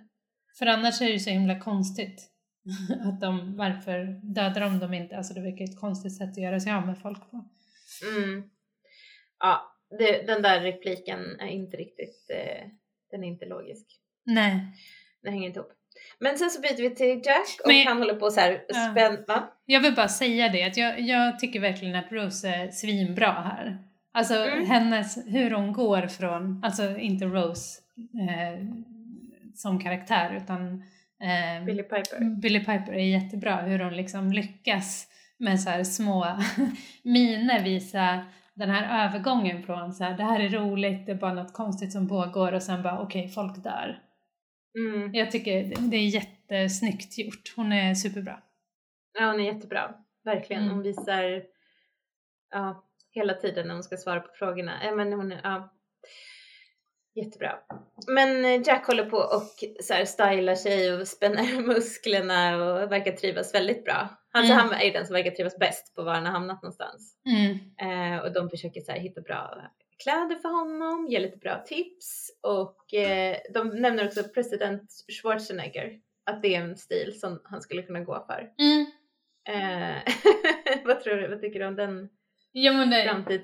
För 0.58 0.66
annars 0.66 1.00
är 1.00 1.06
det 1.06 1.12
ju 1.12 1.18
så 1.18 1.30
himla 1.30 1.60
konstigt. 1.60 2.28
att 3.04 3.20
de, 3.20 3.56
varför 3.56 4.20
dödar 4.22 4.60
de 4.60 4.78
dem 4.78 4.94
inte? 4.94 5.16
Alltså 5.16 5.34
det 5.34 5.40
verkar 5.40 5.64
ett 5.64 5.80
konstigt 5.80 6.16
sätt 6.16 6.30
att 6.30 6.36
göra 6.42 6.60
sig 6.60 6.72
av 6.72 6.86
med 6.86 6.98
folk 6.98 7.30
på. 7.30 7.44
Mm. 8.16 8.44
Ja, 9.38 9.76
det, 9.98 10.26
den 10.26 10.42
där 10.42 10.60
repliken 10.60 11.20
är 11.40 11.46
inte 11.48 11.76
riktigt, 11.76 12.30
eh, 12.30 12.68
den 13.10 13.24
är 13.24 13.28
inte 13.28 13.46
logisk. 13.46 13.86
Nej. 14.24 14.60
Den 15.22 15.32
hänger 15.32 15.46
inte 15.46 15.58
ihop. 15.58 15.72
Men 16.18 16.38
sen 16.38 16.50
så 16.50 16.60
byter 16.60 16.76
vi 16.88 16.94
till 16.94 17.20
Jack 17.24 17.60
och 17.64 17.68
Men- 17.68 17.86
han 17.86 17.98
håller 17.98 18.14
på 18.14 18.30
så 18.30 18.40
här 18.40 18.64
Ja. 18.68 19.16
Va? 19.28 19.52
Jag 19.66 19.80
vill 19.80 19.94
bara 19.94 20.08
säga 20.08 20.48
det 20.48 20.64
att 20.64 20.76
jag, 20.76 21.00
jag 21.00 21.38
tycker 21.38 21.60
verkligen 21.60 21.94
att 21.94 22.12
Rose 22.12 22.48
är 22.48 22.70
svinbra 22.70 23.32
här. 23.32 23.78
Alltså 24.12 24.34
Mm. 24.34 24.66
hennes, 24.66 25.18
hur 25.26 25.50
hon 25.50 25.72
går 25.72 26.06
från, 26.06 26.60
alltså 26.64 26.96
inte 26.98 27.24
Rose 27.24 27.80
eh, 27.98 28.64
som 29.54 29.80
karaktär 29.80 30.40
utan 30.42 30.82
eh, 31.22 31.64
Billy 31.64 31.82
Piper. 31.82 32.40
Billy 32.40 32.58
Piper 32.58 32.92
är 32.92 33.04
jättebra 33.04 33.56
hur 33.56 33.78
hon 33.78 33.96
liksom 33.96 34.32
lyckas 34.32 35.08
med 35.38 35.60
så 35.60 35.70
här 35.70 35.84
små 35.84 36.26
miner 37.02 37.64
visa 37.64 38.24
den 38.54 38.70
här 38.70 39.06
övergången 39.06 39.62
från 39.62 39.94
så 39.94 40.04
här 40.04 40.16
det 40.16 40.24
här 40.24 40.40
är 40.40 40.48
roligt, 40.48 41.06
det 41.06 41.12
är 41.12 41.16
bara 41.16 41.34
något 41.34 41.52
konstigt 41.52 41.92
som 41.92 42.08
pågår 42.08 42.52
och 42.52 42.62
sen 42.62 42.82
bara 42.82 43.00
okej 43.00 43.28
folk 43.28 43.64
dör. 43.64 43.98
Mm. 44.78 45.14
Jag 45.14 45.30
tycker 45.30 45.72
det- 45.90 45.96
är 45.96 46.08
jättesnyggt 46.08 47.18
gjort, 47.18 47.52
hon 47.56 47.72
är 47.72 47.94
superbra. 47.94 48.38
Ja, 49.18 49.26
hon 49.26 49.40
är 49.40 49.44
jättebra. 49.44 49.94
Verkligen. 50.24 50.62
Mm. 50.62 50.74
Hon 50.74 50.82
visar 50.82 51.42
ja, 52.50 52.84
hela 53.10 53.34
tiden 53.34 53.66
när 53.66 53.74
hon 53.74 53.82
ska 53.82 53.96
svara 53.96 54.20
på 54.20 54.28
frågorna. 54.34 54.72
Ja, 54.84 54.94
men 54.94 55.12
hon 55.12 55.34
ja, 55.42 55.72
jättebra. 57.14 57.58
Men 58.06 58.44
eh, 58.44 58.60
Jack 58.66 58.86
håller 58.86 59.04
på 59.10 59.16
och 59.16 59.82
så 59.84 59.94
här 59.94 60.04
stylar 60.04 60.54
sig 60.54 60.92
och 60.94 61.08
spänner 61.08 61.62
musklerna 61.66 62.56
och 62.56 62.92
verkar 62.92 63.12
trivas 63.12 63.54
väldigt 63.54 63.84
bra. 63.84 64.08
Alltså 64.34 64.52
Mm. 64.52 64.64
han 64.66 64.80
är 64.80 64.84
ju 64.84 64.90
den 64.90 65.06
som 65.06 65.14
verkar 65.14 65.30
trivas 65.30 65.58
bäst 65.58 65.94
på 65.94 66.02
var 66.02 66.14
han 66.14 66.26
har 66.26 66.32
hamnat 66.32 66.62
någonstans. 66.62 67.16
Mm. 67.26 67.58
Eh, 68.14 68.18
och 68.22 68.32
de 68.32 68.50
försöker 68.50 68.80
så 68.80 68.92
här 68.92 68.98
hitta 68.98 69.20
bra 69.20 69.62
kläder 70.02 70.36
för 70.36 70.48
honom, 70.48 71.06
ge 71.08 71.18
lite 71.18 71.36
bra 71.36 71.62
tips 71.66 72.30
och 72.40 72.94
eh, 72.94 73.36
de 73.54 73.68
nämner 73.68 74.06
också 74.06 74.24
president 74.24 74.90
Schwarzenegger. 75.22 76.00
Att 76.26 76.42
det 76.42 76.54
är 76.54 76.60
en 76.60 76.76
stil 76.76 77.20
som 77.20 77.40
han 77.44 77.62
skulle 77.62 77.82
kunna 77.82 78.00
gå 78.00 78.26
för. 78.26 78.50
Mm. 78.58 78.86
Eh, 79.48 80.02
vad 80.84 81.00
tror 81.00 81.16
du, 81.16 81.28
vad 81.28 81.40
tycker 81.40 81.60
du 81.60 81.66
om 81.66 81.76
den 81.76 82.08
Ja, 82.52 82.72
men 82.72 82.90
det, 82.90 83.42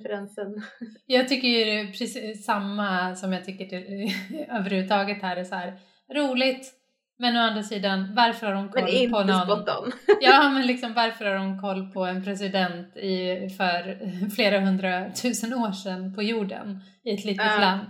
framtidsreferensen? 0.00 0.62
Jag 1.06 1.28
tycker 1.28 1.48
ju 1.48 1.92
precis 1.92 2.44
samma 2.44 3.16
som 3.16 3.32
jag 3.32 3.44
tycker 3.44 3.64
det, 3.66 4.46
överhuvudtaget 4.52 5.22
här 5.22 5.36
är 5.36 5.44
så 5.44 5.54
här 5.54 5.78
roligt. 6.14 6.72
Men 7.18 7.36
å 7.36 7.40
andra 7.40 7.62
sidan, 7.62 8.14
varför 8.14 8.46
har 8.46 8.54
de 8.54 8.68
koll 8.68 8.82
Men 8.84 9.10
på 9.10 9.24
någon... 9.24 9.40
spot 9.42 9.68
on. 9.68 9.92
Ja, 10.20 10.50
men 10.50 10.66
liksom 10.66 10.94
varför 10.94 11.24
har 11.24 11.34
de 11.34 11.60
koll 11.60 11.92
på 11.92 12.04
en 12.06 12.24
president 12.24 12.96
i, 12.96 13.48
för 13.56 13.98
flera 14.34 14.60
hundratusen 14.60 15.54
år 15.54 15.72
sedan 15.72 16.14
på 16.14 16.22
jorden 16.22 16.80
i 17.04 17.14
ett 17.14 17.24
litet 17.24 17.46
Ja. 17.46 17.58
land? 17.60 17.86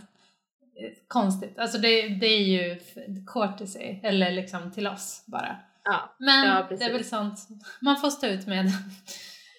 Konstigt. 1.08 1.58
Alltså 1.58 1.78
det, 1.78 2.08
det 2.08 2.26
är 2.26 2.42
ju 2.42 2.80
courtesy, 3.26 3.96
eller 4.02 4.30
liksom 4.32 4.72
till 4.72 4.86
oss 4.86 5.24
bara. 5.26 5.56
Ja, 5.84 6.14
Men 6.18 6.46
Ja, 6.48 6.66
det 6.78 6.84
är 6.84 6.92
väl 6.92 7.04
sånt 7.04 7.38
man 7.80 7.96
får 7.96 8.10
stå 8.10 8.26
ut 8.26 8.46
med. 8.46 8.66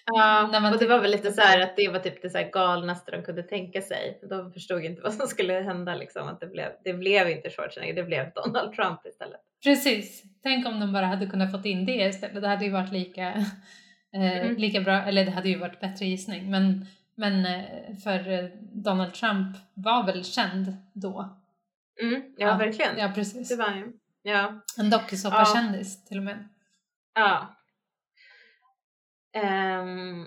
Ja 0.04 0.70
och 0.72 0.78
det 0.78 0.86
var 0.86 1.00
väl 1.00 1.10
lite 1.10 1.32
så 1.32 1.40
här 1.40 1.60
att 1.60 1.76
det 1.76 1.88
var 1.88 1.98
typ 1.98 2.22
det 2.22 2.30
så 2.30 2.48
galnaste 2.52 3.10
de 3.10 3.22
kunde 3.22 3.42
tänka 3.42 3.82
sig. 3.82 4.18
De 4.30 4.52
förstod 4.52 4.84
inte 4.84 5.02
vad 5.02 5.14
som 5.14 5.26
skulle 5.26 5.52
hända 5.52 5.94
liksom. 5.94 6.28
Att 6.28 6.40
det 6.40 6.46
blev, 6.46 6.68
det 6.84 6.92
blev 6.92 7.30
inte 7.30 7.50
Schwarzenegger, 7.50 7.94
det 7.94 8.02
blev 8.02 8.32
Donald 8.34 8.72
Trump 8.72 9.06
istället. 9.06 9.40
Precis. 9.64 10.22
Tänk 10.42 10.66
om 10.66 10.80
de 10.80 10.92
bara 10.92 11.06
hade 11.06 11.26
kunnat 11.26 11.52
fått 11.52 11.64
in 11.64 11.86
det 11.86 11.92
istället. 12.08 12.42
Det 12.42 12.48
hade 12.48 12.64
ju 12.64 12.70
varit 12.70 12.92
lika, 12.92 13.28
eh, 14.14 14.38
Mm. 14.42 14.56
lika 14.56 14.80
bra, 14.80 15.02
eller 15.02 15.24
det 15.24 15.30
hade 15.30 15.48
ju 15.48 15.58
varit 15.58 15.80
bättre 15.80 16.06
gissning. 16.06 16.50
Men, 16.50 16.86
men 17.14 17.46
eh, 17.46 17.96
för 18.04 18.30
eh, 18.32 18.44
Donald 18.60 19.14
Trump 19.14 19.56
var 19.74 20.06
väl 20.06 20.24
känd 20.24 20.76
då. 20.92 21.38
Mm, 22.02 22.22
ja, 22.36 22.56
verkligen. 22.56 22.98
Ja, 22.98 23.12
precis. 23.14 23.48
Det 23.48 23.56
var 23.56 23.64
han 23.64 23.78
ju. 23.78 23.92
Ja. 24.22 24.60
En 24.78 24.90
dokusåpakändis 24.90 26.04
till 26.04 26.16
och 26.18 26.22
med. 26.24 26.48
Ja. 27.14 27.56
Ehm, 29.34 30.26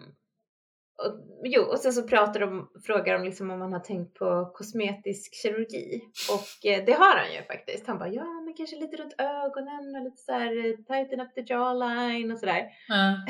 och, 1.03 1.13
jo, 1.43 1.61
och 1.61 1.79
sen 1.79 1.93
så 1.93 2.07
pratar 2.07 2.39
de, 2.39 2.69
frågar 2.85 3.13
de 3.13 3.23
liksom 3.25 3.51
om 3.51 3.59
man 3.59 3.73
har 3.73 3.79
tänkt 3.79 4.13
på 4.13 4.51
kosmetisk 4.53 5.35
kirurgi. 5.41 6.01
Och 6.31 6.69
eh, 6.69 6.85
det 6.85 6.91
har 6.91 7.17
han 7.17 7.33
ju 7.33 7.43
faktiskt. 7.43 7.87
Han 7.87 7.97
bara, 7.97 8.09
ja 8.09 8.41
men 8.45 8.53
kanske 8.53 8.75
lite 8.75 8.97
runt 8.97 9.15
ögonen 9.17 9.95
och 9.95 10.03
lite 10.03 10.17
så 10.17 10.31
här 10.31 10.65
eh, 10.65 10.75
tighten 10.75 11.19
up 11.19 11.35
the 11.35 11.53
jawline 11.53 12.31
och 12.31 12.39
sådär. 12.39 12.65
Ja. 12.87 13.25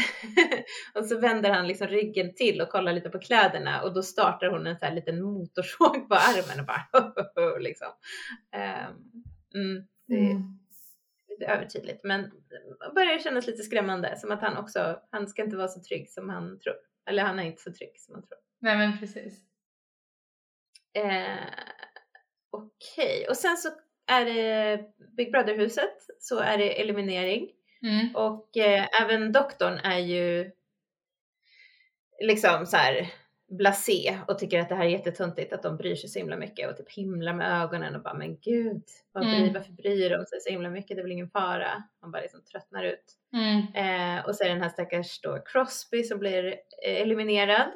och 0.99 1.05
så 1.05 1.19
vänder 1.19 1.51
han 1.51 1.67
liksom 1.67 1.87
ryggen 1.87 2.35
till 2.35 2.61
och 2.61 2.69
kollar 2.69 2.93
lite 2.93 3.09
på 3.09 3.19
kläderna 3.19 3.81
och 3.81 3.93
då 3.93 4.03
startar 4.03 4.47
hon 4.47 4.67
en 4.67 4.79
så 4.79 4.85
här 4.85 4.93
liten 4.93 5.21
motorsåg 5.21 6.09
på 6.09 6.15
armen 6.15 6.59
och 6.59 6.65
bara 6.65 7.57
liksom. 7.59 7.87
Ehm, 8.51 8.93
mm, 9.55 9.87
det 10.07 10.15
Mm. 10.15 10.59
Övertydligt 11.45 12.03
men 12.03 12.31
börjar 12.95 13.19
kännas 13.19 13.47
lite 13.47 13.63
skrämmande 13.63 14.17
som 14.17 14.31
att 14.31 14.41
han 14.41 14.57
också, 14.57 14.99
han 15.11 15.27
ska 15.27 15.43
inte 15.43 15.57
vara 15.57 15.67
så 15.67 15.81
trygg 15.83 16.09
som 16.09 16.29
han 16.29 16.59
tror. 16.59 16.75
Eller 17.09 17.23
han 17.23 17.39
är 17.39 17.43
inte 17.43 17.61
så 17.61 17.73
trygg 17.73 17.99
som 17.99 18.13
han 18.15 18.23
tror. 18.27 18.39
Nej 18.59 18.77
men 18.77 18.99
precis. 18.99 19.39
Eh, 20.93 21.37
Okej, 22.49 23.27
och 23.29 23.37
sen 23.37 23.57
så 23.57 23.69
är 24.07 24.25
det 24.25 24.83
Big 25.17 25.31
Brother-huset 25.31 25.97
så 26.19 26.39
är 26.39 26.57
det 26.57 26.81
eliminering 26.81 27.51
Mm. 27.83 28.15
och 28.15 28.57
eh, 28.57 28.87
även 29.01 29.31
doktorn 29.31 29.77
är 29.77 29.97
ju 29.97 30.51
liksom 32.19 32.65
så 32.65 32.77
här 32.77 33.13
blasé 33.49 34.17
och 34.27 34.39
tycker 34.39 34.59
att 34.59 34.69
det 34.69 34.75
här 34.75 34.85
är 34.85 34.89
jättetöntigt 34.89 35.53
att 35.53 35.63
de 35.63 35.77
bryr 35.77 35.95
sig 35.95 36.09
så 36.09 36.19
himla 36.19 36.37
mycket 36.37 36.69
och 36.69 36.77
typ 36.77 36.91
himlar 36.91 37.33
med 37.33 37.61
ögonen 37.63 37.95
och 37.95 38.01
bara 38.01 38.13
men 38.13 38.37
gud 38.39 38.83
vad 39.11 39.23
bryr, 39.25 39.37
Mm. 39.41 39.53
varför 39.53 39.71
bryr 39.71 40.09
de 40.09 40.25
sig 40.25 40.39
så 40.41 40.49
himla 40.49 40.69
mycket? 40.69 40.97
Det 40.97 41.01
är 41.01 41.03
väl 41.03 41.11
ingen 41.11 41.29
fara. 41.29 41.83
Man 42.01 42.11
bara 42.11 42.21
liksom 42.21 42.41
tröttnar 42.43 42.83
ut. 42.83 43.13
Mm. 43.33 43.57
eh, 44.19 44.25
och 44.25 44.35
så 44.35 44.43
är 44.43 44.47
det 44.47 44.53
den 44.53 44.61
här 44.63 44.69
stackars 44.69 45.21
då 45.21 45.39
Crosby 45.45 46.03
som 46.03 46.19
blir 46.19 46.45
eh, 46.85 47.01
eliminerad 47.01 47.71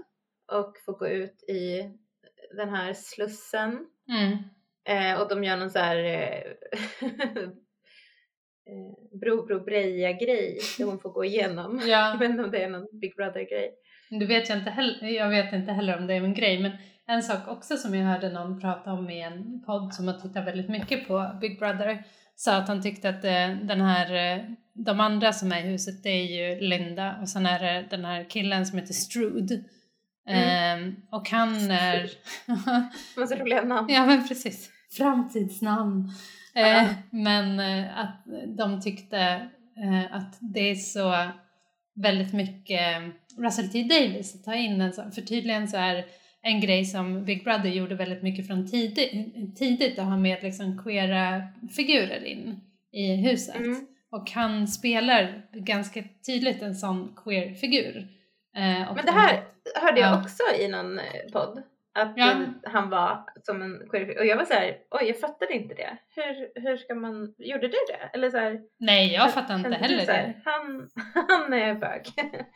och 0.51 0.77
får 0.85 0.93
gå 0.93 1.07
ut 1.07 1.43
i 1.47 1.91
den 2.57 2.69
här 2.69 2.93
slussen. 2.93 3.87
Mm. 4.09 4.37
eh, 5.13 5.21
och 5.21 5.29
de 5.29 5.43
gör 5.43 5.57
någon 5.57 5.69
så 5.71 5.79
här 5.79 5.97
eh, 6.03 6.43
eh, 8.69 9.19
Bro 9.19 9.45
Bro 9.45 9.59
Breja 9.63 10.11
grej 10.11 10.59
där 10.77 10.85
hon 10.85 10.99
får 10.99 11.09
gå 11.09 11.25
igenom. 11.25 11.79
Jag 11.85 11.89
Ja, 11.89 12.17
vet 12.19 12.29
inte 12.29 12.43
om 12.43 12.51
det 12.51 12.63
är 12.63 12.69
någon 12.69 12.99
Big 12.99 13.15
Brother 13.15 13.41
grej 13.49 13.75
det 14.19 14.25
vet 14.25 14.49
jag 14.49 14.57
inte 14.57 14.71
heller. 14.71 15.07
Jag 15.07 15.29
vet 15.29 15.53
inte 15.53 15.71
heller 15.71 15.97
om 15.97 16.07
det 16.07 16.13
är 16.13 16.23
en 16.23 16.33
grej. 16.33 16.59
Men 16.59 16.71
en 17.07 17.23
sak 17.23 17.47
också 17.47 17.77
som 17.77 17.95
jag 17.95 18.05
hörde 18.05 18.29
någon 18.29 18.61
prata 18.61 18.93
om 18.93 19.09
i 19.09 19.21
en 19.21 19.63
podd 19.65 19.93
som 19.93 20.07
har 20.07 20.13
tittat 20.13 20.47
väldigt 20.47 20.69
mycket 20.69 21.07
på 21.07 21.37
Big 21.41 21.59
Brother 21.59 22.03
sa 22.35 22.55
att 22.55 22.67
han 22.67 22.81
tyckte 22.81 23.09
att 23.09 23.23
eh, 23.23 23.49
den 23.63 23.81
här, 23.81 24.35
eh, 24.35 24.43
de 24.73 24.99
andra 24.99 25.33
som 25.33 25.51
är 25.51 25.65
i 25.65 25.67
huset 25.67 26.03
det 26.03 26.09
är 26.09 26.23
ju 26.23 26.59
Linda 26.61 27.15
och 27.21 27.29
sen 27.29 27.45
är 27.45 27.59
det 27.59 27.87
den 27.89 28.05
här 28.05 28.29
killen 28.29 28.65
som 28.65 28.79
heter 28.79 28.93
Strude. 28.93 29.63
Ehm, 30.27 30.95
och 31.11 31.29
han 31.29 31.71
är... 31.71 32.09
så 33.27 33.35
roliga 33.35 33.61
namn 33.61 33.89
Ja 33.89 34.05
men 34.05 34.27
precis, 34.27 34.69
framtidsnamn. 34.97 36.09
Ja. 36.53 36.81
Eh, 36.81 36.89
men 37.09 37.59
eh, 37.59 37.99
att 37.99 38.25
de 38.57 38.81
tyckte 38.81 39.49
att 40.11 40.37
det 40.39 40.71
är 40.71 40.75
så 40.75 41.31
väldigt 41.95 42.33
mycket 42.33 43.03
Russell 43.37 43.69
T 43.69 43.83
Davis 43.83 44.35
att 44.35 44.43
ta 44.43 44.55
in 44.55 44.81
en 44.81 44.93
sån, 44.93 45.11
för 45.11 45.21
tydligen 45.21 45.67
så 45.67 45.77
är 45.77 46.05
en 46.41 46.61
grej 46.61 46.85
som 46.85 47.25
Big 47.25 47.43
Brother 47.43 47.69
gjorde 47.69 47.95
väldigt 47.95 48.23
mycket 48.23 48.47
från 48.47 48.71
tidigt, 48.71 49.57
tidigt 49.57 49.99
att 49.99 50.05
ha 50.05 50.17
med 50.17 50.43
liksom 50.43 50.83
queera 50.83 51.43
figurer 51.75 52.23
in 52.25 52.59
i 52.91 53.15
huset. 53.15 53.55
Mm. 53.55 53.87
Och 54.11 54.31
han 54.31 54.67
spelar 54.67 55.41
ganska 55.53 56.03
tydligt 56.25 56.61
en 56.61 56.75
sån 56.75 57.15
queer 57.23 57.53
figur. 57.53 57.97
Eh, 58.55 58.93
men 58.95 59.05
det 59.05 59.11
här 59.11 59.43
hörde 59.81 59.99
jag 59.99 60.11
Ja. 60.13 60.21
också 60.21 60.43
i 60.59 60.67
någon 60.67 60.99
eh, 60.99 61.05
podd 61.33 61.61
Att 61.93 62.13
Ja. 62.15 62.45
han 62.63 62.89
var 62.89 63.23
som 63.43 63.61
en 63.61 63.87
koreografi. 63.89 64.19
Och 64.19 64.25
jag 64.25 64.37
var 64.37 64.45
så 64.45 64.53
här, 64.53 64.77
oj 64.91 65.03
jag 65.07 65.19
fattade 65.19 65.53
inte 65.53 65.73
det. 65.75 65.97
Hur, 66.15 66.61
hur 66.61 66.77
ska 66.77 66.95
man, 66.95 67.33
gjorde 67.37 67.67
du 67.67 67.77
det? 67.87 68.09
Eller 68.13 68.29
så 68.29 68.37
här, 68.37 68.59
Nej, 68.79 69.13
jag 69.13 69.33
fattar 69.33 69.55
inte 69.55 69.69
heller 69.69 69.97
här, 69.97 70.05
det. 70.05 70.33
Han, 70.45 70.89
han 71.29 71.53
är 71.53 71.75
bög. 71.75 72.01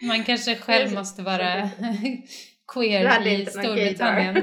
Man 0.01 0.23
kanske 0.23 0.55
själv 0.55 0.93
måste 0.95 1.21
vara 1.21 1.69
queer 2.73 3.27
i 3.27 3.45
Storbritannien. 3.45 4.33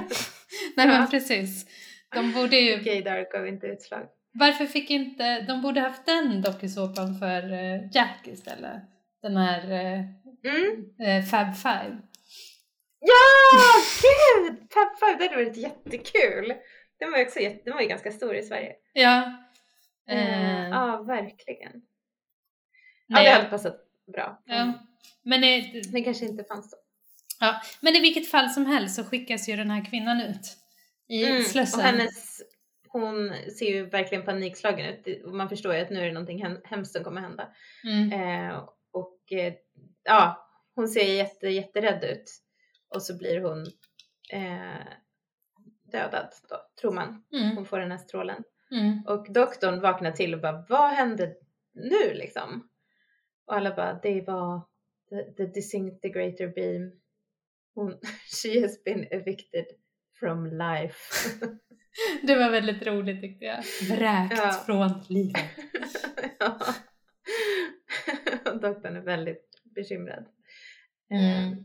Nej 0.77 0.87
men 0.87 1.07
precis. 1.11 1.67
De 2.15 2.33
borde 2.33 2.57
ju, 2.57 2.77
Gaydar 2.83 3.33
gav 3.33 3.47
inte 3.49 3.67
utslag. 3.67 4.07
varför 4.35 4.67
fick 4.67 4.91
inte, 4.91 5.41
de 5.41 5.63
borde 5.63 5.81
haft 5.81 6.07
den 6.07 6.43
dokusåpan 6.43 7.15
för 7.19 7.53
eh, 7.53 7.81
Jack 7.93 8.21
istället. 8.27 8.83
Den 9.23 9.37
här 9.37 9.71
eh, 9.73 10.01
Mm. 10.45 10.85
eh, 11.03 11.25
Fab 11.25 11.55
Five. 11.57 11.97
Ja, 13.05 13.83
gud! 14.03 14.57
Five, 15.01 15.17
det 15.19 15.25
hade 15.25 15.45
varit 15.45 15.57
jättekul. 15.57 16.55
Den 16.99 17.11
var 17.11 17.19
ju 17.19 17.25
också 17.25 17.41
jätte, 17.41 17.61
den 17.65 17.75
var 17.75 17.81
ju 17.81 17.89
ganska 17.89 18.13
stor 18.13 18.35
i 18.37 18.43
Sverige. 18.43 18.73
Ja. 18.93 19.33
Eh, 20.09 20.69
ja, 20.69 21.03
verkligen. 21.07 21.73
Ja, 23.07 23.23
det 23.23 23.31
hade 23.31 23.49
passat 23.49 23.77
bra. 24.13 24.43
ja. 24.47 24.73
Men, 25.23 25.45
eh, 25.45 25.65
Den 25.93 26.05
kanske 26.05 26.25
inte 26.25 26.45
fanns 26.45 26.71
då. 26.71 26.77
ja. 27.41 27.61
men 27.81 27.97
i 27.97 28.01
vilket 28.01 28.31
fall 28.31 28.49
som 28.51 28.67
helst 28.67 28.95
så 28.97 29.05
skickas 29.05 29.49
ju 29.49 29.57
den 29.57 29.71
här 29.71 29.85
kvinnan 29.85 30.21
ut 30.21 30.57
i 31.09 31.25
Mm, 31.27 31.43
Slussen. 31.43 31.81
Och 31.81 31.87
hennes, 31.87 32.43
hon 32.89 33.33
ser 33.59 33.67
ju 33.67 33.87
verkligen 33.87 34.25
panikslagen 34.25 34.87
ut. 34.87 35.05
Det- 35.05 35.23
och 35.25 35.35
Man 35.35 35.49
förstår 35.49 35.75
ju 35.75 35.81
att 35.81 35.91
nu 35.91 36.01
är 36.01 36.07
det 36.07 36.13
någonting 36.13 36.43
hem- 36.45 36.61
hemskt 36.65 36.93
som 36.93 37.05
kommer 37.05 37.21
hända. 37.21 37.49
Mm. 37.85 38.13
Eh, 38.51 38.69
och 38.93 39.33
eh, 39.33 39.55
ja, 40.05 40.49
hon 40.75 40.89
ser 40.89 41.05
jätte, 41.15 41.49
jätterädd 41.49 42.05
ut. 42.05 42.25
Och 42.95 43.03
så 43.03 43.19
blir 43.19 43.41
hon 43.41 43.67
eh, 44.33 44.87
dödad 45.93 46.29
då, 46.49 46.57
tror 46.81 46.93
man. 46.93 47.25
Mm. 47.33 47.57
Hon 47.57 47.67
får 47.67 47.79
den 47.79 47.91
här 47.91 47.99
strålen. 47.99 48.43
Mm. 48.71 49.03
Och 49.07 49.33
doktorn 49.33 49.81
vaknar 49.81 50.13
till 50.13 50.35
och 50.35 50.41
bara, 50.41 50.67
vad 50.69 50.91
hände 50.91 51.35
nu 51.73 52.15
liksom? 52.15 52.69
Och 53.47 53.55
alla 53.57 53.77
bara, 53.77 54.01
det 54.03 54.21
var 54.27 54.61
the, 55.11 55.33
the 55.33 55.47
disintegrator 55.47 56.55
beam. 56.55 56.93
Hon, 57.75 57.99
she 58.43 58.61
has 58.61 58.85
been 58.85 59.07
evicted 59.11 59.67
from 60.21 60.47
life. 60.47 61.31
Det 62.23 62.35
var 62.35 62.51
väldigt 62.51 62.87
roligt 62.87 63.21
tyckte 63.21 63.45
jag. 63.45 63.63
Vräkt 63.91 64.35
Ja. 64.37 64.63
från 64.67 64.91
livet. 65.09 65.51
ja. 66.39 66.59
Doktorn 68.45 68.97
är 68.97 69.01
väldigt 69.01 69.61
bekymrad. 69.65 70.25
Mm. 71.11 71.65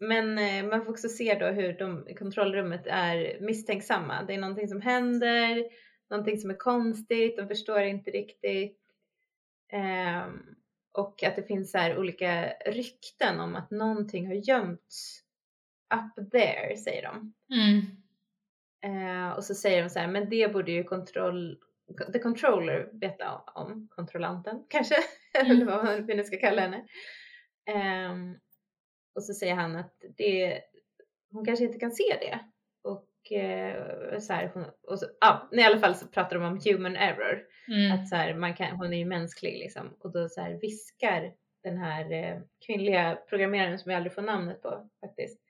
Men 0.00 0.38
eh, 0.38 0.70
man 0.70 0.84
får 0.84 0.90
också 0.90 1.08
se 1.08 1.38
då 1.40 1.46
hur 1.46 1.72
de 1.72 2.08
i 2.08 2.14
kontrollrummet 2.14 2.86
är 2.86 3.40
misstänksamma. 3.40 4.22
Det 4.22 4.34
är 4.34 4.38
någonting 4.38 4.68
som 4.68 4.80
händer, 4.80 5.64
någonting 6.10 6.38
som 6.38 6.50
är 6.50 6.56
konstigt, 6.56 7.36
de 7.36 7.48
förstår 7.48 7.80
inte 7.80 8.10
riktigt. 8.10 8.78
Ehm, 9.72 10.54
och 10.92 11.22
att 11.22 11.36
det 11.36 11.42
finns 11.42 11.70
så 11.70 11.96
olika 11.96 12.48
rykten 12.66 13.40
om 13.40 13.56
att 13.56 13.70
någonting 13.70 14.26
har 14.26 14.34
gömts 14.34 15.20
up 15.94 16.30
there, 16.30 16.76
säger 16.76 17.02
de. 17.02 17.34
Mm. 17.54 17.80
Eh, 18.84 19.30
och 19.30 19.44
så 19.44 19.54
säger 19.54 19.82
de 19.82 19.90
så 19.90 19.98
här, 19.98 20.08
men 20.08 20.28
det 20.28 20.52
borde 20.52 20.72
ju 20.72 20.84
kontroll, 20.84 21.58
the 22.12 22.18
controller 22.18 22.90
veta 22.92 23.42
om, 23.54 23.88
kontrollanten 23.90 24.64
kanske, 24.68 24.94
Mm. 25.40 25.50
eller 25.50 25.66
vad 25.66 26.06
vi 26.06 26.14
nu 26.14 26.24
ska 26.24 26.36
kalla 26.36 26.62
henne. 26.62 26.84
Ehm, 27.70 28.36
och 29.18 29.24
så 29.24 29.34
säger 29.34 29.54
han 29.54 29.76
att 29.76 30.02
det, 30.16 30.60
hon 31.32 31.44
kanske 31.44 31.64
inte 31.64 31.78
kan 31.78 31.92
se 31.92 32.16
det. 32.20 32.40
Och 32.82 33.32
eh, 33.32 34.18
så 34.18 34.32
här, 34.32 34.50
hon, 34.54 34.64
och 34.82 34.98
så, 34.98 35.06
ja, 35.20 35.48
i 35.52 35.62
alla 35.62 35.78
fall 35.78 35.94
så 35.94 36.06
pratar 36.06 36.38
de 36.38 36.44
om 36.44 36.60
human 36.64 36.96
error. 36.96 37.42
Mm. 37.68 37.92
Att 37.92 38.08
så 38.08 38.16
här, 38.16 38.34
man 38.34 38.54
kan, 38.54 38.76
hon 38.76 38.92
är 38.92 38.98
ju 38.98 39.04
mänsklig 39.04 39.58
liksom. 39.58 39.96
Och 40.00 40.12
då 40.12 40.28
så 40.28 40.40
här 40.40 40.52
viskar 40.60 41.32
den 41.62 41.78
här 41.78 42.12
eh, 42.12 42.40
kvinnliga 42.66 43.18
programmeraren 43.28 43.78
som 43.78 43.90
jag 43.90 43.96
aldrig 43.96 44.14
får 44.14 44.22
namnet 44.22 44.62
på 44.62 44.90
faktiskt. 45.00 45.40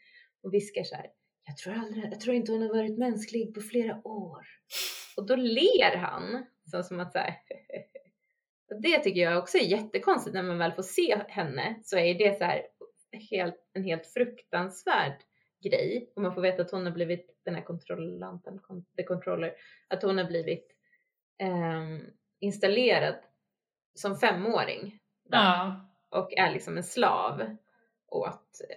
Och 0.42 0.54
viskar 0.54 0.82
så 0.82 0.94
här. 0.96 1.06
Jag 1.46 1.56
tror, 1.56 1.74
aldrig, 1.74 2.04
jag 2.04 2.20
tror 2.20 2.36
inte 2.36 2.52
hon 2.52 2.62
har 2.62 2.68
varit 2.68 2.98
mänsklig 2.98 3.54
på 3.54 3.60
flera 3.60 4.06
år. 4.06 4.46
Och 5.16 5.26
då 5.26 5.36
ler 5.36 5.96
han. 5.96 6.46
Så 6.70 6.82
som 6.82 7.00
att 7.00 7.12
så 7.12 7.18
här. 7.18 7.34
Det 8.82 8.98
tycker 8.98 9.20
jag 9.20 9.38
också 9.38 9.58
är 9.58 9.62
jättekonstigt 9.62 10.34
när 10.34 10.42
man 10.42 10.58
väl 10.58 10.72
får 10.72 10.82
se 10.82 11.20
henne. 11.28 11.80
Så 11.82 11.98
är 11.98 12.14
det 12.14 12.38
så 12.38 12.44
här 12.44 12.62
helt, 13.30 13.70
en 13.72 13.84
helt 13.84 14.06
fruktansvärd 14.06 15.22
grej. 15.64 16.12
Och 16.16 16.22
man 16.22 16.34
får 16.34 16.42
veta 16.42 16.62
att 16.62 16.70
hon 16.70 16.86
har 16.86 16.92
blivit 16.92 17.40
den 17.44 17.54
här 17.54 17.62
kontrollanten, 17.62 18.60
the 18.96 19.02
controller. 19.02 19.52
Att 19.88 20.02
hon 20.02 20.18
har 20.18 20.24
blivit 20.24 20.66
ehm, 21.38 22.00
installerad 22.40 23.14
som 23.94 24.16
femåring. 24.16 24.98
Ja. 25.30 25.80
Och 26.10 26.32
är 26.32 26.52
liksom 26.52 26.76
en 26.76 26.84
slav 26.84 27.56
åt 28.08 28.60
eh, 28.68 28.76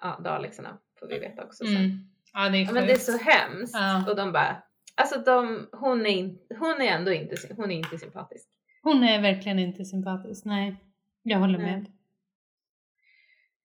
ja, 0.00 0.20
Dalexarna 0.24 0.78
får 0.98 1.06
vi 1.06 1.18
veta 1.18 1.44
också 1.44 1.64
sen. 1.64 1.76
Mm. 1.76 1.90
Ja, 2.32 2.48
det 2.48 2.58
är 2.58 2.64
Ja, 2.64 2.72
men 2.72 2.86
det 2.86 2.92
är 2.92 2.96
så 2.96 3.18
hemskt. 3.18 3.74
Ja. 3.74 4.10
Och 4.10 4.16
de 4.16 4.32
bara, 4.32 4.62
alltså 4.94 5.20
de, 5.20 5.68
hon, 5.72 6.06
är 6.06 6.10
in, 6.10 6.38
hon 6.58 6.80
är 6.80 6.96
ändå 6.96 7.12
inte, 7.12 7.36
hon 7.56 7.70
är 7.70 7.76
inte 7.76 7.98
sympatisk. 7.98 8.48
Hon 8.82 9.04
är 9.04 9.22
verkligen 9.22 9.58
inte 9.58 9.84
sympatisk. 9.84 10.44
Nej, 10.44 10.76
jag 11.22 11.38
håller 11.38 11.58
Nej. 11.58 11.72
med. 11.72 11.86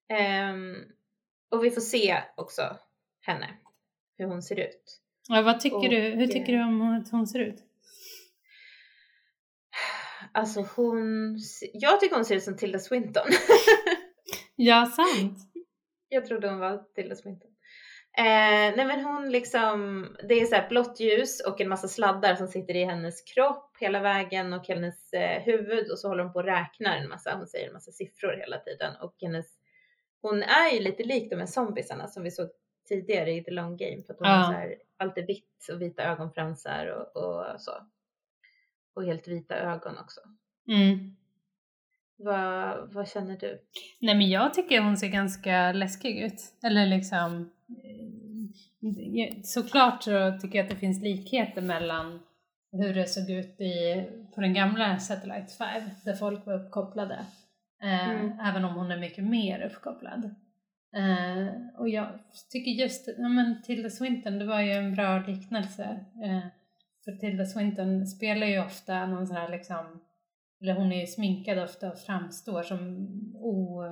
Ehm, 0.09 0.75
och 1.51 1.63
vi 1.63 1.71
får 1.71 1.81
se 1.81 2.23
också 2.37 2.77
henne, 3.21 3.47
hur 4.17 4.25
hon 4.25 4.41
ser 4.41 4.59
ut. 4.59 5.01
Ja, 5.29 5.41
vad 5.41 5.59
tycker 5.59 5.77
Och, 5.77 5.89
du? 5.89 5.99
Hur 5.99 6.27
tycker 6.27 6.53
eh, 6.53 6.59
du 6.59 6.63
om 6.63 6.81
hur 6.81 7.11
hon 7.11 7.27
ser 7.27 7.39
ut? 7.39 7.63
Alltså 10.31 10.65
hon, 10.75 11.37
jag 11.73 11.99
tycker 11.99 12.15
hon 12.15 12.25
ser 12.25 12.35
ut 12.35 12.43
som 12.43 12.57
Tilda 12.57 12.79
Swinton. 12.79 13.27
Ja, 14.61 14.85
sant. 14.85 15.37
jag 16.09 16.25
trodde 16.25 16.49
hon 16.49 16.59
var 16.59 16.83
Tilda 16.95 17.15
Swinton. 17.15 17.51
Eh, 18.17 18.75
nej 18.75 18.85
men 18.85 19.05
hon 19.05 19.29
liksom, 19.29 20.07
det 20.29 20.33
är 20.33 20.45
så 20.45 20.55
här 20.55 20.69
blått 20.69 20.99
ljus 20.99 21.39
och 21.39 21.61
en 21.61 21.69
massa 21.69 21.87
sladdar 21.87 22.35
som 22.35 22.47
sitter 22.47 22.75
i 22.75 22.85
hennes 22.85 23.21
kropp 23.21 23.77
hela 23.79 23.99
vägen 23.99 24.53
och 24.53 24.67
hennes 24.67 25.13
eh, 25.13 25.41
huvud 25.41 25.91
och 25.91 25.99
så 25.99 26.07
håller 26.07 26.23
hon 26.23 26.33
på 26.33 26.39
och 26.39 26.45
räknar 26.45 26.97
en 26.97 27.09
massa, 27.09 27.35
hon 27.35 27.47
säger 27.47 27.67
en 27.67 27.73
massa 27.73 27.91
siffror 27.91 28.37
hela 28.39 28.57
tiden 28.57 28.95
och 29.01 29.15
hennes, 29.21 29.47
hon 30.21 30.43
är 30.43 30.73
ju 30.73 30.79
lite 30.79 31.03
lik 31.03 31.29
de 31.29 31.35
här 31.35 31.45
zombisarna 31.45 32.07
som 32.07 32.23
vi 32.23 32.31
såg 32.31 32.49
tidigare 32.87 33.31
i 33.31 33.43
The 33.43 33.51
Long 33.51 33.77
Game 33.77 34.03
för 34.03 34.13
att 34.13 34.19
hon 34.19 34.27
Ja. 34.27 34.33
har 34.35 34.43
så 34.43 34.51
här, 34.59 34.75
alltid 34.97 35.25
vitt 35.27 35.67
och 35.71 35.81
vita 35.81 36.03
ögonfransar 36.03 36.85
och, 36.87 37.23
och 37.23 37.61
så. 37.61 37.71
Och 38.95 39.05
helt 39.05 39.27
vita 39.27 39.55
ögon 39.55 39.97
också. 39.97 40.19
Mm. 40.67 41.15
Vad, 42.17 42.93
vad 42.93 43.09
känner 43.09 43.37
du? 43.37 43.61
Nej, 43.99 44.15
men 44.15 44.29
jag 44.29 44.53
tycker 44.53 44.81
hon 44.81 44.97
ser 44.97 45.07
ganska 45.07 45.71
läskig 45.71 46.19
ut. 46.19 46.41
Eller 46.63 46.85
liksom... 46.85 47.51
eh, 47.69 49.41
Såklart 49.43 50.03
så 50.03 50.37
tycker 50.41 50.57
jag 50.57 50.63
att 50.63 50.69
det 50.69 50.75
finns 50.75 51.01
likheter 51.01 51.61
mellan 51.61 52.19
hur 52.71 52.93
det 52.93 53.05
såg 53.07 53.29
ut 53.29 53.59
i, 53.61 54.05
på 54.35 54.41
den 54.41 54.53
gamla 54.53 54.99
Satellite 54.99 55.53
5 55.57 55.81
där 56.05 56.13
folk 56.13 56.45
var 56.45 56.53
uppkopplade. 56.65 57.25
Eh, 57.83 58.09
Mm. 58.09 58.39
Även 58.39 58.65
om 58.65 58.75
hon 58.75 58.91
är 58.91 58.99
mycket 58.99 59.23
mer 59.23 59.61
uppkopplad. 59.65 60.35
Eh, 60.95 61.47
och 61.79 61.89
jag 61.89 62.07
tycker 62.51 62.71
just, 62.71 63.09
ja 63.17 63.29
men 63.29 63.61
Tilda 63.61 63.89
Swinton, 63.89 64.39
det 64.39 64.45
var 64.45 64.61
ju 64.61 64.71
en 64.71 64.95
bra 64.95 65.19
liknelse. 65.27 65.83
Eh, 66.23 66.47
för 67.05 67.11
Tilda 67.11 67.45
Swinton 67.45 68.07
spelar 68.07 68.47
ju 68.47 68.59
ofta 68.59 69.05
någon 69.05 69.27
sån 69.27 69.35
här 69.35 69.49
liksom, 69.49 70.01
eller 70.61 70.73
hon 70.73 70.91
är 70.91 70.99
ju 70.99 71.07
sminkad 71.07 71.59
ofta 71.59 71.91
och 71.91 71.99
framstår 71.99 72.63
som 72.63 73.07
o, 73.35 73.83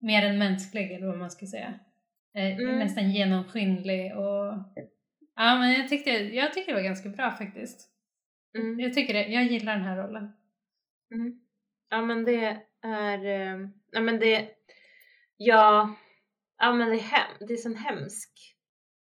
mer 0.00 0.26
än 0.26 0.38
mänsklig 0.38 0.92
eller 0.92 1.06
vad 1.06 1.18
man 1.18 1.30
ska 1.30 1.46
säga. 1.46 1.74
Eh, 2.34 2.56
Mm. 2.56 2.78
Nästan 2.78 3.10
genomskinlig 3.10 4.16
och 4.16 4.54
ja 5.36 5.58
men 5.58 5.72
jag 5.72 5.88
tyckte, 5.88 6.10
jag 6.10 6.52
tyckte 6.54 6.70
det 6.72 6.76
var 6.76 6.82
ganska 6.82 7.08
bra 7.08 7.30
faktiskt. 7.30 7.88
Mm. 8.58 8.80
Jag 8.80 8.94
tycker 8.94 9.14
det, 9.14 9.26
jag 9.26 9.44
gillar 9.44 9.76
den 9.76 9.84
här 9.84 9.96
rollen. 9.96 10.32
Mm. 11.14 11.40
Ja 11.90 12.02
men 12.02 12.24
det 12.24 12.62
är, 12.82 13.24
eh, 13.24 13.68
ja 13.90 14.00
men 14.00 14.20
det, 14.20 14.48
ja, 15.36 15.94
ja 16.58 16.72
men 16.72 16.88
det 16.88 16.96
är 16.96 17.00
hem, 17.00 17.36
det 17.40 17.52
är 17.52 17.56
sån 17.56 17.76
hemsk, 17.76 18.56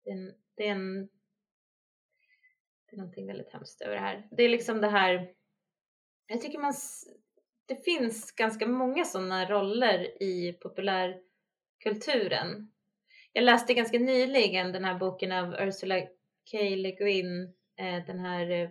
det 0.04 0.10
är 0.10 0.14
en, 0.14 0.34
det 0.56 0.68
är 0.68 0.72
en, 0.72 1.08
det 2.86 2.96
är 2.96 2.98
någonting 2.98 3.28
väldigt 3.28 3.54
hemskt 3.54 3.82
över 3.82 3.96
det 3.96 4.02
här. 4.02 4.28
Det 4.32 4.44
är 4.44 4.50
liksom 4.50 4.82
det 4.82 4.88
här, 4.88 5.34
jag 6.28 6.42
tycker 6.42 6.60
man, 6.60 6.74
det 7.66 7.86
finns 7.86 8.32
ganska 8.32 8.68
många 8.68 9.06
sådana 9.06 9.50
roller 9.50 10.24
i 10.24 10.54
populärkulturen. 10.54 12.72
Jag 13.34 13.44
läste 13.44 13.74
ganska 13.74 14.00
nyligen 14.00 14.72
den 14.72 14.86
här 14.86 15.00
boken 15.00 15.32
av 15.32 15.54
Ursula 15.54 16.02
K. 16.52 16.58
Le 16.58 16.92
Guin, 16.92 17.44
eh, 17.80 18.06
den 18.06 18.20
här 18.20 18.52
eh, 18.52 18.70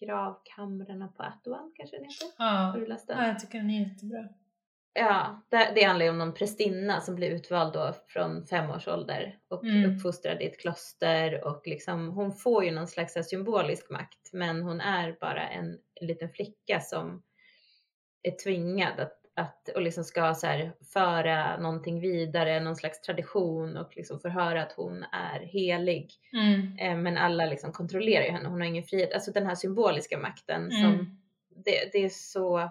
Gravkamrarna 0.00 1.08
på 1.08 1.22
Atuan 1.22 1.72
kanske 1.76 1.96
den 1.96 2.04
heter? 2.04 2.28
Ja, 2.38 2.44
Har 2.44 2.78
du 2.80 2.86
läst 2.86 3.06
den? 3.08 3.18
ja 3.18 3.26
jag 3.28 3.40
tycker 3.40 3.58
den 3.58 3.70
är 3.70 3.88
jättebra. 3.88 4.28
Ja, 4.98 5.40
det, 5.48 5.72
det 5.74 5.82
handlar 5.82 6.04
ju 6.06 6.10
om 6.10 6.18
någon 6.18 6.34
prästinna 6.34 7.00
som 7.00 7.14
blir 7.14 7.30
utvald 7.30 7.72
då 7.72 7.92
från 8.06 8.46
fem 8.46 8.70
års 8.70 8.88
ålder 8.88 9.38
och 9.48 9.64
Mm. 9.64 9.90
uppfostrad 9.96 10.42
i 10.42 10.46
ett 10.46 10.60
kloster 10.60 11.44
och 11.44 11.62
liksom 11.66 12.08
hon 12.08 12.32
får 12.32 12.64
ju 12.64 12.70
någon 12.70 12.86
slags 12.88 13.14
symbolisk 13.28 13.90
makt 13.90 14.30
men 14.32 14.62
hon 14.62 14.80
är 14.80 15.16
bara 15.20 15.48
en 15.48 15.78
liten 16.00 16.28
flicka 16.30 16.80
som 16.80 17.22
är 18.22 18.30
tvingad 18.44 19.00
att, 19.00 19.20
att 19.36 19.68
och 19.68 19.82
liksom 19.82 20.04
ska 20.04 20.34
så 20.34 20.46
här 20.46 20.72
föra 20.92 21.56
någonting 21.60 22.00
vidare, 22.00 22.60
någon 22.60 22.76
slags 22.76 23.00
tradition 23.00 23.76
och 23.76 23.96
liksom 23.96 24.20
förhöra 24.20 24.62
att 24.62 24.72
hon 24.72 25.02
är 25.02 25.40
helig. 25.40 26.10
Mm. 26.32 26.78
Eh, 26.78 27.02
men 27.02 27.18
alla 27.18 27.46
liksom 27.46 27.72
kontrollerar 27.72 28.24
ju 28.24 28.30
henne, 28.30 28.48
hon 28.48 28.60
har 28.60 28.68
ingen 28.68 28.84
frihet. 28.84 29.14
Alltså 29.14 29.32
den 29.32 29.46
här 29.46 29.54
symboliska 29.54 30.18
makten 30.18 30.70
som 30.70 30.84
Mm. 30.84 31.06
det, 31.64 31.92
det 31.92 32.04
är 32.04 32.08
så 32.08 32.70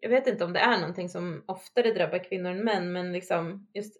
jag 0.00 0.10
vet 0.10 0.26
inte 0.26 0.44
om 0.44 0.52
det 0.52 0.60
är 0.60 0.80
någonting 0.80 1.08
som 1.08 1.44
oftare 1.46 1.92
drabbar 1.92 2.24
kvinnor 2.24 2.50
än 2.50 2.64
män 2.64 2.92
men 2.92 3.12
liksom 3.12 3.68
just 3.74 3.96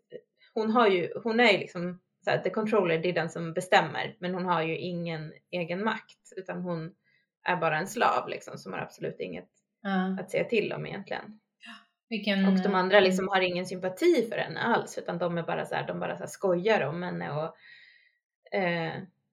hon 0.54 0.70
har 0.70 0.88
ju, 0.88 1.12
hon 1.22 1.40
är 1.40 1.52
ju 1.52 1.58
liksom 1.58 2.00
så 2.24 2.30
här, 2.30 2.38
the 2.38 2.50
controller, 2.50 2.98
det 2.98 3.08
är 3.08 3.12
den 3.12 3.30
som 3.30 3.52
bestämmer 3.52 4.16
men 4.18 4.34
hon 4.34 4.44
har 4.44 4.62
ju 4.62 4.76
ingen 4.76 5.32
egen 5.50 5.84
makt 5.84 6.32
utan 6.36 6.62
hon 6.62 6.94
är 7.42 7.56
bara 7.56 7.78
en 7.78 7.86
slav 7.86 8.28
liksom 8.28 8.58
som 8.58 8.72
har 8.72 8.80
absolut 8.80 9.20
inget 9.20 9.48
Ja. 9.88 10.22
att 10.22 10.30
säga 10.30 10.44
till 10.44 10.72
om 10.72 10.86
egentligen. 10.86 11.40
Vilken, 12.10 12.46
Och 12.48 12.62
de 12.62 12.74
andra 12.74 13.00
liksom 13.00 13.28
har 13.28 13.40
ingen 13.40 13.66
sympati 13.66 14.26
för 14.30 14.36
henne 14.38 14.60
alls 14.60 14.98
utan 14.98 15.18
de 15.18 15.38
är 15.38 15.42
bara 15.42 15.66
så 15.66 15.74
här, 15.74 15.86
de 15.86 16.00
bara 16.00 16.16
så 16.18 16.26
skojar 16.26 16.86
om 16.86 17.02
henne 17.02 17.30
och 17.30 17.56
eh, 18.58 18.92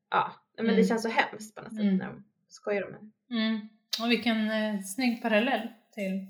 ja, 0.09 0.31
men 0.57 0.65
det 0.65 0.71
Mm. 0.73 0.85
känns 0.85 1.03
så 1.03 1.09
hemskt 1.09 1.55
på 1.55 1.61
något 1.61 1.73
sätt 1.75 1.81
Mm. 1.83 1.97
när 1.97 2.05
de 2.05 2.23
skojar 2.47 2.87
om 2.87 2.93
henne. 2.93 3.11
Mm. 3.29 3.69
Och 4.03 4.11
vilken 4.11 4.49
eh, 4.51 4.79
snygg 4.81 5.21
parallell 5.21 5.67
till, 5.91 6.27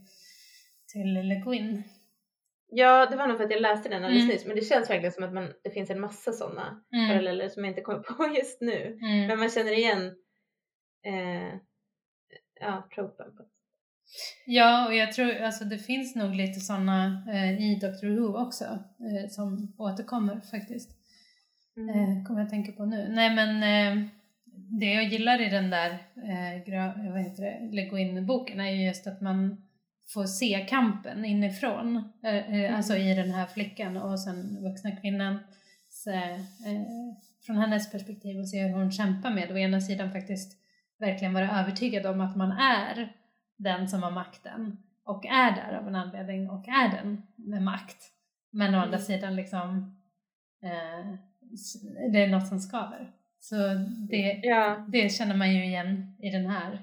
till 0.93 1.13
Le 1.13 1.35
Guin. 1.35 1.83
Ja, 2.67 3.05
det 3.05 3.15
var 3.15 3.27
nog 3.27 3.37
för 3.37 3.43
att 3.43 3.51
jag 3.51 3.61
läste 3.61 3.89
den 3.89 4.03
alldeles 4.03 4.23
Mm. 4.23 4.33
nyss, 4.35 4.45
men 4.45 4.55
det 4.55 4.61
känns 4.61 4.89
verkligen 4.89 5.11
som 5.11 5.23
att 5.23 5.33
man, 5.33 5.53
det 5.63 5.69
finns 5.69 5.89
en 5.89 5.99
massa 5.99 6.31
sådana 6.31 6.83
Mm. 6.93 7.09
paralleller 7.09 7.49
som 7.49 7.63
jag 7.63 7.71
inte 7.71 7.81
kommer 7.81 7.99
på 8.17 8.33
just 8.37 8.61
nu. 8.61 8.97
Mm. 9.01 9.27
Men 9.27 9.39
man 9.39 9.49
känner 9.49 9.71
igen 9.77 10.15
eh, 11.05 11.55
ja, 12.59 12.87
tropen. 12.95 13.37
På. 13.37 13.43
Ja, 14.45 14.87
och 14.87 14.95
jag 14.95 15.13
tror 15.13 15.41
alltså 15.41 15.65
det 15.65 15.77
finns 15.77 16.15
nog 16.15 16.35
lite 16.35 16.59
sådana 16.59 17.23
eh, 17.29 17.61
i 17.71 17.79
Doctor 17.81 18.07
Who 18.07 18.37
också 18.47 18.63
eh, 18.63 19.29
som 19.29 19.73
återkommer 19.77 20.41
faktiskt. 20.51 20.89
Mm. 21.77 21.89
Eh, 21.89 22.25
kommer 22.25 22.39
jag 22.39 22.49
tänka 22.49 22.71
på 22.71 22.85
nu. 22.85 23.07
Nej 23.09 23.35
men 23.35 23.49
eh, 23.63 24.07
det 24.79 24.93
jag 24.93 25.03
gillar 25.03 25.41
i 25.41 25.49
den 25.49 25.69
där 25.69 25.89
eh, 26.15 27.11
vad 27.11 27.21
heter 27.21 27.43
det, 27.43 27.69
Le 27.71 27.89
Guin-boken 27.89 28.59
är 28.59 28.71
ju 28.71 28.85
just 28.85 29.07
att 29.07 29.21
man 29.21 29.65
får 30.13 30.25
se 30.25 30.65
kampen 30.69 31.25
inifrån. 31.25 32.09
Eh, 32.23 32.35
eh, 32.35 32.45
Mm. 32.49 32.75
Alltså 32.75 32.95
i 32.95 33.13
den 33.13 33.31
här 33.31 33.45
flickan 33.45 33.97
och 33.97 34.19
sen 34.19 34.63
vuxna 34.63 34.91
kvinnan. 34.91 35.39
Så, 35.89 36.09
eh, 36.11 36.41
från 37.45 37.57
hennes 37.57 37.91
perspektiv 37.91 38.39
och 38.39 38.49
se 38.49 38.63
hur 38.63 38.73
hon 38.73 38.91
kämpar 38.91 39.31
med 39.31 39.51
å 39.51 39.57
ena 39.57 39.81
sidan 39.81 40.11
faktiskt 40.11 40.57
verkligen 40.99 41.33
vara 41.33 41.59
övertygad 41.59 42.05
om 42.05 42.21
att 42.21 42.35
man 42.35 42.51
är 42.51 43.13
den 43.57 43.87
som 43.87 44.03
har 44.03 44.11
makten 44.11 44.77
och 45.03 45.25
är 45.25 45.51
där 45.55 45.77
av 45.77 45.87
en 45.87 45.95
anledning 45.95 46.49
och 46.49 46.67
är 46.67 46.89
den 46.97 47.21
med 47.35 47.61
makt. 47.63 48.11
Men 48.49 48.75
å 48.75 48.77
andra 48.77 48.87
Mm. 48.97 49.01
sidan 49.05 49.35
liksom 49.35 49.95
eh, 50.63 51.15
det 52.11 52.23
är 52.23 52.27
något 52.27 52.47
som 52.47 52.59
skaver. 52.59 53.11
Så 53.39 53.55
det, 54.09 54.39
Ja, 54.43 54.85
det 54.87 55.09
känner 55.09 55.35
man 55.35 55.53
ju 55.55 55.65
igen 55.65 56.15
i 56.19 56.29
den 56.29 56.45
här 56.45 56.73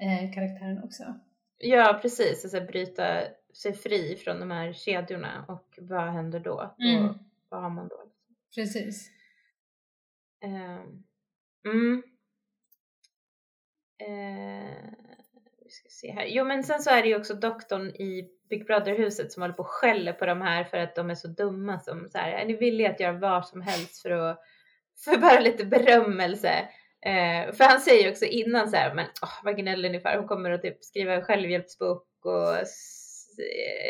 eh, 0.00 0.32
karaktären 0.34 0.84
också. 0.84 1.14
ja, 1.58 1.98
precis. 2.02 2.44
Alltså 2.44 2.60
bryta 2.60 3.22
sig 3.54 3.72
fri 3.72 4.16
från 4.16 4.40
de 4.40 4.50
här 4.50 4.72
kedjorna 4.72 5.44
och 5.48 5.78
vad 5.82 6.12
händer 6.12 6.40
då? 6.40 6.74
Mm. 6.78 7.08
Och 7.10 7.16
vad 7.48 7.62
har 7.62 7.70
man 7.70 7.88
då? 7.88 8.02
Precis. 8.54 9.10
Ehm, 10.40 11.04
mm. 11.64 12.02
Eh, 13.98 15.09
vi 15.70 15.74
ska 15.74 15.88
se 15.88 16.12
här. 16.12 16.26
Jo 16.28 16.44
men 16.44 16.64
sen 16.64 16.80
så 16.82 16.90
är 16.90 17.02
det 17.02 17.08
ju 17.08 17.16
också 17.16 17.34
doktorn 17.34 17.88
i 17.88 18.28
Big 18.50 18.66
Brother-huset 18.66 19.32
som 19.32 19.42
håller 19.42 19.54
på 19.54 19.62
och 19.62 19.68
skäller 19.68 20.12
på 20.12 20.26
de 20.26 20.40
här 20.42 20.64
för 20.64 20.78
att 20.78 20.94
de 20.94 21.10
är 21.10 21.14
så 21.14 21.28
dumma 21.28 21.80
som 21.80 22.08
så 22.08 22.18
här, 22.18 22.32
är 22.32 22.44
ni 22.44 22.56
villiga 22.56 22.90
att 22.90 23.00
göra 23.00 23.12
vad 23.12 23.46
som 23.46 23.60
helst 23.60 24.02
för 24.02 24.10
att 24.10 24.40
för 25.04 25.16
bara 25.16 25.40
lite 25.40 25.64
berömmelse? 25.64 26.54
Eh, 27.06 27.52
för 27.52 27.64
han 27.64 27.80
säger 27.80 28.04
ju 28.04 28.10
också 28.10 28.24
innan 28.24 28.68
så 28.70 28.76
här, 28.76 28.94
men 28.94 29.06
åh, 29.22 29.40
vad 29.44 29.56
gnäller 29.56 29.90
ni 29.90 30.00
för? 30.00 30.16
Hon 30.16 30.28
kommer 30.28 30.50
att 30.50 30.62
typ 30.62 30.84
skriva 30.84 31.14
en 31.14 31.22
självhjälpsbok 31.22 32.06
och 32.24 32.56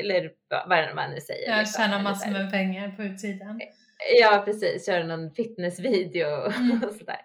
eller 0.00 0.30
vad 0.48 0.94
man 0.94 1.10
nu 1.10 1.20
säger. 1.20 1.50
Jag 1.50 1.58
liksom. 1.58 1.82
tjänar 1.82 2.02
massor 2.02 2.30
med 2.30 2.50
pengar 2.50 2.90
på 2.96 3.02
utsidan. 3.02 3.60
Ja 4.20 4.42
precis, 4.44 4.86
köra 4.86 5.04
någon 5.04 5.30
fitnessvideo 5.30 6.26
Mm. 6.26 6.82
och 6.88 6.94
sådär. 6.94 7.20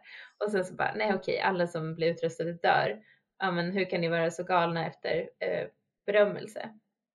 Och 0.46 0.52
sen 0.52 0.66
så 0.66 0.74
bara, 0.74 0.94
nej 0.96 1.14
okej, 1.14 1.40
alla 1.40 1.68
som 1.68 1.96
blir 1.96 2.12
utrustade 2.12 2.54
dör. 2.54 2.98
Ja 3.40 3.52
men 3.52 3.72
hur 3.72 3.90
kan 3.90 4.02
ni 4.02 4.08
vara 4.08 4.32
så 4.32 4.44
galna 4.44 4.88
efter 4.88 5.30
eh, 5.40 5.68
berömmelse? 6.06 6.70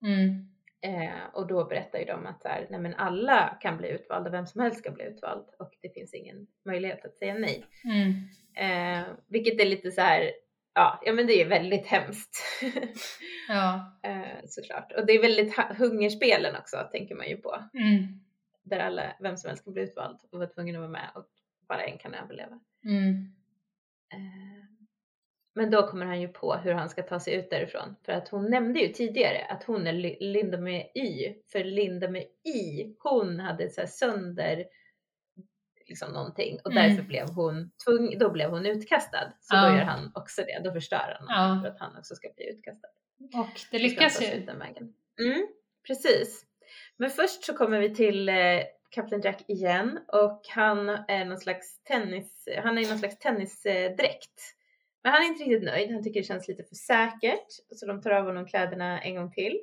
Mm. 0.07 0.47
Eh, 0.83 1.25
och 1.33 1.47
då 1.47 1.65
berättar 1.65 1.99
ju 1.99 2.05
de 2.05 2.27
att 2.27 2.43
så 2.43 2.49
här, 2.49 2.67
nej 2.71 2.81
men 2.81 2.95
alla 2.95 3.59
kan 3.61 3.77
bli 3.77 3.89
utvalda, 3.89 4.31
vem 4.31 4.47
som 4.47 4.61
helst 4.61 4.85
kan 4.85 4.95
bli 4.95 5.05
utvald 5.05 5.45
och 5.59 5.71
det 5.83 5.95
finns 5.95 6.15
ingen 6.15 6.47
möjlighet 6.65 7.05
att 7.05 7.17
säga 7.17 7.35
nej. 7.35 7.67
Mm. 7.85 8.13
Eh, 8.57 9.07
vilket 9.29 9.61
är 9.61 9.67
lite 9.67 9.91
så 9.91 10.01
här, 10.01 10.33
ja, 10.75 11.03
ja 11.05 11.13
men 11.13 11.27
det 11.27 11.43
är 11.43 11.49
väldigt 11.49 11.87
hemskt. 11.87 12.37
Ja. 13.49 13.99
eh, 14.03 14.47
såklart. 14.47 14.93
Och 14.93 15.07
det 15.07 15.13
är 15.13 15.23
väldigt 15.23 15.57
hungerspelen 15.79 16.57
också 16.57 16.89
tänker 16.93 17.15
man 17.15 17.29
ju 17.29 17.37
på. 17.37 17.65
Mm. 17.75 18.21
Där 18.63 18.79
alla, 18.79 19.17
vem 19.21 19.37
som 19.37 19.49
helst 19.49 19.65
kan 19.65 19.73
bli 19.73 19.83
utvald 19.83 20.19
och 20.31 20.39
vara 20.39 20.49
tvungen 20.49 20.75
att 20.75 20.81
vara 20.81 20.91
med 20.91 21.11
och 21.15 21.27
bara 21.69 21.85
en 21.85 21.99
kan 21.99 22.15
överleva. 22.15 22.61
Mm. 22.85 23.33
Eh, 24.13 24.80
Men 25.61 25.71
då 25.71 25.87
kommer 25.87 26.07
han 26.07 26.21
ju 26.21 26.29
på 26.29 26.55
hur 26.55 26.73
han 26.73 26.89
ska 26.89 27.03
ta 27.03 27.21
sig 27.21 27.35
ut 27.35 27.51
därifrån. 27.51 27.97
För 28.05 28.13
att 28.13 28.29
hon 28.29 28.51
nämnde 28.51 28.81
ju 28.81 28.89
tidigare 28.89 29.45
att 29.49 29.65
hon 29.65 29.87
är 29.87 29.93
Li- 29.93 30.17
Linda 30.21 30.59
med 30.59 30.87
Y. 30.95 31.35
För 31.53 31.65
Linda 31.65 32.09
med 32.09 32.25
Y, 32.45 32.95
hon 32.99 33.41
hade 33.41 33.71
så 33.71 33.87
sönder 33.87 34.65
liksom 35.89 36.13
någonting 36.13 36.59
och 36.65 36.73
Mm. 36.73 36.89
därför 36.89 37.03
blev 37.03 37.29
hon 37.31 37.71
tvung, 37.85 38.19
då 38.19 38.31
blev 38.31 38.51
hon 38.51 38.67
utkastad. 38.67 39.33
Så 39.41 39.57
Ja. 39.57 39.69
då 39.69 39.77
gör 39.77 39.83
han 39.85 40.13
också 40.15 40.43
det, 40.43 40.61
då 40.65 40.73
förstör 40.73 41.17
han 41.21 41.27
Ja. 41.29 41.63
för 41.63 41.69
att 41.71 41.79
han 41.81 41.97
också 41.99 42.15
ska 42.15 42.29
bli 42.37 42.51
utkastad. 42.51 42.89
Och 43.35 43.61
det 43.71 43.79
lyckas 43.79 44.23
ju. 44.23 44.27
Mm, 45.21 45.47
precis. 45.87 46.47
Men 46.97 47.11
först 47.11 47.45
så 47.45 47.57
kommer 47.57 47.81
vi 47.81 47.95
till 47.95 48.29
eh, 48.29 48.35
Captain 48.91 49.21
Jack 49.23 49.45
igen 49.49 49.99
och 50.09 50.43
han 50.49 50.89
är 50.89 51.25
någon 51.25 51.39
slags 51.39 51.83
tennis, 51.85 52.49
han 52.63 52.79
är 52.79 52.83
i 52.83 52.89
någon 52.89 52.99
slags 52.99 53.19
tennisdräkt. 53.19 54.57
Men 55.03 55.13
han 55.13 55.23
är 55.23 55.27
inte 55.27 55.45
riktigt 55.45 55.63
nöjd, 55.63 55.91
han 55.91 56.03
tycker 56.03 56.21
det 56.21 56.27
känns 56.27 56.49
lite 56.49 56.65
för 56.65 56.75
säkert 56.75 57.47
så 57.71 57.87
de 57.87 58.03
tar 58.03 58.11
av 58.11 58.25
honom 58.25 58.47
kläderna 58.47 59.01
en 59.01 59.17
gång 59.17 59.33
till. 59.33 59.61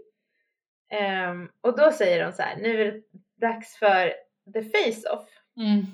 Ehm, 0.91 1.49
och 1.61 1.77
då 1.77 1.91
säger 1.91 2.26
de 2.26 2.31
så 2.31 2.41
här, 2.41 2.57
nu 2.57 2.81
är 2.81 2.91
det 2.91 3.01
dags 3.41 3.77
för 3.77 4.14
the 4.53 4.61
face-off. 4.61 5.30
Mm. 5.57 5.85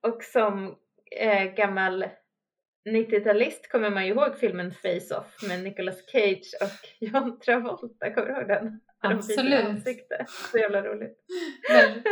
och 0.12 0.22
som 0.22 0.76
eh, 1.20 1.44
gammal 1.44 2.04
90-talist 2.88 3.68
kommer 3.70 3.90
man 3.90 4.06
ju 4.06 4.12
ihåg 4.12 4.38
filmen 4.38 4.72
Face-Off 4.72 5.48
med 5.48 5.62
Nicolas 5.62 6.10
Cage 6.12 6.54
och 6.60 6.88
John 7.08 7.40
Travolta, 7.40 8.14
kommer 8.14 8.26
du 8.28 8.32
ihåg 8.34 8.48
den? 8.48 8.80
De 9.02 9.08
Absolut. 9.14 9.64
ansikte. 9.64 10.24
Så 10.28 10.58
jävla 10.58 10.82
roligt. 10.82 11.18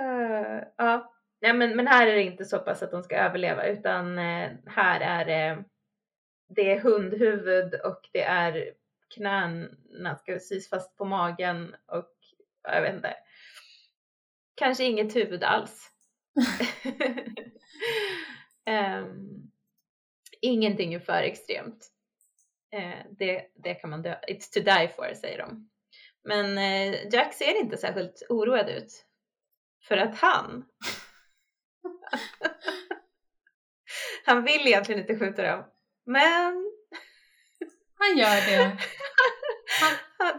Eh, 0.00 0.62
ja, 0.76 1.13
Nej, 1.44 1.52
men, 1.52 1.76
men 1.76 1.86
här 1.86 2.06
är 2.06 2.14
det 2.14 2.22
inte 2.22 2.44
så 2.44 2.58
pass 2.58 2.82
att 2.82 2.90
de 2.90 3.02
ska 3.02 3.16
överleva 3.16 3.66
utan 3.66 4.18
eh, 4.18 4.50
här 4.66 5.00
är 5.00 5.24
det, 5.24 5.64
det 6.48 6.72
är 6.72 6.80
hundhuvud 6.80 7.74
och 7.74 8.08
det 8.12 8.22
är 8.22 8.74
knäna 9.14 10.16
ska 10.16 10.38
sys 10.38 10.70
fast 10.70 10.96
på 10.96 11.04
magen 11.04 11.76
och 11.86 12.12
jag 12.62 12.82
vet 12.82 12.94
inte. 12.94 13.16
Kanske 14.54 14.84
inget 14.84 15.16
huvud 15.16 15.42
alls. 15.42 15.90
Ehm, 18.66 19.50
ingenting 20.40 20.94
är 20.94 21.00
för 21.00 21.22
extremt. 21.22 21.90
Eh, 22.72 23.06
det, 23.18 23.46
det 23.54 23.74
kan 23.74 23.90
man 23.90 24.02
dö. 24.02 24.14
It's 24.28 24.52
to 24.52 24.60
die 24.60 24.88
for 24.96 25.14
säger 25.14 25.38
de. 25.38 25.70
Men 26.22 26.58
eh, 26.58 27.08
Jack 27.12 27.34
ser 27.34 27.60
inte 27.60 27.76
särskilt 27.76 28.22
oroad 28.28 28.68
ut. 28.68 29.06
För 29.88 29.96
att 29.96 30.18
han 30.18 30.64
Han 34.26 34.44
vill 34.44 34.66
egentligen 34.66 35.00
inte 35.00 35.18
skjuta 35.18 35.42
dem. 35.42 35.64
Men 36.06 36.54
Han 37.98 38.18
gör 38.18 38.50
det. 38.50 38.76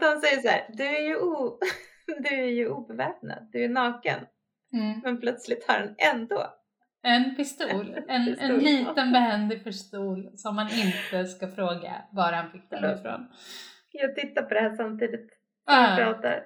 de 0.00 0.20
säger 0.20 0.40
så 0.42 0.48
här, 0.48 0.66
du 0.72 0.84
är 0.84 1.00
ju, 1.00 1.16
o, 1.16 1.58
du 2.06 2.28
är 2.28 2.46
ju 2.50 2.68
obeväpnad, 2.68 3.48
du 3.52 3.64
är 3.64 3.68
naken. 3.68 4.26
Mm. 4.72 5.00
Men 5.04 5.20
plötsligt 5.20 5.68
har 5.68 5.74
han 5.78 5.94
ändå 5.98 6.54
En 7.02 7.36
pistol. 7.36 7.96
En, 8.08 8.24
Pistol, 8.26 8.50
en 8.50 8.58
liten 8.58 9.12
behändig 9.12 9.64
pistol 9.64 10.30
som 10.36 10.56
man 10.56 10.68
inte 10.70 11.26
ska 11.26 11.48
fråga 11.48 12.02
var 12.12 12.32
han 12.32 12.52
fick 12.52 12.70
den 12.70 12.98
ifrån. 12.98 13.28
Jag 13.90 14.14
tittar 14.16 14.42
på 14.42 14.54
det 14.54 14.60
här 14.60 14.76
samtidigt 14.76 15.30
som 15.30 15.74
vi 15.76 15.90
Ja, 15.90 15.96
pratar. 15.96 16.42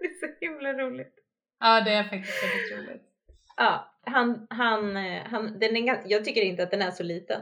det 0.00 0.06
är 0.06 0.20
så 0.20 0.26
himla 0.40 0.72
roligt. 0.72 1.14
ja, 1.60 1.80
det 1.80 1.90
är 1.92 2.04
faktiskt 2.04 2.42
väldigt 2.42 2.72
roligt. 2.88 3.02
Ja, 3.56 3.93
han, 4.06 4.46
han, 4.50 4.96
han, 5.26 5.58
den 5.58 5.76
är, 5.76 6.02
jag 6.06 6.24
tycker 6.24 6.42
inte 6.42 6.62
att 6.62 6.70
den 6.70 6.82
är 6.82 6.90
så 6.90 7.02
liten. 7.02 7.40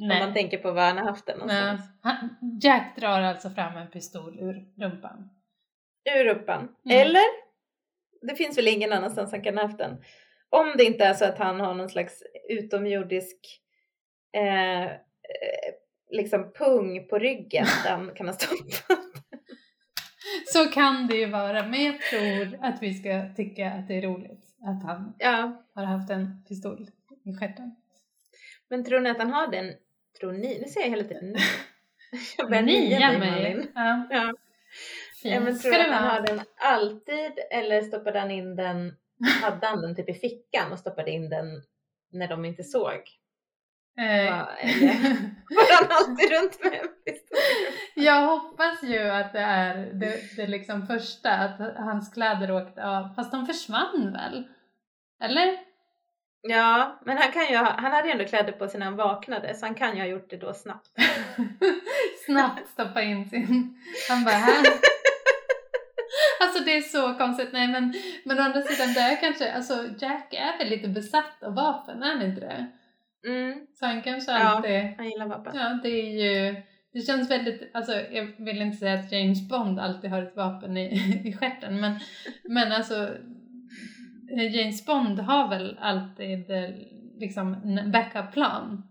Om 0.00 0.08
man 0.08 0.18
Nej. 0.18 0.34
tänker 0.34 0.58
på 0.58 0.72
var 0.72 0.82
han 0.82 0.98
har 0.98 1.04
haft 1.04 1.26
den 1.26 1.38
Nej. 1.38 1.62
någonstans. 1.62 1.90
Han, 2.02 2.36
Jack 2.62 2.96
drar 2.96 3.20
alltså 3.20 3.50
fram 3.50 3.76
en 3.76 3.90
pistol 3.90 4.38
ur 4.40 4.82
rumpan. 4.82 5.30
Ur 6.16 6.24
rumpan. 6.24 6.68
Mm. 6.84 7.00
Eller? 7.00 7.24
Det 8.28 8.34
finns 8.34 8.58
väl 8.58 8.68
ingen 8.68 8.92
annanstans 8.92 9.32
han 9.32 9.42
kan 9.42 9.56
ha 9.56 9.64
haft 9.64 9.78
den. 9.78 10.02
Om 10.50 10.74
det 10.76 10.84
inte 10.84 11.04
är 11.04 11.14
så 11.14 11.24
att 11.24 11.38
han 11.38 11.60
har 11.60 11.74
någon 11.74 11.88
slags 11.88 12.22
utomjordisk 12.48 13.38
eh, 14.36 14.82
eh, 14.82 14.90
liksom 16.10 16.52
pung 16.52 17.08
på 17.08 17.18
ryggen 17.18 17.66
där 17.84 17.90
han 17.90 18.14
kan 18.14 18.26
ha 18.26 18.34
stoppat. 18.34 18.98
Så 20.46 20.64
kan 20.64 21.06
det 21.06 21.16
ju 21.16 21.26
vara, 21.26 21.66
men 21.66 21.84
jag 21.84 22.00
tror 22.00 22.58
att 22.64 22.82
vi 22.82 22.94
ska 22.94 23.34
tycka 23.36 23.72
att 23.72 23.88
det 23.88 23.94
är 23.94 24.02
roligt 24.02 24.51
att 24.64 24.82
han 24.82 25.14
Ja, 25.18 25.64
har 25.74 25.84
haft 25.84 26.10
en 26.10 26.44
pistol 26.48 26.90
i 27.24 27.34
stjärten. 27.36 27.76
men 28.68 28.84
tror 28.84 29.00
ni 29.00 29.10
att 29.10 29.18
han 29.18 29.30
har 29.30 29.46
den? 29.46 29.74
Tror 30.20 30.32
ni? 30.32 30.58
Nu 30.60 30.68
säger 30.68 30.86
jag 30.86 30.90
hela 30.96 31.08
tiden. 31.08 31.34
Jag 32.38 32.48
börjar 32.50 32.62
Nia 32.62 33.18
mig. 33.18 33.30
Malin. 33.30 33.68
Ja, 33.74 34.06
Ja. 34.10 34.34
Ja, 35.24 35.40
men 35.40 35.58
tror 35.58 35.72
du 35.72 35.80
att 35.80 35.92
han 35.92 36.08
har 36.08 36.26
den 36.26 36.40
alltid 36.56 37.32
eller 37.50 37.82
stoppade 37.82 38.20
han 38.20 38.30
in 38.30 38.56
den, 38.56 38.96
hade 39.42 39.66
han 39.66 39.82
den 39.82 39.96
typ 39.96 40.08
i 40.08 40.14
fickan 40.14 40.72
och 40.72 40.78
stoppade 40.78 41.10
in 41.10 41.28
den 41.30 41.62
när 42.10 42.28
de 42.28 42.44
inte 42.44 42.64
såg? 42.64 43.00
Eh, 44.00 44.30
var 44.30 45.80
han 45.80 45.88
alltid 45.90 46.30
runt 46.30 46.64
med 46.64 46.72
en 46.72 46.88
pistol? 47.04 47.38
Jag 47.94 48.26
hoppas 48.26 48.82
ju 48.82 48.98
att 48.98 49.32
det 49.32 49.40
är 49.40 49.74
det, 49.76 50.36
det 50.36 50.46
liksom 50.46 50.86
första, 50.86 51.30
att 51.32 51.76
hans 51.76 52.12
kläder 52.14 52.50
åkte 52.50 52.84
av. 52.84 53.14
Fast 53.14 53.32
de 53.32 53.46
försvann 53.46 54.12
väl? 54.12 54.44
Eller? 55.22 55.58
Ja, 56.48 57.00
men 57.04 57.18
han 57.18 57.32
kan 57.32 57.46
ju 57.46 57.56
ha, 57.56 57.72
han 57.78 57.92
hade 57.92 58.08
ju 58.08 58.12
ändå 58.12 58.24
kläder 58.24 58.52
på 58.52 58.68
sig 58.68 58.78
när 58.78 58.86
han 58.86 58.96
vaknade 58.96 59.54
så 59.54 59.66
han 59.66 59.74
kan 59.74 59.96
ju 59.96 60.02
ha 60.02 60.08
gjort 60.08 60.30
det 60.30 60.36
då 60.36 60.54
snabbt. 60.54 60.90
Snabbt 62.26 62.68
stoppa 62.68 63.02
in 63.02 63.30
sin... 63.30 63.78
Han 64.08 64.24
bara 64.24 64.34
här. 64.34 64.66
Alltså 66.40 66.64
det 66.64 66.76
är 66.76 66.80
så 66.80 67.14
konstigt. 67.14 67.48
Nej 67.52 67.68
men, 67.68 67.94
men 68.24 68.38
å 68.38 68.42
andra 68.42 68.62
sidan 68.62 68.92
det 68.94 69.00
är 69.00 69.20
kanske, 69.20 69.52
alltså 69.52 69.84
Jack 69.98 70.34
är 70.34 70.58
väl 70.58 70.68
lite 70.68 70.88
besatt 70.88 71.42
av 71.42 71.54
vapen, 71.54 72.02
är 72.02 72.06
han 72.06 72.22
inte 72.22 72.40
det? 72.40 72.66
Mm, 73.26 73.66
Så 73.74 73.86
han 73.86 74.02
kanske 74.02 74.32
Ja. 74.32 74.38
alltid... 74.38 74.80
han 74.96 75.10
gillar 75.10 75.26
vapen. 75.26 75.52
Ja, 75.56 75.80
det 75.82 75.88
är 75.88 76.24
ju... 76.24 76.62
Det 76.92 77.00
känns 77.00 77.30
väldigt, 77.30 77.70
alltså 77.74 77.92
jag 77.92 78.24
vill 78.38 78.62
inte 78.62 78.76
säga 78.76 78.94
att 79.00 79.12
James 79.12 79.48
Bond 79.48 79.78
alltid 79.78 80.10
har 80.10 80.22
ett 80.22 80.36
vapen 80.36 80.76
i, 80.76 80.94
i 81.24 81.32
stjärten 81.32 81.80
men, 81.80 82.00
men 82.44 82.72
alltså 82.72 83.08
James 84.52 84.86
Bond 84.86 85.18
har 85.18 85.48
väl 85.48 85.78
alltid 85.80 86.44
liksom 87.18 87.54
en 87.54 87.92
backup-plan 87.92 88.82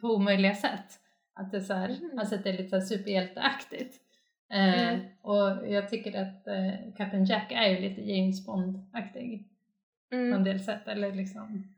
på 0.00 0.08
omöjliga 0.08 0.54
sätt. 0.54 1.00
Att 1.34 1.50
det, 1.50 1.56
är 1.56 1.60
så 1.60 1.74
här, 1.74 1.88
Mm. 1.88 2.18
alltså 2.18 2.36
det 2.36 2.48
är 2.50 2.58
lite 2.58 2.80
så 2.80 2.86
superhjälteaktigt. 2.86 3.94
Eh, 4.52 4.88
Mm. 4.88 5.00
Och 5.22 5.68
jag 5.68 5.88
tycker 5.88 6.22
att 6.22 6.46
eh, 6.46 6.94
Captain 6.96 7.24
Jack 7.24 7.52
är 7.52 7.68
ju 7.68 7.80
lite 7.88 8.00
James 8.00 8.46
Bond-aktig 8.46 9.44
på 10.10 10.16
en 10.16 10.26
Mm. 10.32 10.44
del 10.44 10.60
sätt. 10.60 10.88
Eller 10.88 11.12
liksom... 11.12 11.74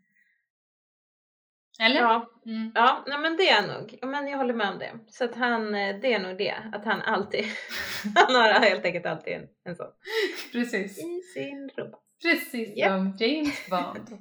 Eller? 1.81 2.01
Ja, 2.01 2.27
Mm. 2.47 2.73
ja 2.74 3.05
nej, 3.07 3.19
men 3.19 3.36
det 3.36 3.48
är 3.48 3.66
nog. 3.66 3.98
Men 4.02 4.28
jag 4.28 4.39
håller 4.39 4.55
med 4.55 4.69
om 4.69 4.78
det. 4.78 4.93
Så 5.09 5.24
att 5.24 5.35
han, 5.35 5.74
eh, 5.74 5.97
det 6.01 6.12
är 6.15 6.19
nog 6.20 6.39
det. 6.39 6.55
Att 6.73 6.85
han 6.85 7.02
alltid, 7.02 7.44
han 8.15 8.35
har 8.35 8.48
helt 8.61 8.85
enkelt 8.85 9.07
alltid 9.07 9.32
en, 9.32 9.48
en 9.65 9.77
sån 9.77 9.86
Precis. 10.52 10.98
i 10.98 11.20
sin 11.35 11.70
rumpa. 11.77 11.98
Precis 12.23 12.77
Japp. 12.77 12.89
som 12.90 13.16
James 13.19 13.69
Bond. 13.70 14.09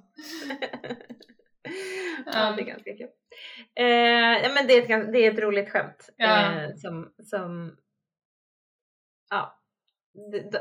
ja, 2.25 2.51
det 2.51 2.61
är 2.61 2.65
ganska 2.65 2.91
kul. 2.97 3.09
Eh, 3.75 3.85
ja, 4.43 4.49
men 4.53 4.67
det 4.67 4.73
är 4.73 4.81
ett, 4.99 5.13
det 5.13 5.19
är 5.25 5.31
ett 5.33 5.39
roligt 5.39 5.69
skämt. 5.71 6.09
Ja. 6.17 6.53
Eh, 6.53 6.75
som, 6.75 7.13
som, 7.23 7.77
ja. 9.29 9.55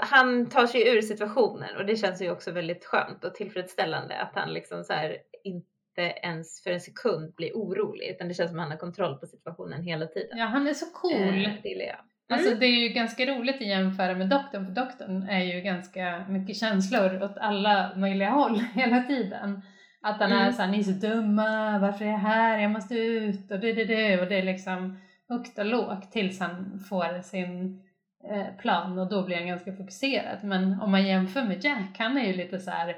Han 0.00 0.48
tar 0.48 0.66
sig 0.66 0.88
ur 0.88 1.00
situationen 1.02 1.76
och 1.76 1.86
det 1.86 1.96
känns 1.96 2.22
ju 2.22 2.30
också 2.30 2.50
väldigt 2.50 2.84
skönt 2.84 3.24
och 3.24 3.34
tillfredsställande 3.34 4.18
att 4.20 4.34
han 4.34 4.52
liksom 4.52 4.84
så 4.84 4.92
här 4.92 5.16
inte 5.44 5.68
ens 6.02 6.62
för 6.62 6.70
en 6.70 6.80
sekund 6.80 7.34
blir 7.34 7.52
orolig 7.52 8.06
utan 8.06 8.28
det 8.28 8.34
känns 8.34 8.50
som 8.50 8.58
att 8.58 8.62
han 8.64 8.70
har 8.72 8.78
kontroll 8.78 9.18
på 9.18 9.26
situationen 9.26 9.82
hela 9.82 10.06
tiden. 10.06 10.38
Ja, 10.38 10.44
han 10.44 10.66
är 10.66 10.74
så 10.74 10.86
cool. 10.86 11.46
Eh, 11.46 11.52
det 11.62 11.68
jag. 11.68 11.96
Alltså 12.30 12.54
det 12.54 12.66
är 12.66 12.80
ju 12.82 12.88
ganska 12.88 13.26
roligt 13.26 13.54
att 13.54 13.66
jämföra 13.66 14.14
med 14.14 14.28
doktorn, 14.28 14.66
för 14.66 14.72
doktorn 14.72 15.22
är 15.28 15.40
ju 15.44 15.60
ganska 15.60 16.24
mycket 16.28 16.56
känslor 16.56 17.22
åt 17.22 17.38
alla 17.38 17.92
möjliga 17.96 18.30
håll 18.30 18.60
hela 18.74 19.02
tiden. 19.02 19.62
Att 20.02 20.20
han 20.20 20.32
är 20.32 20.40
Mm. 20.40 20.52
såhär, 20.52 20.70
ni 20.70 20.78
är 20.78 20.82
så 20.82 21.06
dumma, 21.06 21.78
varför 21.78 22.04
är 22.04 22.08
jag 22.10 22.18
här, 22.18 22.58
jag 22.58 22.70
måste 22.70 22.94
ut 22.94 23.50
och 23.50 23.60
det, 23.60 23.72
det, 23.72 23.84
det. 23.84 24.20
Och 24.20 24.26
det 24.28 24.38
är 24.38 24.42
liksom 24.42 24.98
högt 25.28 25.58
och 25.58 25.66
lågt 25.66 26.12
tills 26.12 26.40
han 26.40 26.80
får 26.88 27.22
sin 27.22 27.82
eh, 28.30 28.56
plan 28.58 28.98
och 28.98 29.08
då 29.08 29.22
blir 29.26 29.36
han 29.36 29.46
ganska 29.46 29.72
fokuserad. 29.72 30.38
Men 30.42 30.80
om 30.80 30.90
man 30.90 31.06
jämför 31.06 31.42
med 31.42 31.64
Jack, 31.64 31.98
han 31.98 32.18
är 32.18 32.26
ju 32.26 32.32
lite 32.32 32.58
så 32.60 32.70
här. 32.70 32.96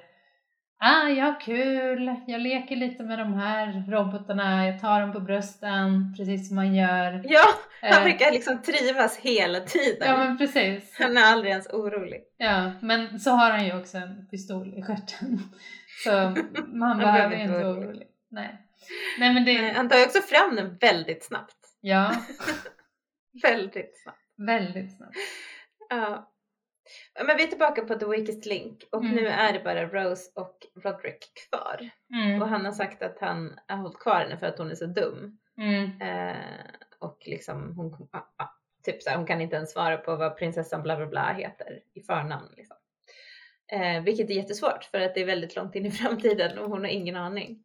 Ah, 0.83 1.09
jag 1.09 1.25
har 1.25 1.41
kul, 1.41 2.17
jag 2.27 2.41
leker 2.41 2.77
lite 2.77 3.03
med 3.03 3.19
de 3.19 3.35
här 3.35 3.85
robotarna, 3.89 4.67
jag 4.67 4.81
tar 4.81 5.01
dem 5.01 5.13
på 5.13 5.21
brösten, 5.21 6.15
precis 6.17 6.49
som 6.49 6.57
man 6.57 6.75
gör. 6.75 7.21
Ja, 7.25 7.45
han 7.83 7.91
Eh, 7.91 8.05
verkar 8.05 8.33
liksom 8.33 8.63
trivas 8.63 9.17
hela 9.19 9.61
tiden. 9.61 10.09
Ja 10.09 10.17
men 10.17 10.39
precis. 10.39 10.97
Han 10.99 11.17
är 11.17 11.23
aldrig 11.23 11.51
ens 11.51 11.67
orolig. 11.67 12.21
Ja, 12.37 12.73
men 12.81 13.21
så 13.21 13.31
har 13.31 13.51
han 13.51 13.65
ju 13.67 13.79
också 13.81 13.97
en 13.99 14.29
pistol 14.31 14.75
i 14.79 14.83
stjärten. 14.83 15.39
Så 16.05 16.35
man 16.67 16.99
behöver 16.99 17.37
inte 17.37 17.53
vara 17.53 17.69
orolig. 17.71 17.87
orolig. 17.89 18.07
Nej. 18.31 18.67
Nej 19.19 19.35
men 19.35 19.45
det, 19.45 19.61
Nej, 19.63 19.73
Han 19.75 19.89
tar 19.89 19.99
ju 19.99 20.05
också 20.05 20.21
fram 20.21 20.57
den 20.57 20.77
väldigt 20.81 21.25
snabbt. 21.25 21.57
ja, 21.81 22.13
Väldigt 23.43 24.03
snabbt. 24.03 24.19
väldigt 24.37 24.97
snabbt. 24.97 25.17
Ja. 25.91 26.31
Men 27.27 27.37
vi 27.37 27.43
är 27.43 27.47
tillbaka 27.47 27.83
på 27.85 27.95
The 27.95 28.07
Weakest 28.07 28.47
Link 28.47 28.85
och 28.93 29.03
Mm. 29.05 29.15
nu 29.17 29.27
är 29.27 29.53
det 29.53 29.61
bara 29.65 29.87
Rose 29.87 30.31
och 30.35 30.57
Roderick 30.83 31.25
kvar. 31.49 31.91
Och 32.11 32.17
Mm, 32.17 32.43
han 32.43 32.65
har 32.65 32.73
sagt 32.73 33.03
att 33.03 33.19
han 33.21 33.59
har 33.67 33.77
hållit 33.77 33.99
kvar 33.99 34.21
henne 34.21 34.39
för 34.39 34.47
att 34.47 34.59
hon 34.59 34.71
är 34.71 34.75
så 34.75 34.87
dum. 34.87 35.39
mm, 35.59 36.01
Eh, 36.01 36.37
och 36.99 37.23
liksom 37.27 37.77
hon, 37.77 38.09
ah, 38.13 38.19
ah, 38.37 38.49
typ 38.85 39.03
så 39.03 39.11
här, 39.11 39.17
hon 39.17 39.27
kan 39.27 39.41
inte 39.41 39.57
ens 39.57 39.73
svara 39.73 39.97
på 39.97 40.17
vad 40.17 40.37
prinsessan 40.37 40.83
bla 40.83 40.97
bla 40.97 41.07
bla 41.07 41.33
heter 41.33 41.81
i 41.95 42.01
förnamn. 42.03 42.49
Liksom. 42.57 42.77
Eh, 43.73 44.03
vilket 44.03 44.31
är 44.31 44.35
jättesvårt 44.35 44.85
för 44.85 45.01
att 45.01 45.15
det 45.15 45.21
är 45.21 45.27
väldigt 45.27 45.57
långt 45.57 45.75
in 45.75 45.87
i 45.87 45.91
framtiden 46.01 46.59
och 46.59 46.71
hon 46.71 46.81
har 46.81 46.89
ingen 46.91 47.17
aning. 47.17 47.65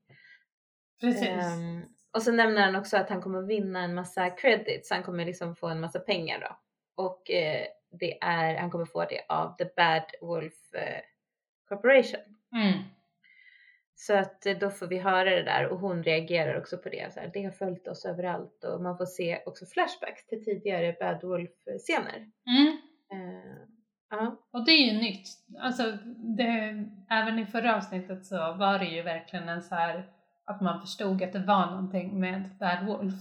precis. 1.01 1.27
Ehm, 1.27 1.81
och 2.13 2.21
så 2.21 2.31
nämner 2.31 2.61
han 2.61 2.75
också 2.75 2.97
att 2.97 3.09
han 3.09 3.21
kommer 3.21 3.41
vinna 3.41 3.79
en 3.83 3.93
massa 3.95 4.29
credits, 4.29 4.91
han 4.91 5.03
kommer 5.03 5.25
liksom 5.25 5.55
få 5.55 5.67
en 5.67 5.79
massa 5.79 5.99
pengar 5.99 6.39
då. 6.39 6.59
Och 7.03 7.31
eh, 7.31 7.67
det 7.99 8.17
är, 8.23 8.55
han 8.57 8.71
kommer 8.71 8.85
få 8.85 9.05
det 9.05 9.21
av 9.29 9.55
The 9.57 9.65
Bad 9.75 10.03
Wolf 10.21 10.73
eh, 10.73 11.01
Corporation. 11.69 12.19
Mm, 12.55 12.79
Så 13.95 14.13
att 14.17 14.45
eh, 14.45 14.57
då 14.57 14.69
får 14.69 14.87
vi 14.87 14.97
höra 14.97 15.29
det 15.29 15.43
där 15.43 15.67
och 15.67 15.79
hon 15.79 16.03
reagerar 16.03 16.59
också 16.59 16.77
på 16.77 16.89
det. 16.89 17.13
Så 17.13 17.19
här, 17.19 17.31
det 17.33 17.43
har 17.43 17.51
följt 17.51 17.87
oss 17.87 18.05
överallt 18.05 18.63
och 18.63 18.81
man 18.81 18.97
får 18.97 19.05
se 19.05 19.39
också 19.45 19.65
flashbacks 19.65 20.27
till 20.27 20.45
tidigare 20.45 20.95
Bad 20.99 21.23
Wolf-scener. 21.23 22.31
mm. 22.47 22.77
Eh, 23.11 23.61
ja. 24.09 24.37
Och 24.51 24.65
det 24.65 24.71
är 24.71 24.93
ju 24.93 24.99
nytt. 25.01 25.27
Alltså, 25.59 25.97
det, 26.37 26.85
även 27.09 27.39
i 27.39 27.45
förra 27.45 27.75
avsnittet 27.75 28.25
så 28.25 28.35
var 28.53 28.79
det 28.79 28.85
ju 28.85 29.01
verkligen 29.01 29.49
en 29.49 29.63
så 29.63 29.75
här 29.75 30.09
att 30.45 30.61
man 30.61 30.81
förstod 30.81 31.23
att 31.23 31.33
det 31.33 31.39
var 31.39 31.65
någonting 31.65 32.19
med 32.19 32.49
Bad 32.59 32.85
Wolf. 32.85 33.13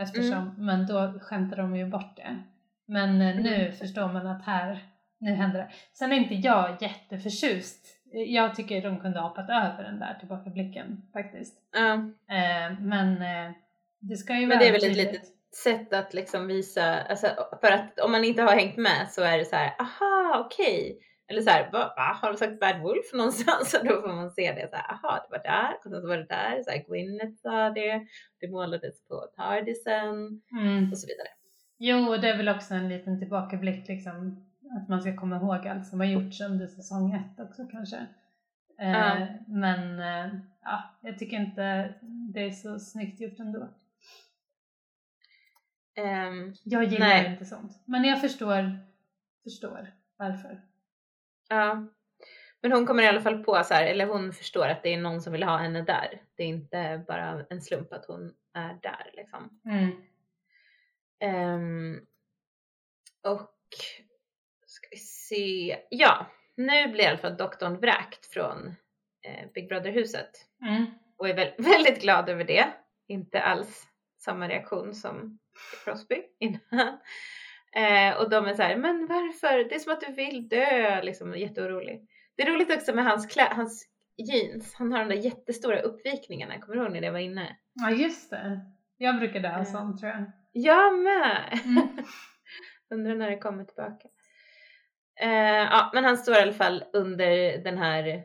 Eftersom, 0.00 0.54
men 0.58 0.86
då 0.86 1.20
skämtade 1.20 1.62
de 1.62 1.76
ju 1.76 1.86
bort 1.86 2.16
det. 2.16 2.42
Men 2.90 3.20
eh, 3.20 3.36
nu 3.36 3.54
Mm. 3.54 3.72
förstår 3.72 4.08
man 4.12 4.26
att 4.26 4.44
här, 4.44 4.78
nu 5.18 5.30
händer 5.34 5.58
det. 5.58 5.70
Sen 5.92 6.12
är 6.12 6.16
inte 6.16 6.34
jag 6.34 6.76
jätteförtjust. 6.82 7.86
Jag 8.12 8.54
tycker 8.54 8.82
de 8.82 9.00
kunde 9.00 9.20
ha 9.20 9.28
hoppat 9.28 9.50
över 9.50 9.82
den 9.84 9.98
där 9.98 10.16
tillbakablicken 10.20 11.02
faktiskt. 11.12 11.56
Ja. 11.72 11.92
Eh, 12.36 12.78
men 12.80 13.12
eh, 13.22 13.52
det 14.00 14.16
ska 14.16 14.34
ju 14.34 14.40
Men 14.40 14.48
vara 14.48 14.58
det 14.58 14.68
är 14.68 14.72
väl 14.72 14.90
ett 14.90 14.96
litet 14.96 15.22
sätt 15.64 15.92
att 15.92 16.14
liksom 16.14 16.46
visa, 16.46 17.02
alltså, 17.02 17.26
för 17.60 17.72
att 17.72 18.00
om 18.00 18.12
man 18.12 18.24
inte 18.24 18.42
har 18.42 18.52
hängt 18.54 18.76
med 18.76 19.08
så 19.10 19.22
är 19.22 19.38
det 19.38 19.44
så 19.44 19.56
här, 19.56 19.74
aha 19.78 20.42
okej. 20.46 20.98
Eller 21.28 21.42
så 21.42 21.50
här, 21.50 21.70
va, 21.72 21.92
va, 21.96 22.18
har 22.22 22.32
de 22.32 22.38
sagt 22.38 22.60
Bad 22.60 22.80
Wolf 22.80 23.12
någonstans? 23.14 23.74
Och 23.80 23.86
då 23.86 24.00
får 24.00 24.08
man 24.14 24.30
se 24.30 24.52
det 24.52 24.68
så 24.70 24.76
här, 24.76 24.92
aha 24.92 25.26
det 25.30 25.36
var 25.36 25.42
där 25.44 25.74
och 25.76 25.82
sen 25.82 26.00
så 26.02 26.08
var 26.08 26.16
det 26.16 26.26
där, 26.26 26.62
så 26.62 26.70
här, 26.70 26.84
Gwyneth 26.88 27.42
sa 27.42 27.70
det, 27.70 28.06
det 28.40 28.48
målades 28.50 29.04
på 29.08 29.26
Tardisen 29.36 30.42
Mm. 30.60 30.90
och 30.92 30.98
så 30.98 31.06
vidare. 31.06 31.28
Jo, 31.82 32.08
och 32.08 32.20
det 32.20 32.28
är 32.30 32.36
väl 32.36 32.48
också 32.48 32.74
en 32.74 32.88
liten 32.88 33.18
tillbakablick 33.18 33.88
liksom. 33.88 34.46
Att 34.76 34.88
man 34.88 35.00
ska 35.02 35.16
komma 35.16 35.36
ihåg 35.36 35.68
allt 35.68 35.86
som 35.86 36.00
har 36.00 36.06
gjorts 36.06 36.40
under 36.40 36.66
säsong 36.66 37.14
ett 37.14 37.40
också 37.40 37.66
kanske. 37.70 37.96
Eh, 38.78 38.90
Ja. 38.90 39.26
Men 39.46 40.00
eh, 40.00 40.34
ja, 40.62 40.82
jag 41.00 41.18
tycker 41.18 41.36
inte 41.36 41.94
det 42.32 42.40
är 42.40 42.50
så 42.50 42.78
snyggt 42.78 43.20
gjort 43.20 43.38
ändå. 43.38 43.68
Ehm, 45.96 46.54
Jag 46.64 46.84
gillar 46.84 47.06
Nej. 47.06 47.32
inte 47.32 47.44
sånt. 47.44 47.82
Men 47.84 48.04
jag 48.04 48.20
förstår, 48.20 48.78
förstår 49.44 49.90
varför. 50.16 50.60
ja. 51.48 51.86
Men 52.62 52.72
hon 52.72 52.86
kommer 52.86 53.02
i 53.02 53.06
alla 53.06 53.20
fall 53.20 53.44
på 53.44 53.62
så 53.64 53.74
här, 53.74 53.86
eller 53.86 54.06
hon 54.06 54.32
förstår 54.32 54.68
att 54.68 54.82
det 54.82 54.94
är 54.94 55.00
någon 55.00 55.20
som 55.22 55.32
vill 55.32 55.42
ha 55.42 55.56
henne 55.56 55.82
där. 55.82 56.22
Det 56.36 56.42
är 56.42 56.46
inte 56.46 57.04
bara 57.08 57.44
en 57.50 57.62
slump 57.62 57.92
att 57.92 58.04
hon 58.06 58.34
är 58.54 58.78
där 58.82 59.10
liksom. 59.12 59.60
Mm. 59.64 59.90
Ehm, 61.20 62.00
och 63.22 63.50
ska 64.66 64.88
vi 64.90 64.96
se. 64.96 65.78
Ja, 65.90 66.26
nu 66.56 66.88
blir 66.88 67.04
i 67.04 67.06
alla 67.06 67.18
fall 67.18 67.36
doktorn 67.36 67.76
vräkt 67.80 68.26
från 68.26 68.68
eh, 69.26 69.50
Big 69.54 69.68
Brother-huset 69.68 70.30
Mm. 70.62 70.86
och 71.16 71.28
är 71.28 71.34
väl, 71.34 71.52
väldigt 71.58 72.00
glad 72.02 72.28
över 72.28 72.44
det. 72.44 72.66
Inte 73.06 73.42
alls 73.42 73.86
samma 74.18 74.48
reaktion 74.48 74.94
som 74.94 75.38
Crosby 75.84 76.22
innan. 76.38 76.98
Eh, 77.72 78.16
och 78.16 78.30
de 78.30 78.46
är 78.46 78.54
så 78.54 78.62
här, 78.62 78.76
men 78.76 79.06
varför? 79.06 79.68
Det 79.68 79.74
är 79.74 79.78
som 79.78 79.92
att 79.92 80.00
du 80.00 80.12
vill 80.12 80.48
dö, 80.48 81.02
liksom 81.02 81.38
jätteorolig. 81.38 82.08
Det 82.36 82.42
är 82.42 82.50
roligt 82.52 82.76
också 82.76 82.94
med 82.94 83.04
hans, 83.04 83.28
klä- 83.36 83.54
hans 83.54 83.86
jeans. 84.16 84.74
Han 84.74 84.92
har 84.92 84.98
de 84.98 85.08
där 85.08 85.22
jättestora 85.22 85.80
uppvikningarna. 85.80 86.60
Kommer 86.60 86.76
du 86.76 86.82
ihåg 86.82 86.92
när 86.92 87.00
det 87.00 87.10
var 87.10 87.18
inne? 87.18 87.56
Ja 87.72 87.90
just 87.90 88.30
det. 88.30 88.60
Jag 88.96 89.18
brukade 89.18 89.48
ha 89.48 89.58
Ja. 89.58 89.64
sånt 89.64 90.00
tror 90.00 90.12
jag. 90.12 90.30
Jag 90.52 90.98
med! 90.98 91.60
Mm. 91.64 91.88
Undrar 92.90 93.14
när 93.14 93.30
det 93.30 93.38
kommer 93.38 93.64
tillbaka. 93.64 94.08
Eh, 95.20 95.64
ja, 95.70 95.90
men 95.94 96.04
han 96.04 96.16
står 96.16 96.34
i 96.34 96.40
alla 96.40 96.52
fall 96.52 96.84
under 96.92 97.58
den 97.58 97.78
här 97.78 98.24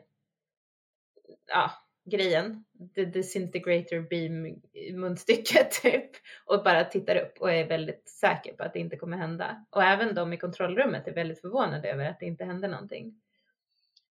ja, 1.46 1.70
grejen. 2.04 2.64
The 2.94 3.04
disintegrator 3.04 4.00
beam 4.00 4.62
munstycket 5.00 5.70
typ. 5.82 6.10
Och 6.44 6.64
bara 6.64 6.84
tittar 6.84 7.16
upp 7.16 7.40
och 7.40 7.52
är 7.52 7.68
väldigt 7.68 8.08
säker 8.08 8.52
på 8.52 8.62
att 8.62 8.72
det 8.72 8.78
inte 8.78 8.96
kommer 8.96 9.16
hända. 9.16 9.64
Och 9.70 9.82
även 9.82 10.14
de 10.14 10.32
i 10.32 10.36
kontrollrummet 10.36 11.08
är 11.08 11.14
väldigt 11.14 11.40
förvånade 11.40 11.90
över 11.90 12.10
att 12.10 12.20
det 12.20 12.26
inte 12.26 12.44
händer 12.44 12.68
någonting. 12.68 13.20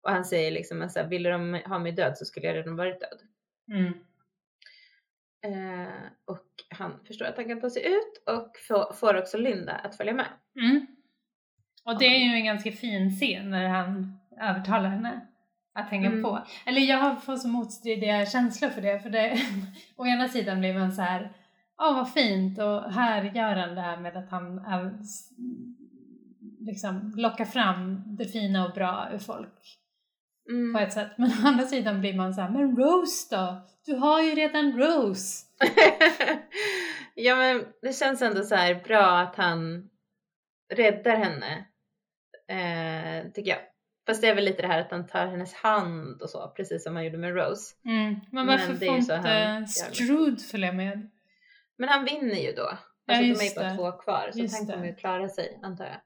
Och 0.02 0.10
han 0.10 0.24
säger 0.24 0.50
liksom 0.50 0.82
att 0.82 0.92
så 0.92 1.00
här, 1.00 1.08
ville 1.08 1.30
de 1.30 1.54
ha 1.54 1.78
mig 1.78 1.92
död 1.92 2.18
så 2.18 2.24
skulle 2.24 2.46
jag 2.46 2.56
redan 2.56 2.76
varit 2.76 3.00
död. 3.00 3.20
Mm. 3.78 3.92
Eh, 5.44 5.92
och 6.24 6.46
han 6.78 7.00
förstår 7.06 7.26
att 7.26 7.36
han 7.36 7.48
kan 7.48 7.60
ta 7.60 7.70
sig 7.70 7.86
ut 7.86 8.22
och 8.26 8.50
få, 8.68 8.92
får 8.92 9.16
också 9.16 9.38
Linda 9.38 9.72
att 9.72 9.96
följa 9.96 10.12
med. 10.12 10.26
Mm. 10.60 10.86
Och 11.84 11.98
det 11.98 12.04
är 12.04 12.18
ju 12.18 12.34
en 12.34 12.44
ganska 12.44 12.72
fin 12.72 13.10
scen 13.10 13.50
när 13.50 13.68
han 13.68 14.18
övertalar 14.40 14.88
henne 14.88 15.20
att 15.74 15.90
hänga 15.90 16.08
Mm. 16.08 16.22
på. 16.22 16.46
Eller 16.66 16.80
jag 16.80 16.98
har 16.98 17.14
fått 17.14 17.40
så 17.42 17.48
motstridiga 17.48 18.26
känslor 18.26 18.68
för 18.68 18.82
det. 18.82 19.00
För 19.00 19.10
det 19.10 19.38
å 19.96 20.06
ena 20.06 20.28
sidan 20.28 20.60
blir 20.60 20.74
man 20.78 20.92
så 20.92 21.02
här, 21.02 21.32
åh 21.82 21.94
vad 21.94 22.12
fint 22.12 22.58
och 22.58 22.92
här 22.92 23.22
gör 23.22 23.56
han 23.56 23.74
det 23.74 23.80
här 23.80 23.96
med 23.96 24.16
att 24.16 24.30
han 24.30 24.58
är, 24.58 24.98
liksom 26.60 27.12
lockar 27.16 27.44
fram 27.44 28.02
det 28.16 28.24
fina 28.24 28.66
och 28.66 28.74
bra 28.74 29.08
ur 29.12 29.18
folk 29.18 29.78
Mm. 30.48 30.74
på 30.74 30.80
ett 30.80 30.92
sätt. 30.92 31.08
Men 31.18 31.30
å 31.30 31.48
andra 31.48 31.64
sidan 31.64 32.00
blir 32.00 32.14
man 32.14 32.34
så 32.34 32.40
här, 32.40 32.50
men 32.50 32.76
Rose 32.76 33.36
då? 33.36 33.66
Du 33.86 33.94
har 33.94 34.22
ju 34.22 34.34
redan 34.34 34.78
Rose. 34.78 35.46
ja 37.14 37.36
men 37.36 37.64
det 37.82 37.92
känns 37.92 38.22
ändå 38.22 38.42
så 38.42 38.54
här 38.54 38.74
bra 38.74 39.18
att 39.18 39.36
han 39.36 39.90
räddar 40.74 41.16
henne. 41.16 41.66
Eh, 42.48 43.32
tycker 43.32 43.50
jag. 43.50 43.60
Fast 44.06 44.22
det 44.22 44.28
är 44.28 44.34
väl 44.34 44.44
lite 44.44 44.62
det 44.62 44.68
här 44.68 44.80
att 44.80 44.90
han 44.90 45.06
tar 45.06 45.26
hennes 45.26 45.54
hand 45.54 46.22
och 46.22 46.30
så, 46.30 46.52
precis 46.56 46.84
som 46.84 46.96
han 46.96 47.04
gjorde 47.04 47.18
med 47.18 47.34
Rose. 47.34 47.74
Mm. 47.84 48.20
Men 48.32 48.46
varför 48.46 48.68
Men 48.68 48.78
det 48.78 48.86
får 48.86 48.96
inte 48.96 49.14
han 49.14 49.60
gör. 49.60 49.66
Strude 49.66 50.42
följa 50.42 50.72
med? 50.72 51.10
Men 51.78 51.88
han 51.88 52.04
vinner 52.04 52.40
ju 52.40 52.52
då. 52.52 52.78
Ja, 53.06 53.14
Alltså 53.14 53.22
de 53.22 53.46
är 53.46 53.50
ju 53.50 53.54
bara 53.54 53.76
två 53.76 53.98
kvar 53.98 54.30
så 54.32 54.56
han 54.56 54.66
kommer 54.66 54.86
ju 54.86 54.94
klara 54.94 55.28
sig 55.28 55.60
antar 55.62 55.84
jag. 55.84 56.00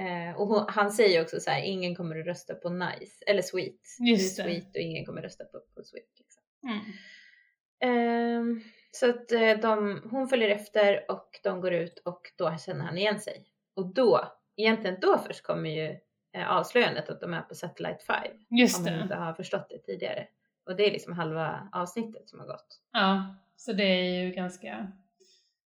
Eh, 0.00 0.40
och 0.40 0.46
hon, 0.46 0.64
han 0.68 0.90
säger 0.90 1.22
också 1.22 1.40
så 1.40 1.50
här, 1.50 1.62
ingen 1.62 1.94
kommer 1.94 2.20
att 2.20 2.26
rösta 2.26 2.54
på 2.54 2.70
nice, 2.70 3.24
eller 3.26 3.42
sweet. 3.42 3.80
Just 3.98 4.36
det. 4.36 4.42
sweet 4.42 4.76
och 4.76 4.80
ingen 4.80 5.06
kommer 5.06 5.18
att 5.18 5.24
rösta 5.24 5.44
på, 5.44 5.60
på 5.74 5.82
sweet. 5.82 6.18
Liksom. 6.18 6.42
Mm. 6.62 6.80
Ehm, 7.80 8.62
så 8.90 9.10
att 9.10 9.32
eh, 9.32 9.58
de, 9.62 10.02
hon 10.10 10.28
följer 10.28 10.48
efter 10.48 11.10
och 11.10 11.40
de 11.42 11.60
går 11.60 11.72
ut 11.72 11.98
och 11.98 12.32
då 12.36 12.56
känner 12.56 12.84
han 12.84 12.98
igen 12.98 13.20
sig. 13.20 13.46
Och 13.74 13.94
då, 13.94 14.32
egentligen 14.56 14.96
då 15.00 15.18
först 15.18 15.42
kommer 15.42 15.70
ju 15.70 15.98
eh, 16.32 16.50
avslöjandet 16.50 17.08
att 17.08 17.20
de 17.20 17.34
är 17.34 17.42
på 17.42 17.54
Satellite 17.54 18.04
5. 18.04 18.16
Just 18.50 18.78
om 18.78 18.84
man 18.84 18.92
det. 18.92 19.02
inte 19.02 19.14
har 19.14 19.34
förstått 19.34 19.66
det 19.70 19.78
tidigare. 19.78 20.26
Och 20.66 20.76
det 20.76 20.86
är 20.86 20.90
liksom 20.90 21.12
halva 21.12 21.68
avsnittet 21.72 22.28
som 22.28 22.40
har 22.40 22.46
gått. 22.46 22.80
Ja, 22.92 23.36
så 23.56 23.72
det 23.72 23.84
är 23.84 24.24
ju 24.24 24.30
ganska... 24.30 24.92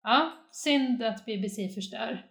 Ja, 0.03 0.33
synd 0.53 1.03
att 1.03 1.25
BBC 1.25 1.69
förstör. 1.69 2.27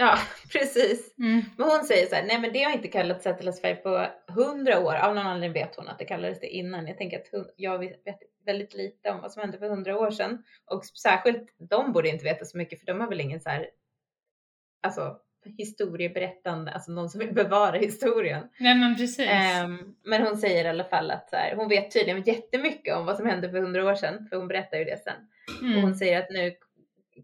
Ja, 0.00 0.18
precis. 0.52 1.18
Mm. 1.18 1.42
Men 1.56 1.70
hon 1.70 1.84
säger 1.84 2.06
så 2.06 2.14
här, 2.14 2.24
nej 2.26 2.40
men 2.40 2.52
det 2.52 2.62
har 2.62 2.72
inte 2.72 2.88
kallats 2.88 3.24
5 3.62 3.76
på 3.82 4.06
hundra 4.26 4.80
år. 4.80 4.94
Av 4.94 5.14
någon 5.14 5.26
anledning 5.26 5.62
vet 5.62 5.76
hon 5.76 5.88
att 5.88 5.98
det 5.98 6.04
kallades 6.04 6.40
det 6.40 6.46
innan. 6.46 6.86
Jag 6.86 6.98
tänker 6.98 7.18
att 7.18 7.52
jag 7.56 7.78
vet 7.78 8.18
väldigt 8.46 8.74
lite 8.74 9.10
om 9.10 9.20
vad 9.20 9.32
som 9.32 9.40
hände 9.42 9.58
för 9.58 9.68
hundra 9.68 9.98
år 9.98 10.10
sedan. 10.10 10.42
Och 10.66 10.84
särskilt 10.84 11.54
de 11.58 11.92
borde 11.92 12.08
inte 12.08 12.24
veta 12.24 12.44
så 12.44 12.58
mycket 12.58 12.80
för 12.80 12.86
de 12.86 13.00
har 13.00 13.08
väl 13.08 13.20
ingen 13.20 13.40
så 13.40 13.50
här, 13.50 13.66
alltså 14.82 15.16
historieberättande, 15.56 16.72
alltså 16.72 16.92
någon 16.92 17.10
som 17.10 17.18
vill 17.18 17.34
bevara 17.34 17.76
historien. 17.76 18.48
Nej 18.58 18.74
men 18.74 18.96
precis. 18.96 19.28
Ehm, 19.28 19.94
men 20.04 20.22
hon 20.22 20.36
säger 20.36 20.64
i 20.64 20.68
alla 20.68 20.84
fall 20.84 21.10
att 21.10 21.30
så 21.30 21.36
här, 21.36 21.56
hon 21.56 21.68
vet 21.68 21.90
tydligen 21.90 22.22
jättemycket 22.22 22.96
om 22.96 23.06
vad 23.06 23.16
som 23.16 23.26
hände 23.26 23.50
för 23.50 23.60
hundra 23.60 23.90
år 23.90 23.94
sedan, 23.94 24.26
för 24.30 24.36
hon 24.36 24.48
berättar 24.48 24.78
ju 24.78 24.84
det 24.84 25.02
sen. 25.04 25.28
Och 25.58 25.66
mm. 25.66 25.82
hon 25.82 25.94
säger 25.94 26.18
att 26.18 26.30
nu 26.30 26.54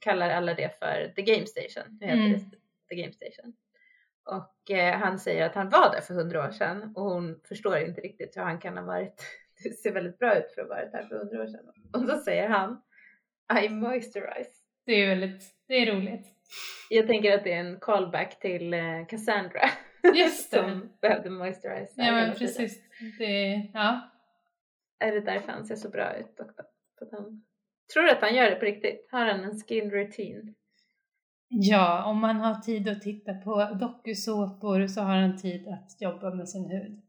kallar 0.00 0.30
alla 0.30 0.54
det 0.54 0.78
för 0.78 1.12
The 1.16 1.22
Game 1.22 1.46
Station. 1.46 1.98
Nu 2.00 2.06
heter 2.06 2.18
Mm. 2.18 2.32
det 2.32 2.56
The 2.88 2.94
Game 2.94 3.12
Station. 3.12 3.56
Och 4.24 4.70
eh, 4.70 4.98
han 4.98 5.18
säger 5.18 5.46
att 5.46 5.54
han 5.54 5.68
var 5.70 5.92
där 5.92 6.00
för 6.00 6.14
hundra 6.14 6.46
år 6.46 6.50
sedan 6.50 6.92
och 6.96 7.02
hon 7.02 7.40
förstår 7.48 7.78
inte 7.78 8.00
riktigt 8.00 8.36
hur 8.36 8.42
han 8.42 8.58
kan 8.58 8.76
ha 8.76 8.84
varit. 8.84 9.22
Det 9.64 9.70
ser 9.70 9.92
väldigt 9.92 10.18
bra 10.18 10.38
ut 10.38 10.52
för 10.54 10.62
att 10.62 10.68
ha 10.68 10.76
varit 10.76 10.92
här 10.92 11.02
för 11.02 11.18
hundra 11.18 11.42
år 11.42 11.46
sedan. 11.46 11.72
Och 11.92 12.06
då 12.06 12.16
säger 12.18 12.48
han 12.48 12.82
I 13.64 13.68
moisturize. 13.68 14.50
Det 14.86 14.92
är 14.92 15.08
väldigt, 15.08 15.42
det 15.68 15.74
är 15.74 15.94
roligt. 15.94 16.26
Jag 16.90 17.06
tänker 17.06 17.34
att 17.38 17.44
det 17.44 17.52
är 17.52 17.60
en 17.60 17.80
callback 17.80 18.40
till 18.40 18.74
eh, 18.74 19.06
Cassandra. 19.08 19.60
Just 20.14 20.50
det. 20.50 20.56
som 20.56 20.92
behövde 21.00 21.30
moisturize. 21.30 21.92
Ja 21.96 22.12
men 22.12 22.34
precis. 22.34 22.80
Det, 23.18 23.70
ja. 23.74 24.10
Är 24.98 25.12
det 25.12 25.20
därför 25.20 25.52
han 25.52 25.64
ser 25.64 25.76
så 25.76 25.88
bra 25.88 26.16
ut? 26.16 26.36
För 26.36 27.04
att 27.04 27.12
han... 27.12 27.44
Tror 27.92 28.02
du 28.02 28.10
att 28.10 28.20
han 28.20 28.34
gör 28.34 28.50
det 28.50 28.56
på 28.56 28.64
riktigt? 28.64 29.08
Har 29.10 29.26
han 29.26 29.44
en 29.44 29.60
skin 29.60 29.90
routine? 29.90 30.54
Ja, 31.48 32.04
om 32.04 32.20
man 32.20 32.36
har 32.36 32.54
tid 32.54 32.88
att 32.88 33.02
titta 33.02 33.34
på 33.34 33.68
dokusåpor 33.80 34.86
så 34.86 35.00
har 35.00 35.16
han 35.16 35.36
tid 35.38 35.68
att 35.68 36.00
jobba 36.00 36.34
med 36.34 36.48
sin 36.48 36.70
hud. 36.70 37.02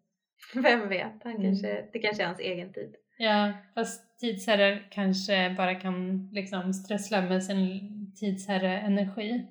Vem 0.64 0.90
vet? 0.90 1.24
Han 1.24 1.32
Mm. 1.32 1.44
kanske, 1.44 1.86
det 1.94 2.00
kanske 2.00 2.24
är 2.24 2.28
hans 2.28 2.40
egen 2.40 2.74
tid. 2.74 2.96
Ja, 3.18 3.54
fast 3.76 4.20
tidsherrar 4.20 4.88
kanske 4.92 5.54
bara 5.58 5.76
kan 5.76 6.30
liksom 6.32 6.74
strössla 6.74 7.22
med 7.22 7.44
sin 7.44 7.92
tidsherre-energi 8.16 9.48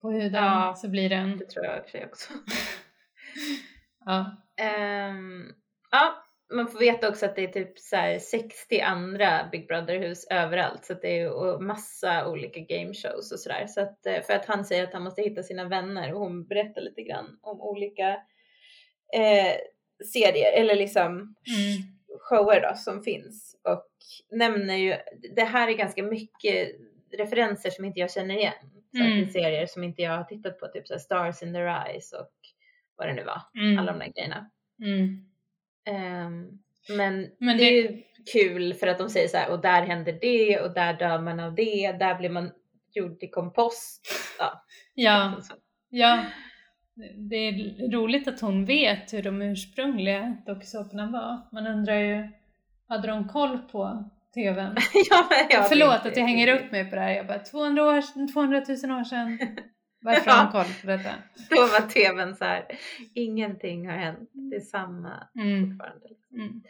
på 0.00 0.10
huden 0.10 0.44
Ja. 0.44 0.74
så 0.76 0.88
blir 0.88 1.08
det 1.08 1.14
en... 1.16 1.38
Det 1.38 1.44
tror 1.50 1.64
jag 1.64 1.76
i 1.76 1.80
och 1.80 1.84
för 1.84 1.90
sig 1.90 2.06
också. 2.06 2.32
Ja. 4.04 4.36
Ehm, 4.56 5.44
ja, 5.90 6.14
man 6.54 6.68
får 6.68 6.78
veta 6.78 7.08
också 7.08 7.26
att 7.26 7.36
det 7.36 7.44
är 7.44 7.48
typ 7.48 7.78
så 7.78 7.96
här 7.96 8.18
60 8.18 8.80
andra 8.80 9.48
Big 9.52 9.66
Brother-hus 9.68 10.26
överallt. 10.30 10.84
Så 10.84 10.94
det 10.94 11.20
är 11.20 11.58
massa 11.58 12.28
olika 12.28 12.60
game 12.60 12.94
shows 12.94 13.32
och 13.32 13.40
sådär. 13.40 13.66
Så 13.66 13.80
att, 13.80 14.06
eh, 14.06 14.22
för 14.22 14.32
att 14.32 14.46
han 14.46 14.64
säger 14.64 14.84
att 14.84 14.92
han 14.92 15.02
måste 15.04 15.22
hitta 15.22 15.42
sina 15.42 15.64
vänner 15.68 16.14
och 16.14 16.20
hon 16.20 16.46
berättar 16.46 16.80
lite 16.80 17.02
grann 17.02 17.38
om 17.42 17.60
olika 17.60 18.08
eh, 19.14 19.54
serier 20.12 20.52
eller 20.60 20.74
liksom 20.76 21.12
Mm. 21.12 21.82
shower 22.20 22.60
då 22.60 22.74
som 22.76 23.02
finns. 23.02 23.60
Och 23.64 23.86
nämner 24.30 24.76
ju, 24.76 24.96
det 25.36 25.44
här 25.44 25.68
är 25.68 25.72
ganska 25.72 26.02
mycket 26.02 26.68
referenser 27.18 27.70
som 27.70 27.84
inte 27.84 28.00
jag 28.00 28.10
känner 28.12 28.34
igen. 28.36 28.52
Så 28.96 29.02
att 29.02 29.08
det 29.08 29.12
är 29.12 29.18
Mm. 29.18 29.30
serier 29.30 29.66
som 29.66 29.84
inte 29.84 30.02
jag 30.02 30.16
har 30.16 30.24
tittat 30.24 30.58
på, 30.60 30.66
typ 30.66 30.88
så 30.88 30.98
Stars 30.98 31.42
in 31.42 31.52
their 31.52 31.86
eyes 31.88 32.12
och 32.12 32.30
vad 32.96 33.08
det 33.08 33.14
nu 33.14 33.24
var. 33.24 33.42
Mm. 33.58 33.78
Alla 33.78 33.92
de 33.92 33.98
där 33.98 34.12
grejerna. 34.12 34.50
Mm. 34.82 35.24
Ehm, 35.86 36.48
men, 36.96 37.30
Men 37.38 37.56
det, 37.56 37.64
det- 37.64 37.68
är 37.68 37.82
ju 37.82 38.02
kul 38.32 38.74
för 38.74 38.86
att 38.86 38.98
de 38.98 39.10
säger 39.10 39.28
så 39.28 39.36
här, 39.36 39.50
och 39.50 39.60
där 39.60 39.82
händer 39.82 40.18
det 40.20 40.60
och 40.60 40.74
där 40.74 40.92
dör 40.94 41.18
man 41.18 41.40
av 41.40 41.54
det, 41.54 41.92
där 41.92 42.14
blir 42.14 42.30
man 42.30 42.50
gjord 42.94 43.18
till 43.20 43.30
kompost. 43.30 44.06
Ja. 44.38 44.64
Ja, 44.94 45.38
ja. 45.90 46.24
Det 47.16 47.36
är 47.36 47.90
roligt 47.92 48.28
att 48.28 48.40
hon 48.40 48.64
vet 48.64 49.12
hur 49.12 49.22
de 49.22 49.42
ursprungliga 49.42 50.36
dokusåporna 50.46 51.06
var. 51.10 51.40
Man 51.52 51.66
undrar 51.66 51.94
ju, 51.98 52.28
hade 52.88 53.08
de 53.08 53.28
koll 53.28 53.58
på 53.58 54.10
TVn? 54.34 54.76
ja, 55.10 55.26
men 55.30 55.46
jag 55.50 55.68
Förlåt 55.68 56.06
att 56.06 56.16
jag 56.16 56.26
hänger 56.26 56.54
upp 56.54 56.72
mig 56.72 56.90
på 56.90 56.96
det 56.96 57.02
här. 57.02 57.10
Jag 57.10 57.26
bara 57.26 57.38
200, 57.38 57.84
år, 57.84 58.32
200 58.32 58.62
000 58.88 59.00
år 59.00 59.04
sedan. 59.04 59.38
Varför 60.06 60.30
har 60.30 60.42
hon 60.42 60.52
koll 60.52 60.72
på 60.80 60.86
detta? 60.86 61.10
Då 61.50 61.60
var 61.60 61.88
tvn 61.88 62.34
så 62.36 62.44
här, 62.44 62.64
ingenting 63.14 63.86
har 63.88 63.96
hänt, 63.96 64.30
det 64.32 64.56
är 64.56 64.60
samma 64.60 65.28
Mm. 65.34 65.70
fortfarande. 65.70 66.06
Mm. 66.32 66.62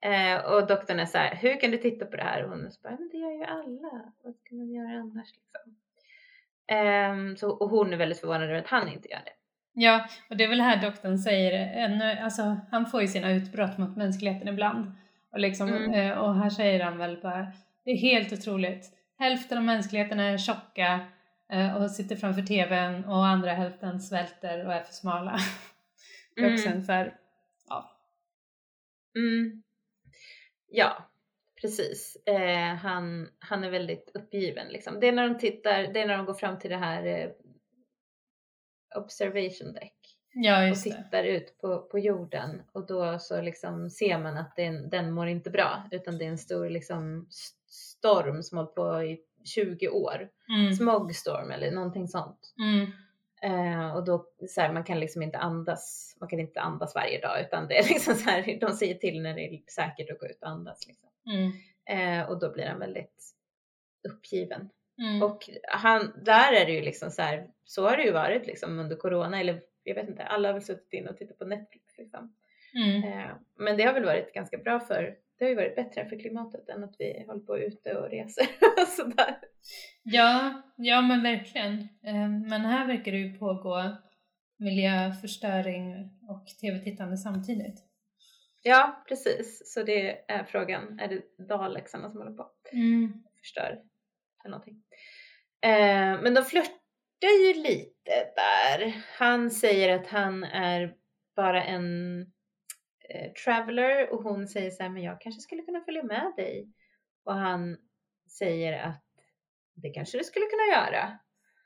Eh, 0.00 0.44
och 0.44 0.66
doktorn 0.66 1.00
är 1.00 1.06
så 1.06 1.18
här, 1.18 1.34
hur 1.34 1.60
kan 1.60 1.70
du 1.70 1.76
titta 1.76 2.06
på 2.06 2.16
det 2.16 2.22
här? 2.22 2.44
Och 2.44 2.50
hon 2.50 2.66
är 2.66 2.70
så 2.70 2.80
bara, 2.82 2.96
men 2.98 3.08
det 3.12 3.16
gör 3.18 3.32
ju 3.32 3.44
alla, 3.44 4.12
vad 4.24 4.34
ska 4.36 4.54
man 4.54 4.72
göra 4.72 5.00
annars 5.00 5.28
liksom? 5.34 5.76
Ehm, 6.66 7.36
så, 7.36 7.50
och 7.50 7.70
hon 7.70 7.92
är 7.92 7.96
väldigt 7.96 8.20
förvånad 8.20 8.42
över 8.42 8.54
att 8.54 8.66
han 8.66 8.88
inte 8.88 9.08
gör 9.08 9.20
det. 9.24 9.32
Ja, 9.72 10.08
och 10.30 10.36
det 10.36 10.44
är 10.44 10.48
väl 10.48 10.60
här 10.60 10.82
doktorn 10.82 11.18
säger, 11.18 11.52
en, 11.84 12.24
alltså 12.24 12.60
han 12.70 12.86
får 12.86 13.00
ju 13.00 13.08
sina 13.08 13.32
utbrott 13.32 13.78
mot 13.78 13.96
mänskligheten 13.96 14.48
ibland. 14.48 14.92
Och, 15.32 15.38
liksom, 15.40 15.68
Mm. 15.68 15.92
eh, 15.94 16.18
och 16.18 16.34
här 16.34 16.50
säger 16.50 16.84
han 16.84 16.98
väl 16.98 17.20
bara, 17.22 17.52
det 17.84 17.90
är 17.90 17.96
helt 17.96 18.32
otroligt. 18.32 18.86
Hälften 19.18 19.58
av 19.58 19.64
mänskligheten 19.64 20.20
är 20.20 20.38
tjocka 20.38 20.92
eh, 20.94 21.00
och 21.76 21.90
sitter 21.90 22.16
framför 22.16 22.42
tvn 22.42 23.04
och 23.04 23.26
andra 23.26 23.50
hälften 23.52 24.00
svälter 24.00 24.66
och 24.66 24.72
är 24.72 24.82
för 24.82 24.92
smala. 24.92 25.38
Mm. 26.40 26.84
så 26.84 26.92
här, 26.92 27.16
ja. 27.68 27.90
Mm. 29.16 29.62
Ja, 30.66 31.10
precis. 31.60 32.16
Eh, 32.26 32.74
han, 32.74 33.28
han 33.38 33.64
är 33.64 33.70
väldigt 33.70 34.10
uppgiven 34.14 34.68
liksom. 34.68 35.00
Det 35.00 35.08
är 35.08 35.12
när 35.12 35.28
de 35.28 35.38
tittar, 35.38 35.82
det 35.82 36.00
är 36.00 36.06
när 36.06 36.16
de 36.16 36.26
går 36.26 36.34
fram 36.34 36.58
till 36.58 36.70
det 36.70 36.76
här 36.76 37.06
eh, 37.06 37.30
observation 38.96 39.72
deck 39.72 39.94
Ja, 40.32 40.62
och 40.62 40.68
just 40.68 40.84
det. 40.84 40.90
tittar 40.90 41.24
ut 41.24 41.58
på, 41.58 41.82
på 41.82 41.98
jorden 41.98 42.62
och 42.72 42.86
då 42.86 43.18
så 43.18 43.40
liksom 43.40 43.90
ser 43.90 44.18
man 44.18 44.36
att 44.36 44.56
den, 44.56 44.90
den 44.90 45.12
mår 45.12 45.26
inte 45.28 45.50
bra 45.50 45.88
utan 45.90 46.18
det 46.18 46.24
är 46.24 46.28
en 46.28 46.38
stor 46.38 46.70
liksom 46.70 47.28
storm 47.66 48.42
som 48.42 48.58
hållit 48.58 48.74
på 48.74 49.02
i 49.02 49.20
20 49.48 49.88
år. 49.88 50.28
Mm. 50.48 50.72
Smogstorm 50.72 51.50
eller 51.50 51.70
någonting 51.70 52.08
sånt. 52.08 52.54
Mm. 52.58 52.92
Eh, 53.42 53.96
och 53.96 54.04
då 54.04 54.26
så 54.48 54.60
här, 54.60 54.72
man 54.72 54.84
kan 54.84 55.00
liksom 55.00 55.22
inte 55.22 55.38
andas, 55.38 56.16
man 56.20 56.28
kan 56.28 56.40
inte 56.40 56.60
andas 56.60 56.94
varje 56.94 57.20
dag 57.20 57.40
utan 57.40 57.68
det 57.68 57.78
är 57.78 57.88
liksom 57.88 58.14
så 58.14 58.30
här, 58.30 58.60
de 58.60 58.72
säger 58.72 58.94
till 58.94 59.22
när 59.22 59.34
det 59.34 59.40
är 59.40 59.60
säkert 59.70 60.10
att 60.10 60.18
gå 60.18 60.26
ut 60.26 60.42
och 60.42 60.48
andas 60.48 60.86
liksom. 60.86 61.08
Mm. 61.26 61.52
Eh, 61.88 62.28
och 62.28 62.40
då 62.40 62.52
blir 62.52 62.66
han 62.66 62.78
väldigt 62.78 63.34
uppgiven. 64.08 64.70
Mm. 64.98 65.22
Och 65.22 65.50
han, 65.68 66.12
där 66.24 66.52
är 66.52 66.66
det 66.66 66.72
ju 66.72 66.80
liksom 66.80 67.10
så 67.10 67.22
här, 67.22 67.46
så 67.64 67.88
har 67.88 67.96
det 67.96 68.02
ju 68.02 68.12
varit 68.12 68.46
liksom 68.46 68.78
under 68.78 68.96
corona 68.96 69.40
eller 69.40 69.62
jag 69.82 69.94
vet 69.94 70.08
inte, 70.08 70.24
alla 70.24 70.48
har 70.48 70.52
väl 70.52 70.62
suttit 70.62 70.92
in 70.92 71.08
och 71.08 71.16
tittat 71.16 71.38
på 71.38 71.44
Netflix 71.44 71.98
liksom. 71.98 72.34
Mm. 72.74 73.04
Eh, 73.04 73.30
men 73.56 73.76
det 73.76 73.84
har 73.84 73.92
väl 73.92 74.04
varit 74.04 74.32
ganska 74.32 74.58
bra 74.58 74.80
för, 74.80 75.16
det 75.38 75.44
har 75.44 75.50
ju 75.50 75.56
varit 75.56 75.76
bättre 75.76 76.08
för 76.08 76.18
klimatet 76.18 76.68
än 76.68 76.84
att 76.84 76.94
vi 76.98 77.24
håller 77.26 77.40
på 77.40 77.58
ute 77.58 77.94
och 77.94 78.10
reser 78.10 78.46
och 78.82 78.88
sådär. 78.88 79.38
Ja, 80.02 80.62
ja 80.76 81.00
men 81.00 81.22
verkligen. 81.22 81.72
Eh, 82.04 82.28
Men 82.28 82.60
här 82.60 82.86
verkar 82.86 83.12
det 83.12 83.18
ju 83.18 83.38
pågå 83.38 83.96
miljöförstöring 84.58 86.10
och 86.28 86.46
tv-tittande 86.60 87.16
samtidigt. 87.16 87.84
Ja, 88.62 89.04
precis. 89.08 89.72
Så 89.74 89.82
det 89.82 90.30
är 90.32 90.44
frågan, 90.44 91.00
är 91.00 91.08
det 91.08 91.46
Dalexarna 91.48 92.10
som 92.10 92.18
håller 92.20 92.36
på? 92.36 92.50
Mm. 92.72 93.12
förstör 93.40 93.82
eller 94.44 94.50
någonting. 94.50 94.82
Eh, 95.60 96.22
men 96.22 96.34
de 96.34 96.44
flörtar 96.44 97.46
ju 97.46 97.62
lite 97.62 98.32
där. 98.36 99.02
Han 99.18 99.50
säger 99.50 99.98
att 99.98 100.06
han 100.06 100.44
är 100.44 100.94
bara 101.36 101.64
en 101.64 102.26
eh, 103.08 103.32
traveler 103.32 104.12
och 104.12 104.22
hon 104.22 104.48
säger 104.48 104.70
så 104.70 104.82
här, 104.82 104.90
men 104.90 105.02
jag 105.02 105.20
kanske 105.20 105.40
skulle 105.40 105.62
kunna 105.62 105.80
följa 105.80 106.02
med 106.02 106.32
dig. 106.36 106.72
Och 107.24 107.34
han 107.34 107.76
säger 108.38 108.82
att 108.82 109.04
det 109.74 109.90
kanske 109.90 110.18
du 110.18 110.24
skulle 110.24 110.46
kunna 110.46 110.76
göra. 110.76 111.18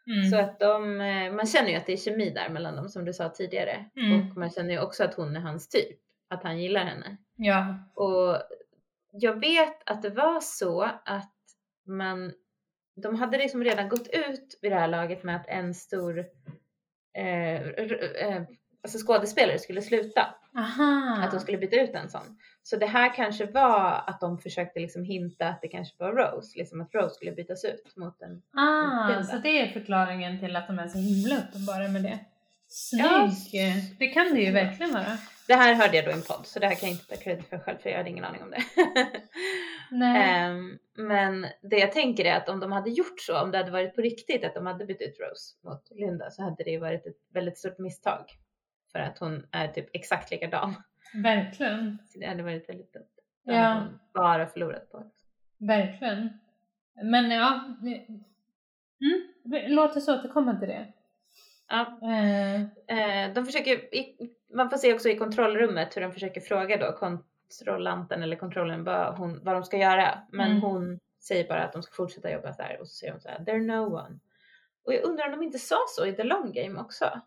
Mm. 0.06 0.30
Så 0.30 0.36
att 0.36 0.60
de, 0.60 1.00
eh, 1.00 1.32
man 1.32 1.46
känner 1.46 1.70
ju 1.70 1.76
att 1.76 1.86
det 1.86 1.92
är 1.92 1.96
kemi 1.96 2.30
där 2.30 2.48
mellan 2.48 2.76
dem 2.76 2.88
som 2.88 3.04
du 3.04 3.12
sa 3.12 3.28
tidigare. 3.28 3.90
Mm. 3.96 4.30
Och 4.30 4.36
man 4.36 4.50
känner 4.50 4.70
ju 4.70 4.80
också 4.80 5.04
att 5.04 5.14
hon 5.14 5.36
är 5.36 5.40
hans 5.40 5.68
typ. 5.68 5.98
Att 6.28 6.42
han 6.42 6.60
gillar 6.60 6.84
henne. 6.84 7.16
Ja. 7.36 7.78
Och 7.94 8.42
jag 9.12 9.40
vet 9.40 9.90
att 9.90 10.02
det 10.02 10.10
var 10.10 10.40
så 10.40 10.82
att 11.04 11.34
man, 11.86 12.32
de 13.02 13.14
hade 13.14 13.38
liksom 13.38 13.64
redan 13.64 13.88
gått 13.88 14.08
ut 14.08 14.58
vid 14.62 14.72
det 14.72 14.78
här 14.78 14.88
laget 14.88 15.22
med 15.22 15.36
att 15.36 15.48
en 15.48 15.74
stor 15.74 16.18
eh, 17.14 17.62
eh, 17.62 18.42
alltså 18.82 19.06
skådespelare 19.06 19.58
skulle 19.58 19.82
sluta. 19.82 20.34
Aha. 20.56 21.18
Att 21.24 21.30
de 21.30 21.40
skulle 21.40 21.58
byta 21.58 21.76
ut 21.76 21.94
en 21.94 22.08
sån. 22.10 22.38
Så 22.62 22.76
det 22.76 22.86
här 22.86 23.14
kanske 23.14 23.46
var 23.46 24.04
att 24.06 24.20
de 24.20 24.38
försökte 24.38 24.80
liksom 24.80 25.04
hinta 25.04 25.48
att 25.48 25.62
det 25.62 25.68
kanske 25.68 25.94
var 25.98 26.12
Rose, 26.12 26.58
liksom 26.58 26.80
att 26.80 26.94
Rose 26.94 27.14
skulle 27.14 27.32
bytas 27.32 27.64
ut 27.64 27.96
mot 27.96 28.22
en 28.22 28.42
Ah, 28.60 29.08
Linda. 29.08 29.24
så 29.24 29.36
det 29.36 29.60
är 29.60 29.68
förklaringen 29.72 30.40
till 30.40 30.56
att 30.56 30.66
de 30.66 30.78
är 30.78 30.88
så 30.88 30.98
himla 30.98 31.36
uppenbara 31.36 31.88
med 31.88 32.02
det. 32.02 32.18
Ja, 32.92 33.30
Snygg! 33.30 33.62
Det 33.98 34.06
kan 34.06 34.34
det 34.34 34.40
ju 34.40 34.52
verkligen 34.52 34.92
vara. 34.92 35.18
Det 35.46 35.54
här 35.54 35.74
hörde 35.74 35.96
jag 35.96 36.04
då 36.04 36.10
i 36.10 36.14
en 36.14 36.22
podd 36.22 36.46
så 36.46 36.58
det 36.58 36.66
här 36.66 36.74
kan 36.74 36.88
jag 36.88 36.98
inte 36.98 37.16
ta 37.16 37.22
credit 37.22 37.48
för 37.48 37.58
själv 37.58 37.78
för 37.78 37.90
jag 37.90 37.96
hade 37.96 38.10
ingen 38.10 38.24
aning 38.24 38.42
om 38.42 38.50
det. 38.50 38.62
Nej. 39.90 40.30
Ehm, 40.30 40.78
men 40.96 41.46
det 41.70 41.76
jag 41.78 41.92
tänker 41.92 42.24
är 42.24 42.36
att 42.36 42.48
om 42.48 42.60
de 42.60 42.72
hade 42.72 42.90
gjort 42.90 43.20
så, 43.20 43.40
om 43.42 43.50
det 43.50 43.58
hade 43.58 43.70
varit 43.70 43.94
på 43.94 44.00
riktigt 44.00 44.44
att 44.44 44.54
de 44.54 44.66
hade 44.66 44.84
bytt 44.84 45.00
ut 45.00 45.16
Rose 45.20 45.56
mot 45.64 45.82
Linda 45.90 46.30
så 46.30 46.42
hade 46.42 46.64
det 46.64 46.70
ju 46.70 46.78
varit 46.78 47.06
ett 47.06 47.16
väldigt 47.34 47.58
stort 47.58 47.78
misstag. 47.78 48.24
För 48.92 48.98
att 48.98 49.18
hon 49.18 49.46
är 49.50 49.68
typ 49.68 49.88
exakt 49.92 50.30
likadan. 50.30 50.74
Verkligen. 51.14 51.98
Så 52.06 52.18
det 52.18 52.26
hade 52.26 52.42
varit 52.42 52.68
väldigt 52.68 52.92
dumt. 52.92 53.04
Det 53.44 53.52
Ja. 53.54 53.74
hon 53.74 53.98
bara 54.14 54.46
förlorat 54.46 54.90
på. 54.92 55.10
Verkligen. 55.58 56.38
Men 57.02 57.30
ja, 57.30 57.76
det... 57.82 58.06
mm, 59.00 59.74
låt 59.74 59.96
oss 59.96 60.08
återkomma 60.08 60.56
till 60.58 60.68
det. 60.68 60.92
Ja, 61.68 61.98
Eh, 62.02 62.60
eh, 62.98 63.32
de 63.34 63.46
försöker, 63.46 63.80
man 64.56 64.70
får 64.70 64.76
se 64.76 64.94
också 64.94 65.08
i 65.08 65.16
kontrollrummet 65.16 65.96
hur 65.96 66.00
de 66.02 66.12
försöker 66.12 66.40
fråga 66.40 66.76
då 66.76 66.92
kontrollanten 66.92 68.22
eller 68.22 68.36
kontrollen 68.36 68.84
vad, 68.84 69.16
hon, 69.18 69.44
vad 69.44 69.54
de 69.54 69.64
ska 69.64 69.76
göra. 69.76 70.18
Men 70.32 70.50
Mm. 70.50 70.62
hon 70.62 70.98
säger 71.20 71.48
bara 71.48 71.64
att 71.64 71.72
de 71.72 71.82
ska 71.82 71.94
fortsätta 71.94 72.30
jobba 72.32 72.52
så 72.52 72.62
här 72.62 72.80
och 72.80 72.88
så 72.88 72.94
säger 72.94 73.12
hon 73.12 73.20
så 73.20 73.28
här, 73.28 73.38
they're 73.38 73.66
no 73.66 73.94
one. 73.96 74.18
Och 74.84 74.94
jag 74.94 75.02
undrar 75.04 75.24
om 75.26 75.30
de 75.38 75.42
inte 75.42 75.58
sa 75.58 75.76
så 75.88 76.06
i 76.06 76.12
the 76.12 76.22
long 76.24 76.52
game 76.52 76.80
också. 76.80 77.20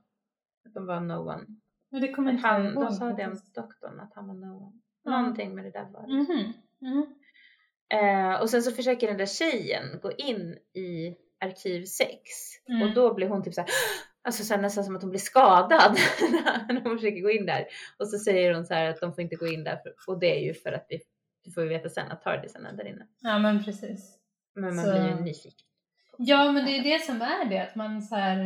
De 0.74 0.86
var 0.86 1.00
no 1.00 1.14
one. 1.14 1.46
men 1.92 2.02
det 2.02 2.12
kommer 2.14 2.32
inte 2.32 2.48
han, 2.48 2.66
ihåg 2.66 2.94
sa 2.94 3.06
det 3.06 3.26
om 3.26 3.32
faktiskt. 3.32 3.56
doktorn, 3.56 4.00
att 4.00 4.14
han 4.16 4.28
var 4.28 4.36
no 4.36 4.64
one. 4.68 4.82
Ja. 5.04 5.12
Någonting 5.22 5.56
med 5.56 5.64
det 5.66 5.72
där 5.72 5.86
var 5.92 6.08
det. 6.08 6.14
Mhm. 6.14 6.54
Mm. 6.82 7.06
Eh, 7.90 8.42
och 8.42 8.50
sen 8.50 8.62
så 8.64 8.72
försöker 8.72 9.08
den 9.08 9.18
där 9.18 9.26
tjejen 9.26 10.00
gå 10.02 10.12
in 10.12 10.58
i 10.74 11.16
arkiv 11.40 11.86
6 11.86 12.10
Mm. 12.70 12.82
och 12.82 12.94
då 12.94 13.14
blir 13.14 13.28
hon 13.28 13.44
typ 13.44 13.54
såhär, 13.54 13.70
alltså 14.24 14.44
så 14.44 14.54
här, 14.54 14.62
nästan 14.62 14.84
som 14.84 14.96
att 14.96 15.02
hon 15.02 15.10
blir 15.12 15.20
skadad 15.20 15.98
när 16.70 16.82
hon 16.82 16.98
försöker 16.98 17.22
gå 17.22 17.32
in 17.32 17.46
där. 17.46 17.66
Och 18.00 18.08
så 18.08 18.18
säger 18.20 18.54
hon 18.54 18.66
så 18.66 18.74
här 18.74 18.90
att 18.90 19.02
de 19.02 19.14
får 19.14 19.22
inte 19.22 19.36
gå 19.36 19.48
in 19.48 19.64
där 19.64 19.76
för, 19.78 19.94
och 20.14 20.20
det 20.20 20.40
är 20.40 20.44
ju 20.44 20.54
för 20.54 20.72
att 20.72 20.86
vi, 20.90 21.00
det 21.44 21.52
får 21.52 21.62
vi 21.62 21.68
veta 21.68 21.90
sen 21.90 22.12
att 22.12 22.22
Tardisen 22.22 22.66
är 22.66 22.74
där 22.74 22.88
inne. 22.88 23.08
Ja 23.22 23.40
men 23.40 23.64
precis. 23.64 24.18
Men 24.56 24.76
man 24.76 24.86
Så- 24.86 24.92
blir 24.92 25.08
ju 25.10 25.16
nyfiken. 25.24 25.68
Ja 26.18 26.52
men 26.52 26.66
det 26.66 26.72
är 26.72 26.84
det 26.84 27.00
som 27.06 27.22
är 27.22 27.46
det, 27.50 27.60
att 27.60 27.76
man 27.76 28.02
så 28.02 28.16
här, 28.16 28.46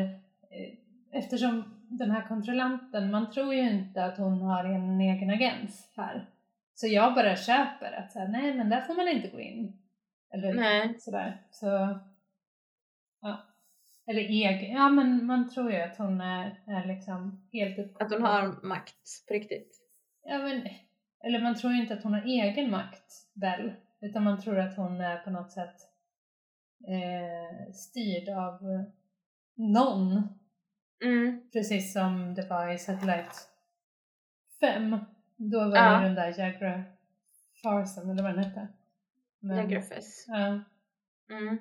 eh, 0.52 1.20
eftersom 1.20 1.79
den 1.90 2.12
här 2.12 2.28
kontrollanten, 2.28 3.12
man 3.12 3.32
tror 3.32 3.54
ju 3.54 3.70
inte 3.70 4.06
att 4.06 4.18
hon 4.18 4.42
har 4.42 4.64
en 4.64 5.02
egen 5.02 5.30
agens 5.30 5.92
här. 5.96 6.30
Så 6.74 6.88
jag 6.88 7.16
bara 7.16 7.36
köper 7.36 7.92
att 7.92 8.12
så 8.12 8.20
här, 8.20 8.28
nej 8.28 8.54
men 8.54 8.70
där 8.70 8.82
får 8.82 8.96
man 8.96 9.08
inte 9.08 9.28
gå 9.28 9.40
in. 9.40 9.82
Eller 10.34 10.54
Nej. 10.54 11.00
sådär. 11.00 11.42
Så, 11.52 12.00
ja. 13.22 13.46
Eller 14.08 14.22
egen, 14.22 14.72
ja 14.72 14.90
men 14.90 15.26
man 15.26 15.50
tror 15.50 15.72
ju 15.72 15.82
att 15.82 15.98
hon 15.98 16.22
är, 16.22 16.62
är 16.68 16.86
liksom 16.86 17.48
helt 17.54 17.80
uppkopplad. 17.80 18.08
Att 18.08 18.14
hon 18.14 18.24
har 18.24 18.68
makt 18.68 19.28
på 19.28 19.34
riktigt. 19.34 19.82
Ja 20.24 20.38
men, 20.38 20.62
eller 21.24 21.42
man 21.42 21.56
tror 21.56 21.74
ju 21.74 21.82
inte 21.82 21.94
att 21.94 22.04
hon 22.04 22.14
har 22.14 22.22
egen 22.22 22.72
makt, 22.72 23.14
Bell. 23.34 23.74
Utan 24.02 24.24
man 24.24 24.42
tror 24.42 24.60
att 24.60 24.78
hon 24.78 25.02
är 25.02 25.18
på 25.18 25.30
något 25.30 25.52
sätt 25.52 25.76
eh, 26.88 27.74
styrd 27.74 28.30
av 28.30 28.54
eh, 28.54 28.82
någon. 29.56 30.39
Mm. 31.04 31.50
Precis 31.54 31.94
som 31.94 32.36
det 32.36 32.46
var 32.50 32.70
i 32.74 32.78
Satellite 32.78 33.32
5. 34.60 34.98
Då 35.36 35.60
var 35.60 35.78
Ja. 35.78 35.98
det 36.00 36.06
den 36.06 36.16
där 36.16 36.36
Jagra 36.40 36.84
Farsen, 37.64 38.10
eller 38.10 38.24
vad 38.24 38.36
den 38.36 38.44
hette. 38.44 38.68
Men-. 39.40 39.72
Ja. 40.28 40.62
Mm. 41.36 41.58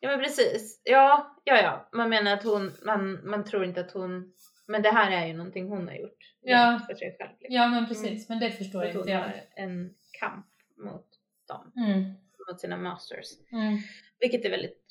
Ja 0.00 0.08
men 0.10 0.18
precis. 0.18 0.80
Ja, 0.84 1.36
ja, 1.44 1.56
ja. 1.56 1.88
Man 1.92 2.08
menar 2.08 2.32
att 2.32 2.42
hon, 2.44 2.72
man, 2.84 3.28
man 3.30 3.44
tror 3.44 3.64
inte 3.64 3.80
att 3.80 3.90
hon, 3.92 4.32
men 4.66 4.82
det 4.82 4.90
här 4.90 5.10
är 5.10 5.26
ju 5.26 5.32
någonting 5.32 5.68
hon 5.68 5.88
har 5.88 5.94
gjort. 5.94 6.34
Ja. 6.40 6.80
För 6.86 6.94
sig 6.94 7.16
själv. 7.18 7.30
Liksom. 7.40 7.54
ja 7.56 7.68
men 7.68 7.86
precis, 7.88 8.28
men 8.28 8.38
det 8.38 8.50
förstår 8.50 8.84
Att 8.84 8.92
hon 8.92 9.00
inte 9.00 9.12
jag. 9.12 9.20
har 9.20 9.34
en 9.56 9.94
kamp 10.20 10.46
mot 10.76 11.06
dem, 11.48 11.72
Mm. 11.76 12.14
mot 12.48 12.60
sina 12.60 12.76
masters. 12.76 13.26
Mm. 13.52 13.78
Vilket 14.20 14.44
är 14.44 14.50
väldigt. 14.50 14.85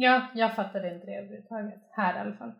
Ja, 0.00 0.26
jag 0.34 0.56
fattade 0.56 0.94
inte 0.94 1.06
det 1.06 1.14
överhuvudtaget. 1.16 1.80
Här 1.90 2.16
i 2.16 2.18
alla 2.18 2.36
fall. 2.36 2.52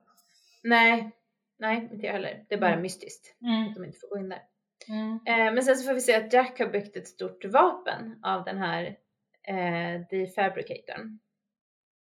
Nej, 0.63 1.11
nej 1.59 1.89
inte 1.93 2.07
jag 2.07 2.13
heller. 2.13 2.45
Det 2.49 2.55
är 2.55 2.59
bara 2.61 2.71
Mm. 2.71 2.83
mystiskt 2.83 3.37
Mm. 3.43 3.69
att 3.69 3.75
de 3.75 3.85
inte 3.85 3.99
får 3.99 4.09
gå 4.09 4.19
in 4.19 4.29
där. 4.29 4.43
Mm. 4.89 5.19
Eh, 5.27 5.55
men 5.55 5.63
sen 5.63 5.77
så 5.77 5.85
får 5.87 5.95
vi 5.95 6.01
se 6.01 6.15
att 6.17 6.33
Jack 6.33 6.59
har 6.59 6.67
byggt 6.67 6.97
ett 6.97 7.09
stort 7.09 7.45
vapen 7.45 8.21
av 8.23 8.45
den 8.45 8.59
här 8.59 8.97
eh, 9.43 10.01
defabricatorn. 10.11 11.19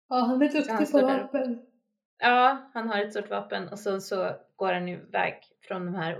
Ja, 0.09 0.16
han 0.16 0.42
är 0.42 0.48
duktig 0.48 0.76
på 0.78 0.86
står 0.86 1.00
där 1.00 1.22
vapen. 1.22 1.62
Ja, 2.18 2.70
han 2.74 2.88
har 2.88 3.00
ett 3.00 3.10
stort 3.12 3.30
vapen 3.30 3.68
och 3.68 3.78
så, 3.78 4.00
så 4.00 4.36
går 4.56 4.72
han 4.72 4.88
iväg 4.88 5.34
från 5.68 5.86
de 5.86 5.94
här, 5.94 6.18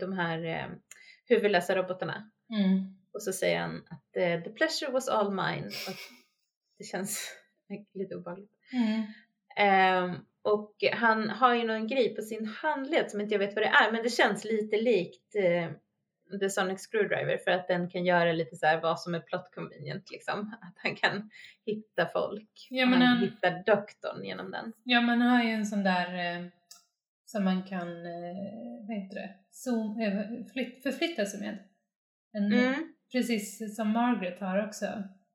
de 0.00 0.12
här 0.12 0.44
eh, 0.44 0.66
huvudlösa 1.26 1.74
robotarna. 1.76 2.30
Mm. 2.50 2.96
Och 3.12 3.22
så 3.22 3.32
säger 3.32 3.60
han 3.60 3.76
att 3.90 4.16
eh, 4.16 4.42
the 4.42 4.50
pleasure 4.50 4.90
was 4.92 5.08
all 5.08 5.30
mine. 5.30 5.66
Och 5.66 5.96
det 6.78 6.84
känns 6.84 7.32
lite 7.94 8.14
obehagligt. 8.16 8.50
Mm. 8.72 9.02
Ehm, 9.56 10.16
och 10.42 10.74
han 10.92 11.30
har 11.30 11.54
ju 11.54 11.64
någon 11.64 11.86
grej 11.86 12.14
på 12.14 12.22
sin 12.22 12.46
handled 12.46 13.10
som 13.10 13.20
inte 13.20 13.34
jag 13.34 13.38
vet 13.38 13.54
vad 13.54 13.64
det 13.64 13.68
är, 13.68 13.92
men 13.92 14.02
det 14.02 14.10
känns 14.10 14.44
lite 14.44 14.76
likt 14.76 15.34
eh, 15.36 15.70
The 16.40 16.50
Sonic 16.50 16.80
Screwdriver 16.90 17.38
för 17.44 17.50
att 17.50 17.68
den 17.68 17.90
kan 17.90 18.04
göra 18.04 18.32
lite 18.32 18.56
så 18.56 18.66
här 18.66 18.80
vad 18.80 19.00
som 19.00 19.14
är 19.14 19.20
plot 19.20 19.50
convenient 19.54 20.10
liksom. 20.10 20.54
Att 20.62 20.74
han 20.76 20.94
kan 20.96 21.30
hitta 21.66 22.06
folk. 22.12 22.66
Ja, 22.70 22.86
men 22.86 23.02
han 23.02 23.16
han- 23.16 23.18
hittar 23.28 23.62
doktorn 23.66 24.24
genom 24.24 24.50
den. 24.50 24.72
Ja, 24.84 25.00
man 25.00 25.20
har 25.22 25.42
ju 25.44 25.50
en 25.50 25.66
sån 25.66 25.82
där 25.82 26.36
eh, 26.38 26.46
som 27.24 27.44
man 27.44 27.62
kan, 27.62 27.88
eh, 28.06 28.86
vad 28.88 28.96
heter 28.96 29.14
det, 29.14 29.34
Zoom, 29.50 30.00
eh, 30.00 30.22
flytt, 30.52 30.82
förflytta 30.82 31.26
sig 31.26 31.40
med. 31.40 31.58
En, 32.32 32.52
Mm. 32.52 32.94
Precis 33.12 33.76
som 33.76 33.88
Margaret 33.90 34.40
har 34.40 34.66
också. 34.66 34.86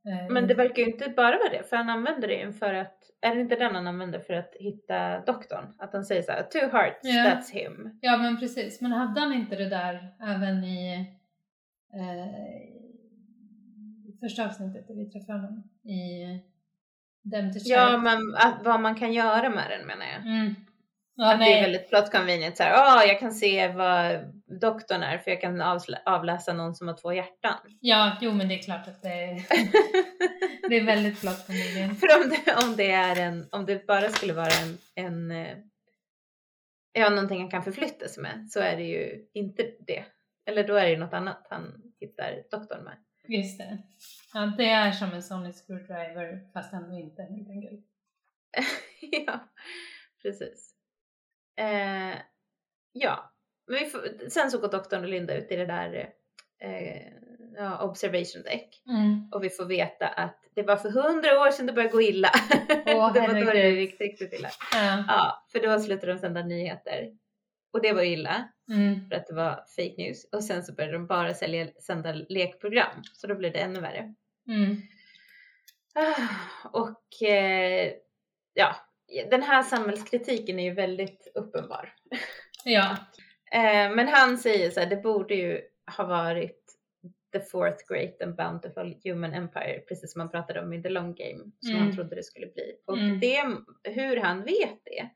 Eh, 0.08 0.34
Men 0.34 0.48
det 0.48 0.54
verkar 0.54 0.84
ju 0.84 0.92
inte 0.92 1.10
bara 1.10 1.38
vara 1.38 1.50
det, 1.50 1.64
för 1.70 1.78
han 1.78 1.90
använder 1.90 2.28
det 2.28 2.34
ju 2.36 2.54
för 2.54 2.74
att, 2.74 2.98
är 3.22 3.36
det 3.36 3.42
inte 3.42 3.56
den 3.56 3.76
han 3.76 3.88
använder 3.88 4.20
för 4.20 4.34
att 4.34 4.54
hitta 4.60 5.20
doktorn? 5.20 5.74
Att 5.78 5.94
han 5.94 6.06
säger 6.06 6.22
så 6.22 6.32
här, 6.32 6.44
two 6.44 6.72
hearts, 6.72 7.00
Ja. 7.04 7.14
that's 7.24 7.52
him. 7.54 7.98
Ja, 8.02 8.18
men 8.18 8.40
precis. 8.40 8.82
Men 8.82 8.92
hade 8.92 9.20
han 9.22 9.34
inte 9.34 9.56
det 9.56 9.70
där 9.70 10.14
även 10.22 10.64
i 10.64 10.94
eh, 11.94 12.74
första 14.20 14.46
avsnittet 14.46 14.88
där 14.88 14.96
vi 14.96 15.10
träffade 15.10 15.40
honom? 15.40 15.64
I 15.84 16.24
Dem 17.22 17.52
to 17.54 17.60
Ja, 17.64 17.98
men 17.98 18.18
att, 18.36 18.66
vad 18.66 18.80
man 18.82 18.96
kan 18.96 19.14
göra 19.14 19.50
med 19.50 19.64
den 19.70 19.88
menar 19.88 20.06
jag. 20.06 20.22
Mm. 20.36 20.56
Ja, 21.16 21.34
att 21.34 21.40
det 21.40 21.46
nej. 21.46 21.58
är 21.60 21.62
väldigt 21.62 21.90
plot 21.90 22.12
convenient 22.12 22.58
så 22.58 22.64
här, 22.64 22.74
"Ah, 22.76 23.04
jag 23.04 23.20
kan 23.20 23.32
se 23.32 23.68
vad 23.68 24.34
doktorn 24.46 25.04
är 25.04 25.18
för 25.18 25.32
jag 25.32 25.42
kan 25.42 25.62
avläsa 26.06 26.54
någon 26.54 26.76
som 26.76 26.88
har 26.88 26.96
två 26.96 27.14
hjärtan. 27.14 27.60
Ja, 27.80 28.18
jo 28.22 28.32
men 28.34 28.48
det 28.48 28.60
är 28.60 28.64
klart 28.64 28.88
att 28.88 29.02
det 29.02 29.24
är, 29.24 29.36
det 30.70 30.78
är 30.78 30.86
väldigt 30.86 31.22
plot 31.22 31.48
convenient. 31.48 32.00
för 32.00 32.08
om 32.22 32.30
det, 32.30 32.66
om 32.66 32.76
det 32.76 32.92
är 32.92 33.20
en, 33.20 33.48
om 33.52 33.66
det 33.66 33.88
bara 33.88 34.10
skulle 34.10 34.34
vara 34.34 34.54
en, 34.64 34.78
en 34.96 35.32
eh, 35.32 35.58
ja, 36.94 37.10
någonting 37.10 37.42
han 37.42 37.52
kan 37.52 37.64
förflytta 37.64 38.08
sig 38.08 38.24
med 38.24 38.48
så 38.50 38.60
är 38.60 38.78
det 38.78 38.84
ju 38.84 39.30
inte 39.34 39.72
det. 39.88 40.06
Eller 40.46 40.68
då 40.68 40.76
är 40.76 40.84
det 40.84 40.92
ju 40.92 40.98
något 40.98 41.14
annat 41.14 41.48
han 41.50 41.82
hittar 42.00 42.44
doktorn 42.52 42.84
med. 42.84 42.98
Just 43.28 43.58
det. 43.58 43.78
Ja, 44.34 44.54
det 44.58 44.70
är 44.70 44.92
som 44.92 45.14
en 45.14 45.24
Sonic 45.24 45.66
Screwdriver 45.68 46.52
fast 46.54 46.74
ändå 46.74 46.96
inte 46.96 47.22
helt 47.22 47.50
enkelt. 47.50 47.86
ja, 49.26 49.40
precis. 50.22 50.76
Eh, 51.56 52.18
ja, 52.92 53.33
men 53.68 53.80
vi 53.80 53.86
får, 53.86 54.30
sen 54.30 54.52
så 54.52 54.58
går 54.58 54.68
doktorn 54.68 55.04
och 55.04 55.10
Linda 55.10 55.36
ut 55.38 55.52
i 55.52 55.56
det 55.56 55.66
där 55.66 56.10
eh, 56.64 57.02
ja, 57.56 57.84
observation 57.84 58.42
deck 58.44 58.82
Mm. 58.90 59.30
och 59.32 59.44
vi 59.44 59.50
får 59.50 59.66
veta 59.66 60.08
att 60.08 60.40
det 60.56 60.64
var 60.64 60.76
för 60.76 60.90
hundra 60.90 61.40
år 61.40 61.52
sedan 61.52 61.66
det 61.66 61.74
började 61.74 61.94
gå 61.94 62.02
illa. 62.02 62.30
Åh, 62.86 63.14
det 63.14 63.20
var 63.20 63.46
då 63.46 63.52
det 63.52 63.70
gick 63.70 64.02
riktigt 64.02 64.34
illa. 64.34 64.50
Ja. 64.74 65.04
Ja, 65.08 65.46
för 65.52 65.60
då 65.60 65.80
slutade 65.80 66.14
de 66.14 66.20
sända 66.20 66.44
nyheter 66.44 67.12
och 67.74 67.82
det 67.82 67.94
var 67.94 68.02
illa 68.04 68.50
Mm. 68.72 69.10
för 69.10 69.16
att 69.16 69.28
det 69.28 69.34
var 69.34 69.56
fake 69.76 69.94
news 69.98 70.30
och 70.32 70.44
sen 70.44 70.64
så 70.64 70.74
började 70.74 70.94
de 70.94 71.08
bara 71.08 71.34
sälja, 71.34 71.68
sända 71.82 72.12
lekprogram 72.14 73.02
så 73.14 73.28
då 73.28 73.36
blev 73.36 73.54
det 73.54 73.60
ännu 73.60 73.80
värre. 73.80 74.14
Mm. 74.48 74.76
Ah, 75.96 76.70
Och 76.70 77.28
eh, 77.30 77.92
ja, 78.54 78.76
den 79.32 79.44
här 79.44 79.64
samhällskritiken 79.64 80.60
är 80.60 80.64
ju 80.64 80.74
väldigt 80.74 81.32
uppenbar. 81.36 81.94
Ja. 82.66 82.98
Eh, 83.54 83.96
men 83.96 84.08
han 84.08 84.38
säger 84.38 84.70
så 84.72 84.80
här, 84.80 84.88
det 84.90 84.96
borde 84.96 85.36
ju 85.36 85.62
ha 85.98 86.06
varit 86.06 86.60
the 87.34 87.40
fourth 87.40 87.88
great 87.88 88.22
and 88.22 88.36
bountiful 88.36 88.96
human 89.04 89.34
empire, 89.34 89.80
precis 89.88 90.12
som 90.14 90.20
man 90.20 90.30
pratade 90.30 90.62
om 90.62 90.74
i 90.74 90.84
the 90.84 90.90
long 90.90 91.16
game, 91.16 91.52
som 91.60 91.72
Mm. 91.76 91.82
han 91.84 91.96
trodde 91.96 92.16
det 92.16 92.24
skulle 92.24 92.48
bli. 92.48 92.76
Och 92.86 92.98
Mm. 92.98 93.20
det, 93.20 93.44
hur 93.84 94.18
han 94.18 94.44
vet 94.44 94.80
det 94.86 95.10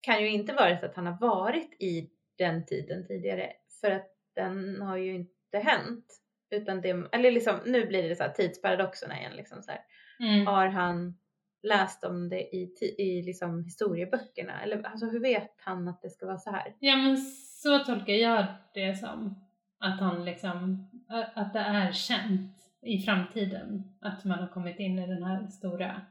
kan 0.00 0.22
ju 0.22 0.28
inte 0.30 0.52
vara 0.52 0.78
så 0.78 0.86
att 0.86 0.94
han 0.96 1.06
har 1.06 1.18
varit 1.20 1.82
i 1.82 2.10
den 2.38 2.66
tiden 2.66 3.06
tidigare, 3.06 3.52
för 3.80 3.90
att 3.90 4.06
den 4.34 4.80
har 4.82 4.96
ju 4.96 5.14
inte 5.14 5.58
hänt. 5.58 6.04
Utan 6.50 6.80
det, 6.80 7.08
eller 7.12 7.30
liksom, 7.30 7.54
nu 7.66 7.86
blir 7.86 8.08
det 8.08 8.16
så 8.16 8.22
här 8.22 8.30
tidsparadoxerna 8.32 9.18
igen. 9.18 9.32
Liksom 9.36 9.62
så 9.62 9.70
här. 9.70 9.80
Mm. 10.20 10.46
Har 10.46 10.66
han 10.66 11.18
läst 11.66 12.04
om 12.04 12.28
det 12.28 12.40
i, 12.56 12.74
i 12.98 13.22
liksom 13.22 13.64
historieböckerna? 13.64 14.62
Eller 14.62 14.82
alltså, 14.86 15.06
hur 15.06 15.20
vet 15.20 15.54
han 15.58 15.88
att 15.88 16.02
det 16.02 16.10
ska 16.10 16.26
vara 16.26 16.38
så 16.38 16.50
här? 16.50 16.74
Ja 16.78 16.96
men 16.96 17.16
så 17.62 17.78
tolkar 17.78 18.12
jag 18.12 18.46
det 18.74 18.94
som. 18.98 19.34
Att 19.78 20.00
han 20.00 20.24
liksom, 20.24 20.88
att 21.34 21.52
det 21.52 21.58
är 21.58 21.92
känt 21.92 22.52
i 22.82 22.98
framtiden. 22.98 23.96
Att 24.00 24.24
man 24.24 24.38
har 24.38 24.48
kommit 24.48 24.78
in 24.78 24.98
i 24.98 25.06
den 25.06 25.22
här 25.22 25.46
stora 25.46 26.02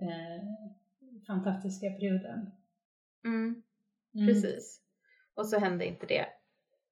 eh, 0.00 0.44
fantastiska 1.26 1.90
perioden. 1.90 2.50
Mm. 3.24 3.62
Mm. 4.14 4.26
Precis. 4.26 4.80
Och 5.34 5.46
så 5.46 5.58
hände 5.58 5.86
inte 5.86 6.06
det 6.06 6.26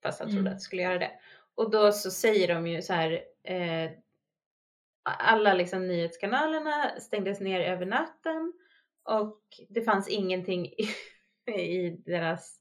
fast 0.03 0.21
han 0.21 0.29
trodde 0.29 0.41
Mm. 0.41 0.53
att 0.53 0.59
det 0.59 0.63
skulle 0.63 0.83
göra 0.83 0.99
det. 0.99 1.11
Och 1.55 1.71
då 1.71 1.93
så 1.93 2.11
säger 2.11 2.55
de 2.55 2.67
ju 2.67 2.83
så 2.83 2.93
här 2.93 3.21
eh, 3.43 3.91
alla 5.03 5.55
liksom 5.55 5.87
nyhetskanalerna 5.89 7.01
stängdes 7.01 7.41
ner 7.41 7.61
över 7.61 7.87
natten 7.87 8.53
och 9.05 9.41
det 9.69 9.83
fanns 9.83 10.09
ingenting 10.09 10.67
i, 10.67 10.89
i 11.61 11.91
deras 12.07 12.61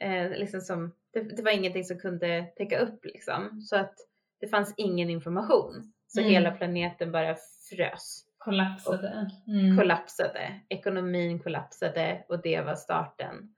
eh, 0.00 0.30
liksom 0.30 0.60
som 0.60 0.94
det, 1.12 1.20
det 1.36 1.42
var 1.42 1.50
ingenting 1.50 1.84
som 1.84 1.98
kunde 1.98 2.46
täcka 2.56 2.78
upp 2.78 3.04
liksom 3.04 3.60
så 3.60 3.76
att 3.76 3.94
det 4.40 4.48
fanns 4.48 4.74
ingen 4.76 5.10
information 5.10 5.92
så 6.06 6.20
Mm. 6.20 6.32
hela 6.32 6.50
planeten 6.50 7.12
bara 7.12 7.36
frös 7.70 8.22
Kollapsade. 8.38 9.30
Mm. 9.48 9.76
kollapsade, 9.76 10.60
ekonomin 10.68 11.38
kollapsade 11.38 12.24
och 12.28 12.42
det 12.42 12.60
var 12.60 12.74
starten. 12.74 13.54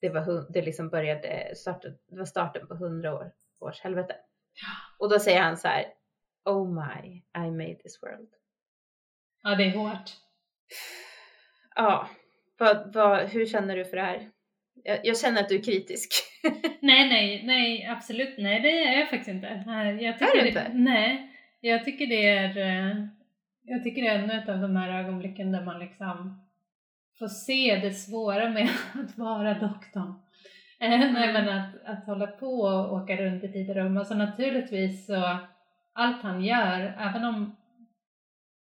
Det 0.00 0.08
var, 0.08 0.52
det 0.52 0.62
liksom 0.62 0.88
började, 0.88 1.52
starten, 1.56 1.98
det 2.08 2.18
var 2.18 2.24
starten 2.24 2.66
på 2.66 2.74
hundra 2.74 3.14
år, 3.14 3.32
års 3.58 3.80
helvete. 3.80 4.16
Och 4.98 5.10
då 5.10 5.18
säger 5.18 5.40
han 5.42 5.56
så 5.56 5.68
här, 5.68 5.84
Oh 6.44 6.74
my, 6.74 7.22
I 7.46 7.50
made 7.50 7.74
this 7.74 8.02
world. 8.02 8.28
Ja 9.42 9.54
det 9.54 9.64
är 9.64 9.70
hårt. 9.76 10.10
Ja, 11.76 12.08
vad, 12.58 12.94
vad, 12.94 13.28
hur 13.28 13.46
känner 13.46 13.76
du 13.76 13.84
för 13.84 13.96
det 13.96 14.02
här? 14.02 14.30
Jag, 14.84 15.00
jag 15.06 15.18
känner 15.18 15.40
att 15.42 15.48
du 15.48 15.54
är 15.58 15.62
kritisk. 15.62 16.10
Nej, 16.80 17.08
nej, 17.08 17.42
nej, 17.46 17.86
absolut 17.86 18.34
nej, 18.38 18.60
det 18.60 18.84
är 18.84 18.98
jag 18.98 19.08
faktiskt 19.10 19.28
inte. 19.30 19.62
Nej, 19.66 20.04
Jag 20.04 20.18
tycker 20.18 20.32
Är 20.32 20.36
du 20.36 20.42
det- 20.42 20.48
inte? 20.48 20.68
Nej, 20.74 21.30
jag 21.60 21.84
tycker 21.84 22.06
det 22.06 22.28
är, 22.28 22.56
eh, 22.58 23.06
jag 23.62 23.82
tycker 23.84 24.02
det 24.02 24.08
är 24.08 24.18
ännu 24.18 24.34
ett 24.34 24.48
av 24.48 24.58
de 24.58 24.76
här 24.76 24.98
ögonblicken 25.04 25.52
där 25.52 25.64
man 25.64 25.78
liksom 25.78 26.46
får 27.18 27.28
se 27.28 27.80
det 27.82 27.92
svåra 27.92 28.48
med 28.48 28.68
att 28.94 29.18
vara 29.18 29.54
doktorn. 29.54 30.14
Eh, 30.80 30.88
Nej 30.90 31.08
Mm. 31.08 31.32
men 31.32 31.48
att, 31.48 31.84
att 31.84 32.06
hålla 32.06 32.26
på 32.26 32.60
och 32.60 32.92
åka 32.94 33.16
runt 33.16 33.44
i 33.44 33.52
tid 33.52 33.70
och 33.70 33.76
rum. 33.76 33.96
Alltså 33.98 34.14
naturligtvis 34.14 35.06
så, 35.06 35.38
allt 35.92 36.22
han 36.22 36.44
gör, 36.44 36.80
även 36.98 37.24
om 37.24 37.56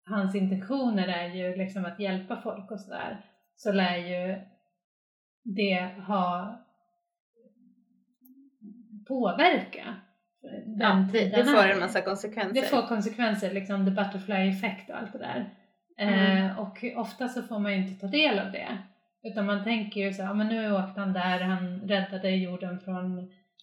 hans 0.09 0.35
intentioner 0.35 1.09
är 1.09 1.29
ju 1.29 1.57
liksom 1.57 1.85
att 1.85 2.01
hjälpa 2.01 2.41
folk 2.41 2.71
och 2.71 2.81
sådär, 2.81 3.25
så 3.57 3.73
lär 3.73 3.97
ju 3.97 4.41
det 5.45 5.89
ha 6.07 6.57
påverka 9.09 9.97
den 10.67 10.81
Ja, 10.81 11.09
det, 11.13 11.25
det 11.25 11.45
får 11.45 11.69
en 11.69 11.79
massa 11.79 12.01
konsekvenser. 12.01 12.55
Det 12.55 12.67
får 12.67 12.83
konsekvenser, 12.83 13.55
liksom 13.55 13.85
the 13.85 13.91
butterfly 13.91 14.49
effect 14.49 14.91
och 14.91 14.97
allt 14.97 15.13
det 15.13 15.19
där. 15.19 15.51
Mm. 15.99 16.47
Eh, 16.47 16.59
och 16.59 16.85
ofta 16.97 17.29
så 17.29 17.43
får 17.43 17.59
man 17.59 17.73
ju 17.73 17.79
inte 17.79 18.01
ta 18.01 18.07
del 18.07 18.39
av 18.39 18.53
det. 18.53 18.79
Utan 19.23 19.47
man 19.47 19.65
tänker 19.65 20.01
ju 20.01 20.13
så 20.13 20.23
här, 20.23 20.29
"Ja, 20.29 20.35
men 20.35 20.47
nu 20.47 20.73
åkte 20.73 21.01
han 21.01 21.13
där, 21.13 21.41
han 21.41 21.81
räddade 21.81 22.31
jorden 22.31 22.81
från 22.81 23.19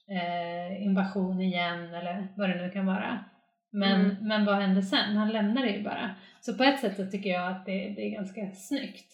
eh, 0.10 0.84
invasion 0.84 1.42
igen 1.42 1.94
eller 1.94 2.28
vad 2.36 2.50
det 2.50 2.56
nu 2.56 2.70
kan 2.70 2.86
vara. 2.86 3.26
Men, 3.72 4.02
Mm. 4.06 4.28
men 4.28 4.46
vad 4.46 4.56
hände 4.56 4.82
sen? 4.82 5.18
Han 5.18 5.32
lämnade 5.32 5.70
ju 5.70 5.84
bara. 5.84 6.16
Så 6.42 6.54
på 6.54 6.64
ett 6.64 6.80
sätt 6.80 6.96
så 6.96 7.06
tycker 7.06 7.30
jag 7.30 7.52
att 7.52 7.66
det, 7.66 7.94
det 7.96 8.02
är 8.02 8.10
ganska 8.10 8.52
snyggt. 8.52 9.14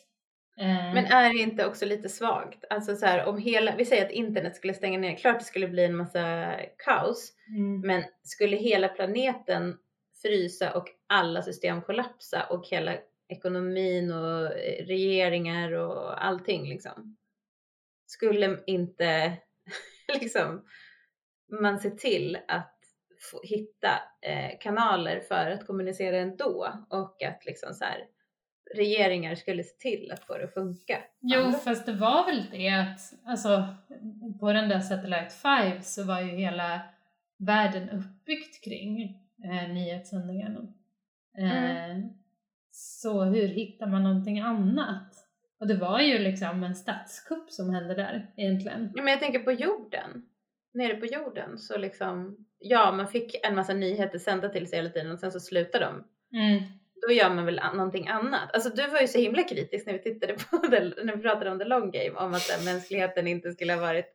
Eh, 0.58 0.94
Men 0.94 1.06
är 1.06 1.34
det 1.34 1.40
inte 1.40 1.66
också 1.66 1.86
lite 1.86 2.10
svagt? 2.10 2.66
Alltså 2.70 2.96
så 2.96 3.06
här, 3.06 3.26
om 3.26 3.38
hela, 3.38 3.76
vi 3.76 3.86
säger 3.86 4.06
att 4.06 4.12
internet 4.12 4.56
skulle 4.56 4.74
stänga 4.74 5.00
ner, 5.00 5.16
klart 5.16 5.40
det 5.40 5.46
skulle 5.46 5.68
bli 5.68 5.86
en 5.86 5.96
massa 5.96 6.56
kaos. 6.86 7.34
mm, 7.48 7.82
Men 7.82 8.04
skulle 8.24 8.58
hela 8.58 8.88
planeten 8.88 9.78
frysa 10.22 10.74
och 10.74 10.88
alla 11.08 11.42
system 11.42 11.82
kollapsa 11.82 12.44
och 12.50 12.68
hela 12.68 12.96
ekonomin 13.28 14.12
och 14.12 14.46
eh, 14.46 14.86
regeringar 14.86 15.72
och 15.72 16.26
allting 16.26 16.70
liksom. 16.70 17.18
Skulle 18.06 18.60
inte 18.68 19.34
liksom 20.20 20.66
man 21.62 21.80
se 21.80 21.90
till 21.90 22.38
att 22.48 22.80
få, 23.32 23.42
hitta 23.44 23.90
eh, 24.22 24.60
kanaler 24.60 25.20
för 25.20 25.52
att 25.52 25.68
kommunicera 25.68 26.18
ändå 26.18 26.68
och 26.90 27.24
att 27.24 27.46
liksom 27.46 27.74
så 27.74 27.84
här 27.86 27.98
regeringar 28.76 29.36
skulle 29.36 29.64
se 29.64 29.76
till 29.78 30.12
att 30.12 30.24
få 30.24 30.38
det 30.38 30.44
att 30.44 30.54
funka. 30.54 30.98
Jo, 31.22 31.40
Andra- 31.40 31.58
fast 31.60 31.86
det 31.86 31.94
var 31.94 32.26
väl 32.26 32.44
det 32.52 32.70
att 32.70 33.14
alltså, 33.26 33.66
på 34.40 34.54
den 34.54 34.70
där 34.70 34.80
Satellite 34.80 35.30
5 35.30 35.82
så 35.82 36.04
var 36.04 36.22
ju 36.22 36.30
hela 36.30 36.82
världen 37.40 37.90
uppbyggt 37.90 38.64
kring 38.64 39.02
eh, 39.44 39.70
nyhetssändningarna. 39.74 40.60
Eh, 41.38 41.98
Så 42.72 43.24
hur 43.24 43.48
hittar 43.48 43.88
man 43.88 44.04
någonting 44.04 44.40
annat? 44.40 45.14
Och 45.60 45.68
det 45.68 45.76
var 45.78 46.00
ju 46.00 46.18
liksom 46.20 46.64
en 46.64 46.76
statskupp 46.76 47.52
som 47.52 47.70
hände 47.70 47.94
där 47.96 48.32
egentligen. 48.38 48.92
Ja, 48.96 49.04
men 49.04 49.12
jag 49.12 49.20
tänker 49.20 49.40
på 49.40 49.52
jorden. 49.52 50.26
Nere 50.74 50.96
på 50.96 51.06
jorden 51.06 51.58
så 51.58 51.78
liksom, 51.78 52.46
ja 52.64 52.92
man 52.92 53.08
fick 53.08 53.46
en 53.48 53.56
massa 53.56 53.74
nyheter 53.74 54.20
sända 54.20 54.50
till 54.50 54.68
sig 54.68 54.80
hela 54.80 54.90
tiden 54.90 55.12
och 55.12 55.20
sen 55.20 55.32
så 55.32 55.40
slutar 55.40 55.80
de. 55.80 56.04
Mm. 56.40 56.64
Då 57.08 57.14
gör 57.14 57.30
man 57.30 57.46
väl 57.46 57.62
någonting 57.74 58.08
annat. 58.08 58.54
Alltså 58.54 58.70
du 58.70 58.88
var 58.88 59.00
ju 59.02 59.08
så 59.08 59.20
himla 59.20 59.44
kritisk 59.44 59.86
när 59.86 59.94
vi 59.94 60.00
tittade 60.00 60.34
på 60.34 60.58
det, 60.72 60.94
när 61.04 61.16
vi 61.16 61.22
pratade 61.22 61.52
om 61.52 61.60
the 61.60 61.66
long 61.66 61.92
game, 61.92 62.10
om 62.16 62.34
att 62.34 62.50
här, 62.50 62.66
mänskligheten 62.66 63.28
inte 63.28 63.52
skulle 63.52 63.74
ha 63.74 63.82
varit 63.82 64.06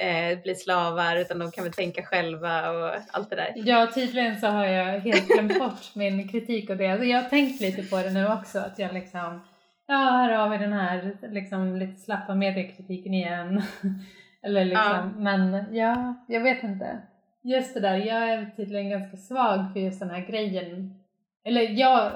eh, 0.00 0.42
bli 0.42 0.54
slavar 0.54 1.16
utan 1.16 1.38
de 1.38 1.50
kan 1.50 1.64
väl 1.64 1.72
tänka 1.72 2.02
själva 2.02 2.70
och 2.70 2.94
allt 3.10 3.30
det 3.30 3.36
där. 3.36 3.52
Ja, 3.56 3.90
tydligen 3.94 4.40
så 4.40 4.46
har 4.46 4.66
jag 4.66 5.00
helt 5.00 5.28
glömt 5.28 5.58
bort 5.58 5.84
min 5.94 6.28
kritik 6.28 6.70
och 6.70 6.76
det. 6.76 6.86
Alltså, 6.86 7.06
jag 7.06 7.22
har 7.22 7.28
tänkt 7.28 7.60
lite 7.60 7.82
på 7.82 7.96
det 7.96 8.10
nu 8.10 8.26
också, 8.28 8.58
att 8.58 8.78
jag 8.78 8.94
liksom, 8.94 9.40
ja 9.86 9.96
här 9.96 10.32
har 10.32 10.48
vi 10.48 10.58
den 10.58 10.72
här 10.72 11.16
liksom 11.30 11.76
lite 11.76 12.00
slappa 12.00 12.34
mediekritiken 12.34 13.14
igen. 13.14 13.62
Eller 14.42 14.64
liksom, 14.64 14.84
Ja. 14.86 15.10
men 15.18 15.74
ja, 15.74 16.24
jag 16.28 16.40
vet 16.40 16.62
inte. 16.62 16.98
Just 17.42 17.74
det 17.74 17.80
där, 17.80 17.96
jag 17.96 18.30
är 18.30 18.50
tydligen 18.56 18.90
ganska 18.90 19.16
svag 19.16 19.72
för 19.72 19.80
just 19.80 20.00
den 20.00 20.10
här 20.10 20.26
grejen. 20.26 20.94
Eller 21.44 21.60
jag, 21.60 22.12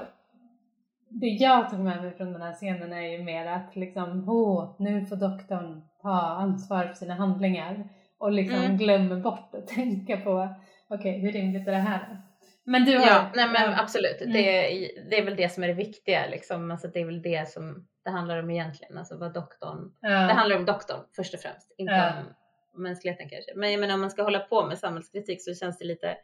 det 1.09 1.27
jag 1.27 1.69
tog 1.69 1.79
med 1.79 2.01
mig 2.03 2.11
från 2.17 2.33
den 2.33 2.41
här 2.41 2.53
scenen 2.53 2.93
är 2.93 3.01
ju 3.01 3.23
mer 3.23 3.45
att 3.45 3.75
liksom, 3.75 4.29
åh, 4.29 4.75
nu 4.79 5.05
får 5.05 5.15
doktorn 5.15 5.81
ta 6.01 6.21
ansvar 6.21 6.83
för 6.83 6.93
sina 6.93 7.13
handlingar 7.15 7.89
och 8.17 8.31
liksom 8.31 8.59
Mm. 8.59 8.77
glömmer 8.77 9.15
bort 9.15 9.55
att 9.55 9.67
tänka 9.67 10.17
på 10.17 10.49
okej, 10.87 11.19
hur 11.19 11.31
rimligt 11.31 11.67
är 11.67 11.71
det 11.71 11.77
här? 11.77 12.21
Men 12.63 12.85
du 12.85 12.97
har... 12.97 13.07
Ja, 13.07 13.25
nej 13.35 13.47
men 13.47 13.71
ja, 13.71 13.81
absolut. 13.81 14.21
Mm. 14.21 14.33
Det, 14.33 14.39
är, 14.39 15.09
det 15.09 15.17
är 15.19 15.25
väl 15.25 15.35
det 15.35 15.49
som 15.49 15.63
är 15.63 15.67
det 15.67 15.73
viktiga 15.73 16.27
liksom. 16.27 16.71
Alltså, 16.71 16.87
det 16.87 16.99
är 16.99 17.05
väl 17.05 17.21
det 17.21 17.49
som 17.49 17.87
det 18.03 18.09
handlar 18.09 18.43
om 18.43 18.49
egentligen. 18.49 18.97
Alltså 18.97 19.17
vad 19.17 19.33
doktorn 19.33 19.91
ja. 20.01 20.09
Det 20.09 20.33
handlar 20.33 20.57
om 20.57 20.65
doktorn 20.65 20.99
först 21.15 21.33
och 21.33 21.39
främst, 21.39 21.75
inte 21.77 21.93
Ja. 21.93 22.09
om 22.19 22.25
mänskligheten 22.77 23.29
kanske. 23.29 23.51
Men 23.55 23.71
jag 23.71 23.79
menar 23.79 23.93
om 23.93 24.01
man 24.01 24.11
ska 24.11 24.23
hålla 24.23 24.39
på 24.39 24.65
med 24.67 24.79
samhällskritik 24.79 25.43
så 25.43 25.53
känns 25.55 25.77
det 25.77 25.85
lite, 25.85 26.17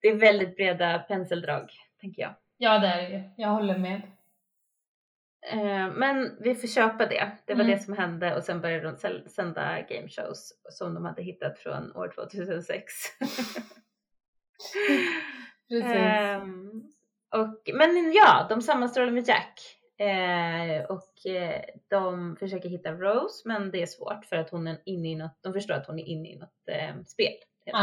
det 0.00 0.08
är 0.08 0.14
väldigt 0.14 0.56
breda 0.56 0.98
penseldrag, 0.98 1.70
tänker 2.00 2.22
jag. 2.22 2.34
ja, 2.56 2.78
det 2.78 2.86
är 2.86 3.02
det 3.02 3.08
ju. 3.16 3.22
Jag 3.36 3.48
håller 3.48 3.78
med. 3.78 4.02
Eh, 5.52 5.90
Men 5.92 6.36
vi 6.40 6.54
får 6.54 6.68
köpa 6.68 7.06
det. 7.06 7.30
Det 7.46 7.54
var 7.54 7.64
Mm. 7.64 7.76
det 7.76 7.82
som 7.82 7.96
hände 7.96 8.36
och 8.36 8.42
sen 8.44 8.60
började 8.60 8.90
de 8.90 9.28
sända 9.28 9.80
game 9.80 10.08
shows 10.08 10.52
som 10.70 10.94
de 10.94 11.04
hade 11.04 11.22
hittat 11.22 11.58
från 11.58 11.96
år 11.96 12.12
2006. 12.14 12.92
Precis. 15.68 15.92
Ehm, 15.94 16.70
och, 17.30 17.70
men 17.74 18.12
ja, 18.12 18.46
de 18.48 18.62
sammanstrålar 18.62 19.12
med 19.12 19.28
Jack. 19.28 19.60
Eh, 19.98 20.84
och 20.84 21.26
eh, 21.26 21.64
de 21.88 22.36
försöker 22.36 22.68
hitta 22.68 22.92
Rose 22.92 23.48
men 23.48 23.70
det 23.70 23.82
är 23.82 23.86
svårt 23.86 24.24
för 24.24 24.36
att 24.36 24.50
hon 24.50 24.66
är 24.66 24.78
inne 24.84 25.10
i 25.10 25.14
något, 25.14 25.38
de 25.40 25.52
förstår 25.52 25.74
att 25.74 25.86
hon 25.86 25.98
är 25.98 26.04
inne 26.04 26.28
i 26.28 26.36
något 26.36 26.68
eh, 26.68 27.02
spel. 27.06 27.34
enkelt. 27.66 27.76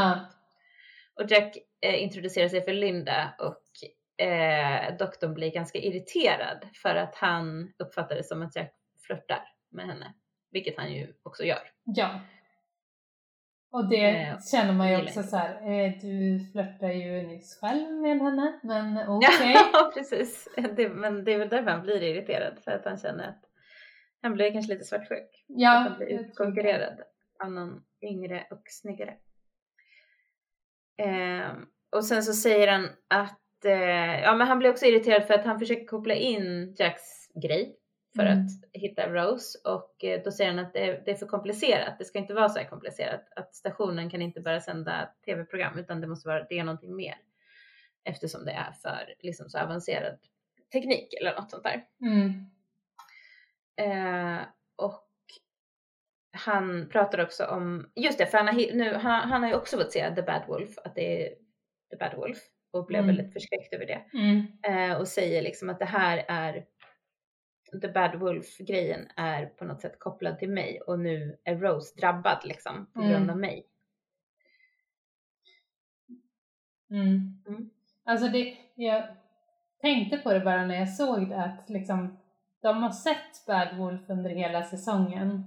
Och 1.15 1.31
Jack 1.31 1.57
eh, 1.81 2.03
introducerar 2.03 2.49
sig 2.49 2.61
för 2.61 2.73
Linda 2.73 3.33
och 3.39 4.25
eh, 4.25 4.97
doktorn 4.97 5.33
blir 5.33 5.51
ganska 5.51 5.79
irriterad 5.79 6.67
för 6.73 6.95
att 6.95 7.15
han 7.15 7.73
uppfattar 7.77 8.15
det 8.15 8.23
som 8.23 8.41
att 8.41 8.55
Jack 8.55 8.73
flörtar 9.07 9.43
med 9.71 9.85
henne. 9.85 10.13
Vilket 10.51 10.77
han 10.77 10.93
ju 10.93 11.13
också 11.23 11.43
gör. 11.43 11.71
Ja. 11.83 12.19
Och 13.71 13.89
det 13.89 14.09
Eh, 14.09 14.39
känner 14.51 14.73
man 14.73 14.89
ju 14.89 15.03
också 15.03 15.23
så 15.23 15.37
här, 15.37 15.55
eh, 15.69 15.91
du 16.01 16.39
flörtar 16.51 16.89
ju 16.89 17.27
nyss 17.27 17.59
själv 17.59 17.91
med 17.91 18.19
henne, 18.19 18.59
men 18.63 18.97
okej. 19.07 19.53
Ja, 19.73 19.91
precis. 19.93 20.47
Det, 20.75 20.89
men 20.89 21.23
det 21.23 21.33
är 21.33 21.37
väl 21.39 21.49
därför 21.49 21.71
han 21.71 21.81
blir 21.81 22.03
irriterad. 22.03 22.59
För 22.63 22.71
att 22.71 22.85
han 22.85 22.97
känner 22.97 23.29
att 23.29 23.43
han 24.21 24.33
blir 24.33 24.51
kanske 24.51 24.73
lite 24.73 24.85
svartsjuk. 24.85 25.19
att 25.19 25.43
Ja, 25.47 25.69
han 25.69 25.97
blir 25.97 26.07
utkonkurrerad 26.07 27.01
av 27.43 27.51
någon 27.51 27.83
yngre 28.01 28.47
och 28.51 28.61
snyggare. 28.65 29.13
Ehm, 30.97 31.65
och 31.91 32.05
sen 32.05 32.23
så 32.23 32.33
säger 32.33 32.67
han 32.67 32.89
att, 33.07 33.65
eh, 33.65 34.21
ja 34.21 34.35
men 34.35 34.47
han 34.47 34.59
blir 34.59 34.69
också 34.69 34.85
irriterad 34.85 35.23
för 35.23 35.33
att 35.33 35.45
han 35.45 35.59
försöker 35.59 35.85
koppla 35.85 36.13
in 36.13 36.75
Jacks 36.77 37.27
grej 37.43 37.77
för 38.15 38.25
Mm. 38.25 38.37
att 38.45 38.81
hitta 38.81 39.07
Rose 39.09 39.59
och 39.69 40.03
eh, 40.03 40.21
då 40.23 40.31
säger 40.31 40.49
han 40.51 40.59
att 40.65 40.73
det, 40.73 41.01
det 41.05 41.11
är 41.11 41.15
för 41.15 41.25
komplicerat. 41.25 41.95
Det 41.99 42.05
ska 42.05 42.19
inte 42.19 42.33
vara 42.33 42.49
så 42.49 42.59
här 42.59 42.65
komplicerat. 42.65 43.27
Att 43.35 43.55
stationen 43.55 44.09
kan 44.09 44.21
inte 44.21 44.41
bara 44.41 44.59
sända 44.61 45.09
tv-program 45.25 45.77
utan 45.79 46.01
det 46.01 46.07
måste 46.07 46.27
vara, 46.29 46.43
det 46.43 46.59
är 46.59 46.63
någonting 46.63 46.95
mer. 46.95 47.15
Eftersom 48.03 48.45
det 48.45 48.51
är 48.51 48.71
för 48.71 49.13
liksom 49.19 49.49
så 49.49 49.59
avancerad 49.59 50.19
teknik 50.71 51.13
eller 51.21 51.35
något 51.35 51.51
sånt 51.51 51.63
där. 51.63 51.85
Mm. 52.01 52.45
Eh, 53.81 54.41
och 54.75 55.07
han 56.37 56.89
pratar 56.89 57.23
också 57.23 57.45
om, 57.45 57.91
just 57.95 58.17
det, 58.17 58.25
för 58.25 58.37
han 58.37 58.47
har, 58.47 58.53
nu, 58.73 58.93
han, 58.93 59.29
han 59.29 59.43
har 59.43 59.49
ju 59.49 59.55
också 59.55 59.77
fått 59.77 59.91
se 59.91 60.15
The 60.15 60.21
Bad 60.21 60.41
Wolf, 60.47 60.77
att 60.83 60.95
det 60.95 61.25
är 61.27 61.35
The 61.91 61.97
Bad 61.99 62.13
Wolf 62.15 62.37
och 62.71 62.85
blev 62.85 63.03
Mm. 63.03 63.15
väldigt 63.15 63.33
förskräckt 63.33 63.73
över 63.73 63.85
det. 63.85 64.01
Mm. 64.13 64.47
Eh, 64.91 64.97
och 64.97 65.07
säger 65.07 65.41
liksom 65.41 65.69
att 65.69 65.79
det 65.79 65.85
här 65.85 66.25
är, 66.27 66.65
The 67.81 67.87
Bad 67.87 68.15
Wolf-grejen 68.15 69.07
är 69.15 69.45
på 69.45 69.65
något 69.65 69.81
sätt 69.81 69.99
kopplad 69.99 70.39
till 70.39 70.49
mig 70.49 70.81
och 70.81 70.99
nu 70.99 71.37
är 71.43 71.55
Rose 71.57 71.99
drabbad 71.99 72.41
liksom 72.43 72.85
på 72.93 72.99
grund 73.01 73.15
Mm. 73.15 73.29
av 73.29 73.37
mig. 73.37 73.67
Mm. 76.89 77.41
Mm. 77.47 77.69
Alltså 78.03 78.27
det, 78.27 78.57
jag 78.75 79.03
tänkte 79.81 80.17
på 80.17 80.33
det 80.33 80.39
bara 80.39 80.65
när 80.65 80.75
jag 80.75 80.89
såg 80.93 81.29
det 81.29 81.43
att 81.43 81.69
liksom 81.69 82.17
de 82.61 82.83
har 82.83 82.91
sett 82.91 83.45
Bad 83.47 83.77
Wolf 83.77 84.01
under 84.09 84.29
hela 84.29 84.63
säsongen 84.63 85.43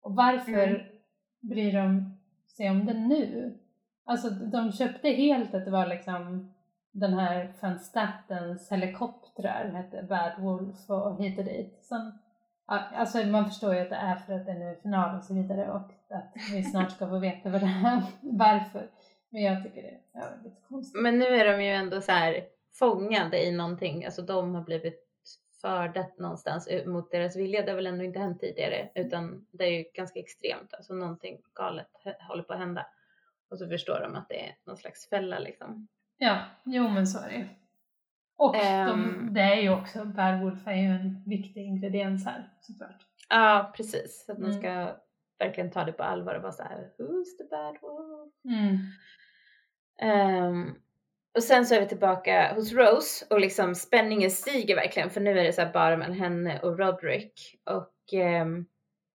och 0.00 0.14
varför 0.16 0.52
Mm. 0.68 0.86
bryr 1.40 1.72
de 1.72 2.16
sig 2.56 2.70
om 2.70 2.86
det 2.86 2.94
nu? 2.94 3.58
Alltså 4.04 4.30
de 4.30 4.72
köpte 4.72 5.08
helt 5.08 5.54
att 5.54 5.64
det 5.64 5.70
var 5.70 5.86
liksom 5.86 6.54
den 6.92 7.14
här 7.14 7.52
van 7.60 7.78
Statens 7.78 8.70
helikoptrar 8.72 9.70
hette 9.74 10.02
Bad 10.02 10.32
Wolf 10.38 10.90
och 10.90 11.22
hit 11.22 11.38
och 11.38 11.44
dit. 11.44 11.78
Sen, 11.82 12.12
alltså 12.66 13.18
man 13.18 13.44
förstår 13.44 13.74
ju 13.74 13.80
att 13.80 13.90
det 13.90 13.96
är 13.96 14.16
för 14.16 14.32
att 14.32 14.46
det 14.46 14.54
nu 14.54 14.64
är 14.64 14.74
final 14.74 15.18
och 15.18 15.24
så 15.24 15.34
vidare 15.34 15.70
och 15.70 15.90
att 16.10 16.32
vi 16.52 16.62
snart 16.62 16.92
ska 16.92 17.08
få 17.08 17.18
veta 17.18 17.50
vad 17.50 17.60
det 17.60 17.66
är, 17.66 18.02
varför. 18.20 18.90
Men 19.28 19.42
jag 19.42 19.62
tycker 19.62 19.82
det 19.82 20.18
är 20.18 20.38
lite 20.44 20.60
konstigt. 20.68 21.02
Men 21.02 21.18
nu 21.18 21.24
är 21.24 21.52
de 21.52 21.64
ju 21.64 21.70
ändå 21.70 22.00
så 22.00 22.12
här 22.12 22.44
fångade 22.72 23.46
i 23.46 23.52
någonting, 23.52 24.04
alltså 24.04 24.22
de 24.22 24.54
har 24.54 24.62
blivit 24.62 25.06
förda 25.60 26.06
någonstans 26.18 26.68
mot 26.86 27.10
deras 27.10 27.36
vilja. 27.36 27.62
Det 27.62 27.70
har 27.70 27.76
väl 27.76 27.86
ändå 27.86 28.04
inte 28.04 28.18
hänt 28.18 28.40
tidigare 28.40 28.90
utan 28.94 29.46
det 29.50 29.64
är 29.64 29.70
ju 29.70 29.84
ganska 29.94 30.20
extremt, 30.20 30.74
alltså 30.74 30.94
någonting 30.94 31.42
galet 31.54 31.86
håller 32.28 32.42
på 32.42 32.52
att 32.52 32.58
hända. 32.58 32.86
Och 33.50 33.58
så 33.58 33.68
förstår 33.68 34.00
de 34.00 34.14
att 34.14 34.28
det 34.28 34.46
är 34.46 34.56
någon 34.64 34.76
slags 34.76 35.08
fälla 35.08 35.38
liksom. 35.38 35.88
Ja, 36.22 36.44
jo 36.64 36.88
men 36.88 37.06
så 37.06 37.18
är 37.18 37.28
det. 37.30 37.48
Och 38.36 38.52
de, 38.52 38.58
Ehm. 38.60 39.34
det 39.34 39.40
är 39.40 39.60
ju 39.60 39.70
också, 39.70 40.04
Bad 40.04 40.40
Wolf 40.40 40.66
är 40.66 40.74
ju 40.74 40.86
en 40.88 41.22
viktig 41.26 41.60
ingrediens 41.64 42.24
här 42.24 42.50
såklart. 42.60 43.06
Ja, 43.28 43.72
precis. 43.76 44.24
Så 44.26 44.32
att 44.32 44.38
man 44.38 44.50
Mm. 44.50 44.62
ska 44.62 44.96
verkligen 45.38 45.70
ta 45.70 45.84
det 45.84 45.92
på 45.92 46.02
allvar 46.02 46.34
och 46.34 46.42
vara 46.42 46.52
så 46.52 46.62
här, 46.62 46.90
who's 46.98 47.36
the 47.38 47.44
bad 47.50 47.76
wolf? 47.82 48.32
Mm. 48.44 48.78
Ehm, 50.02 50.74
och 51.36 51.42
sen 51.42 51.66
så 51.66 51.74
är 51.74 51.80
vi 51.80 51.86
tillbaka 51.88 52.52
hos 52.54 52.72
Rose 52.72 53.26
och 53.30 53.40
liksom 53.40 53.74
spänningen 53.74 54.30
stiger 54.30 54.76
verkligen 54.76 55.10
för 55.10 55.20
nu 55.20 55.30
är 55.38 55.44
det 55.44 55.52
så 55.52 55.66
bara 55.72 55.96
mellan 55.96 56.16
henne 56.16 56.60
och 56.60 56.78
Roderick 56.78 57.60
och 57.70 58.14
ehm, 58.18 58.66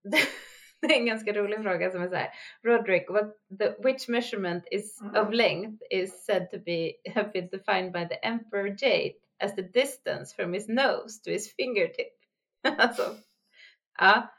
det 0.87 0.93
är 0.93 0.99
en 0.99 1.05
ganska 1.05 1.33
rolig 1.33 1.63
fråga 1.63 1.91
som 1.91 2.01
är 2.01 2.07
så 2.07 2.15
här 2.15 2.29
Roderick, 2.63 3.09
what 3.09 3.37
the, 3.59 3.73
which 3.83 4.09
measurement 4.09 4.63
is 4.71 5.01
of 5.15 5.33
length 5.33 5.83
is 5.89 6.25
said 6.25 6.51
to 6.51 6.57
be 6.65 6.91
have 7.15 7.31
been 7.31 7.49
defined 7.49 7.91
by 7.93 8.07
the 8.07 8.27
Emperor 8.27 8.67
Jade 8.67 9.15
as 9.43 9.55
the 9.55 9.61
distance 9.61 10.35
from 10.35 10.53
his 10.53 10.67
nose 10.67 11.21
to 11.23 11.29
his 11.29 11.55
fingertip. 11.55 12.13
alltså, 12.77 13.15
ja, 13.99 14.33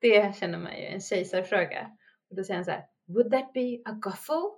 det 0.00 0.36
känner 0.36 0.58
man 0.58 0.78
ju 0.78 0.84
en 0.84 1.00
kejsarfråga. 1.00 1.90
Och 2.30 2.36
då 2.36 2.44
säger 2.44 2.54
han 2.54 2.64
så 2.64 2.70
här, 2.70 2.84
would 3.06 3.30
that 3.30 3.52
be 3.52 3.78
a 3.84 3.92
goffle? 3.92 4.50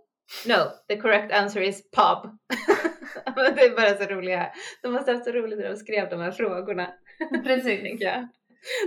No, 0.47 0.71
the 0.89 0.97
correct 0.97 1.33
answer 1.33 1.63
is 1.63 1.91
pub. 1.91 2.39
Det 3.35 3.63
är 3.63 3.77
bara 3.77 4.07
så 4.07 4.15
roliga, 4.15 4.53
de 4.83 4.93
måste 4.93 5.11
ha 5.11 5.17
haft 5.17 5.25
så 5.25 5.33
roligt 5.33 5.59
när 5.59 5.69
de 5.69 5.77
skrev 5.77 6.09
de 6.09 6.21
här 6.21 6.31
frågorna, 6.31 6.95
Precis. 7.45 8.01
jag. 8.01 8.29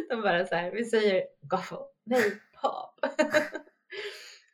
De 0.10 0.22
bara 0.22 0.46
så 0.46 0.56
här, 0.56 0.72
vi 0.72 0.86
säger 0.86 1.24
goffle, 1.42 1.78
nej 2.06 2.30
pub. 2.62 3.12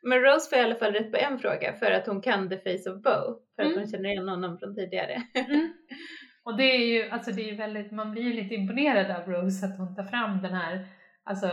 Men 0.02 0.20
Rose 0.20 0.48
får 0.50 0.58
i 0.58 0.62
alla 0.62 0.74
fall 0.74 0.92
rätt 0.92 1.12
på 1.12 1.16
en 1.18 1.38
fråga 1.38 1.72
för 1.72 1.90
att 1.90 2.06
hon 2.06 2.20
kan 2.22 2.48
the 2.48 2.56
face 2.58 2.90
of 2.90 3.02
Bo, 3.02 3.40
för 3.56 3.62
att 3.62 3.68
Mm. 3.68 3.78
hon 3.78 3.86
känner 3.90 4.08
igen 4.10 4.28
honom 4.28 4.58
från 4.58 4.74
tidigare. 4.74 5.22
Mm. 5.34 5.72
Och 6.44 6.56
det 6.56 6.62
är 6.64 6.78
ju, 6.86 7.10
alltså 7.10 7.32
det 7.32 7.50
är 7.50 7.56
väldigt, 7.56 7.92
man 7.92 8.10
blir 8.12 8.22
ju 8.22 8.32
lite 8.32 8.54
imponerad 8.54 9.10
av 9.10 9.32
Rose 9.32 9.66
att 9.66 9.78
hon 9.78 9.94
tar 9.96 10.04
fram 10.04 10.42
den 10.42 10.54
här, 10.54 10.86
alltså 11.24 11.48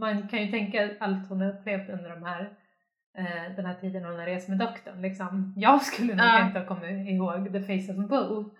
man 0.00 0.28
kan 0.28 0.42
ju 0.42 0.50
tänka 0.50 0.90
allt 1.00 1.28
hon 1.28 1.40
har 1.40 1.48
upplevt 1.60 1.88
under 1.90 2.10
de 2.10 2.22
här, 2.22 2.42
eh, 3.18 3.56
den 3.56 3.66
här 3.66 3.74
tiden 3.74 4.04
hon 4.04 4.18
har 4.18 4.26
rest 4.26 4.48
med 4.48 4.58
doktorn 4.58 5.02
liksom. 5.02 5.54
Jag 5.56 5.82
skulle 5.82 6.14
nog 6.14 6.26
Ja. 6.26 6.46
inte 6.46 6.58
ha 6.58 6.66
kommit 6.66 7.08
ihåg 7.08 7.52
The 7.52 7.60
Face 7.60 7.92
of 7.92 8.08
Boo. 8.08 8.50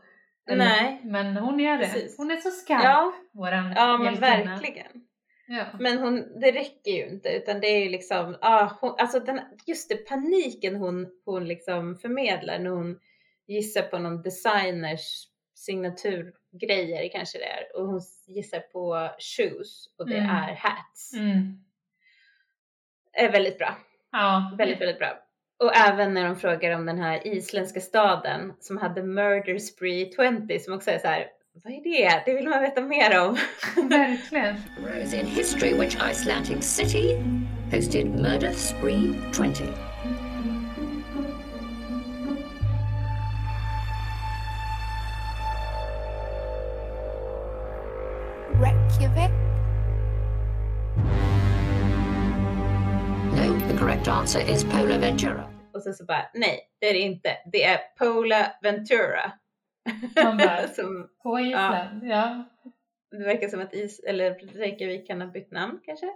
Nej. 0.57 1.01
Men 1.05 1.37
hon 1.37 1.61
gör 1.61 1.79
det. 1.79 1.85
Precis. 1.85 2.19
Hon 2.19 2.31
är 2.31 2.37
så 2.37 2.51
skarp, 2.51 2.85
Ja, 2.85 3.13
våran 3.33 3.73
ja 3.77 3.99
men 3.99 4.05
hjältinna. 4.15 4.51
verkligen. 4.57 5.00
Ja. 5.53 5.67
Men 5.81 5.99
hon, 5.99 6.41
det 6.41 6.53
räcker 6.53 6.91
ju 6.91 7.09
inte 7.09 7.29
utan 7.29 7.61
det 7.61 7.67
är 7.67 7.85
ju 7.85 7.89
liksom, 7.91 8.37
ah, 8.41 8.71
hon, 8.81 8.95
alltså 8.99 9.21
den, 9.21 9.41
just 9.67 9.89
det 9.89 9.97
paniken 9.97 10.77
hon, 10.77 11.09
hon 11.25 11.45
liksom 11.49 11.97
förmedlar 11.97 12.59
när 12.59 12.71
hon 12.71 12.99
gissar 13.47 13.83
på 13.83 13.99
någon 13.99 14.23
designers 14.23 15.27
signaturgrejer 15.55 17.09
kanske 17.13 17.39
det 17.39 17.45
är 17.45 17.77
och 17.77 17.87
hon 17.87 18.01
gissar 18.27 18.61
på 18.61 19.11
shoes 19.19 19.87
och 19.99 20.07
det 20.09 20.17
Mm. 20.17 20.31
är 20.31 20.55
hats. 20.55 21.13
Mm. 21.15 21.65
Är 23.13 23.33
väldigt 23.33 23.59
bra, 23.59 23.77
Ja, 24.13 24.55
väldigt 24.59 24.81
väldigt 24.81 24.99
bra. 24.99 25.19
Och 25.59 25.77
även 25.77 26.15
när 26.15 26.25
de 26.25 26.37
frågar 26.37 26.75
om 26.75 26.87
den 26.87 26.99
här 26.99 27.27
isländska 27.27 27.81
staden 27.81 28.53
som 28.61 28.79
hade 28.79 29.03
Murder 29.03 29.59
Spree 29.59 30.13
20 30.13 30.59
som 30.59 30.75
också 30.75 30.91
är 30.91 30.99
så 30.99 31.07
här, 31.07 31.27
vad 31.55 31.73
är 31.73 31.83
det? 31.83 32.23
Det 32.27 32.35
vill 32.35 32.49
man 32.49 32.61
veta 32.61 32.81
mer 32.81 33.21
om. 33.21 33.37
verkligen. 33.89 34.57
Rose 34.79 35.21
in 35.21 35.27
history 35.27 35.73
which 35.73 35.97
Icelandic 36.11 36.65
city 36.65 37.17
hosted 37.71 38.07
Murder 38.07 38.53
Spree 38.53 39.15
20. 39.33 39.65
Reykjavik. 48.61 49.31
No, 53.37 53.69
the 53.69 53.77
correct 53.79 54.09
answer 54.09 54.41
is 54.41 54.65
Pola 54.65 54.99
Ventura. 54.99 55.45
Och 55.75 55.83
sen 55.83 55.95
så 55.95 56.05
bara, 56.05 56.31
nej 56.35 56.61
det 56.81 56.89
är 56.89 56.93
det 56.93 57.01
inte. 57.01 57.37
Det 57.53 57.65
är 57.65 57.79
Pola 57.99 58.53
Ventura. 58.63 59.33
Man 60.25 60.37
bara- 60.37 60.69
som, 60.77 61.11
På 61.23 61.41
Island, 61.41 62.05
ja. 62.05 62.45
det 63.11 63.25
verkar 63.25 63.49
som 63.49 63.61
att 63.61 63.75
is, 63.75 64.01
eller 64.01 64.35
Reykjavik 64.35 65.07
kan 65.07 65.21
ha 65.21 65.29
bytt 65.29 65.51
namn 65.51 65.81
kanske. 65.85 66.07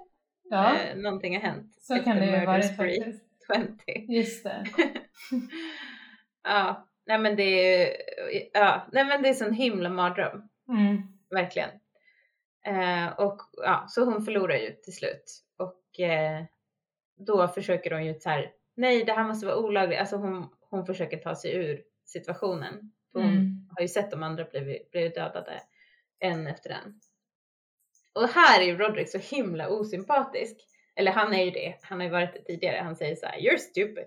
Ja, 0.51 0.77
Eh, 0.79 0.97
någonting 0.97 1.35
har 1.35 1.43
hänt. 1.43 1.75
så 1.81 1.99
kan 1.99 2.17
det 2.17 2.27
ju 2.41 2.47
vara 2.47 2.63
faktiskt. 2.63 3.25
20. 3.87 4.07
Just 4.09 4.45
det. 4.45 4.65
Ja, 6.43 6.89
nej 7.07 7.19
men 7.19 7.37
det 7.37 7.43
är 7.43 7.97
ja, 8.53 8.87
nej 8.93 9.05
men 9.05 9.23
det 9.23 9.29
är 9.29 9.35
sån 9.35 9.53
himla 9.53 9.89
mardröm. 9.89 10.49
Mm. 10.69 11.03
Verkligen. 11.31 11.71
Eh, 12.67 13.13
och 13.19 13.41
ja, 13.53 13.85
så 13.89 14.05
hon 14.05 14.25
förlorar 14.25 14.57
ju 14.57 14.71
till 14.71 14.95
slut. 14.95 15.43
Och 15.57 16.01
eh, 16.01 16.45
då 17.27 17.49
försöker 17.49 17.91
hon 17.91 18.05
ju 18.07 18.15
så 18.15 18.29
här, 18.31 18.53
nej 18.77 19.05
det 19.05 19.13
här 19.13 19.25
måste 19.25 19.47
vara 19.47 19.57
olagligt. 19.59 20.01
Alltså 20.01 20.17
hon, 20.17 20.49
hon 20.71 20.87
försöker 20.87 21.17
ta 21.17 21.35
sig 21.35 21.55
ur 21.57 21.83
situationen. 22.05 22.93
För 23.15 23.21
hon 23.21 23.31
Mm. 23.31 23.69
har 23.77 23.83
ju 23.83 23.89
sett 23.89 24.11
de 24.11 24.23
andra 24.23 24.45
blivit, 24.45 24.91
blivit 24.91 25.15
dödade 25.15 25.61
en 26.21 26.47
efter 26.47 26.71
en. 26.71 26.95
Och 28.15 28.29
här 28.29 28.61
är 28.61 28.65
ju 28.67 28.79
Roderick 28.79 29.09
så 29.11 29.19
himla 29.19 29.69
osympatisk. 29.69 30.57
Eller 30.97 31.13
han 31.13 31.35
är 31.35 31.45
ju 31.45 31.51
det, 31.51 31.75
han 31.83 31.99
har 32.01 32.05
ju 32.07 32.13
varit 32.13 32.33
det 32.35 32.43
tidigare. 32.45 32.81
Han 32.83 32.97
säger 32.97 33.17
så 33.17 33.27
här, 33.27 33.39
you're 33.39 33.57
stupid. 33.59 34.05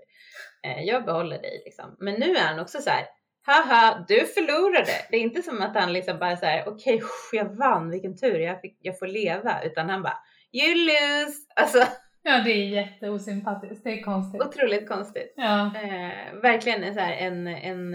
Eh, 0.63 0.83
jag 0.83 1.05
behåller 1.05 1.41
dig 1.41 1.61
liksom. 1.65 1.95
Men 1.99 2.13
nu 2.13 2.35
är 2.35 2.41
han 2.47 2.59
också 2.59 2.81
så 2.81 2.89
här, 2.89 3.05
haha, 3.45 4.05
du 4.07 4.25
förlorade. 4.25 4.91
Det 5.11 5.17
är 5.17 5.21
inte 5.21 5.41
som 5.41 5.61
att 5.61 5.75
han 5.75 5.93
liksom 5.93 6.19
bara 6.19 6.37
så 6.37 6.45
här, 6.45 6.63
okej, 6.67 6.95
okay, 6.95 7.07
jag 7.39 7.45
vann, 7.57 7.89
vilken 7.89 8.17
tur, 8.17 8.39
jag, 8.39 8.61
fick, 8.61 8.77
jag 8.81 8.99
får 8.99 9.07
leva. 9.07 9.61
Utan 9.63 9.89
han 9.89 10.01
bara, 10.03 10.17
you 10.51 10.75
lose. 10.75 11.37
Alltså 11.55 11.83
Ja, 12.23 12.41
det 12.45 12.51
är 12.51 12.67
jätteosympatiskt. 12.67 13.83
Det 13.83 13.99
är 13.99 14.03
konstigt. 14.03 14.41
otroligt 14.41 14.87
konstigt. 14.87 15.33
Ja, 15.35 15.71
Eh, 15.75 16.33
verkligen 16.41 16.83
en, 16.83 16.93
så 16.93 16.99
här, 16.99 17.13
en, 17.13 17.47
en 17.47 17.93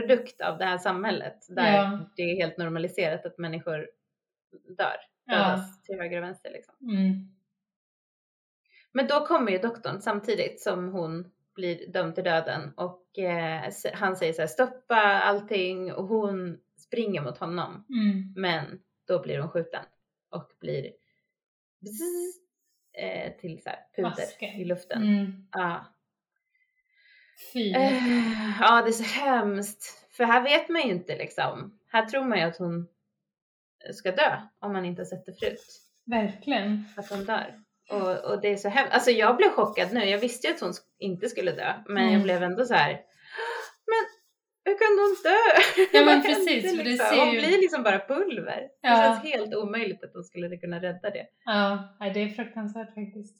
produkt 0.00 0.40
av 0.40 0.58
det 0.58 0.64
här 0.64 0.78
samhället 0.78 1.46
där 1.48 1.72
Ja. 1.76 2.10
det 2.16 2.22
är 2.22 2.36
helt 2.36 2.56
normaliserat 2.58 3.26
att 3.26 3.38
människor 3.38 3.90
dör. 4.78 4.96
Ja. 5.24 5.34
Dödas 5.34 5.82
till 5.82 5.98
höger 5.98 6.16
och 6.18 6.22
vänster 6.24 6.50
liksom. 6.50 6.74
mm. 6.80 7.32
Men 8.92 9.06
då 9.06 9.26
kommer 9.26 9.52
ju 9.52 9.58
doktorn 9.58 10.00
samtidigt 10.00 10.60
som 10.62 10.88
hon 10.92 11.30
blir 11.54 11.92
dömd 11.92 12.14
till 12.14 12.24
döden 12.24 12.72
och 12.76 13.18
eh, 13.18 13.72
han 13.94 14.16
säger 14.16 14.32
så 14.32 14.40
här 14.42 14.46
stoppa 14.46 15.00
allting 15.02 15.92
och 15.92 16.06
hon 16.06 16.58
springer 16.78 17.22
mot 17.22 17.38
honom. 17.38 17.84
Mm. 17.88 18.32
Men 18.36 18.80
då 19.06 19.22
blir 19.22 19.38
hon 19.38 19.50
skjuten 19.50 19.84
och 20.30 20.50
blir 20.60 20.92
bzzz, 21.80 22.36
eh, 22.98 23.32
till 23.40 23.62
så 23.62 23.70
här 23.70 23.78
puder 23.96 24.10
Masker. 24.10 24.60
i 24.60 24.64
luften. 24.64 25.02
Mm. 25.02 25.46
Ja. 25.52 25.84
Fy. 27.52 27.72
Eh, 27.72 27.92
ja, 28.60 28.82
det 28.82 28.88
är 28.90 28.92
så 28.92 29.20
hemskt. 29.20 30.08
För 30.16 30.24
här 30.24 30.42
vet 30.42 30.68
man 30.68 30.82
ju 30.82 30.88
inte 30.88 31.16
liksom. 31.16 31.78
Här 31.92 32.06
tror 32.06 32.24
man 32.24 32.38
ju 32.38 32.44
att 32.44 32.56
hon 32.56 32.88
ska 33.94 34.12
dö 34.12 34.36
om 34.60 34.72
man 34.72 34.84
inte 34.84 35.00
har 35.02 35.06
sett 35.06 35.26
det 35.26 35.32
förut. 35.40 35.80
Verkligen. 36.06 36.84
Att 36.96 37.10
hon 37.10 37.24
dör. 37.24 37.54
Och, 37.90 38.24
och 38.32 38.40
det 38.40 38.48
är 38.48 38.56
så 38.56 38.68
hemskt. 38.68 38.94
Alltså 38.94 39.10
jag 39.10 39.36
blev 39.36 39.48
chockad 39.50 39.92
nu. 39.92 40.04
Jag 40.04 40.18
visste 40.18 40.46
ju 40.46 40.54
att 40.54 40.60
hon 40.60 40.72
inte 40.98 41.28
skulle 41.28 41.52
dö. 41.52 41.72
Men 41.86 41.96
Mm. 42.02 42.12
jag 42.14 42.22
blev 42.22 42.42
ändå 42.42 42.64
så 42.64 42.74
här. 42.74 42.90
Men 43.86 44.04
hur 44.64 44.78
kunde 44.78 45.02
hon 45.02 45.16
dö? 45.22 45.60
Ja, 45.98 46.04
men 46.04 46.22
precis, 46.26 46.70
för 46.70 46.84
det 46.84 46.90
liksom? 46.90 47.06
ser 47.08 47.16
Hon 47.24 47.32
ju- 47.34 47.40
blir 47.40 47.58
liksom 47.58 47.82
bara 47.82 47.98
pulver. 47.98 48.60
Det 48.60 48.88
Ja. 48.88 48.96
känns 48.96 49.22
helt 49.32 49.54
omöjligt 49.54 50.04
att 50.04 50.12
hon 50.14 50.24
skulle 50.24 50.56
kunna 50.56 50.82
rädda 50.82 51.10
det. 51.10 51.26
Ja, 51.44 51.96
det 52.14 52.20
är 52.22 52.28
fruktansvärt 52.28 52.94
faktiskt. 52.94 53.36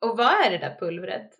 Och 0.00 0.16
vad 0.16 0.46
är 0.46 0.50
det 0.50 0.58
där 0.58 0.76
pulvret 0.80 1.30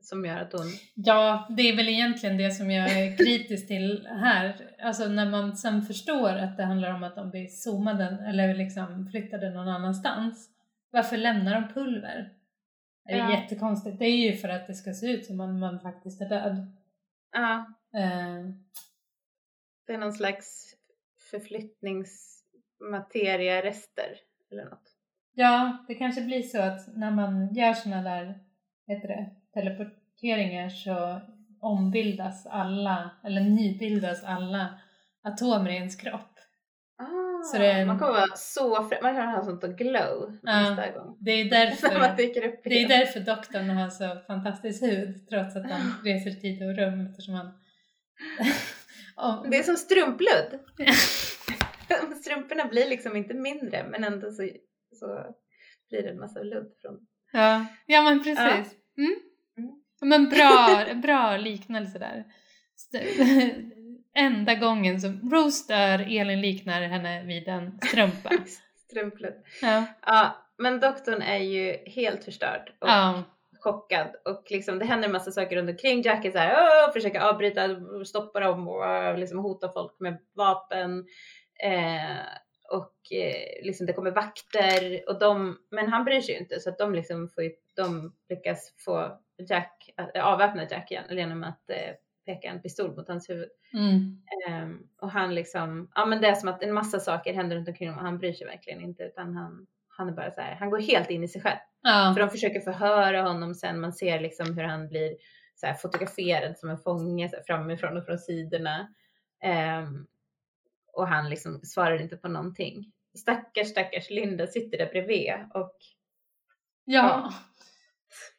som 0.00 0.24
gör 0.24 0.36
att 0.40 0.52
hon... 0.52 0.66
Ja, 0.94 1.46
det 1.56 1.62
är 1.62 1.76
väl 1.76 1.88
egentligen 1.88 2.36
det 2.36 2.50
som 2.50 2.70
jag 2.70 2.90
är 2.98 3.16
kritisk 3.16 3.66
till 3.68 4.06
här. 4.10 4.70
Alltså 4.82 5.08
när 5.08 5.30
man 5.30 5.56
sen 5.56 5.82
förstår 5.82 6.28
att 6.30 6.56
det 6.56 6.64
handlar 6.64 6.94
om 6.94 7.02
att 7.02 7.16
de 7.16 7.30
blir 7.30 7.46
zoomade 7.46 8.24
eller 8.28 8.54
liksom 8.54 9.08
flyttade 9.10 9.50
någon 9.50 9.68
annanstans. 9.68 10.50
Varför 10.90 11.16
lämnar 11.16 11.54
de 11.60 11.68
pulver? 11.74 12.32
Det 13.04 13.12
är 13.12 13.18
Ja. 13.18 13.40
jättekonstigt. 13.40 13.98
Det 13.98 14.04
är 14.04 14.30
ju 14.30 14.36
för 14.36 14.48
att 14.48 14.66
det 14.66 14.74
ska 14.74 14.92
se 14.94 15.06
ut 15.10 15.26
som 15.26 15.40
om 15.40 15.60
man 15.60 15.80
faktiskt 15.80 16.20
är 16.20 16.28
död. 16.28 16.66
Ja, 17.32 17.74
Eh, 17.94 18.44
det 19.86 19.92
är 19.92 19.98
någon 19.98 20.12
slags 20.12 20.74
förflyttningsmateriarester 21.30 24.16
eller 24.50 24.64
något. 24.64 24.94
ja, 25.34 25.84
det 25.88 25.94
kanske 25.94 26.20
blir 26.22 26.42
så 26.42 26.62
att 26.62 26.96
när 26.96 27.10
man 27.10 27.54
gör 27.54 27.72
såna 27.74 28.02
där 28.02 28.40
heter 28.86 29.08
det, 29.08 29.30
teleporteringar 29.62 30.68
så 30.68 31.20
ombildas 31.60 32.46
alla, 32.46 33.10
eller 33.24 33.40
nybildas 33.40 34.24
alla 34.24 34.78
atomer 35.22 35.70
i 35.70 35.74
ens 35.74 35.96
kropp. 35.96 36.34
Ah, 37.02 37.42
Så 37.44 37.58
det 37.58 37.70
en- 37.72 37.86
Man 37.86 37.98
kommer 37.98 38.12
vara 38.12 38.36
så 38.36 38.76
frä- 38.76 39.02
man 39.02 39.14
kan 39.14 39.28
ha 39.28 39.44
sånt 39.44 39.64
och 39.64 39.78
glow 39.78 40.38
Ja. 40.42 40.60
nästa 40.60 40.90
gång. 40.90 41.16
Det 41.20 41.30
är 41.30 41.44
därför, 41.50 42.16
det 42.64 42.82
är 42.82 42.88
därför 42.88 43.20
doktorn 43.20 43.70
har 43.70 43.90
så 43.90 44.20
fantastisk 44.26 44.82
hud 44.82 45.28
trots 45.28 45.56
att 45.56 45.70
han 45.70 45.94
reser 46.04 46.30
tid 46.30 46.62
och 46.62 46.76
rum 46.76 47.06
eftersom 47.06 47.34
han... 47.34 47.46
Om- 49.16 49.50
Det 49.50 49.56
är 49.58 49.62
som 49.62 49.76
strumpludd. 49.76 50.58
Strumporna 52.22 52.64
blir 52.64 52.88
liksom 52.88 53.16
inte 53.16 53.34
mindre 53.34 53.84
men 53.90 54.04
ändå 54.04 54.30
så, 54.30 54.48
så 54.94 55.34
blir 55.88 56.02
det 56.02 56.08
en 56.10 56.20
massa 56.20 56.40
ludd 56.42 56.72
från... 56.82 56.98
ja, 57.32 57.66
ja 57.86 58.02
men 58.02 58.22
precis. 58.22 58.38
Mm. 58.38 58.64
Mm. 58.98 59.14
Men 60.00 60.28
bra, 60.28 60.84
bra 60.94 61.36
liknelse 61.36 61.98
där. 61.98 62.24
Enda 64.14 64.54
gången 64.54 65.00
som 65.00 65.30
Rose 65.32 65.72
dör, 65.74 65.98
Elin 66.20 66.40
liknar 66.40 66.82
henne 66.82 67.24
vid 67.24 67.48
en 67.48 67.78
strumpa. 67.82 68.30
Strumpludd. 68.88 69.34
Ja. 69.62 69.84
Ja, 70.06 70.36
men 70.58 70.80
doktorn 70.80 71.22
är 71.22 71.38
ju 71.38 71.76
helt 71.86 72.24
förstörd 72.24 72.72
och 72.78 72.88
Ja. 72.88 73.22
chockad 73.60 74.06
och 74.24 74.44
liksom 74.50 74.78
det 74.78 74.84
händer 74.84 75.08
en 75.08 75.12
massa 75.12 75.30
saker 75.30 75.56
runt 75.56 75.70
omkring. 75.70 76.02
Jack 76.02 76.24
är 76.24 76.30
såhär, 76.30 76.54
"Åh", 76.56 76.92
försöker 76.92 77.20
avbryta, 77.20 77.68
stoppa 78.04 78.40
dem 78.40 78.68
och 78.68 78.86
äh, 78.86 79.18
liksom 79.18 79.38
hota 79.38 79.72
folk 79.72 80.00
med 80.00 80.18
vapen. 80.34 81.06
Eh, 81.64 82.16
och 82.72 83.12
eh, 83.12 83.64
liksom 83.66 83.86
det 83.86 83.92
kommer 83.92 84.10
vakter 84.10 85.00
och 85.08 85.18
de, 85.18 85.58
men 85.70 85.88
han 85.88 86.04
bryr 86.04 86.20
sig 86.20 86.34
ju 86.34 86.40
inte 86.40 86.60
så 86.60 86.70
att 86.70 86.78
de 86.78 86.94
liksom 86.94 87.28
får 87.34 87.44
ju, 87.44 87.50
de 87.76 88.12
lyckas 88.28 88.72
få 88.84 89.18
Jack, 89.48 89.90
avväpna 90.22 90.66
Jack 90.70 90.90
igen 90.90 91.04
genom 91.10 91.44
att 91.44 91.70
eh, 91.70 91.94
peka 92.26 92.48
en 92.48 92.62
pistol 92.62 92.96
mot 92.96 93.08
hans 93.08 93.30
huvud. 93.30 93.48
Mm. 93.72 94.22
Ehm, 94.48 94.88
och 95.00 95.10
han 95.10 95.34
liksom, 95.34 95.90
ja 95.94 96.06
men 96.06 96.20
det 96.20 96.28
är 96.28 96.34
som 96.34 96.48
att 96.48 96.62
en 96.62 96.74
massa 96.74 97.00
saker 97.00 97.34
händer 97.34 97.56
runt 97.56 97.68
omkring 97.68 97.88
honom 97.88 98.04
och 98.04 98.10
han 98.10 98.18
bryr 98.18 98.32
sig 98.32 98.46
verkligen 98.46 98.80
inte 98.80 99.02
utan 99.02 99.36
han, 99.36 99.66
han 99.88 100.08
är 100.08 100.12
bara 100.12 100.30
så 100.30 100.40
här, 100.40 100.54
han 100.54 100.70
går 100.70 100.78
helt 100.78 101.10
in 101.10 101.24
i 101.24 101.28
sig 101.28 101.42
själv. 101.42 101.58
Ja. 101.82 102.12
För 102.14 102.20
de 102.20 102.30
försöker 102.30 102.60
förhöra 102.60 103.22
honom 103.22 103.54
sen, 103.54 103.80
man 103.80 103.92
ser 103.92 104.20
liksom 104.20 104.56
hur 104.56 104.64
han 104.64 104.88
blir 104.88 105.16
så 105.54 105.66
här 105.66 105.74
fotograferad 105.74 106.58
som 106.58 106.70
en 106.70 106.78
fånge 106.78 107.28
så 107.28 107.36
här, 107.36 107.42
framifrån 107.46 107.96
och 107.96 108.04
från 108.04 108.18
sidorna. 108.18 108.88
Ehm, 109.42 110.06
och 110.92 111.08
han 111.08 111.30
liksom 111.30 111.60
svarar 111.62 112.02
inte 112.02 112.16
på 112.16 112.28
någonting. 112.28 112.92
Stackars, 113.14 113.68
stackars 113.68 114.10
Linda 114.10 114.46
sitter 114.46 114.78
där 114.78 114.86
bredvid 114.86 115.32
och 115.54 115.76
Ja. 116.90 117.34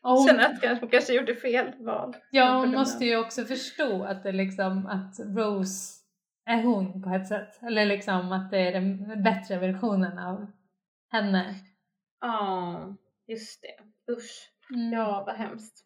Och 0.01 0.11
hon, 0.11 0.27
känner 0.27 0.71
att 0.73 0.79
hon 0.79 0.89
kanske 0.89 1.13
gjorde 1.13 1.35
fel 1.35 1.73
val. 1.79 2.15
ja, 2.31 2.53
hon 2.59 2.71
måste 2.71 3.05
ju 3.05 3.17
också 3.17 3.45
förstå 3.45 4.03
att 4.03 4.23
det 4.23 4.31
liksom 4.31 4.87
att 4.87 5.19
Rose 5.37 5.99
är 6.45 6.63
hon 6.63 7.01
på 7.03 7.09
ett 7.09 7.27
sätt. 7.27 7.63
Eller 7.63 7.85
liksom 7.85 8.31
att 8.31 8.51
det 8.51 8.57
är 8.59 8.71
den 8.71 9.23
bättre 9.23 9.57
versionen 9.57 10.17
av 10.19 10.47
henne. 11.11 11.55
Ja, 12.21 12.95
just 13.27 13.61
det. 13.61 14.13
Usch. 14.13 14.49
Mm. 14.73 14.93
Ja, 14.93 15.23
vad 15.27 15.35
hemskt. 15.35 15.85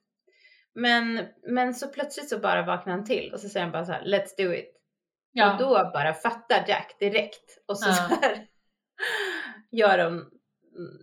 Men, 0.75 1.25
men 1.47 1.73
så 1.73 1.87
plötsligt 1.87 2.29
så 2.29 2.39
bara 2.39 2.65
vaknar 2.65 2.93
han 2.93 3.05
till 3.05 3.33
och 3.33 3.39
så 3.39 3.49
säger 3.49 3.63
han 3.65 3.71
bara 3.71 3.85
så 3.85 3.91
här, 3.91 4.03
let's 4.05 4.33
do 4.37 4.53
it. 4.53 4.69
Ja. 5.31 5.53
Och 5.53 5.59
då 5.59 5.69
bara 5.93 6.13
fattar 6.13 6.65
Jack 6.67 6.95
direkt. 6.99 7.57
Och 7.67 7.79
så, 7.79 7.89
Ja. 7.89 7.93
så 7.93 8.15
här 8.21 8.47
gör 9.71 9.97
de 9.97 10.29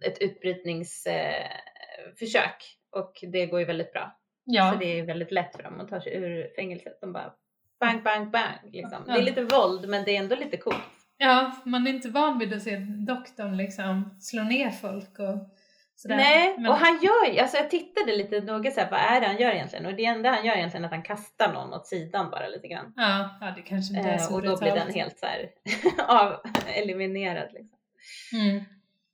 ett 0.07 0.19
utbrytningsförsök. 0.19 1.17
Eh, 1.17 1.70
försök. 2.19 2.77
och 2.97 3.13
det 3.33 3.47
går 3.47 3.61
ju 3.61 3.67
väldigt 3.67 3.93
bra. 3.93 4.17
ja. 4.45 4.73
Så 4.73 4.79
det 4.79 4.99
är 4.99 5.03
väldigt 5.07 5.33
lätt 5.33 5.57
för 5.57 5.63
dem 5.63 5.81
att 5.81 5.89
ta 5.89 6.01
sig 6.01 6.15
ur 6.15 6.53
fängelset. 6.57 6.99
De 7.01 7.13
bara 7.13 7.33
bang, 7.81 8.03
bang, 8.03 8.31
bang. 8.31 8.59
Liksom. 8.73 9.05
Ja. 9.07 9.13
Det 9.15 9.19
är 9.21 9.23
lite 9.23 9.45
våld 9.45 9.89
men 9.89 10.05
det 10.05 10.17
är 10.17 10.19
ändå 10.19 10.37
lite 10.37 10.57
coolt. 10.57 10.77
Ja, 11.17 11.53
man 11.65 11.87
är 11.87 11.91
inte 11.91 12.09
van 12.09 12.39
vid 12.39 12.55
att 12.55 12.63
se 12.63 12.77
doktorn 13.07 13.57
liksom 13.57 14.17
slå 14.21 14.43
ner 14.43 14.71
folk 14.71 15.19
och 15.19 15.37
sådär. 15.97 16.17
Nej, 16.17 16.55
Men- 16.59 16.67
och 16.71 16.77
han 16.77 16.99
gör 17.03 17.33
ju, 17.33 17.39
alltså 17.39 17.57
jag 17.57 17.71
tittade 17.71 18.13
lite 18.17 18.41
noga 18.41 18.71
så 18.71 18.81
här, 18.81 18.91
vad 18.91 19.01
är 19.01 19.21
det 19.21 19.27
han 19.27 19.37
gör 19.39 19.51
egentligen? 19.51 19.87
Och 19.87 19.95
det 19.95 20.05
enda 20.05 20.31
han 20.31 20.45
gör 20.47 20.55
egentligen 20.55 20.85
är 20.85 20.89
att 20.89 20.95
han 20.95 21.03
kastar 21.03 21.53
någon 21.53 21.75
åt 21.75 21.87
sidan 21.87 22.31
bara 22.31 22.49
lite 22.49 22.69
grann. 22.69 22.93
Ja, 22.97 23.39
ja 23.41 23.53
det 23.57 23.63
kanske 23.63 23.97
inte 23.97 24.09
är 24.11 24.19
så 24.19 24.31
Eh, 24.31 24.37
och 24.37 24.43
då 24.43 24.57
blir 24.57 24.73
den 24.75 24.95
helt 24.95 25.19
så 25.19 25.27
här 25.27 25.51
av, 26.09 26.41
eliminerad. 26.75 27.49
Liksom. 27.53 27.79
Mm. 28.33 28.57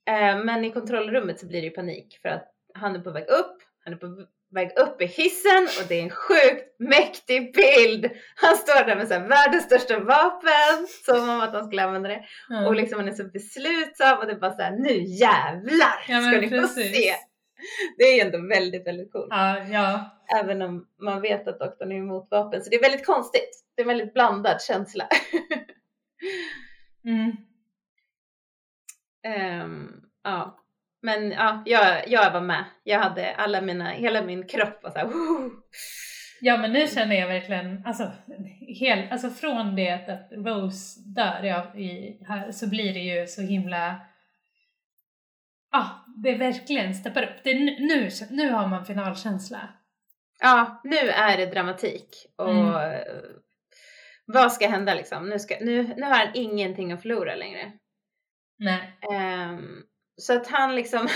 Eh, 0.07 0.45
men 0.45 0.65
i 0.65 0.71
kontrollrummet 0.71 1.39
så 1.39 1.47
blir 1.47 1.61
det 1.61 1.67
ju 1.67 1.71
panik 1.73 2.19
för 2.21 2.29
att 2.29 2.53
han 2.79 2.95
är 2.95 2.99
på 2.99 3.11
väg 3.11 3.23
upp, 3.29 3.57
han 3.83 3.93
är 3.93 3.97
på 3.97 4.25
väg 4.51 4.71
upp 4.79 5.01
i 5.01 5.05
hissen 5.05 5.63
och 5.81 5.87
det 5.87 5.95
är 5.99 6.03
en 6.03 6.09
sjukt 6.09 6.79
mäktig 6.79 7.53
bild. 7.55 8.09
Han 8.35 8.55
står 8.55 8.85
där 8.85 8.95
med 8.95 9.07
så 9.07 9.13
här, 9.13 9.27
världens 9.27 9.63
största 9.63 9.99
vapen, 9.99 10.87
som 11.05 11.29
om 11.29 11.41
att 11.41 11.53
han 11.53 11.65
skulle 11.65 11.83
använda 11.83 12.09
det. 12.09 12.25
Ja. 12.49 12.67
Och 12.67 12.75
liksom 12.75 12.99
han 12.99 13.07
är 13.07 13.13
så 13.13 13.23
beslutsam 13.23 14.17
och 14.19 14.25
det 14.25 14.31
är 14.31 14.39
bara 14.39 14.55
så 14.55 14.61
här, 14.61 14.71
nu 14.71 15.03
jävlar 15.03 16.03
Ja, 16.07 16.21
ska 16.21 16.41
ni 16.41 16.49
få 16.49 16.55
precis. 16.55 16.95
se. 16.95 17.13
Det 17.97 18.03
är 18.03 18.15
ju 18.15 18.21
ändå 18.21 18.47
väldigt, 18.47 18.87
väldigt 18.87 19.11
coolt. 19.11 19.27
ja, 19.29 19.59
ja. 19.59 20.11
Även 20.39 20.61
om 20.61 20.87
man 21.01 21.21
vet 21.21 21.47
att 21.47 21.59
doktorn 21.59 21.91
är 21.91 21.95
emot 21.95 22.27
vapen. 22.31 22.63
Så 22.63 22.69
det 22.69 22.75
är 22.75 22.81
väldigt 22.81 23.05
konstigt. 23.05 23.63
Det 23.75 23.81
är 23.81 23.83
en 23.83 23.87
väldigt 23.87 24.13
blandad 24.13 24.61
känsla. 24.61 25.07
Mm. 27.05 27.31
Ehm, 29.23 29.91
ja. 30.23 30.59
Men 31.01 31.31
ja, 31.31 31.63
jag, 31.65 32.07
jag 32.07 32.31
var 32.31 32.41
med. 32.41 32.65
Jag 32.83 32.99
hade 32.99 33.35
alla 33.35 33.61
mina, 33.61 33.89
hela 33.89 34.21
min 34.21 34.47
kropp 34.47 34.83
var 34.83 34.91
så 34.91 34.97
här! 34.97 35.09
Ja 36.41 36.57
men 36.57 36.73
nu 36.73 36.87
känner 36.87 37.15
jag 37.15 37.27
verkligen, 37.27 37.85
alltså, 37.85 38.11
hel, 38.79 39.11
alltså 39.11 39.29
från 39.29 39.75
det 39.75 39.89
att 39.91 40.31
Rose 40.31 40.99
dör 41.15 41.43
ja, 41.43 41.75
i, 41.75 42.19
här, 42.27 42.51
så 42.51 42.69
blir 42.69 42.93
det 42.93 42.99
ju 42.99 43.27
så 43.27 43.41
himla, 43.41 43.95
ja 45.71 46.05
det 46.23 46.35
verkligen 46.35 46.93
steppar 46.95 47.23
upp. 47.23 47.43
Det, 47.43 47.49
är 47.49 47.59
nu, 47.59 48.09
nu, 48.29 48.51
har 48.51 48.67
man 48.67 48.85
finalkänsla. 48.85 49.69
Ja, 50.39 50.81
nu 50.83 50.97
är 50.97 51.37
det 51.37 51.45
dramatik. 51.45 52.09
Och 52.35 52.49
Mm. 52.49 53.03
vad 54.25 54.53
ska 54.53 54.67
hända 54.67 54.93
liksom? 54.93 55.29
Nu, 55.29 55.39
ska, 55.39 55.57
nu, 55.61 55.83
nu 55.83 56.01
har 56.03 56.15
han 56.15 56.27
ingenting 56.33 56.91
att 56.91 57.01
förlora 57.01 57.35
längre. 57.35 57.71
Nej. 58.59 58.97
Ehm, 59.11 59.83
så 60.17 60.33
att 60.33 60.47
han 60.47 60.75
liksom, 60.75 61.07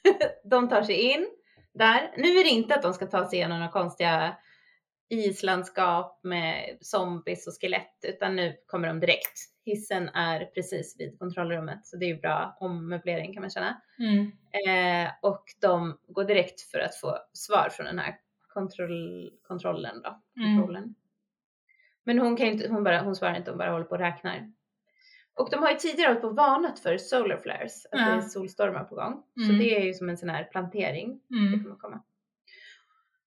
de 0.44 0.68
tar 0.68 0.82
sig 0.82 0.94
in 0.94 1.28
där. 1.74 2.14
Nu 2.16 2.28
är 2.38 2.44
det 2.44 2.50
inte 2.50 2.74
att 2.74 2.82
de 2.82 2.94
ska 2.94 3.06
ta 3.06 3.28
sig 3.28 3.38
igenom 3.38 3.58
några 3.58 3.72
konstiga 3.72 4.36
islandskap 5.08 6.20
med 6.22 6.78
zombies 6.80 7.46
och 7.46 7.52
skelett, 7.60 7.98
utan 8.02 8.36
nu 8.36 8.56
kommer 8.66 8.88
de 8.88 9.00
direkt. 9.00 9.38
Hissen 9.64 10.08
är 10.08 10.44
precis 10.44 10.96
vid 10.98 11.18
kontrollrummet, 11.18 11.86
så 11.86 11.96
det 11.96 12.04
är 12.04 12.08
ju 12.08 12.20
bra 12.20 12.56
ommöblering 12.60 13.34
kan 13.34 13.40
man 13.40 13.50
känna. 13.50 13.80
Mm. 13.98 14.32
Eh, 14.66 15.12
och 15.22 15.44
de 15.60 15.98
går 16.08 16.24
direkt 16.24 16.60
för 16.60 16.78
att 16.78 16.96
få 16.96 17.18
svar 17.32 17.68
från 17.72 17.86
den 17.86 17.98
här 17.98 18.18
kontroll, 18.48 19.32
kontrollen 19.42 20.02
då. 20.02 20.22
Mm. 20.42 20.56
Kontrollen. 20.56 20.94
Men 22.04 22.18
hon 22.18 22.36
kan 22.36 22.46
inte, 22.46 22.68
hon, 22.68 22.84
bara, 22.84 23.00
hon 23.00 23.16
svarar 23.16 23.36
inte, 23.36 23.50
hon 23.50 23.58
bara 23.58 23.70
håller 23.70 23.84
på 23.84 23.90
och 23.90 23.98
räknar. 23.98 24.52
Och 25.38 25.50
de 25.50 25.62
har 25.62 25.70
ju 25.70 25.76
tidigare 25.76 26.08
hållit 26.08 26.20
på 26.22 26.28
och 26.28 26.36
varnat 26.36 26.78
för 26.80 26.98
solar 26.98 27.36
flares, 27.36 27.84
att 27.86 27.90
det 27.92 27.98
Ja. 27.98 28.06
är 28.16 28.20
solstormar 28.20 28.84
på 28.84 28.94
gång. 28.94 29.22
Så 29.34 29.42
Mm. 29.52 29.58
det 29.58 29.76
är 29.76 29.84
ju 29.84 29.94
som 29.94 30.08
en 30.08 30.16
sån 30.16 30.28
här 30.28 30.44
plantering. 30.44 31.20
Det 31.28 31.36
Mm. 31.36 31.64
kommer 31.64 31.76
komma. 31.76 32.02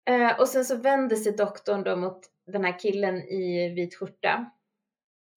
Eh, 0.06 0.40
och 0.40 0.48
sen 0.48 0.66
så 0.66 0.76
vänder 0.76 1.16
sig 1.16 1.32
doktorn 1.36 1.84
då 1.84 1.96
mot 1.96 2.20
den 2.46 2.66
här 2.66 2.80
killen 2.80 3.16
i 3.18 3.74
vit 3.76 3.96
skjorta. 3.96 4.52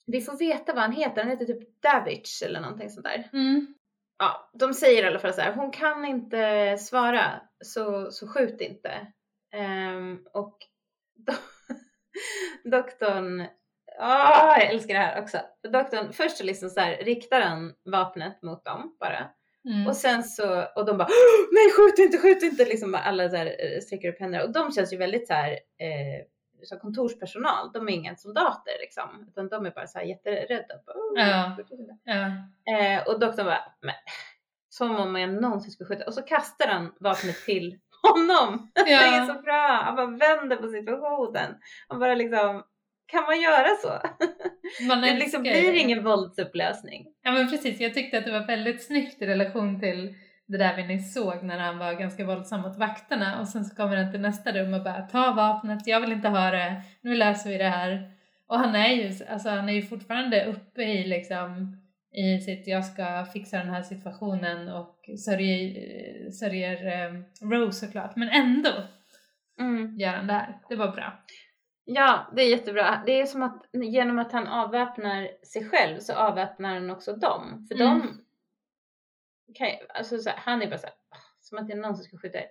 Vi 0.07 0.21
får 0.21 0.37
veta 0.39 0.73
vad 0.73 0.83
han 0.83 0.93
heter, 0.93 1.23
han 1.23 1.31
heter 1.31 1.45
typ 1.45 1.83
Davich 1.83 2.43
eller 2.43 2.61
någonting 2.61 2.91
sånt 2.91 3.05
där. 3.07 3.29
Mm. 3.33 3.75
Ja, 4.19 4.51
de 4.53 4.75
säger 4.75 5.05
i 5.05 5.07
alla 5.07 5.19
fall 5.19 5.33
så 5.35 5.41
här, 5.41 5.53
hon 5.53 5.71
kan 5.71 6.05
inte 6.05 6.77
svara 6.79 7.41
så, 7.65 8.11
så 8.11 8.29
skjut 8.29 8.61
inte. 8.61 9.07
Ehm, 9.53 10.27
och 10.33 10.59
do, 11.17 11.33
doktorn, 12.71 13.47
åh 13.99 14.55
jag 14.59 14.65
älskar 14.65 14.95
det 14.95 15.01
här 15.01 15.23
också. 15.23 15.39
Doktorn, 15.73 16.13
först 16.13 16.37
så 16.37 16.45
liksom 16.45 16.71
så 16.71 16.81
här 16.81 16.97
riktar 16.97 17.41
han 17.41 17.73
vapnet 17.85 18.43
mot 18.43 18.65
dem 18.65 18.97
bara. 19.01 19.31
Mm. 19.69 19.87
Och 19.87 19.97
sen 19.97 20.23
så, 20.25 20.63
och 20.77 20.85
de 20.87 20.99
bara 20.99 21.09
"Åh, 21.09 21.47
nej 21.53 21.71
skjut 21.77 21.99
inte, 21.99 22.19
skjut 22.19 22.43
inte, 22.43 22.65
liksom 22.65 22.95
alla 22.95 23.29
så 23.31 23.37
här 23.37 23.47
eh, 23.47 23.81
sträcker 23.81 24.09
upp 24.09 24.21
händerna. 24.21 24.45
Och 24.45 24.53
de 24.53 24.73
känns 24.73 24.93
ju 24.93 24.97
väldigt 24.97 25.27
så 25.27 25.35
här, 25.35 25.51
eh, 25.53 26.25
som 26.63 26.79
kontorspersonal, 26.79 27.73
de 27.73 27.89
är 27.89 27.93
inga 27.93 28.17
soldater 28.17 28.73
liksom, 28.81 29.27
utan 29.29 29.49
de 29.49 29.67
är 29.67 29.71
bara 29.71 29.87
så 29.87 29.99
här 29.99 30.07
jätterädda. 30.07 30.75
"Åh, 30.87 31.21
Ja. 31.29 31.53
skjut 31.57 31.71
inte." 31.81 31.97
Ja. 32.05 32.27
Eh, 32.79 33.09
och 33.09 33.21
doktorn 33.21 33.47
bara, 33.47 33.65
men, 33.81 33.95
som 34.69 34.97
om 34.97 35.17
jag 35.17 35.31
någonsin 35.31 35.71
skulle 35.71 35.89
skjuta. 35.89 36.05
Och 36.05 36.15
så 36.15 36.23
kastar 36.23 36.67
han 36.69 36.95
vapnet 37.01 37.37
till 37.45 37.79
honom. 38.03 38.71
Det 38.75 38.81
är 38.93 39.19
Ja. 39.19 39.27
så 39.27 39.43
bra. 39.43 39.81
Han 39.85 39.97
bara 39.97 40.07
vänder 40.07 40.57
på 40.57 40.69
situationen. 40.69 41.55
Han 41.89 41.99
bara 42.01 42.15
liksom, 42.15 42.63
kan 43.07 43.23
man 43.23 43.41
göra 43.41 43.69
så? 43.83 44.09
Man 44.89 45.01
Det 45.01 45.15
liksom 45.15 45.43
blir 45.43 45.53
det. 45.73 45.79
ingen 45.79 46.05
våldsupplösning. 46.05 47.07
Ja 47.23 47.33
men 47.33 47.51
precis, 47.51 47.81
jag 47.81 47.95
tyckte 47.95 48.19
att 48.19 48.25
det 48.25 48.33
var 48.33 48.47
väldigt 48.47 48.87
snyggt 48.87 49.23
i 49.23 49.27
relation 49.27 49.81
till 49.81 50.15
det 50.47 50.59
där 50.59 50.77
vi 50.77 50.87
nyss 50.87 51.15
såg 51.15 51.43
när 51.43 51.59
han 51.59 51.79
var 51.79 51.93
ganska 51.93 52.25
våldsam 52.25 52.61
mot 52.61 52.77
vakterna 52.79 53.41
och 53.41 53.49
sen 53.49 53.65
så 53.65 53.77
kommer 53.77 53.97
han 53.97 54.11
till 54.13 54.21
nästa 54.21 54.53
rum 54.53 54.75
och 54.75 54.83
bara 54.85 55.03
ta 55.03 55.33
vapnet, 55.33 55.87
jag 55.87 56.01
vill 56.01 56.13
inte 56.13 56.29
ha 56.29 56.51
det, 56.51 56.83
nu 57.01 57.15
löser 57.17 57.51
vi 57.51 57.59
det 57.59 57.69
här. 57.69 58.11
Och 58.49 58.59
han 58.59 58.75
är 58.75 58.89
ju, 58.89 59.25
alltså 59.31 59.49
han 59.49 59.69
är 59.69 59.73
ju 59.73 59.83
fortfarande 59.83 60.45
uppe 60.45 60.83
i 60.83 61.05
liksom 61.07 61.77
i 62.17 62.39
sitt 62.41 62.67
jag 62.67 62.85
ska 62.85 63.25
fixa 63.33 63.59
den 63.59 63.69
här 63.71 63.83
situationen 63.83 64.69
och 64.69 64.97
sörjer, 65.25 66.31
sörjer 66.31 66.87
eh, 66.87 67.13
Rose 67.51 67.87
såklart 67.87 68.17
men 68.17 68.29
ändå 68.29 68.71
Mm. 69.61 69.99
gör 69.99 70.09
han 70.13 70.27
det 70.27 70.33
här. 70.33 70.59
Det 70.69 70.77
var 70.77 70.89
bra. 70.93 71.13
Ja, 71.85 72.27
det 72.37 72.43
är 72.43 72.49
jättebra. 72.51 73.03
Det 73.07 73.21
är 73.21 73.27
som 73.27 73.43
att 73.43 73.67
genom 73.73 74.19
att 74.19 74.33
han 74.33 74.47
avväpnar 74.47 75.29
sig 75.47 75.69
själv 75.69 76.01
så 76.01 76.15
avväpnar 76.15 76.75
han 76.75 76.91
också 76.91 77.17
dem. 77.17 77.67
För 77.69 77.75
Mm. 77.75 78.01
de 78.01 79.55
kan 79.55 79.69
ju, 79.69 79.75
alltså 79.89 80.19
så 80.19 80.31
här, 80.31 80.37
han 80.39 80.63
är 80.63 80.67
bara 80.71 80.79
så 80.79 80.87
här, 80.87 80.95
"Ah, 81.09 81.17
som 81.41 81.59
att 81.59 81.67
det 81.69 81.73
är 81.73 81.77
någon 81.77 81.97
som 81.97 82.05
ska 82.05 82.19
skjuta 82.19 82.39
er. 82.39 82.47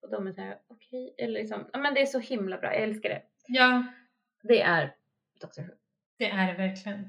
Och 0.00 0.10
de 0.10 0.26
är 0.26 0.32
så 0.32 0.40
här, 0.40 0.58
okej, 0.68 1.14
eller 1.18 1.40
liksom, 1.40 1.70
ja 1.72 1.78
men 1.78 1.94
det 1.94 2.00
är 2.02 2.06
så 2.06 2.18
himla 2.18 2.58
bra, 2.58 2.72
jag 2.74 2.82
älskar 2.82 3.08
det. 3.08 3.22
Ja, 3.46 3.84
Det 4.42 4.62
är 4.62 4.94
Dr. 5.40 5.60
Who. 5.62 5.68
det 6.18 6.30
är 6.30 6.46
det 6.46 6.58
verkligen. 6.66 7.08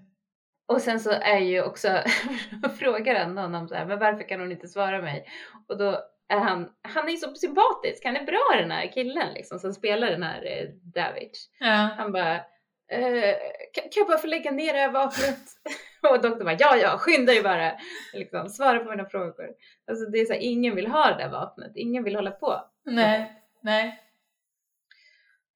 Och 0.65 0.81
sen 0.81 0.99
så 0.99 1.11
är 1.11 1.39
ju 1.39 1.63
också, 1.63 2.03
frågar 2.79 3.19
han 3.25 3.37
honom 3.37 3.67
så 3.67 3.75
här, 3.75 3.85
men 3.85 3.99
varför 3.99 4.29
kan 4.29 4.39
hon 4.39 4.51
inte 4.51 4.67
svara 4.67 5.01
mig? 5.01 5.25
Och 5.67 5.77
då 5.77 6.01
är 6.27 6.37
han, 6.39 6.69
är 7.09 7.15
så 7.15 7.35
sympatisk, 7.35 8.05
han 8.05 8.15
är 8.15 8.25
bra 8.25 8.61
den 8.61 8.71
här 8.71 8.91
killen 8.93 9.33
liksom 9.33 9.59
som 9.59 9.73
spelar 9.73 10.11
den 10.11 10.23
här 10.23 10.45
eh, 10.45 10.69
David. 10.69 11.31
Ja. 11.59 11.89
Han 11.97 12.11
bara, 12.11 12.35
eh, 12.91 13.35
kan, 13.73 13.83
kan 13.83 13.91
jag 13.95 14.07
bara 14.07 14.17
få 14.17 14.27
lägga 14.27 14.51
ner 14.51 14.73
det 14.73 14.79
här 14.79 14.91
vapnet? 14.91 15.39
och 16.11 16.21
doktorn 16.21 16.45
bara, 16.45 16.57
ja 16.59 16.77
ja, 16.77 16.97
skynda 16.97 17.33
dig 17.33 17.43
bara. 17.43 17.71
Liksom, 18.13 18.49
svara 18.49 18.79
på 18.79 18.89
mina 18.89 19.05
frågor. 19.05 19.49
Alltså 19.87 20.05
det 20.05 20.17
är 20.17 20.25
så 20.25 20.33
här, 20.33 20.39
ingen 20.39 20.75
vill 20.75 20.87
ha 20.87 21.07
det 21.07 21.23
där 21.23 21.29
vapnet, 21.29 21.71
ingen 21.75 22.03
vill 22.03 22.15
hålla 22.15 22.31
på. 22.31 22.61
Nej, 22.85 23.43
nej. 23.61 24.03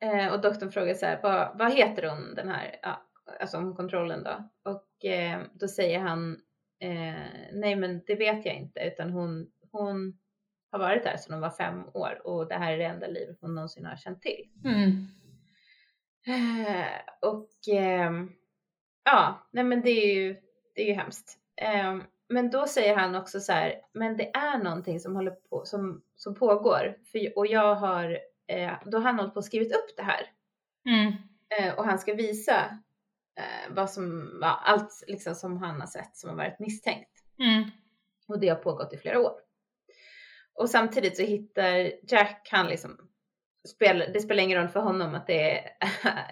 Eh, 0.01 0.33
och 0.33 0.41
doktorn 0.41 0.71
frågar 0.71 0.93
så 0.93 1.05
här, 1.05 1.19
vad, 1.23 1.57
vad 1.57 1.73
heter 1.73 2.09
hon 2.09 2.35
den 2.35 2.49
här, 2.49 2.75
ja, 2.81 3.07
alltså 3.39 3.57
om 3.57 3.75
kontrollen 3.75 4.23
då? 4.23 4.49
Och 4.71 5.05
eh, 5.05 5.41
då 5.53 5.67
säger 5.67 5.99
han, 5.99 6.39
eh, 6.79 7.49
nej 7.53 7.75
men 7.75 8.01
det 8.07 8.15
vet 8.15 8.45
jag 8.45 8.55
inte, 8.55 8.79
utan 8.79 9.09
hon, 9.09 9.47
hon 9.71 10.17
har 10.71 10.79
varit 10.79 11.03
där 11.03 11.17
sedan 11.17 11.33
hon 11.33 11.41
var 11.41 11.49
fem 11.49 11.83
år 11.93 12.21
och 12.27 12.47
det 12.47 12.55
här 12.55 12.73
är 12.73 12.77
det 12.77 12.85
enda 12.85 13.07
livet 13.07 13.37
hon 13.41 13.55
någonsin 13.55 13.85
har 13.85 13.95
känt 13.95 14.21
till. 14.21 14.49
Mm. 14.65 15.07
Eh, 16.27 17.29
och 17.29 17.49
ehm, 17.67 18.31
Ja, 19.03 19.47
nej 19.51 19.63
men 19.63 19.81
det 19.81 19.89
är 19.89 20.15
ju, 20.15 20.35
det 20.75 20.81
är 20.81 20.85
ju 20.85 20.93
hemskt. 20.93 21.37
Ehm, 21.55 22.03
men 22.29 22.49
då 22.49 22.67
säger 22.67 22.95
han 22.95 23.15
också 23.15 23.39
så 23.39 23.51
här, 23.51 23.81
men 23.93 24.17
det 24.17 24.35
är 24.35 24.57
någonting 24.57 24.99
som 24.99 25.15
håller 25.15 25.31
på, 25.31 25.65
som, 25.65 26.01
som 26.15 26.35
pågår. 26.35 26.97
För, 27.11 27.37
och 27.37 27.47
jag 27.47 27.75
har, 27.75 28.19
eh, 28.47 28.73
då 28.85 28.97
har 28.97 29.03
han 29.03 29.19
hållit 29.19 29.33
på 29.33 29.37
och 29.37 29.45
skrivit 29.45 29.75
upp 29.75 29.97
det 29.97 30.03
här. 30.03 30.21
Mm. 30.85 31.13
Eh, 31.59 31.77
och 31.77 31.85
han 31.85 31.99
ska 31.99 32.13
visa 32.13 32.79
vad 33.69 33.89
som, 33.89 34.39
allt 34.43 35.03
liksom 35.07 35.35
som 35.35 35.57
han 35.57 35.79
har 35.81 35.87
sett 35.87 36.15
som 36.15 36.29
har 36.29 36.37
varit 36.37 36.59
misstänkt. 36.59 37.23
Mm. 37.39 37.69
Och 38.27 38.39
det 38.39 38.49
har 38.49 38.55
pågått 38.55 38.93
i 38.93 38.97
flera 38.97 39.19
år. 39.19 39.33
Och 40.53 40.69
samtidigt 40.69 41.17
så 41.17 41.23
hittar 41.23 41.91
Jack, 42.07 42.47
han 42.51 42.67
liksom, 42.67 42.97
spel, 43.67 44.03
det 44.13 44.19
spelar 44.19 44.43
ingen 44.43 44.57
roll 44.57 44.67
för 44.67 44.79
honom 44.79 45.15
att 45.15 45.27
det 45.27 45.51
är 45.51 45.69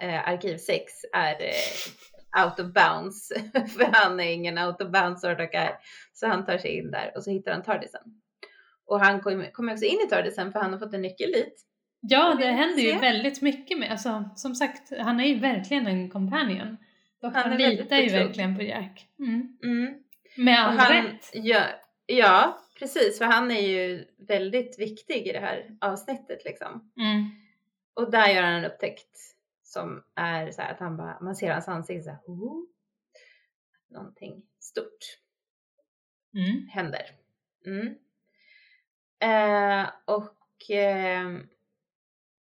eh, 0.00 0.28
arkiv 0.28 0.56
6 0.56 0.92
är 1.12 1.42
eh, 1.42 2.44
out 2.44 2.60
of 2.60 2.72
bounds. 2.72 3.28
för 3.52 3.92
han 3.92 4.20
är 4.20 4.32
ingen 4.32 4.58
out 4.58 4.80
of 4.80 4.90
bounds 4.90 5.20
sort 5.20 5.40
of 5.40 5.50
guy. 5.50 5.70
Så 6.12 6.26
han 6.26 6.46
tar 6.46 6.58
sig 6.58 6.78
in 6.78 6.90
där 6.90 7.12
och 7.16 7.24
så 7.24 7.30
hittar 7.30 7.52
han 7.52 7.62
Tardisen. 7.62 8.02
Och 8.86 9.00
han 9.00 9.20
kommer 9.20 9.50
kommer 9.50 9.72
också 9.72 9.84
in 9.84 9.98
i 10.06 10.08
Tardisen 10.08 10.52
för 10.52 10.60
han 10.60 10.72
har 10.72 10.78
fått 10.78 10.94
en 10.94 11.02
nyckel 11.02 11.32
dit. 11.32 11.66
Ja, 12.00 12.36
det 12.40 12.46
händer 12.46 12.82
ju 12.82 12.98
väldigt 12.98 13.42
mycket 13.42 13.78
med, 13.78 13.90
alltså 13.90 14.30
som 14.36 14.54
sagt, 14.54 14.92
han 14.98 15.20
är 15.20 15.24
ju 15.24 15.38
verkligen 15.38 15.86
en 15.86 16.10
companion. 16.10 16.76
Han 17.22 17.32
Doktorn 17.32 17.56
litar 17.56 17.96
ju 17.96 18.08
verkligen 18.08 18.56
på 18.56 18.62
Jack. 18.62 19.06
Mm. 19.18 19.58
Mm. 19.62 19.94
Med 20.36 20.60
all 20.60 20.78
han 20.78 20.92
rätt. 20.92 21.30
gör, 21.34 21.66
ja, 22.06 22.58
precis, 22.80 23.18
för 23.18 23.24
han 23.24 23.50
är 23.50 23.60
ju 23.60 24.06
väldigt 24.18 24.78
viktig 24.78 25.26
i 25.26 25.32
det 25.32 25.40
här 25.40 25.76
avsnittet 25.80 26.44
liksom. 26.44 26.92
Mm. 26.96 27.30
Och 27.94 28.10
där 28.10 28.28
gör 28.28 28.42
han 28.42 28.54
en 28.54 28.64
upptäckt 28.64 29.16
som 29.62 30.04
är 30.14 30.50
så 30.50 30.62
här 30.62 30.72
att 30.72 30.80
han 30.80 30.96
bara, 30.96 31.20
man 31.20 31.36
ser 31.36 31.52
hans 31.52 31.68
ansikte 31.68 32.02
så 32.04 32.10
här, 32.10 32.20
oh, 32.26 32.64
någonting 33.88 34.42
stort 34.60 35.18
Mm. 36.34 36.68
händer. 36.68 37.02
Mm. 37.66 37.86
Eh, 39.20 39.90
och 40.04 40.70
eh, 40.70 41.38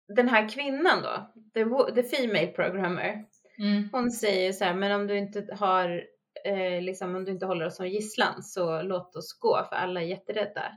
den 0.08 0.28
här 0.28 0.48
kvinnan 0.48 1.02
då, 1.02 1.32
the, 1.54 1.64
the 2.02 2.16
female 2.16 2.46
programmer, 2.46 3.24
Mm. 3.58 3.88
hon 3.92 4.10
säger 4.10 4.52
så 4.52 4.64
här, 4.64 4.74
men 4.74 5.00
om 5.00 5.06
du 5.06 5.18
inte 5.18 5.54
har, 5.58 6.04
eh, 6.44 6.82
liksom 6.82 7.16
om 7.16 7.24
du 7.24 7.32
inte 7.32 7.46
håller 7.46 7.66
oss 7.66 7.76
som 7.76 7.88
gisslan 7.88 8.42
så 8.42 8.82
låt 8.82 9.16
oss 9.16 9.38
gå 9.38 9.66
för 9.68 9.76
alla 9.76 10.02
är 10.02 10.06
jätterädda. 10.06 10.72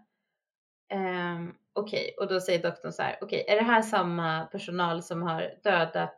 Um, 0.94 1.56
okej, 1.74 2.16
och 2.20 2.28
då 2.28 2.40
säger 2.40 2.64
doktorn 2.64 2.92
så 2.92 3.02
här, 3.02 3.18
okej, 3.22 3.46
är 3.48 3.56
det 3.56 3.64
här 3.64 3.82
samma 3.82 4.46
personal 4.46 5.04
som 5.04 5.22
har 5.22 5.54
dödat 5.64 6.18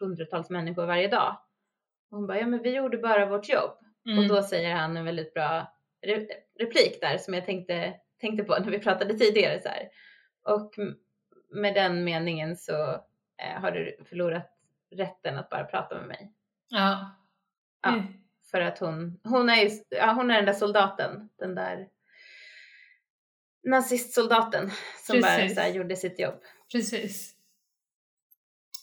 hundratals 0.00 0.50
människor 0.50 0.86
varje 0.86 1.08
dag? 1.08 1.36
Och 2.10 2.16
hon 2.16 2.26
bara, 2.26 2.38
ja 2.38 2.46
men 2.46 2.62
vi 2.62 2.74
gjorde 2.74 2.98
bara 2.98 3.26
vårt 3.26 3.48
jobb. 3.48 3.78
Mm. 4.06 4.18
Och 4.18 4.28
då 4.28 4.42
säger 4.42 4.74
han 4.74 4.96
en 4.96 5.04
väldigt 5.04 5.34
bra 5.34 5.66
re- 6.06 6.28
replik 6.58 7.00
där 7.00 7.18
som 7.18 7.34
jag 7.34 7.46
tänkte, 7.46 7.94
tänkte 8.20 8.44
på 8.44 8.58
när 8.60 8.70
vi 8.70 8.78
pratade 8.78 9.14
tidigare 9.14 9.62
så 9.62 9.68
här. 9.68 9.88
Och 10.44 10.74
med 11.50 11.74
den 11.74 12.04
meningen 12.04 12.56
så 12.56 12.90
eh, 13.42 13.60
har 13.60 13.70
du 13.70 14.04
förlorat 14.08 14.56
rätten 14.90 15.38
att 15.38 15.50
bara 15.50 15.64
prata 15.64 15.94
med 15.94 16.06
mig. 16.06 16.32
Ja. 16.68 17.10
Ja. 17.82 17.88
Mm. 17.88 18.19
För 18.50 18.60
att 18.60 18.78
hon, 18.78 19.20
hon 19.24 19.48
är 19.48 19.56
ju, 19.64 19.70
ja, 19.88 20.12
hon 20.12 20.30
är 20.30 20.36
den 20.36 20.44
där 20.46 20.52
soldaten, 20.52 21.28
den 21.38 21.54
där 21.54 21.88
nazistsoldaten 23.62 24.70
som 25.06 25.20
bara 25.20 25.36
Precis. 25.36 25.54
så 25.54 25.60
här, 25.60 25.68
gjorde 25.72 25.96
sitt 25.96 26.18
jobb. 26.20 26.34
Precis. 26.72 27.34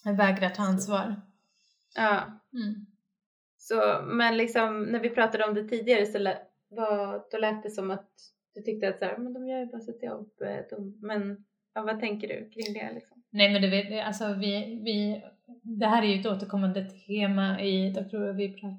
Jag 0.04 0.14
vägrar 0.18 0.50
ta 0.50 0.64
ansvar. 0.64 1.16
Ja, 1.96 2.24
Mm. 2.54 2.86
så 3.58 4.02
men 4.06 4.38
liksom 4.38 4.84
när 4.84 5.00
vi 5.00 5.10
pratade 5.10 5.46
om 5.46 5.54
det 5.54 5.68
tidigare 5.68 6.06
så 6.06 6.18
lä, 6.18 6.38
var, 6.70 7.26
då 7.32 7.38
lät 7.38 7.64
det 7.64 7.70
som 7.70 7.92
att 7.92 8.10
du 8.56 8.62
tyckte 8.62 8.90
att 8.90 9.00
så 9.00 9.06
här, 9.06 9.18
men 9.18 9.34
de 9.34 9.48
gör 9.48 9.60
ju 9.60 9.66
bara 9.66 9.82
sitt 9.82 10.04
jobb. 10.04 10.30
eh, 10.42 10.60
De, 10.70 11.00
men 11.02 11.46
ja, 11.74 11.82
vad 11.82 12.00
tänker 12.00 12.28
du 12.28 12.50
kring 12.50 12.74
det 12.74 12.92
liksom? 12.94 13.24
Nej 13.30 13.54
men 13.54 13.62
du 13.62 13.70
vet, 13.70 14.06
alltså 14.06 14.34
vi, 14.34 14.80
vi, 14.86 15.24
det 15.62 15.86
här 15.88 16.04
är 16.04 16.08
ju 16.08 16.20
ett 16.20 16.26
återkommande 16.26 16.86
tema 16.90 17.62
i 17.62 17.90
Dr. 17.90 18.18
Who. 18.18 18.34
Vi 18.34 18.50
pra, 18.62 18.76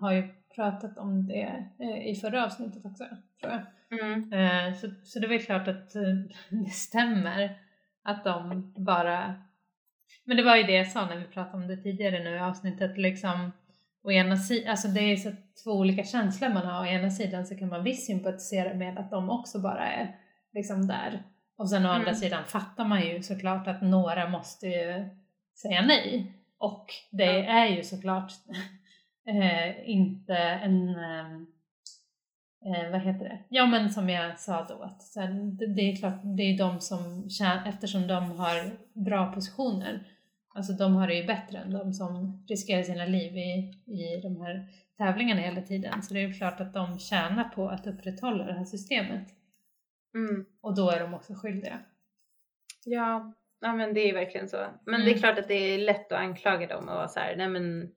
har 0.00 0.12
ju 0.12 0.28
pratat 0.54 0.98
om 0.98 1.26
det 1.26 1.64
eh, 1.78 2.06
i 2.10 2.14
förra 2.14 2.44
avsnittet 2.44 2.84
också, 2.84 3.04
tror 3.40 3.52
jag. 3.52 3.62
Mm. 4.00 4.32
Eh, 4.32 4.74
så, 4.74 4.90
så 5.04 5.18
det 5.18 5.26
är 5.26 5.28
väl 5.28 5.42
klart 5.42 5.68
att 5.68 5.94
eh, 5.94 6.02
det 6.64 6.70
stämmer 6.70 7.58
att 8.02 8.24
de 8.24 8.72
bara... 8.76 9.34
Men 10.24 10.36
det 10.36 10.42
var 10.42 10.56
ju 10.56 10.62
det 10.62 10.72
jag 10.72 10.90
sa 10.90 11.06
när 11.06 11.16
vi 11.16 11.24
pratade 11.24 11.56
om 11.62 11.68
det 11.68 11.76
tidigare 11.76 12.24
nu 12.24 12.30
i 12.36 12.38
avsnittet, 12.40 12.98
liksom 12.98 13.52
å 14.04 14.10
ena 14.12 14.36
sidan, 14.36 14.70
alltså 14.70 14.88
det 14.88 15.00
är 15.00 15.16
så 15.16 15.30
två 15.64 15.70
olika 15.70 16.04
känslor 16.04 16.48
man 16.48 16.66
har. 16.66 16.82
Å 16.82 16.86
ena 16.86 17.10
sidan 17.10 17.46
så 17.46 17.56
kan 17.56 17.68
man 17.68 17.84
visst 17.84 18.06
sympatisera 18.06 18.74
med 18.74 18.98
att 18.98 19.10
de 19.10 19.30
också 19.30 19.58
bara 19.60 19.88
är 19.88 20.16
liksom 20.52 20.86
där. 20.86 21.22
Och 21.56 21.70
sen 21.70 21.86
å 21.86 21.88
andra 21.88 22.08
Mm. 22.08 22.20
sidan 22.20 22.44
fattar 22.44 22.84
man 22.84 23.06
ju 23.06 23.22
såklart 23.22 23.66
att 23.66 23.82
några 23.82 24.28
måste 24.28 24.66
ju 24.66 25.08
säga 25.62 25.82
nej. 25.82 26.32
Och 26.58 26.86
det 27.10 27.24
Ja. 27.24 27.44
är 27.44 27.66
ju 27.66 27.82
såklart 27.82 28.32
eh, 29.26 29.90
inte 29.90 30.36
en 30.36 30.88
ehm, 30.88 31.46
eh, 32.64 32.90
vad 32.90 33.00
heter 33.00 33.24
det? 33.24 33.38
Ja 33.48 33.66
men 33.66 33.90
som 33.90 34.08
jag 34.08 34.38
sa 34.40 34.66
då 34.68 34.82
att 34.82 35.02
sen, 35.02 35.56
det, 35.56 35.66
det 35.66 35.82
är 35.82 35.96
klart, 35.96 36.20
det 36.22 36.42
är 36.42 36.58
de 36.58 36.80
som 36.80 37.30
tjänar, 37.30 37.68
eftersom 37.68 38.06
de 38.06 38.30
har 38.30 38.70
bra 38.92 39.32
positioner, 39.32 40.06
alltså 40.54 40.72
de 40.72 40.94
har 40.94 41.06
det 41.06 41.14
ju 41.14 41.26
bättre 41.26 41.58
än 41.58 41.72
de 41.72 41.92
som 41.92 42.44
riskerar 42.48 42.82
sina 42.82 43.04
liv 43.06 43.36
i, 43.36 43.74
i 43.86 44.20
de 44.22 44.40
här 44.40 44.66
tävlingarna 44.98 45.40
hela 45.40 45.60
tiden. 45.62 46.02
Så 46.02 46.14
det 46.14 46.20
är 46.20 46.28
ju 46.28 46.34
klart 46.34 46.60
att 46.60 46.72
de 46.74 46.98
tjänar 46.98 47.44
på 47.44 47.68
att 47.68 47.86
upprätthålla 47.86 48.44
det 48.44 48.52
här 48.52 48.64
systemet. 48.64 49.28
Mm. 50.14 50.46
Och 50.60 50.74
då 50.76 50.90
är 50.90 51.00
de 51.00 51.14
också 51.14 51.34
skyldiga. 51.34 51.78
Ja, 52.84 53.34
ja, 53.60 53.72
men 53.72 53.94
det 53.94 54.00
är 54.10 54.14
verkligen 54.14 54.48
så. 54.48 54.66
Men 54.84 54.94
Mm. 54.94 55.06
det 55.06 55.12
är 55.12 55.18
klart 55.18 55.38
att 55.38 55.48
det 55.48 55.54
är 55.54 55.78
lätt 55.78 56.12
att 56.12 56.18
anklaga 56.18 56.66
dem 56.66 56.88
och 56.88 56.94
vara 56.94 57.08
så 57.08 57.20
här, 57.20 57.36
nej 57.36 57.48
men 57.48 57.92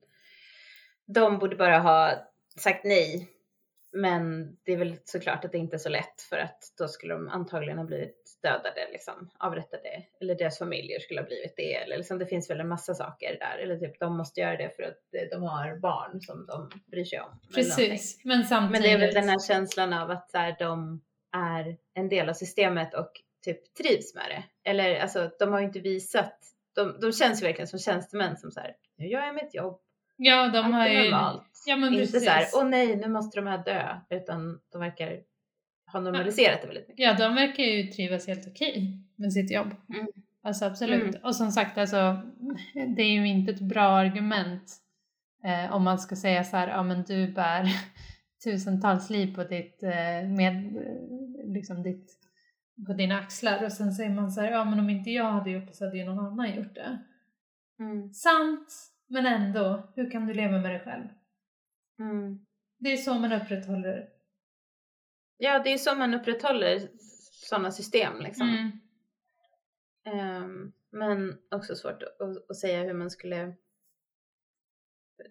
de 1.06 1.38
borde 1.38 1.56
bara 1.56 1.78
ha 1.78 2.12
sagt 2.56 2.84
nej. 2.84 3.32
Men 3.92 4.56
det 4.64 4.72
är 4.72 4.76
väl 4.76 4.96
såklart 5.04 5.44
att 5.44 5.52
det 5.52 5.58
inte 5.58 5.76
är 5.76 5.78
så 5.78 5.88
lätt 5.88 6.22
för 6.22 6.38
att 6.38 6.72
då 6.78 6.88
skulle 6.88 7.14
de 7.14 7.28
antagligen 7.28 7.78
ha 7.78 7.84
blivit 7.84 8.38
dödade, 8.42 8.88
liksom 8.92 9.30
avrättade 9.38 10.02
eller 10.20 10.34
deras 10.34 10.58
familjer 10.58 11.00
skulle 11.00 11.20
ha 11.20 11.26
blivit 11.26 11.56
det. 11.56 11.74
Eller 11.74 11.96
liksom, 11.96 12.18
det 12.18 12.26
finns 12.26 12.50
väl 12.50 12.60
en 12.60 12.68
massa 12.68 12.94
saker 12.94 13.38
där. 13.40 13.58
Eller 13.58 13.76
typ 13.76 14.00
de 14.00 14.16
måste 14.16 14.40
göra 14.40 14.56
det 14.56 14.76
för 14.76 14.82
att 14.82 15.14
eh, 15.14 15.28
de 15.30 15.42
har 15.42 15.76
barn 15.76 16.20
som 16.20 16.46
de 16.46 16.70
bryr 16.86 17.04
sig 17.04 17.20
om. 17.20 17.40
Precis, 17.54 18.20
men 18.24 18.44
samtidigt... 18.44 18.72
Men 18.72 18.82
det 18.82 18.90
är 18.90 19.06
väl 19.06 19.14
den 19.14 19.28
här 19.28 19.46
känslan 19.46 19.92
av 19.92 20.10
att 20.10 20.30
så 20.30 20.38
här, 20.38 20.56
de 20.58 21.02
är 21.32 21.76
en 21.94 22.08
del 22.08 22.28
av 22.28 22.34
systemet 22.34 22.94
och 22.94 23.10
typ 23.44 23.74
trivs 23.74 24.14
med 24.14 24.24
det. 24.28 24.70
Eller 24.70 25.00
alltså 25.00 25.30
de 25.38 25.52
har 25.52 25.60
ju 25.60 25.66
inte 25.66 25.80
visat, 25.80 26.38
de, 26.74 27.00
de 27.00 27.12
känns 27.12 27.42
ju 27.42 27.46
verkligen 27.46 27.68
som 27.68 27.78
tjänstemän 27.78 28.36
som 28.36 28.50
så 28.50 28.60
här, 28.60 28.76
nu 28.96 29.06
gör 29.06 29.20
jag 29.20 29.34
mitt 29.34 29.54
jobb, 29.54 29.80
Ja, 30.16 30.48
de 30.48 30.72
har 30.72 30.88
ju... 30.88 31.02
normalt. 31.02 31.42
Ja, 31.66 31.76
men 31.76 31.94
inte 31.94 32.00
precis. 32.00 32.24
så 32.24 32.30
här, 32.30 32.46
åh 32.54 32.64
nej 32.68 32.96
nu 32.96 33.08
måste 33.08 33.40
de 33.40 33.46
här 33.46 33.64
dö, 33.64 34.00
utan 34.10 34.60
de 34.72 34.80
verkar 34.80 35.20
ha 35.92 36.00
normaliserat 36.00 36.60
det 36.60 36.66
väldigt 36.66 36.88
mycket. 36.88 37.04
Ja, 37.04 37.14
de 37.14 37.34
verkar 37.34 37.62
ju 37.62 37.86
trivas 37.86 38.26
helt 38.26 38.46
okej 38.46 38.98
med 39.16 39.32
sitt 39.32 39.50
jobb. 39.50 39.74
Mm. 39.94 40.06
Alltså 40.42 40.64
absolut. 40.64 41.14
Mm. 41.14 41.24
Och 41.24 41.36
som 41.36 41.52
sagt, 41.52 41.78
alltså, 41.78 42.22
det 42.96 43.02
är 43.02 43.12
ju 43.12 43.28
inte 43.28 43.52
ett 43.52 43.60
bra 43.60 43.88
argument 43.88 44.76
eh, 45.44 45.74
om 45.74 45.84
man 45.84 45.98
ska 45.98 46.16
säga 46.16 46.44
så 46.44 46.56
här, 46.56 46.68
ja 46.68 46.82
men 46.82 47.02
du 47.02 47.32
bär 47.32 47.68
tusentals 48.44 49.10
liv 49.10 49.34
på 49.34 49.44
ditt, 49.44 49.82
eh, 49.82 50.28
med, 50.28 50.76
eh, 50.76 51.52
liksom 51.52 51.82
ditt, 51.82 52.12
på 52.86 52.92
dina 52.92 53.18
axlar 53.18 53.64
och 53.64 53.72
sen 53.72 53.92
säger 53.92 54.10
man 54.10 54.30
så 54.30 54.40
här, 54.40 54.50
ja 54.50 54.64
men 54.64 54.80
om 54.80 54.90
inte 54.90 55.10
jag 55.10 55.32
hade 55.32 55.50
gjort 55.50 55.66
det 55.66 55.74
så 55.74 55.84
hade 55.84 55.98
ju 55.98 56.04
någon 56.04 56.26
annan 56.26 56.56
gjort 56.56 56.74
det. 56.74 56.98
Mm. 57.78 58.12
Sant, 58.12 58.68
men 59.06 59.26
ändå, 59.26 59.92
hur 59.94 60.10
kan 60.10 60.26
du 60.26 60.34
leva 60.34 60.58
med 60.58 60.70
dig 60.70 60.80
själv? 60.80 61.08
Mm. 61.98 62.46
Det 62.78 62.92
är 62.92 62.96
så 62.96 63.14
man 63.14 63.32
upprätthåller 63.32 64.08
Ja, 65.38 65.58
det 65.58 65.72
är 65.72 65.78
så 65.78 65.94
man 65.94 66.14
upprätthåller 66.14 66.88
sådana 67.32 67.70
system 67.70 68.20
liksom. 68.20 68.48
Mm. 68.48 68.80
Ehm, 70.04 70.72
men 70.90 71.38
också 71.50 71.74
svårt 71.74 72.02
att, 72.02 72.50
att 72.50 72.56
säga 72.56 72.82
hur 72.82 72.94
man 72.94 73.10
skulle 73.10 73.54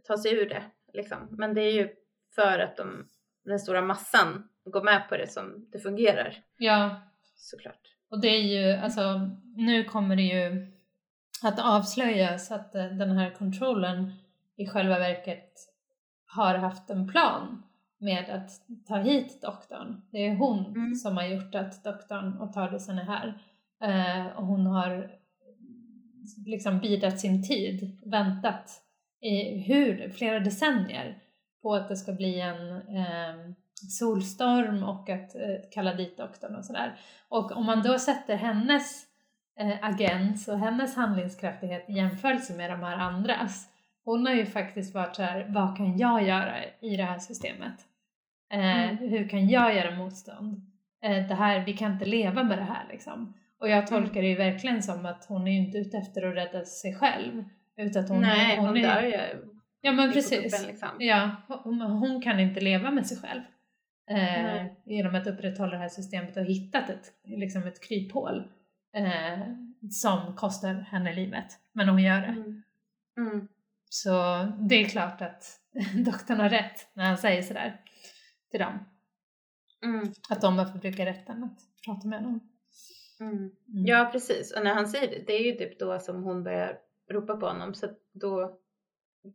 ta 0.04 0.18
sig 0.18 0.34
ur 0.34 0.50
det. 0.50 0.64
Liksom. 0.94 1.28
Men 1.32 1.54
det 1.54 1.62
är 1.62 1.72
ju 1.72 1.96
för 2.36 2.60
att 2.60 2.78
de, 2.78 3.08
den 3.44 3.60
stora 3.60 3.82
massan 3.82 4.50
går 4.64 4.84
med 4.84 5.10
på 5.10 5.18
det 5.18 5.28
som 5.28 5.70
det 5.72 5.80
fungerar 5.80 6.44
Ja, 6.58 7.02
såklart. 7.36 7.96
Och 8.10 8.22
det 8.22 8.28
är 8.28 8.42
ju, 8.42 8.72
alltså, 8.72 9.02
nu 9.56 9.84
kommer 9.84 10.16
det 10.16 10.22
ju 10.22 10.72
att 11.44 11.60
avslöjas 11.60 12.52
att 12.52 12.76
eh, 12.76 12.86
den 12.86 13.18
här 13.18 13.30
kontrollen 13.38 14.12
i 14.58 14.68
själva 14.68 15.00
verket 15.00 15.52
har 16.26 16.56
haft 16.56 16.90
en 16.90 17.08
plan 17.08 17.64
med 17.98 18.30
att 18.30 18.50
ta 18.88 18.98
hit 18.98 19.42
doktorn. 19.42 20.02
Det 20.12 20.18
är 20.28 20.36
hon 20.36 20.66
Mm. 20.66 20.96
som 20.96 21.18
har 21.18 21.24
gjort 21.24 21.56
att 21.56 21.84
doktorn 21.84 22.38
och 22.38 22.54
Tardisen 22.54 23.00
är 23.00 23.04
här. 23.04 23.40
Eh, 23.82 24.38
och 24.38 24.46
hon 24.46 24.66
har 24.66 25.12
liksom 26.46 26.80
bidat 26.80 27.20
sin 27.20 27.48
tid, 27.48 27.98
väntat 28.06 28.82
i 29.22 29.58
hur, 29.60 30.10
flera 30.10 30.40
decennier 30.40 31.18
på 31.62 31.76
att 31.76 31.88
det 31.90 31.96
ska 31.96 32.12
bli 32.14 32.42
en 32.42 32.72
eh, 32.72 33.52
solstorm 33.90 34.84
och 34.84 35.10
att 35.10 35.36
eh, 35.36 35.42
kalla 35.72 35.94
dit 35.94 36.18
doktorn 36.18 36.56
och 36.56 36.66
sådär. 36.66 37.00
Och 37.30 37.52
om 37.52 37.66
man 37.66 37.84
då 37.84 38.00
sätter 38.00 38.36
hennes 38.36 39.05
agens 39.82 40.48
och 40.48 40.60
hennes 40.60 40.96
handlingskraftighet 40.96 41.90
i 41.90 41.94
jämförelse 41.94 42.58
med 42.58 42.72
de 42.72 42.84
här 42.84 42.98
andras. 42.98 43.68
Hon 44.06 44.26
har 44.26 44.34
ju 44.34 44.46
faktiskt 44.46 44.94
varit 44.94 45.16
så 45.16 45.24
här, 45.24 45.46
vad 45.50 45.78
kan 45.78 45.98
jag 45.98 46.24
göra 46.24 46.54
i 46.80 46.98
det 46.98 47.04
här 47.04 47.20
systemet? 47.20 47.74
Eh, 48.54 48.90
Mm. 48.90 48.98
Hur 48.98 49.30
kan 49.30 49.50
jag 49.50 49.76
göra 49.76 49.96
motstånd? 49.96 50.62
Eh, 51.04 51.28
det 51.28 51.36
här, 51.36 51.66
vi 51.66 51.74
kan 51.74 51.92
inte 51.92 52.06
leva 52.06 52.44
med 52.44 52.58
det 52.58 52.64
här 52.64 52.86
liksom. 52.92 53.34
Och 53.60 53.70
jag 53.70 53.88
tolkar 53.88 54.22
det 54.22 54.28
ju 54.28 54.36
verkligen 54.36 54.84
som 54.84 55.06
att 55.06 55.26
hon 55.26 55.48
är 55.48 55.52
ju 55.52 55.58
inte 55.58 55.78
ute 55.78 55.98
efter 55.98 56.28
att 56.28 56.36
rädda 56.36 56.66
sig 56.66 56.96
själv. 56.96 57.44
Utan 57.78 58.04
att 58.04 58.10
hon, 58.10 58.22
Nej, 58.22 58.58
hon, 58.58 58.78
är, 58.78 58.82
dör 58.82 59.02
ju. 59.02 59.48
Ja 59.82 59.92
men 59.92 60.12
precis. 60.12 60.68
Liksom. 60.68 60.90
Ja, 61.00 61.36
hon, 61.48 61.82
hon 61.82 62.22
kan 62.22 62.40
inte 62.40 62.60
leva 62.60 62.92
med 62.92 63.08
sig 63.08 63.18
själv. 63.18 63.42
Eh, 64.10 64.66
genom 64.86 65.16
att 65.16 65.28
upprätthålla 65.28 65.72
det 65.72 65.78
här 65.78 65.90
systemet 65.90 66.38
och 66.38 66.46
hittat 66.46 66.90
ett, 66.90 67.12
liksom 67.24 67.68
ett 67.68 67.88
kryphål 67.88 68.44
eh, 68.96 69.40
som 69.92 70.36
kostar 70.36 70.74
henne 70.74 71.14
livet. 71.14 71.60
Men 71.72 71.90
hon 71.90 72.04
gör 72.04 72.22
det. 72.22 72.28
Mm. 72.28 72.64
Mm. 73.18 73.48
Så 73.90 74.12
det 74.60 74.76
är 74.76 74.90
klart 74.90 75.22
att 75.22 75.60
doktorn 76.06 76.40
har 76.40 76.50
rätt 76.50 76.88
när 76.94 77.06
han 77.06 77.18
säger 77.18 77.42
sådär 77.42 77.82
till 78.52 78.60
dem. 78.60 78.80
Mm. 79.84 80.14
Att 80.30 80.42
de 80.42 80.58
har 80.58 80.66
förbrukat 80.66 81.08
rätten 81.08 81.44
att 81.44 81.60
prata 81.86 82.08
med 82.08 82.20
honom. 82.20 82.40
Mm. 83.20 83.36
Mm. 83.38 83.52
Ja 83.68 84.10
precis 84.12 84.54
och 84.56 84.64
när 84.64 84.74
han 84.74 84.88
säger 84.88 85.08
det, 85.08 85.24
det 85.28 85.34
är 85.34 85.44
ju 85.44 85.52
typ 85.52 85.80
då 85.80 86.00
som 86.00 86.24
hon 86.24 86.44
börjar 86.44 86.78
ropa 87.12 87.38
på 87.38 87.48
honom 87.48 87.74
så 87.74 87.88
då 88.14 88.60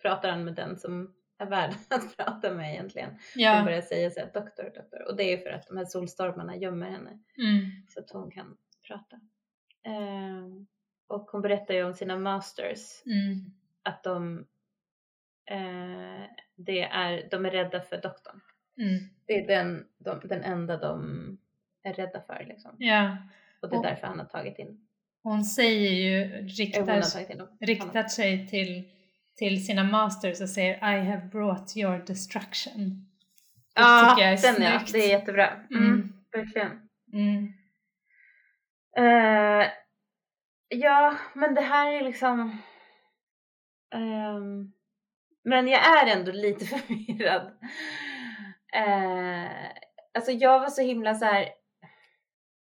pratar 0.03 0.31
han 0.31 0.45
med 0.45 0.55
den 0.55 0.79
som 0.79 1.15
är 1.39 1.47
värd 1.47 1.75
att 1.89 2.17
prata 2.17 2.55
med 2.55 2.73
egentligen. 2.73 3.11
Hon 3.11 3.43
ja. 3.43 3.65
börjar 3.65 3.81
säga 3.81 4.11
så 4.11 4.21
här 4.21 4.31
doktor, 4.35 4.65
doktor 4.65 5.09
och 5.09 5.17
det 5.17 5.23
är 5.23 5.37
ju 5.37 5.43
för 5.43 5.51
att 5.51 5.67
de 5.67 5.77
här 5.77 5.85
solstormarna 5.85 6.57
gömmer 6.57 6.91
henne 6.91 7.11
Mm. 7.39 7.71
så 7.89 8.01
att 8.01 8.11
hon 8.11 8.31
kan 8.31 8.57
prata. 8.87 9.21
Ehm, 9.85 10.67
och 11.09 11.23
hon 11.31 11.43
berättar 11.43 11.75
ju 11.75 11.85
om 11.85 11.95
sina 11.95 12.19
masters 12.19 13.03
Mm. 13.07 13.53
att 13.83 14.03
de 14.05 14.47
eh, 15.51 16.25
det 16.57 16.81
är, 16.83 17.29
de 17.31 17.47
är 17.47 17.51
rädda 17.51 17.81
för 17.81 18.01
doktorn. 18.01 18.41
Mm. 18.79 18.99
Det 19.27 19.33
är 19.33 19.47
den, 19.47 19.87
de, 19.99 20.21
den 20.25 20.43
enda 20.43 20.77
de 20.77 21.39
är 21.83 21.93
rädda 21.95 22.21
för 22.21 22.45
liksom. 22.49 22.71
Ja. 22.79 23.17
Och 23.63 23.69
det 23.69 23.75
är 23.75 23.79
Och- 23.79 23.85
därför 23.85 24.07
han 24.07 24.19
har 24.19 24.27
tagit 24.27 24.59
in, 24.59 24.87
Hon 25.23 25.45
säger 25.45 25.91
ju, 25.91 26.43
riktar, 26.49 27.31
in 27.33 27.47
riktar 27.61 28.09
sig 28.09 28.49
till, 28.49 28.89
till 29.37 29.67
sina 29.67 29.85
masters 29.85 30.41
och 30.41 30.49
säger 30.49 30.75
I 30.75 31.05
have 31.11 31.29
brought 31.33 31.77
your 31.77 31.99
destruction. 32.07 33.07
Det 33.75 33.81
Ja, 33.81 34.15
tycker 34.17 34.29
jag 34.29 34.39
är 34.39 34.53
den 34.59 34.63
ja, 34.73 34.79
snyggt. 34.79 34.93
det 34.93 34.99
är 34.99 35.09
jättebra. 35.19 35.49
Mm, 35.71 35.85
Mm. 35.85 36.13
Verkligen. 36.33 36.89
Mm. 37.13 37.53
Eh, 38.97 39.69
ja, 40.69 41.17
men 41.35 41.55
det 41.55 41.61
här 41.61 41.93
är 41.93 42.05
liksom... 42.05 42.59
ehm, 43.95 44.73
men 45.45 45.69
jag 45.69 45.81
är 45.81 46.17
ändå 46.17 46.33
lite 46.33 46.65
förvirrad. 46.67 47.43
Uh, 48.77 49.51
alltså 50.15 50.33
jag 50.33 50.61
var 50.61 50.69
så 50.69 50.83
himla 50.83 51.15
så 51.15 51.25
här. 51.25 51.49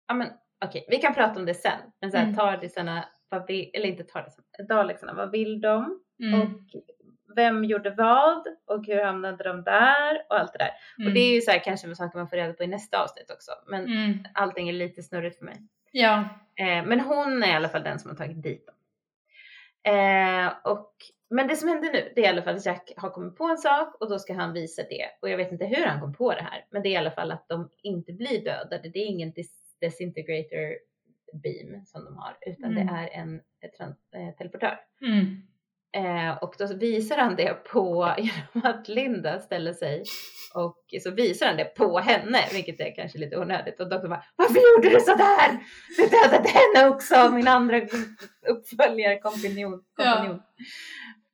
Ja 0.08 0.14
men 0.14 0.28
okej, 0.66 0.86
vi 0.90 0.98
kan 0.98 1.14
prata 1.14 1.40
om 1.40 1.46
det 1.46 1.54
sen. 1.54 1.80
Men 2.02 2.12
så 2.12 2.18
här, 2.18 2.24
Mm. 2.24 2.36
tardisarna, 2.36 3.06
vad 3.30 3.48
vill, 3.48 3.72
eller 3.74 3.88
inte 3.88 4.04
tardisarna, 4.04 4.46
dalexarna, 4.70 5.14
vad 5.14 5.32
vill 5.32 5.62
de? 5.62 6.02
Mm. 6.24 6.42
Och 6.42 6.50
vem 7.36 7.66
gjorde 7.66 7.90
vad? 7.90 8.48
Och 8.66 8.86
hur 8.86 9.04
hamnade 9.04 9.44
de 9.44 9.64
där? 9.64 10.26
Och 10.30 10.40
allt 10.40 10.54
det 10.54 10.60
där. 10.60 10.72
Och 11.06 11.14
det 11.14 11.20
är 11.20 11.34
ju 11.34 11.42
så 11.42 11.52
här 11.52 11.64
kanske 11.64 11.96
saker 11.96 12.18
man 12.18 12.30
får 12.30 12.38
reda 12.38 12.54
på 12.54 12.64
i 12.64 12.68
nästa 12.68 13.04
avsnitt 13.04 13.32
också. 13.32 13.52
Men 13.68 13.86
mm. 13.86 14.20
allting 14.34 14.70
är 14.70 14.74
lite 14.74 15.04
snurrigt 15.04 15.38
för 15.38 15.46
mig. 15.46 15.56
Ja. 15.91 16.30
Eh, 16.56 16.86
men 16.86 16.99
hon 16.99 17.44
är 17.44 17.48
i 17.48 17.53
alla 17.56 17.70
fall 17.70 17.84
den 17.84 17.99
som 17.99 18.10
har 18.10 18.18
tagit 18.18 18.44
dit 18.44 18.66
dem. 18.68 18.76
Eh, 19.94 20.53
och, 20.64 20.94
men 21.30 21.48
det 21.48 21.56
som 21.56 21.70
händer 21.70 21.91
nu, 21.94 22.11
det 22.16 22.22
är 22.22 22.26
i 22.26 22.28
alla 22.28 22.41
fall 22.41 22.56
att 22.56 22.66
Jack 22.66 22.91
har 22.98 23.10
kommit 23.10 23.36
på 23.36 23.44
en 23.44 23.57
sak 23.57 23.95
och 23.99 24.10
då 24.10 24.20
ska 24.20 24.34
han 24.34 24.53
visa 24.53 24.82
det. 24.90 25.06
Och 25.22 25.30
jag 25.30 25.38
vet 25.38 25.52
inte 25.52 25.66
hur 25.66 25.86
han 25.86 25.99
kom 26.02 26.14
på 26.14 26.34
det 26.34 26.41
här, 26.41 26.66
men 26.70 26.82
det 26.84 26.90
är 26.90 26.91
i 26.91 26.98
alla 26.98 27.11
fall 27.11 27.32
att 27.32 27.45
de 27.49 27.70
inte 27.84 28.14
blir 28.14 28.44
dödade. 28.45 28.90
Det 28.90 28.99
är 28.99 29.06
ingen 29.06 29.34
dis- 29.34 29.78
disintegrator 29.82 30.78
beam 31.44 31.86
som 31.86 32.06
de 32.06 32.18
har, 32.18 32.38
utan 32.41 32.72
Mm. 32.72 32.88
det 32.88 32.94
är 32.94 33.07
en 33.10 33.41
ett 33.61 33.74
trans- 33.78 34.14
eh, 34.16 34.36
teleportör. 34.38 34.80
Mm. 35.02 35.48
Eh, 35.91 36.38
och 36.44 36.56
då 36.60 36.68
visar 36.68 37.18
han 37.18 37.36
det 37.36 37.53
på, 37.53 38.16
genom 38.18 38.72
att 38.72 38.88
Linda 38.88 39.40
ställer 39.40 39.74
sig 39.74 40.03
och 40.53 40.84
så 41.02 41.11
visar 41.11 41.45
han 41.45 41.57
det 41.57 41.66
på 41.66 41.99
henne, 41.99 42.40
vilket 42.53 42.82
är 42.82 42.95
kanske 42.95 43.18
lite 43.18 43.38
onödigt. 43.38 43.80
Och 43.80 43.90
doktorn 43.90 44.10
bara, 44.10 44.24
varför 44.36 44.76
gjorde 44.76 44.90
du 44.90 44.99
sådär? 44.99 45.60
Du 45.98 46.07
dödade 46.07 46.49
henne 46.49 46.95
också, 46.95 47.30
min 47.32 47.48
andra 47.48 47.82
uppföljare, 48.48 49.20
kompanjon. 49.20 49.84
Ja. 49.98 50.14
kompanjon. 50.14 50.41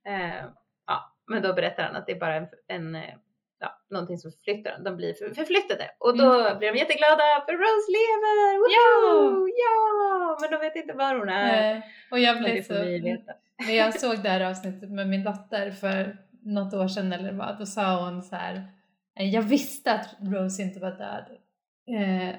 Eh, 0.08 0.46
ja, 0.88 1.16
men 1.28 1.42
då 1.42 1.54
berättar 1.54 1.84
han 1.84 1.96
att 1.96 2.06
det 2.06 2.12
är 2.12 2.20
bara 2.20 2.36
en, 2.36 2.48
en 2.68 2.96
eh, 2.96 3.14
ja, 3.60 3.82
någonting 3.90 4.18
som 4.18 4.32
förflyttar 4.32 4.72
dem. 4.72 4.84
De 4.84 4.96
blir 4.96 5.14
för, 5.14 5.36
förflyttade 5.36 5.92
och 6.00 6.18
då 6.18 6.56
blir 6.58 6.74
de 6.74 6.80
jätteglada 6.80 7.44
för 7.46 7.54
Rose 7.54 7.92
lever! 7.98 8.58
Woho! 8.58 9.48
Ja! 9.48 10.38
Men 10.42 10.52
de 10.52 10.58
vet 10.66 10.76
inte 10.76 10.94
var 10.94 11.16
hon 11.16 11.30
är. 11.30 11.76
Eh, 11.76 11.82
och 12.12 12.20
jag 12.20 12.38
blev 12.38 12.64
så... 12.64 12.74
När 13.60 13.74
jag 13.74 14.00
såg 14.00 14.24
det 14.24 14.30
här 14.30 14.42
avsnittet 14.42 14.92
med 14.92 15.10
min 15.10 15.24
dotter 15.24 15.72
för 15.72 16.18
något 16.42 16.74
år 16.74 16.88
sedan 16.88 17.14
eller 17.14 17.32
vad, 17.34 17.58
då 17.60 17.66
sa 17.66 18.06
hon 18.10 18.24
så 18.24 18.36
här. 18.36 18.56
"Eh, 19.20 19.30
Jag 19.30 19.42
visste 19.42 19.94
att 19.94 20.16
Rose 20.20 20.62
inte 20.62 20.80
var 20.80 20.92
död. 20.92 21.26
Eh, 21.88 22.36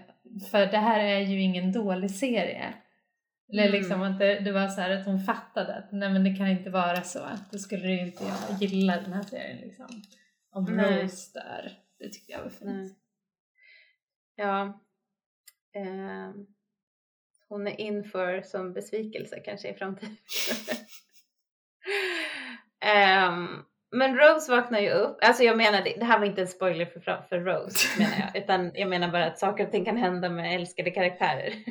för 0.51 0.67
det 0.67 0.79
här 0.79 1.01
är 1.01 1.21
ju 1.21 1.41
ingen 1.41 1.73
dålig 1.73 2.11
serie. 2.11 2.75
Eller 3.53 3.63
Mm. 3.69 3.73
liksom 3.75 4.03
att 4.03 4.19
det, 4.19 4.41
det 4.41 4.53
var 4.53 4.69
så 4.69 4.81
här 4.81 4.91
att 4.91 5.07
hon 5.07 5.21
fattade 5.21 5.75
att 5.75 5.93
nej 5.93 6.11
men 6.11 6.25
det 6.25 6.35
kan 6.37 6.47
inte 6.49 6.71
vara 6.71 7.03
så. 7.03 7.27
Då 7.51 7.59
skulle 7.59 7.87
ju 7.89 8.01
inte 8.01 8.25
jag 8.25 8.63
gilla 8.63 9.01
den 9.01 9.13
här 9.13 9.23
serien 9.23 9.57
liksom. 9.59 10.03
Om 10.51 10.65
Nej. 10.65 11.03
Rose 11.03 11.33
dör. 11.41 11.73
Det 11.99 12.09
tyckte 12.09 12.33
jag 12.33 12.43
var 12.43 12.51
fint. 12.51 12.65
Nej. 12.65 12.95
Ja. 14.37 14.81
ehm, 15.75 16.47
hon 17.49 17.67
är 17.67 17.81
inför 17.81 18.43
som 18.43 18.73
besvikelse 18.73 19.41
kanske 19.41 19.69
i 19.71 19.75
framtiden. 19.75 20.17
Ehm, 22.85 23.49
men 23.93 24.17
Rose 24.17 24.51
vaknar 24.53 24.81
ju 24.81 24.91
upp. 24.91 25.19
Alltså 25.23 25.43
jag 25.43 25.57
menar, 25.57 25.83
det, 25.83 25.95
det 25.99 26.05
här 26.05 26.19
var 26.19 26.27
inte 26.27 26.41
en 26.41 26.49
spoiler 26.49 26.87
för, 26.87 27.27
för 27.29 27.39
Rose 27.41 27.89
menar 27.99 28.17
jag. 28.33 28.43
Utan 28.43 28.71
jag 28.75 28.89
menar 28.89 29.09
bara 29.09 29.27
att 29.27 29.39
saker 29.39 29.65
och 29.67 29.73
ting 29.73 29.85
kan 29.85 29.97
hända 29.97 30.29
med 30.29 30.55
älskade 30.55 30.91
karaktärer. 30.91 31.53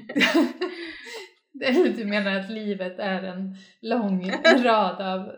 Du 1.97 2.05
menar 2.05 2.35
att 2.39 2.49
livet 2.49 2.99
är 2.99 3.23
en 3.23 3.55
lång 3.81 4.31
rad 4.63 5.01
av 5.01 5.31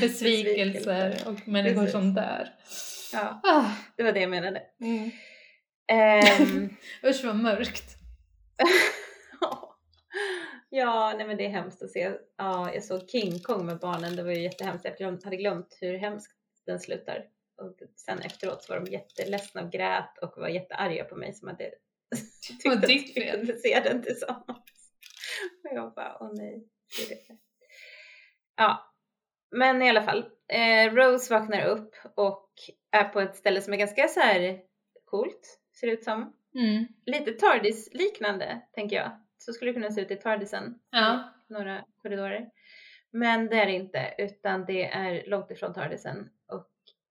besvikelser 0.00 1.16
och 1.26 1.48
människor 1.48 1.74
Precis. 1.76 1.92
som 1.92 2.14
dör. 2.14 2.48
ja, 3.12 3.40
Ah, 3.42 3.64
det 3.96 4.02
var 4.02 4.12
det 4.12 4.20
jag 4.20 4.30
menade. 4.30 4.62
mm. 4.80 5.10
Ehm, 5.92 6.68
Usch 7.04 7.24
vad 7.24 7.36
mörkt. 7.36 7.84
Ja, 10.74 11.14
nej 11.16 11.26
men 11.26 11.36
det 11.36 11.44
är 11.44 11.48
hemskt 11.48 11.82
att 11.82 11.90
se. 11.90 12.12
Ja, 12.36 12.74
jag 12.74 12.84
såg 12.84 13.10
King 13.10 13.38
Kong 13.40 13.66
med 13.66 13.78
barnen. 13.78 14.16
Det 14.16 14.22
var 14.22 14.30
ju 14.30 14.42
jättehemskt. 14.42 14.86
Jag 14.98 15.24
hade 15.24 15.36
glömt 15.36 15.78
hur 15.80 15.98
hemskt 15.98 16.32
den 16.66 16.80
slutar. 16.80 17.28
Och 17.56 17.76
sen 17.96 18.18
efteråt 18.18 18.62
så 18.62 18.72
var 18.72 18.80
de 18.80 18.92
jätteledsna 18.92 19.62
och 19.62 19.72
grät 19.72 20.18
och 20.22 20.32
var 20.36 20.48
jättearga 20.48 21.04
på 21.04 21.16
mig 21.16 21.34
som 21.34 21.48
hade 21.48 21.64
tyckt 22.62 22.66
att 22.66 22.88
vi 22.88 22.98
kunde 22.98 23.56
se 23.56 23.80
den 23.84 24.02
tillsammans. 24.02 24.92
Och 25.64 25.76
jag 25.76 25.94
bara, 25.94 26.16
åh 26.20 26.30
nej. 26.34 26.68
Ja, 28.56 28.94
men 29.50 29.82
i 29.82 29.88
alla 29.88 30.02
fall. 30.02 30.24
Eh, 30.48 30.92
Rose 30.94 31.34
vaknar 31.34 31.64
upp 31.64 31.94
och 32.14 32.50
är 32.90 33.04
på 33.04 33.20
ett 33.20 33.36
ställe 33.36 33.60
som 33.62 33.72
är 33.72 33.76
ganska 33.78 34.08
så 34.08 34.20
här 34.20 34.60
coolt, 35.04 35.60
ser 35.80 35.86
det 35.86 35.92
ut 35.92 36.04
som 36.04 36.36
Mm. 36.54 36.86
lite 37.06 37.32
TARDIS-liknande, 37.32 38.60
tänker 38.74 38.96
jag. 38.96 39.21
Så 39.44 39.52
skulle 39.52 39.70
det 39.70 39.74
kunna 39.74 39.90
se 39.90 40.00
ut 40.00 40.10
i 40.10 40.16
TARDISen. 40.16 40.78
Ja. 40.90 41.32
Några 41.48 41.84
korridorer. 42.02 42.46
Men 43.10 43.46
det 43.48 43.56
är 43.60 43.66
det 43.66 43.72
inte, 43.72 44.14
utan 44.18 44.64
det 44.64 44.84
är 44.84 45.22
långt 45.26 45.50
ifrån 45.50 45.74
TARDISen. 45.74 46.28
Och 46.48 46.68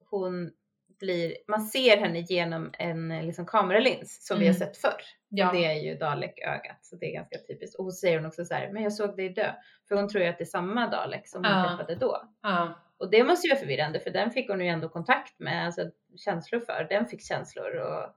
hon 0.09 0.51
blir, 0.99 1.35
man 1.47 1.61
ser 1.61 1.97
henne 1.97 2.19
genom 2.19 2.71
en 2.77 3.07
liksom, 3.25 3.45
kameralins 3.45 4.25
som 4.27 4.39
vi 4.39 4.47
har 4.47 4.55
Mm. 4.55 4.59
sett 4.67 4.77
förr. 4.77 5.01
Ja. 5.29 5.51
Det 5.53 5.65
är 5.65 5.73
ju 5.73 5.95
Dalek-ögat, 5.95 6.77
så 6.85 6.95
det 6.95 7.05
är 7.05 7.13
ganska 7.13 7.37
typiskt. 7.47 7.79
Och 7.79 7.85
så 7.93 7.97
säger 7.99 8.17
hon 8.17 8.25
också 8.25 8.45
så 8.45 8.53
här, 8.53 8.69
men 8.71 8.83
jag 8.83 8.93
såg 8.93 9.15
dig 9.17 9.29
dö. 9.29 9.51
För 9.87 9.95
hon 9.95 10.09
tror 10.09 10.23
ju 10.23 10.29
att 10.29 10.37
det 10.37 10.43
är 10.43 10.45
samma 10.45 10.87
Dalek 10.87 11.27
som 11.27 11.43
hon 11.43 11.53
Ja. 11.53 11.67
träffade 11.69 11.95
då. 11.95 12.29
Ja. 12.41 12.79
Och 12.97 13.11
det 13.11 13.23
måste 13.23 13.47
ju 13.47 13.53
vara 13.53 13.59
förvirrande, 13.59 13.99
för 13.99 14.09
den 14.09 14.31
fick 14.31 14.49
hon 14.49 14.61
ju 14.61 14.67
ändå 14.67 14.89
kontakt 14.89 15.39
med, 15.39 15.65
alltså 15.65 15.91
känslor 16.17 16.59
för. 16.59 16.87
Den 16.89 17.05
fick 17.05 17.21
känslor 17.27 17.75
och 17.75 18.15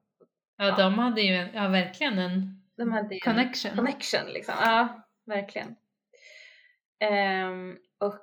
ja, 0.58 0.76
de 0.76 0.98
hade 0.98 1.20
ju 1.20 1.48
ja, 1.54 1.68
verkligen 1.68 2.18
en 2.18 2.60
de 2.76 2.92
hade 2.92 3.18
connection. 3.20 3.76
connection 3.76 4.26
liksom. 4.26 4.54
Ja, 4.60 5.06
verkligen. 5.26 5.76
Ehm, 7.00 7.76
och 7.98 8.14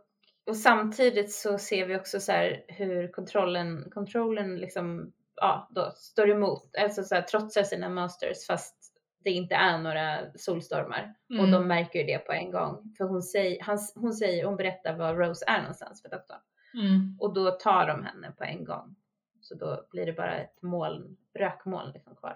och 0.45 0.57
samtidigt 0.57 1.31
så 1.31 1.57
ser 1.57 1.85
vi 1.85 1.95
också 1.97 2.19
så 2.19 2.31
hur 2.67 3.07
kontrollen, 3.11 3.89
kontrollen 3.91 4.57
liksom, 4.57 5.13
ja, 5.35 5.67
då 5.71 5.91
står 5.95 6.29
emot, 6.29 6.75
alltså 6.77 7.03
så 7.03 7.15
här, 7.15 7.21
trotsar 7.21 7.63
sina 7.63 7.89
masters 7.89 8.45
fast 8.47 8.75
det 9.23 9.29
inte 9.29 9.55
är 9.55 9.77
några 9.77 10.19
solstormar. 10.35 11.15
Och 11.29 11.35
Mm. 11.35 11.51
de 11.51 11.67
märker 11.67 11.99
ju 11.99 12.05
det 12.05 12.17
på 12.17 12.31
en 12.31 12.51
gång. 12.51 12.93
För 12.97 13.03
hon 13.05 13.21
säger, 13.21 13.61
han, 13.63 13.77
hon 13.95 14.13
säger, 14.13 14.45
hon 14.45 14.57
berättar 14.57 14.97
var 14.97 15.15
Rose 15.15 15.45
är 15.47 15.57
någonstans 15.59 16.01
för 16.01 16.09
doktorn. 16.09 16.39
Mm. 16.73 17.17
Och 17.19 17.33
då 17.33 17.51
tar 17.51 17.87
de 17.87 18.03
henne 18.05 18.31
på 18.37 18.43
en 18.43 18.65
gång. 18.65 18.95
Så 19.41 19.55
då 19.55 19.87
blir 19.91 20.05
det 20.05 20.13
bara 20.13 20.37
ett 20.37 20.61
moln, 20.61 21.17
rökmoln 21.39 21.91
liksom 21.93 22.15
kvar 22.15 22.29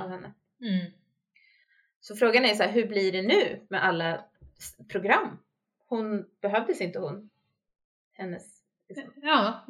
av 0.00 0.06
Mm. 0.06 0.10
henne. 0.10 0.34
Mm. 0.60 0.92
Så 2.00 2.16
frågan 2.16 2.44
är 2.44 2.54
så 2.54 2.62
här, 2.62 2.72
hur 2.72 2.86
blir 2.88 3.12
det 3.12 3.22
nu 3.22 3.66
med 3.68 3.84
alla 3.84 4.24
program? 4.88 5.38
Hon, 5.88 6.24
behövdes 6.42 6.80
inte 6.80 6.98
hon? 6.98 7.30
Hennes 8.12 8.62
liksom, 8.88 9.12
Ja. 9.16 9.66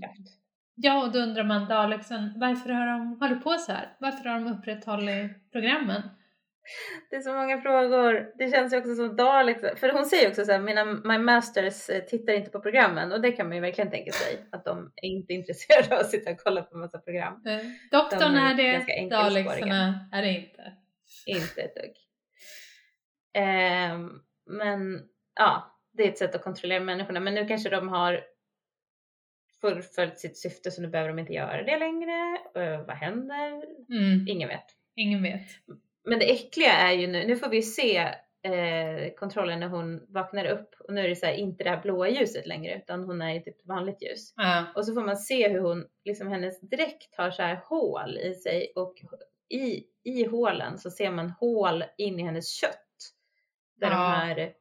kraft. 0.00 0.38
ja, 0.74 1.04
och 1.06 1.12
då 1.12 1.18
undrar 1.18 1.44
man 1.44 1.68
Daleksen, 1.68 2.32
varför 2.36 2.70
har 2.70 2.86
de 2.86 3.20
hållit 3.20 3.44
på 3.44 3.52
så 3.52 3.72
här? 3.72 3.96
Varför 3.98 4.28
har 4.28 4.40
de 4.40 4.46
upprätthållit 4.52 5.52
programmen? 5.52 6.02
Det 7.10 7.16
är 7.16 7.20
så 7.20 7.34
många 7.34 7.60
frågor. 7.60 8.32
Det 8.38 8.50
känns 8.50 8.72
ju 8.72 8.78
också 8.78 8.94
som 8.94 9.16
Dalek. 9.16 9.78
För 9.78 9.92
hon 9.92 10.06
säger 10.06 10.28
också 10.28 10.44
så 10.44 10.52
här, 10.52 10.60
mina 10.60 10.84
my 10.84 11.18
masters 11.18 11.88
eh, 11.88 12.00
tittar 12.04 12.32
inte 12.32 12.50
på 12.50 12.60
programmen 12.60 13.12
och 13.12 13.20
det 13.20 13.32
kan 13.32 13.46
man 13.46 13.56
ju 13.56 13.60
verkligen 13.60 13.90
tänka 13.90 14.12
sig 14.12 14.46
att 14.50 14.64
de 14.64 14.92
är 14.96 15.08
inte 15.08 15.32
intresserade 15.38 15.94
av 15.94 16.00
att 16.00 16.10
sitta 16.10 16.30
och 16.30 16.38
kolla 16.44 16.62
på 16.62 16.76
massa 16.76 16.98
program. 16.98 17.42
Eh, 17.46 17.58
Doktorn 17.90 18.20
De 18.20 18.36
är 18.36 18.50
är 18.50 18.54
det, 18.54 18.92
enkelspåriga. 18.92 19.08
Dalekserna 19.08 20.08
är 20.12 20.22
det 20.22 20.32
inte. 20.32 20.72
Inte 21.26 21.62
ett 21.62 21.74
dugg. 21.74 21.94
Ehm, 23.34 24.22
men 24.46 25.08
ja, 25.34 25.80
det 25.92 26.04
är 26.04 26.08
ett 26.08 26.18
sätt 26.18 26.34
att 26.34 26.42
kontrollera 26.42 26.80
människorna. 26.80 27.20
Men 27.20 27.34
nu 27.34 27.46
kanske 27.46 27.70
de 27.70 27.88
har 27.88 28.24
fullföljt 29.60 30.18
sitt 30.18 30.38
syfte 30.38 30.70
så 30.70 30.82
nu 30.82 30.88
behöver 30.88 31.08
de 31.08 31.18
inte 31.18 31.32
göra 31.32 31.62
det 31.62 31.78
längre. 31.78 32.38
Eh, 32.54 32.86
vad 32.86 32.96
händer? 32.96 33.64
Mm. 33.90 34.28
Ingen 34.28 34.48
vet. 34.48 34.66
Ingen 34.96 35.22
vet. 35.22 35.48
Men 36.04 36.18
det 36.18 36.32
äckliga 36.32 36.72
är 36.72 36.92
ju 36.92 37.06
nu, 37.06 37.26
nu 37.26 37.36
får 37.36 37.48
vi 37.48 37.62
se 37.62 37.96
eh, 38.42 39.14
kontrollen 39.16 39.60
när 39.60 39.68
hon 39.68 40.06
vaknar 40.08 40.44
upp 40.44 40.74
och 40.80 40.94
nu 40.94 41.00
är 41.00 41.08
det 41.08 41.16
så 41.16 41.26
här, 41.26 41.34
inte 41.34 41.64
det 41.64 41.70
här 41.70 41.82
blåa 41.82 42.08
ljuset 42.08 42.46
längre 42.46 42.76
utan 42.76 43.04
hon 43.04 43.22
är 43.22 43.34
i 43.34 43.42
typ 43.42 43.66
vanligt 43.66 44.02
ljus. 44.02 44.32
Ja. 44.36 44.64
Och 44.74 44.86
så 44.86 44.94
får 44.94 45.02
man 45.02 45.16
se 45.16 45.48
hur 45.48 45.60
hon, 45.60 45.86
liksom 46.04 46.28
hennes 46.28 46.60
dräkt 46.60 47.14
har 47.16 47.30
så 47.30 47.42
här 47.42 47.60
hål 47.64 48.18
i 48.18 48.34
sig 48.34 48.72
och 48.76 48.94
i, 49.50 49.84
i 50.04 50.24
hålen 50.24 50.78
så 50.78 50.90
ser 50.90 51.10
man 51.10 51.30
hål 51.30 51.84
in 51.98 52.20
i 52.20 52.22
hennes 52.22 52.48
kött. 52.48 52.84
Där 53.76 53.90
Ja. 53.90 53.92
de 53.96 54.12
här 54.12 54.54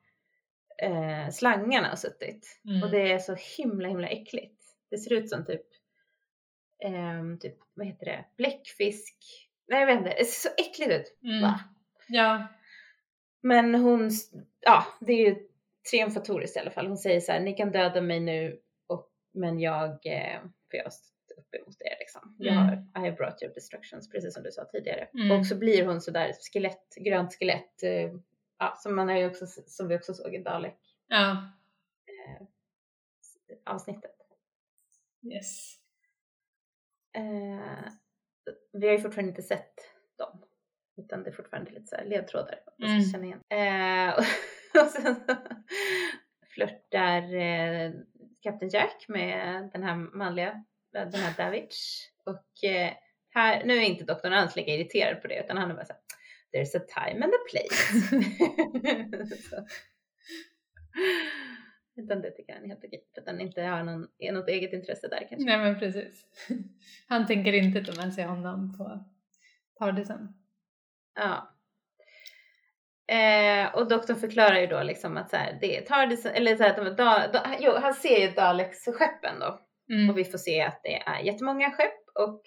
eh, 0.81 1.29
slangarna 1.31 1.87
har 1.87 1.95
suttit. 1.95 2.61
Mm. 2.65 2.83
Och 2.83 2.91
det 2.91 3.11
är 3.11 3.19
så 3.19 3.35
himla 3.57 3.87
himla 3.87 4.07
äckligt. 4.07 4.61
Det 4.89 4.97
ser 4.97 5.13
ut 5.13 5.29
som 5.29 5.45
typ, 5.45 5.65
ehm, 6.83 7.39
typ 7.39 7.55
vad 7.73 7.87
heter 7.87 8.05
det, 8.05 8.25
bläckfisk. 8.37 9.17
Nej 9.67 9.79
jag 9.79 9.87
vet 9.87 9.97
inte, 9.97 10.09
det 10.09 10.25
ser 10.25 10.49
så 10.49 10.55
äckligt 10.57 10.91
ut. 10.91 11.17
Mm. 11.23 11.41
Va? 11.41 11.59
Ja. 12.07 12.47
Men 13.41 13.75
hon, 13.75 14.11
ja 14.61 14.85
det 14.99 15.13
är 15.13 15.29
ju 15.29 15.47
triumfatoriskt 15.91 16.57
i 16.57 16.59
alla 16.59 16.71
fall. 16.71 16.87
Hon 16.87 16.97
säger 16.97 17.19
så 17.19 17.31
här, 17.31 17.39
ni 17.39 17.53
kan 17.53 17.71
döda 17.71 18.01
mig 18.01 18.19
nu 18.19 18.59
och, 18.87 19.09
men 19.33 19.59
jag, 19.59 19.89
eh, 20.05 20.41
för 20.71 20.77
jag 20.77 20.93
upp 21.37 21.55
emot 21.55 21.81
er 21.81 21.95
liksom. 21.99 22.35
Jag 22.39 22.53
Mm. 22.53 22.63
har, 22.65 22.73
I 22.75 23.05
have 23.09 23.11
brought 23.17 23.41
your 23.43 23.53
destructions, 23.53 24.09
precis 24.09 24.33
som 24.33 24.43
du 24.43 24.51
sa 24.51 24.65
tidigare. 24.65 25.07
Mm. 25.13 25.39
Och 25.39 25.45
så 25.47 25.55
blir 25.55 25.85
hon 25.85 26.01
så 26.01 26.11
där 26.11 26.33
skelett, 26.53 26.95
grönt 26.95 27.33
skelett, 27.39 27.83
eh, 27.83 28.13
ja, 28.59 28.73
som 28.77 28.95
man 28.95 29.09
har 29.09 29.27
också, 29.27 29.45
som 29.47 29.87
vi 29.87 29.97
också 29.97 30.13
såg 30.13 30.35
i 30.35 30.37
Dalek 30.37 30.77
Ja. 31.07 31.31
eh, 32.05 32.47
avsnittet. 33.65 34.11
Yes. 35.33 35.77
Eh, 37.13 37.91
vi 38.73 38.87
har 38.87 38.93
ju 38.93 38.99
fortfarande 39.01 39.29
inte 39.29 39.41
sett 39.43 39.73
dem. 40.17 40.43
Utan 40.97 41.23
det 41.23 41.29
är 41.29 41.33
fortfarande 41.33 41.71
lite 41.71 41.87
så 41.87 41.95
här 41.95 42.05
ledtrådar. 42.05 42.59
Man 42.77 42.89
Mm. 42.89 43.01
känna 43.03 43.25
igen. 43.25 43.41
Eh, 43.49 44.17
och 44.83 44.87
sen 44.91 45.15
flörtar 46.47 47.35
eh, 47.35 47.91
Captain 48.41 48.69
Jack 48.69 49.05
med 49.07 49.69
den 49.73 49.83
här 49.83 49.95
manliga, 49.95 50.63
den 50.91 51.13
här 51.13 51.33
Davich. 51.37 52.09
Och 52.25 52.69
eh, 52.69 52.93
här, 53.29 53.63
nu 53.65 53.77
är 53.77 53.81
inte 53.81 54.03
doktorn 54.03 54.33
alls 54.33 54.55
lika 54.55 54.71
irriterad 54.71 55.21
på 55.21 55.27
det 55.27 55.39
utan 55.39 55.57
han 55.57 55.71
är 55.71 55.75
bara 55.75 55.85
så 55.85 55.93
här, 55.93 56.01
There's 56.53 56.77
a 56.77 56.81
time 56.95 57.25
and 57.25 57.33
a 57.33 57.37
place. 57.51 58.15
Utan 61.97 62.21
det 62.21 62.31
tycker 62.31 62.53
han 62.53 62.63
är 62.63 62.67
helt 62.67 62.83
okej. 62.85 63.03
För 63.13 63.21
att 63.21 63.27
han 63.27 63.39
inte 63.39 63.61
har 63.61 63.83
någon, 63.83 64.07
är 64.17 64.31
något 64.31 64.47
eget 64.47 64.73
intresse 64.73 65.07
där 65.07 65.27
kanske. 65.29 65.45
Nej 65.45 65.57
men 65.57 65.79
precis. 65.79 66.25
Han 67.07 67.27
tänker 67.27 67.53
inte 67.53 67.85
ta 67.85 68.03
med 68.03 68.13
sig 68.13 68.23
honom 68.23 68.77
på 68.77 69.05
Tardisen. 69.79 70.33
Ja. 71.15 71.53
Eh, 73.15 73.75
och 73.75 73.87
doktorn 73.87 74.17
förklarar 74.17 74.59
ju 74.59 74.67
då 74.67 74.83
liksom 74.83 75.17
att 75.17 75.29
så 75.29 75.37
här, 75.37 75.57
det 75.61 75.77
är 75.77 75.81
Tardisen, 75.81 76.31
eller 76.35 76.55
så 76.55 76.63
här, 76.63 76.69
att 76.69 76.97
de, 76.97 77.03
da, 77.03 77.27
da, 77.27 77.55
jo, 77.59 77.71
han 77.71 77.93
ser 77.93 78.27
ju 78.27 78.31
Daleks 78.31 78.85
skeppen 78.85 79.39
då. 79.39 79.66
Mm. 79.89 80.09
Och 80.09 80.17
vi 80.17 80.25
får 80.25 80.37
se 80.37 80.61
att 80.61 80.79
det 80.83 80.95
är 81.01 81.19
jättemånga 81.19 81.71
skepp 81.71 82.07
och 82.19 82.41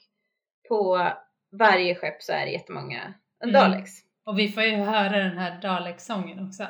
på 0.69 1.11
varje 1.59 1.95
skepp 1.95 2.23
så 2.23 2.33
är 2.33 2.45
det 2.47 2.53
jättemånga 2.53 3.15
Mm. 3.45 3.53
Daleks. 3.53 3.91
Och 4.25 4.39
vi 4.39 4.49
får 4.49 4.63
ju 4.63 4.77
höra 4.77 5.19
den 5.19 5.39
här 5.39 5.61
Dalek-sången 5.63 6.47
också. 6.47 6.67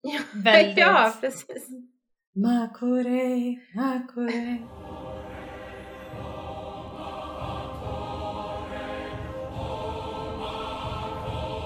Ja, 0.00 0.20
Väldigt. 0.44 0.78
ja, 0.78 1.14
precis. 1.20 1.68
Makure. 2.34 3.56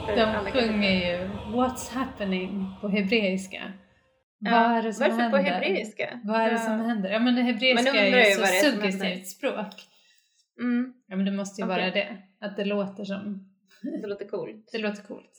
För 0.07 0.16
De 0.16 0.51
sjunger 0.53 0.91
ju 0.91 1.29
What's 1.29 1.95
happening 1.95 2.74
på 2.81 2.89
hebreiska. 2.89 3.73
Ja, 4.44 4.51
Vad 4.69 4.78
är 4.78 4.82
det 4.82 4.93
som 4.93 5.09
Varför 5.09 5.23
händer? 5.23 5.39
på 5.39 5.44
hebreiska? 5.44 6.20
Vad 6.24 6.40
är 6.40 6.51
det 6.51 6.59
som 6.59 6.78
Ja. 6.78 6.85
händer? 6.86 7.10
Ja 7.10 7.19
men 7.19 7.35
det 7.35 7.43
hebreiska 7.43 7.90
är 8.06 8.28
ju 8.28 8.35
så 8.35 8.47
suggestivt 8.47 9.27
språk. 9.28 9.74
Mm, 10.60 10.93
Ja 11.06 11.16
men 11.16 11.24
det 11.24 11.32
måste 11.32 11.60
ju 11.60 11.66
Okej. 11.66 11.77
vara 11.81 11.90
det. 11.90 12.16
Att 12.40 12.56
det 12.56 12.64
låter 12.64 13.05
som, 13.05 13.48
det 14.02 14.06
låter 14.09 14.28
coolt. 14.28 14.69
det 14.73 14.78
låter 14.78 15.02
coolt. 15.02 15.31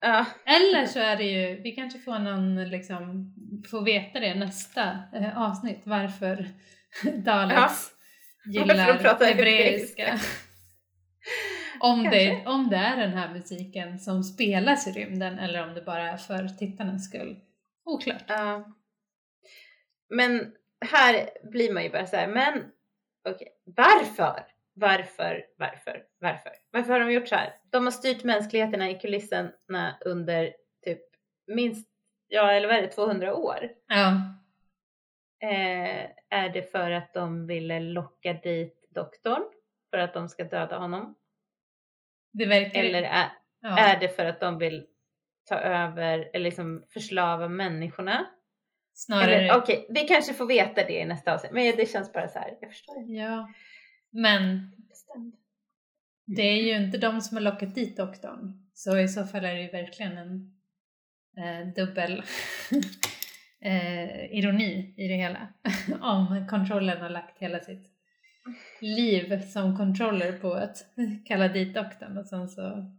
Ja, 0.00 0.26
Eller 0.46 0.86
så 0.86 0.98
är 1.00 1.16
det 1.16 1.24
ju, 1.24 1.62
vi 1.62 1.70
kanske 1.72 1.98
får 1.98 2.18
någon 2.18 2.68
liksom, 2.68 3.34
får 3.70 3.82
veta 3.84 4.20
det 4.20 4.34
nästa 4.34 4.98
eh, 5.14 5.38
avsnitt 5.42 5.80
varför 5.84 6.48
Daleks 7.24 7.90
de 8.44 8.50
gillar 8.52 9.24
hebreiska. 9.26 10.18
om, 11.80 12.04
det, 12.04 12.46
om 12.46 12.68
det 12.70 12.76
är 12.76 12.96
den 12.96 13.12
här 13.12 13.32
musiken 13.34 13.98
som 13.98 14.22
spelas 14.24 14.86
i 14.86 14.92
rymden 14.92 15.38
eller 15.38 15.68
om 15.68 15.74
det 15.74 15.82
bara 15.82 16.10
är 16.10 16.16
för 16.16 16.48
tittarnas 16.48 17.04
skull. 17.04 17.36
Oklart. 17.88 18.24
Ja. 18.28 18.72
Men 20.08 20.56
här 20.80 21.30
blir 21.42 21.72
man 21.72 21.82
ju 21.82 21.90
bara 21.90 22.06
så 22.06 22.16
här, 22.16 22.28
men 22.28 22.72
okej, 23.28 23.48
varför? 23.64 24.46
Varför, 24.74 25.46
varför, 25.56 26.04
varför? 26.18 26.52
Varför 26.70 26.92
har 26.92 27.00
de 27.00 27.12
gjort 27.12 27.28
så 27.28 27.34
här? 27.34 27.54
De 27.70 27.84
har 27.84 27.90
styrt 27.90 28.24
mänskligheterna 28.24 28.90
i 28.90 28.98
kulisserna 28.98 29.98
under 30.00 30.54
typ 30.84 31.02
minst, 31.46 31.90
ja 32.28 32.52
eller 32.52 32.68
vad 32.68 32.76
är 32.76 32.82
det, 32.82 32.88
200 32.88 33.34
år. 33.34 33.68
Ja. 33.86 34.12
Eh, 35.40 36.10
är 36.28 36.48
det 36.48 36.72
för 36.72 36.90
att 36.90 37.14
de 37.14 37.46
ville 37.46 37.80
locka 37.80 38.32
dit 38.32 38.88
doktorn? 38.90 39.42
För 39.90 39.98
att 39.98 40.14
de 40.14 40.28
ska 40.28 40.44
döda 40.44 40.78
honom? 40.78 41.14
Det 42.32 42.46
verkar 42.46 42.80
Eller 42.80 43.02
är, 43.02 43.32
ja. 43.60 43.78
är 43.78 44.00
det 44.00 44.08
för 44.08 44.24
att 44.24 44.40
de 44.40 44.58
vill 44.58 44.86
ta 45.48 45.54
över 45.54 46.30
eller 46.32 46.44
liksom 46.44 46.84
förslava 46.88 47.48
människorna? 47.48 48.26
snarare 48.98 49.56
okej, 49.56 49.86
vi 49.88 50.00
kanske 50.00 50.34
får 50.34 50.46
veta 50.46 50.84
det 50.84 51.00
i 51.00 51.04
nästa 51.04 51.34
avsnitt. 51.34 51.52
Men 51.52 51.76
det 51.76 51.90
känns 51.90 52.12
bara 52.12 52.28
så 52.28 52.38
här, 52.38 52.56
jag 52.60 52.70
förstår. 52.70 53.10
Ja. 53.10 53.48
Men 54.10 54.70
det 56.24 56.42
är 56.42 56.62
ju 56.62 56.84
inte 56.84 56.98
de 56.98 57.20
som 57.20 57.36
har 57.36 57.42
lockat 57.42 57.74
dit 57.74 57.96
doktorn. 57.96 58.68
Så 58.74 58.98
i 58.98 59.08
så 59.08 59.24
fall 59.24 59.44
är 59.44 59.54
det 59.54 59.62
ju 59.62 59.70
verkligen 59.70 60.18
en 60.18 60.52
eh, 61.36 61.74
dubbel 61.74 62.22
eh, 63.60 64.38
ironi 64.38 64.94
i 64.96 65.08
det 65.08 65.14
hela. 65.14 65.48
Om 66.00 66.46
kontrollen 66.50 67.00
har 67.00 67.10
lagt 67.10 67.38
hela 67.38 67.60
sitt 67.60 67.92
liv 68.80 69.42
som 69.42 69.76
controller 69.76 70.32
på 70.32 70.52
att 70.52 70.76
kalla 71.26 71.48
dit 71.48 71.74
doktorn 71.74 72.18
och 72.18 72.26
sen 72.26 72.48
så 72.48 72.92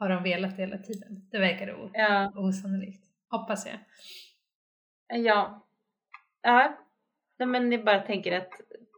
har 0.00 0.08
de 0.08 0.22
velat 0.22 0.58
hela 0.58 0.78
tiden. 0.78 1.28
Det 1.30 1.38
verkar 1.38 1.74
o- 1.74 1.90
Ja, 1.94 2.32
osannolikt. 2.36 3.04
Hoppas 3.30 3.66
jag. 3.66 3.78
ja. 5.24 5.66
Ja, 6.42 6.76
men 7.46 7.72
jag 7.72 7.84
bara 7.84 8.00
tänker 8.00 8.32
att 8.38 8.50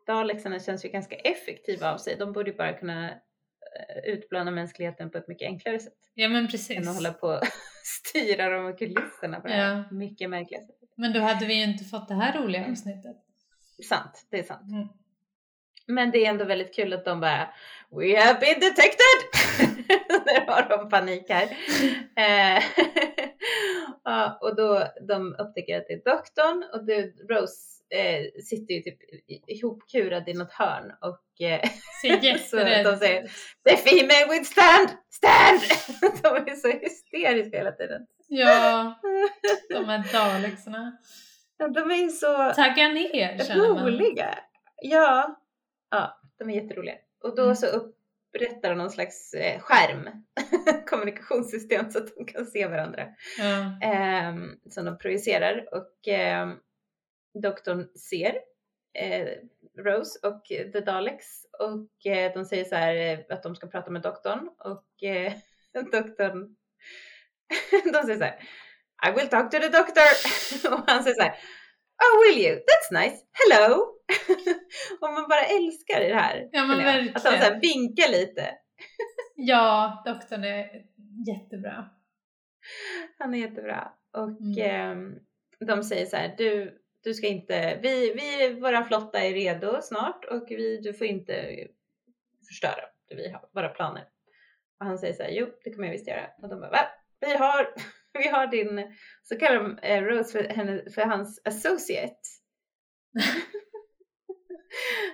Dalexarna 0.07 0.59
känns 0.61 0.85
ju 0.85 0.89
ganska 0.89 1.15
effektiva 1.17 1.93
av 1.93 1.99
sig. 1.99 2.17
De 2.17 2.33
borde 2.33 2.51
ju 2.51 2.57
bara 2.57 2.73
kunna 2.73 3.11
eh, 3.11 3.99
utplåna 4.05 4.51
mänskligheten 4.51 5.11
på 5.11 5.19
ett 5.19 5.29
mycket 5.29 5.47
enklare 5.47 5.79
sätt. 5.79 5.93
Ja 6.15 6.29
men 6.29 6.37
Än 6.39 6.45
att 6.45 6.51
precis. 6.51 6.87
hålla 6.95 7.13
på 7.13 7.27
och 7.27 7.41
styra 7.85 8.49
dem 8.49 8.67
och 8.67 8.79
kulisserna 8.79 9.41
på 9.41 9.49
det 9.49 9.55
här 9.55 9.85
mycket 9.91 10.31
märkliga 10.31 10.61
sättet. 10.61 10.89
Men 10.97 11.13
då 11.13 11.21
hade 11.21 11.47
vi 11.47 11.55
ju 11.55 11.63
inte 11.65 11.85
fått 11.85 12.09
det 12.09 12.15
här 12.15 12.43
roliga 12.43 12.67
avsnittet. 12.71 13.17
Sant, 13.89 14.27
det 14.31 14.39
är 14.39 14.43
sant. 14.43 14.71
Mm. 14.73 14.89
Men 15.87 16.11
det 16.11 16.25
är 16.27 16.31
ändå 16.31 16.45
väldigt 16.45 16.75
kul 16.75 16.93
att 16.93 17.05
de 17.05 17.21
bara 17.21 17.49
We 17.91 18.21
have 18.21 18.41
been 18.41 18.61
detected! 18.61 19.19
Där 20.25 20.47
har 20.47 20.69
de 20.69 20.89
panik 20.89 21.27
här. 21.29 21.49
Eh, 22.17 22.63
ja, 24.05 24.39
och 24.41 24.57
då 24.57 24.89
de 25.09 25.37
upptäcker 25.39 25.79
att 25.79 25.89
det 25.89 25.95
är 25.95 26.05
doktorn 26.05 26.65
och 26.73 26.85
det, 26.85 27.13
Rose 27.29 27.73
eh, 27.91 28.43
sitter 28.43 28.75
ju 28.75 28.81
typ 28.83 28.99
ihopkurad 29.47 30.29
i 30.29 30.35
något 30.35 30.53
hörn 30.53 30.93
och 31.01 31.47
eh, 31.47 31.61
Så 32.51 32.57
de 32.57 32.97
säger, 32.97 33.23
The 33.69 33.77
female 33.77 34.27
with 34.31 34.51
stand! 34.51 34.89
Stand! 35.11 35.61
de 36.23 36.51
är 36.51 36.57
så 36.57 36.69
hysteriska 36.69 37.59
hela 37.59 37.73
tiden. 37.73 38.07
Ja, 38.29 38.95
de 39.69 39.85
här 39.85 40.13
dalexarna. 40.13 40.97
De 41.75 41.91
är 41.91 41.97
ju 41.97 42.09
så 42.09 42.53
Tagga 42.57 42.89
ner 42.89 43.45
känner 43.45 43.75
man. 43.75 43.87
roliga. 43.87 44.39
Ja. 44.83 45.42
Ja, 45.93 46.21
de 46.39 46.51
är 46.51 46.55
jätteroliga. 46.63 46.95
Och 47.23 47.37
då 47.37 47.43
Mm. 47.43 47.57
så 47.57 47.67
upprättar 47.67 48.69
de 48.69 48.79
någon 48.79 48.91
slags 48.91 49.35
eh, 49.35 49.61
skärm, 49.61 50.09
kommunikationssystem 50.87 51.91
så 51.91 51.99
att 51.99 52.17
de 52.17 52.25
kan 52.27 52.47
se 52.47 52.67
varandra. 52.67 53.09
Ja. 53.39 53.79
ehm, 53.89 54.59
som 54.71 54.85
de 54.85 54.99
projicerar 54.99 55.69
och 55.75 56.09
ehm, 56.09 56.59
doktorn 57.43 57.89
ser 58.11 58.39
eh, 58.99 59.29
Rose 59.79 60.29
och 60.29 60.45
The 60.49 60.81
Daleks 60.81 61.27
och 61.59 62.07
eh, 62.07 62.33
de 62.35 62.45
säger 62.45 62.65
så 62.65 62.75
här 62.77 62.95
eh, 62.95 63.19
att 63.29 63.43
de 63.43 63.57
ska 63.57 63.67
prata 63.67 63.91
med 63.91 64.03
doktorn 64.03 64.49
och 64.59 65.03
eh, 65.03 65.33
doktorn 65.93 66.57
de 67.93 68.03
säger 68.03 68.19
så 68.19 68.25
här 68.25 68.41
I 69.09 69.13
will 69.17 69.29
talk 69.29 69.51
to 69.51 69.59
the 69.59 69.69
doctor 69.69 70.03
och 70.73 70.81
han 70.87 71.03
säger 71.03 71.15
så 71.17 71.23
här 71.23 71.39
Oh 72.03 72.23
will 72.35 72.45
you? 72.47 72.57
That's 72.57 73.01
nice. 73.03 73.17
Hello! 73.33 73.87
och 75.01 75.13
man 75.13 75.29
bara 75.29 75.45
älskar 75.45 76.01
det 76.01 76.15
här. 76.15 76.49
Ja, 76.53 76.67
men 76.67 76.81
jag. 76.81 77.09
Att 77.17 77.25
han 77.25 77.41
så 77.43 77.61
vinkar 77.63 78.13
lite. 78.13 78.55
ja, 79.35 80.03
doktorn 80.07 80.45
är 80.45 80.83
jättebra. 81.27 81.91
Han 83.19 83.35
är 83.35 83.39
jättebra. 83.39 83.93
Och 84.13 84.29
Mm. 84.29 84.59
ehm, 84.59 85.15
de 85.67 85.83
säger 85.83 86.07
så 86.07 86.17
här, 86.17 86.35
du, 86.39 86.79
du 87.03 87.15
ska 87.15 87.27
inte, 87.27 87.79
vi, 87.83 88.13
vi, 88.15 88.61
våra 88.61 88.85
flotta 88.85 89.21
är 89.21 89.33
redo 89.33 89.79
snart 89.83 90.25
och 90.25 90.47
vi, 90.49 90.81
du 90.81 90.95
får 90.95 91.07
inte 91.07 91.67
förstöra 92.49 92.83
det 93.09 93.15
vi 93.15 93.29
har, 93.31 93.49
våra 93.53 93.69
planer. 93.69 94.05
Och 94.81 94.87
han 94.87 94.99
säger 94.99 95.15
så 95.15 95.23
här, 95.23 95.31
jo 95.31 95.47
det 95.65 95.71
kommer 95.71 95.87
jag 95.87 95.93
visst 95.93 96.09
göra. 96.09 96.27
Och 96.43 96.49
de 96.49 96.61
bara, 96.61 96.71
va? 96.71 96.89
Vi 97.21 97.37
har, 97.37 97.75
vi 98.23 98.29
har 98.29 98.47
din, 98.47 98.97
så 99.23 99.39
kallar 99.39 99.63
de 99.63 99.79
eh, 99.79 100.03
Rose 100.03 100.33
för, 100.33 100.49
henne, 100.49 100.91
för 100.95 101.03
hans 101.03 101.43
associate. 101.45 102.21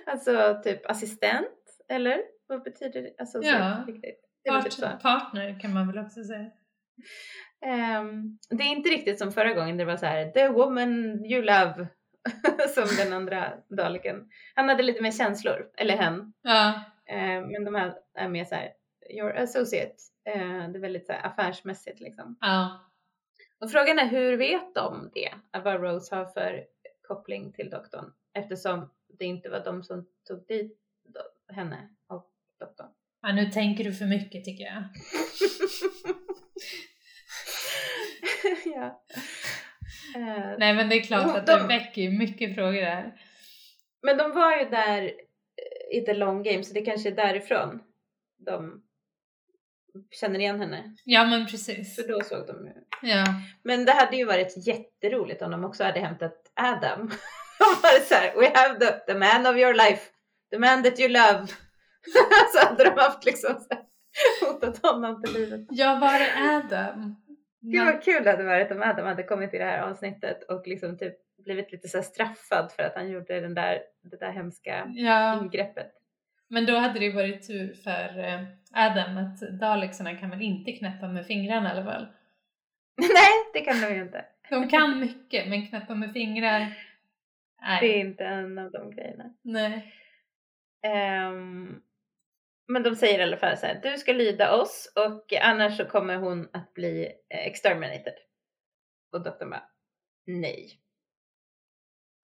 alltså 0.05 0.61
typ 0.63 0.89
assistent, 0.89 1.79
eller? 1.89 2.21
Vad 2.47 2.63
betyder 2.63 3.09
associate 3.17 3.83
Ja. 3.87 3.93
riktigt? 3.93 4.19
Det 4.43 4.61
typ. 4.69 4.81
Part, 4.81 5.01
partner 5.01 5.59
kan 5.59 5.73
man 5.73 5.87
väl 5.87 5.97
också 6.05 6.23
säga. 6.23 6.51
Ehm, 7.65 8.37
det 8.49 8.63
är 8.63 8.67
inte 8.71 8.89
riktigt 8.89 9.19
som 9.19 9.31
förra 9.31 9.53
gången 9.53 9.77
det 9.77 9.85
var 9.85 9.97
så 9.97 10.05
här 10.05 10.31
the 10.31 10.47
woman 10.47 11.25
you 11.25 11.41
love 11.41 11.87
som 12.75 12.87
den 12.97 13.13
andra 13.13 13.53
daleken. 13.69 14.29
Han 14.55 14.69
hade 14.69 14.83
lite 14.83 15.01
mer 15.01 15.11
känslor, 15.11 15.69
eller 15.77 15.97
hen. 15.97 16.33
Ja, 16.41 16.83
Ehm, 17.05 17.47
men 17.51 17.65
de 17.65 17.75
här 17.75 17.93
är 18.13 18.27
mer 18.29 18.45
så 18.45 18.55
här 18.55 18.69
your 19.09 19.35
associate. 19.37 19.95
Ehm, 20.25 20.71
det 20.71 20.77
är 20.79 20.81
väldigt 20.81 21.05
så 21.05 21.13
här 21.13 21.25
affärsmässigt 21.27 21.99
liksom. 21.99 22.37
ja. 22.41 22.85
Och 23.61 23.71
frågan 23.71 23.99
är 23.99 24.05
hur 24.05 24.37
vet 24.37 24.75
de 24.75 25.11
det? 25.13 25.33
Vad 25.63 25.81
Rose 25.83 26.15
har 26.15 26.25
för 26.25 26.65
koppling 27.07 27.53
till 27.53 27.69
doktorn? 27.69 28.13
Eftersom 28.33 28.89
det 29.09 29.25
inte 29.25 29.49
var 29.49 29.59
de 29.65 29.83
som 29.83 30.05
tog 30.27 30.47
dit 30.47 30.79
henne 31.53 31.89
och 32.07 32.31
doktorn. 32.59 32.87
ja, 33.21 33.31
nu 33.31 33.45
tänker 33.51 33.83
du 33.83 33.93
för 33.93 34.05
mycket 34.05 34.45
tycker 34.45 34.63
jag. 34.63 34.83
ja. 38.75 39.03
Ehm, 40.15 40.55
Nej 40.59 40.73
men 40.75 40.89
det 40.89 40.95
är 40.95 41.01
klart 41.03 41.37
att 41.37 41.45
det 41.45 41.57
de- 41.57 41.67
väcker 41.67 42.01
ju 42.01 42.09
mycket 42.09 42.55
frågor 42.55 42.81
där. 42.81 43.21
Men 44.01 44.17
de 44.17 44.31
var 44.31 44.57
ju 44.57 44.69
där 44.69 45.01
eh, 45.03 45.97
i 45.97 46.05
the 46.05 46.13
long 46.13 46.43
game 46.43 46.63
så 46.63 46.73
det 46.73 46.81
kanske 46.81 47.09
är 47.09 47.15
därifrån 47.15 47.83
de 48.37 48.83
känner 50.11 50.39
igen 50.39 50.59
henne. 50.59 50.95
Ja 51.05 51.25
men 51.25 51.45
precis. 51.47 51.95
För 51.95 52.07
då 52.07 52.21
såg 52.23 52.47
de 52.47 52.65
ju. 52.67 52.73
Ja. 53.09 53.25
Men 53.63 53.85
det 53.85 53.91
hade 53.91 54.17
ju 54.17 54.25
varit 54.25 54.67
jätteroligt 54.67 55.41
om 55.41 55.51
de 55.51 55.63
också 55.65 55.83
hade 55.83 55.99
hämtat 55.99 56.51
Adam. 56.53 57.11
Var 57.83 57.99
så 57.99 58.15
här, 58.15 58.33
we 58.35 58.51
have 58.59 58.79
the, 58.79 59.13
the 59.13 59.19
man 59.19 59.45
of 59.47 59.55
your 59.57 59.73
life, 59.73 60.01
the 60.51 60.57
man 60.59 60.83
that 60.83 60.99
you 60.99 61.09
love. 61.09 61.47
så 62.53 62.67
hade 62.67 62.83
de 62.83 62.89
haft 63.01 63.25
liksom 63.25 63.53
så 63.59 63.67
här, 63.75 63.83
hotat 64.41 64.77
honom 64.85 65.21
till 65.23 65.33
livet. 65.33 65.61
ja, 65.69 65.95
var 66.01 66.13
är 66.19 66.57
Adam? 66.57 67.15
Gud 67.61 67.85
vad 67.85 68.03
kul 68.03 68.23
det 68.23 68.31
hade 68.31 68.43
varit 68.43 68.71
om 68.71 68.81
Adam 68.81 69.05
hade 69.05 69.23
kommit 69.23 69.53
i 69.53 69.57
det 69.57 69.63
här 69.65 69.81
avsnittet 69.81 70.43
och 70.43 70.67
liksom 70.67 70.97
typ 70.97 71.15
blivit 71.45 71.71
lite 71.71 71.87
så 71.87 72.01
straffad 72.01 72.71
för 72.71 72.83
att 72.83 72.95
han 72.95 73.09
gjorde 73.09 73.39
den 73.41 73.53
där, 73.53 73.79
det 74.11 74.17
där 74.17 74.31
hemska 74.31 74.85
Ja, 74.95 75.39
ingreppet. 75.41 75.91
men 76.49 76.65
då 76.65 76.75
hade 76.77 76.99
det 76.99 77.09
varit 77.09 77.47
tur 77.47 77.73
för 77.83 78.19
eh, 78.19 78.41
Adam 78.73 79.17
att 79.17 79.39
dalexarna 79.59 80.15
kan 80.15 80.29
väl 80.29 80.41
inte 80.41 80.71
knäppa 80.71 81.07
med 81.07 81.25
fingrarna 81.25 81.69
i 81.69 81.71
alla 81.71 81.83
fall. 81.91 82.07
Nej, 82.97 83.31
det 83.53 83.61
kan 83.61 83.81
de 83.81 83.95
ju 83.95 84.01
inte. 84.01 84.25
De 84.49 84.69
kan 84.69 84.99
mycket 84.99 85.47
men 85.49 85.67
knäppa 85.67 85.95
med 85.95 86.13
fingrar, 86.13 86.73
nej. 87.61 87.79
Det 87.81 87.87
är 87.95 87.99
inte 87.99 88.23
en 88.25 88.57
av 88.59 88.71
de 88.71 88.91
grejerna. 88.91 89.33
nej. 89.41 89.93
Ehm, 90.87 91.81
men 92.67 92.83
de 92.83 92.95
säger 92.95 93.19
i 93.19 93.23
alla 93.23 93.37
fall 93.37 93.57
så 93.57 93.65
här, 93.65 93.79
du 93.83 93.97
ska 93.97 94.13
lyda 94.13 94.55
oss 94.55 94.93
och 94.95 95.33
annars 95.41 95.77
så 95.77 95.85
kommer 95.85 96.15
hon 96.15 96.49
att 96.53 96.73
bli 96.73 97.05
eh, 97.29 97.47
exterminated. 97.47 98.13
Och 99.11 99.23
doktorn 99.23 99.49
bara, 99.49 99.63
nej. 100.25 100.69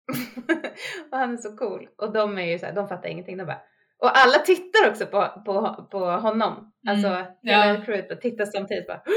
och 1.13 1.19
han 1.19 1.33
är 1.33 1.37
så 1.37 1.57
cool. 1.57 1.89
Och 1.97 2.13
de 2.13 2.39
är 2.39 2.43
ju 2.43 2.59
så 2.59 2.67
här, 2.67 2.73
de 2.73 2.89
fattar 2.89 3.09
ingenting. 3.09 3.37
De 3.37 3.45
bara, 3.45 3.63
och 3.99 4.19
alla 4.19 4.39
tittar 4.39 4.91
också 4.91 5.07
på, 5.07 5.43
på, 5.47 5.87
på 5.91 5.99
honom. 5.99 6.73
Alltså 6.89 7.09
hela 7.09 7.65
Mm. 7.65 7.79
ja. 7.79 7.85
crewet 7.87 8.21
tittar 8.21 8.45
samtidigt 8.45 8.87
bara, 8.87 9.03
"Åh, 9.07 9.13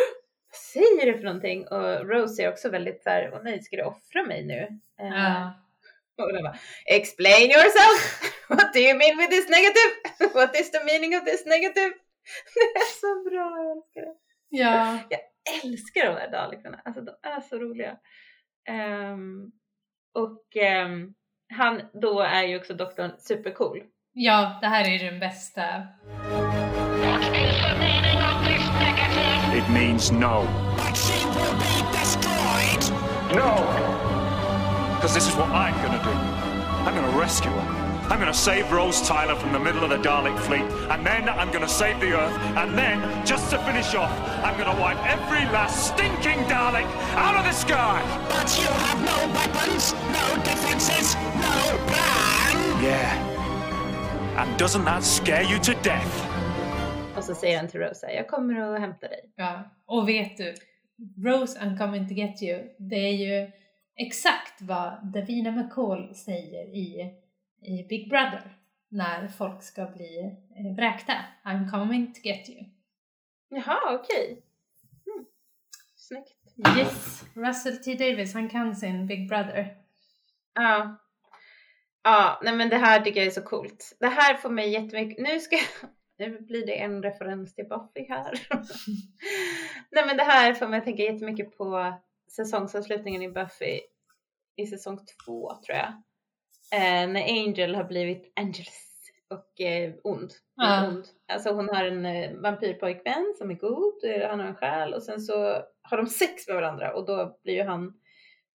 vad 0.52 0.56
säger 0.56 1.06
du 1.12 1.18
för 1.18 1.26
någonting? 1.26 1.68
Och 1.68 2.10
Rose 2.10 2.44
är 2.44 2.50
också 2.50 2.70
väldigt 2.70 3.04
så 3.04 3.10
här, 3.10 3.30
åh 3.34 3.40
nej, 3.44 3.62
ska 3.62 3.76
du 3.76 3.84
offra 3.84 4.24
mig 4.24 4.46
nu? 4.46 4.80
Ja. 4.98 5.54
Och 6.18 6.34
de 6.34 6.42
bara, 6.44 6.58
explain 6.86 7.52
yourself! 7.52 8.22
What 8.50 8.74
do 8.74 8.80
you 8.80 8.98
mean 8.98 9.18
with 9.18 9.30
this 9.30 9.50
negative? 9.50 9.92
What 10.40 10.60
is 10.60 10.72
the 10.72 10.84
meaning 10.84 11.16
of 11.18 11.26
this 11.26 11.46
negative? 11.46 11.92
Det 12.56 12.80
är 12.80 13.00
så 13.00 13.30
bra, 13.30 13.58
jag 13.64 13.72
älskar 13.78 14.02
det. 14.02 14.16
ja, 14.50 15.00
Jag 15.10 15.20
älskar 15.64 16.06
de 16.06 16.14
där 16.16 16.32
dalexarna, 16.32 16.82
alltså 16.86 17.02
de 17.02 17.12
är 17.24 17.42
så 17.42 17.60
roliga. 17.60 17.98
Ehm, 18.70 19.52
och 20.14 20.44
ehm, 20.62 21.14
han 21.54 21.82
då 22.02 22.20
är 22.22 22.44
ju 22.44 22.58
också 22.60 22.74
doktorn 22.74 23.12
supercool. 23.20 23.84
ja, 24.14 24.58
det 24.62 24.68
här 24.68 24.88
är 24.90 25.12
den 25.12 25.20
bästa. 25.20 25.62
What 25.62 27.24
is 27.24 27.56
the 27.64 27.78
meaning 27.80 28.18
of 28.18 28.48
this 28.48 28.68
negative? 28.80 29.58
It 29.58 29.70
means 29.70 30.12
no. 30.12 30.46
But 30.78 30.98
she 30.98 31.26
will 31.26 31.56
be 31.60 31.98
destroyed! 32.00 32.84
No! 33.36 33.54
Because 35.08 35.24
this 35.24 35.34
is 35.34 35.40
what 35.40 35.50
I'm 35.52 35.74
gonna 35.82 36.04
do. 36.04 36.12
I'm 36.86 36.94
gonna 36.94 37.18
rescue 37.18 37.50
her. 37.50 38.10
I'm 38.12 38.20
gonna 38.20 38.34
save 38.34 38.70
Rose 38.74 39.00
Tyler 39.08 39.36
from 39.36 39.54
the 39.54 39.60
middle 39.60 39.82
of 39.82 39.90
the 39.90 39.96
Dalek 39.96 40.38
fleet, 40.40 40.68
and 40.92 41.08
then 41.08 41.30
I'm 41.30 41.50
gonna 41.50 41.70
save 41.70 42.02
the 42.02 42.12
Earth, 42.12 42.38
and 42.58 42.78
then, 42.78 43.26
just 43.26 43.50
to 43.52 43.58
finish 43.60 43.96
off, 43.96 44.12
I'm 44.44 44.58
gonna 44.58 44.78
wipe 44.78 45.00
every 45.08 45.46
last 45.54 45.94
stinking 45.94 46.40
Dalek 46.50 46.86
out 47.16 47.38
of 47.40 47.46
the 47.46 47.54
sky! 47.54 48.02
But 48.28 48.50
you 48.60 48.68
have 48.68 49.00
no 49.12 49.18
weapons, 49.34 49.96
no 50.12 50.26
defenses, 50.44 51.16
no 51.40 51.56
plan! 51.88 52.84
Yeah. 52.84 54.42
And 54.42 54.60
doesn't 54.60 54.84
that 54.84 55.04
scare 55.06 55.44
you 55.44 55.58
to 55.60 55.74
death? 55.84 56.28
Och 57.18 57.24
så 57.24 57.36
säger 57.36 57.58
han 57.58 57.68
till 57.68 57.80
Rose, 57.80 58.12
jag 58.12 58.28
kommer 58.28 58.76
att 58.76 58.80
hämta 58.80 59.08
dig. 59.08 59.22
Ja, 59.36 59.64
och 59.86 60.10
vet 60.10 60.38
du, 60.38 60.56
Rose 61.24 61.60
I'm 61.60 61.78
coming 61.78 62.08
to 62.08 62.14
get 62.14 62.42
you, 62.42 62.64
det 62.78 62.96
är 62.96 63.14
ju 63.14 63.52
exakt 63.98 64.62
vad 64.62 65.12
Davina 65.14 65.52
McCall 65.52 66.16
säger 66.16 66.64
i, 66.64 67.14
i 67.62 67.84
Big 67.90 68.10
Brother 68.10 68.58
när 68.90 69.28
folk 69.28 69.64
ska 69.64 69.86
bli 69.86 70.38
eh, 70.58 70.76
vräkta. 70.76 71.14
I'm 71.44 71.72
coming 71.72 72.14
to 72.14 72.20
get 72.24 72.50
you. 72.50 72.66
Jaha, 73.50 73.96
okej. 73.96 74.44
Mm. 75.08 75.26
Snyggt. 75.96 76.34
Yes, 76.78 77.24
Russell 77.34 77.78
T 77.78 77.94
Davis, 77.94 78.34
han 78.34 78.50
kan 78.50 78.76
sin 78.76 79.08
Big 79.08 79.30
Brother. 79.30 79.78
Ja. 80.54 80.98
Ja, 82.04 82.40
nej 82.44 82.56
men 82.56 82.70
det 82.70 82.78
här 82.78 83.02
tycker 83.02 83.20
jag 83.20 83.28
är 83.28 83.32
så 83.32 83.42
coolt. 83.42 83.96
Det 84.00 84.08
här 84.08 84.38
får 84.38 84.50
mig 84.50 84.70
jättemycket, 84.70 85.24
nu 85.24 85.40
ska 85.40 85.58
nu 86.18 86.40
blir 86.40 86.66
det 86.66 86.82
en 86.82 87.04
referens 87.04 87.56
till 87.56 87.68
Buffy 87.68 88.06
här. 88.10 88.48
nej 89.92 90.06
men 90.06 90.18
det 90.18 90.24
här 90.24 90.54
får 90.54 90.68
mig 90.68 90.78
att 90.78 90.86
tänka 90.86 91.04
jättemycket 91.04 91.58
på 91.58 91.94
säsongsavslutningen 92.36 93.22
i 93.22 93.30
Buffy. 93.30 93.80
i 94.56 94.68
säsong 94.68 95.00
två 95.26 95.52
tror 95.66 95.78
jag. 95.78 95.94
Eh, 96.74 97.10
när 97.10 97.24
Angel 97.24 97.76
har 97.76 97.84
blivit 97.84 98.34
Angels 98.36 98.88
och 99.30 99.62
eh, 99.62 99.94
ond. 100.04 100.32
Ja. 100.56 100.88
ond. 100.88 101.06
Alltså 101.28 101.52
hon 101.52 101.70
har 101.70 101.84
en 101.84 102.06
eh, 102.06 102.34
vampyrpojkvän 102.34 103.34
som 103.38 103.52
är 103.52 103.56
god, 103.56 104.04
eh, 104.04 104.30
han 104.30 104.40
har 104.40 104.48
en 104.48 104.56
själ 104.56 104.94
och 104.94 105.04
sen 105.04 105.22
så 105.22 105.64
har 105.82 105.98
de 105.98 106.08
sex 106.08 106.48
med 106.48 106.56
varandra 106.56 106.94
och 106.94 107.06
då 107.06 107.40
blir 107.44 107.54
ju 107.54 107.64
han 107.64 107.94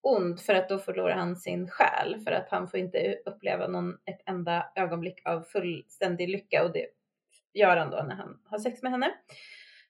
ond 0.01 0.39
för 0.39 0.53
att 0.53 0.69
då 0.69 0.79
förlorar 0.79 1.15
han 1.15 1.35
sin 1.35 1.69
själ 1.69 2.19
för 2.19 2.31
att 2.31 2.49
han 2.49 2.67
får 2.67 2.79
inte 2.79 3.17
uppleva 3.25 3.67
någon, 3.67 3.93
ett 3.93 4.21
enda 4.25 4.71
ögonblick 4.75 5.21
av 5.25 5.41
fullständig 5.41 6.29
lycka 6.29 6.63
och 6.63 6.71
det 6.71 6.87
gör 7.53 7.77
han 7.77 7.91
då 7.91 8.03
när 8.03 8.15
han 8.15 8.39
har 8.45 8.59
sex 8.59 8.81
med 8.81 8.91
henne. 8.91 9.13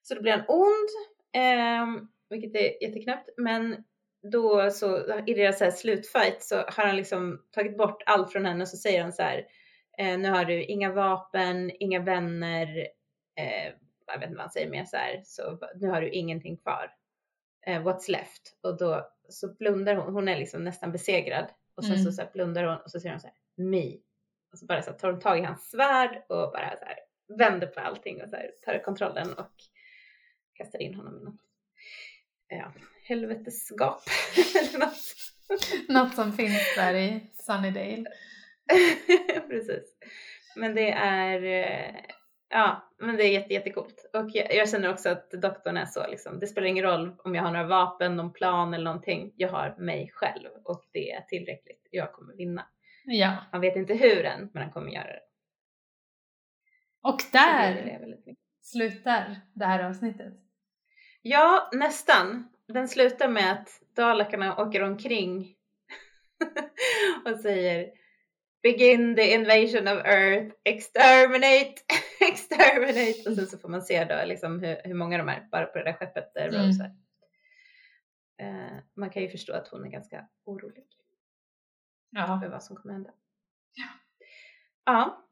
Så 0.02 0.16
då 0.16 0.22
blir 0.22 0.32
han 0.32 0.46
ond, 0.48 0.90
ehm, 1.34 2.08
vilket 2.34 2.56
är 2.56 2.84
jätteknäppt. 2.84 3.30
Men 3.38 3.84
då 4.32 4.72
så 4.72 5.20
i 5.28 5.34
deras 5.34 5.58
så 5.58 5.64
här 5.64 5.72
slutfight 5.72 6.42
så 6.42 6.56
har 6.56 6.86
han 6.86 6.96
liksom 6.96 7.46
tagit 7.52 7.78
bort 7.78 8.04
allt 8.06 8.32
från 8.32 8.46
henne 8.46 8.62
och 8.62 8.68
så 8.68 8.78
säger 8.78 9.02
han 9.02 9.14
så 9.14 9.24
här. 9.24 9.48
Eh, 9.98 10.18
nu 10.18 10.30
har 10.30 10.46
du 10.46 10.64
inga 10.64 10.92
vapen, 10.92 11.72
inga 11.80 12.00
vänner. 12.00 12.88
Eh, 13.40 13.74
jag 14.08 14.20
vet 14.20 14.24
inte 14.24 14.36
vad 14.36 14.42
han 14.44 14.52
säger 14.52 14.70
mer 14.70 14.86
så 14.86 14.98
här. 14.98 15.22
Så 15.26 15.60
nu 15.76 15.88
har 15.88 16.02
du 16.02 16.10
ingenting 16.10 16.58
kvar. 16.58 16.92
Eh, 17.66 17.82
what's 17.84 18.12
left? 18.12 18.58
Och 18.62 18.78
då 18.78 19.10
så 19.30 19.54
blundar 19.54 19.96
hon. 19.96 20.14
Hon 20.14 20.28
är 20.28 20.38
liksom 20.38 20.64
nästan 20.64 20.92
besegrad 20.92 21.46
och 21.76 21.84
sen 21.86 21.94
Mm. 21.94 22.06
så, 22.06 22.12
så 22.12 22.22
här 22.22 22.30
blundar 22.34 22.64
hon 22.64 22.78
och 22.78 22.92
så 22.92 23.00
säger 23.00 23.14
hon 23.14 23.20
så 23.20 23.28
här 23.28 23.36
me. 23.56 23.98
Och 24.52 24.60
så 24.60 24.66
bara 24.66 24.82
så 24.82 24.92
här, 24.92 24.98
tar 24.98 25.12
hon 25.12 25.20
tag 25.20 25.40
i 25.40 25.44
hans 25.44 25.70
svärd 25.70 26.26
och 26.30 26.52
bara 26.52 26.78
så 26.78 26.86
här 26.86 27.00
vänder 27.38 27.68
på 27.68 27.80
allting 27.80 28.22
och 28.24 28.30
så 28.30 28.36
här, 28.36 28.52
tar 28.66 28.84
kontrollen 28.84 29.34
och 29.34 29.54
kastar 30.54 30.82
in 30.82 30.96
honom 30.96 31.20
i 31.20 31.24
något 31.24 31.42
ja, 32.58 32.74
helvetesgap 33.04 34.02
något. 34.80 35.14
Något 35.90 36.16
som 36.16 36.34
finns 36.34 36.76
där 36.76 36.94
i 36.94 37.32
Sunnydale. 37.34 38.06
Precis. 39.50 39.98
Men 40.56 40.76
det 40.76 40.92
är, 40.92 41.44
eh, 41.44 41.96
ja, 42.50 42.94
men 43.00 43.18
det 43.18 43.24
är 43.24 43.32
jätte, 43.32 43.54
jättecoolt. 43.54 44.10
Och 44.14 44.30
jag, 44.34 44.56
jag 44.56 44.70
känner 44.70 44.90
också 44.90 45.10
att 45.10 45.32
doktorn 45.32 45.78
är 45.78 45.86
så 45.86 46.08
liksom, 46.08 46.40
det 46.40 46.48
spelar 46.48 46.68
ingen 46.68 46.86
roll 46.86 47.16
om 47.24 47.36
jag 47.36 47.44
har 47.44 47.52
några 47.52 47.68
vapen, 47.68 48.16
någon 48.16 48.34
plan 48.34 48.74
eller 48.74 48.86
någonting. 48.86 49.34
Jag 49.36 49.50
har 49.50 49.76
mig 49.78 50.12
själv 50.14 50.50
och 50.64 50.84
det 50.92 51.12
är 51.12 51.22
tillräckligt. 51.22 51.88
Jag 51.92 52.14
kommer 52.14 52.36
vinna. 52.36 52.68
Ja. 53.06 53.38
Han 53.52 53.62
vet 53.62 53.76
inte 53.76 53.94
hur 53.94 54.26
än, 54.26 54.50
men 54.54 54.64
han 54.64 54.72
kommer 54.72 54.92
göra 54.92 55.08
det. 55.08 55.22
Och 57.02 57.22
det 57.32 57.38
där 57.38 58.08
mycket. 58.08 58.38
slutar 58.62 59.42
det 59.54 59.66
här 59.66 59.84
avsnittet. 59.84 60.34
Ja, 61.26 61.70
nästan. 61.74 62.50
Den 62.68 62.88
slutar 62.88 63.30
med 63.30 63.52
att 63.52 63.82
Dalakarna 63.96 64.58
åker 64.58 64.84
omkring 64.84 65.56
och 67.26 67.40
säger 67.40 67.92
Begin 68.64 69.16
the 69.16 69.34
invasion 69.34 69.88
of 69.88 70.06
Earth, 70.06 70.56
exterminate, 70.64 71.74
exterminate. 72.32 73.30
Och 73.30 73.36
sen 73.36 73.48
så 73.48 73.58
får 73.58 73.70
man 73.70 73.82
se 73.82 74.06
då 74.06 74.26
liksom 74.26 74.60
hur, 74.60 74.82
hur 74.84 74.94
många 74.94 75.18
de 75.18 75.30
är 75.30 75.48
bara 75.52 75.66
på 75.66 75.78
det 75.78 75.84
där 75.84 75.94
skeppet 75.94 76.34
där 76.34 76.48
Mm. 76.48 76.68
Rose 76.68 76.84
är. 76.84 76.96
Eh, 78.48 78.78
man 78.96 79.10
kan 79.10 79.22
ju 79.22 79.30
förstå 79.30 79.54
att 79.54 79.68
hon 79.68 79.86
är 79.86 79.90
ganska 79.90 80.28
orolig 80.46 80.86
Ja. 82.10 82.40
för 82.44 82.50
vad 82.50 82.64
som 82.64 82.76
kommer 82.76 82.94
hända. 82.94 83.12
Ja. 84.86 85.24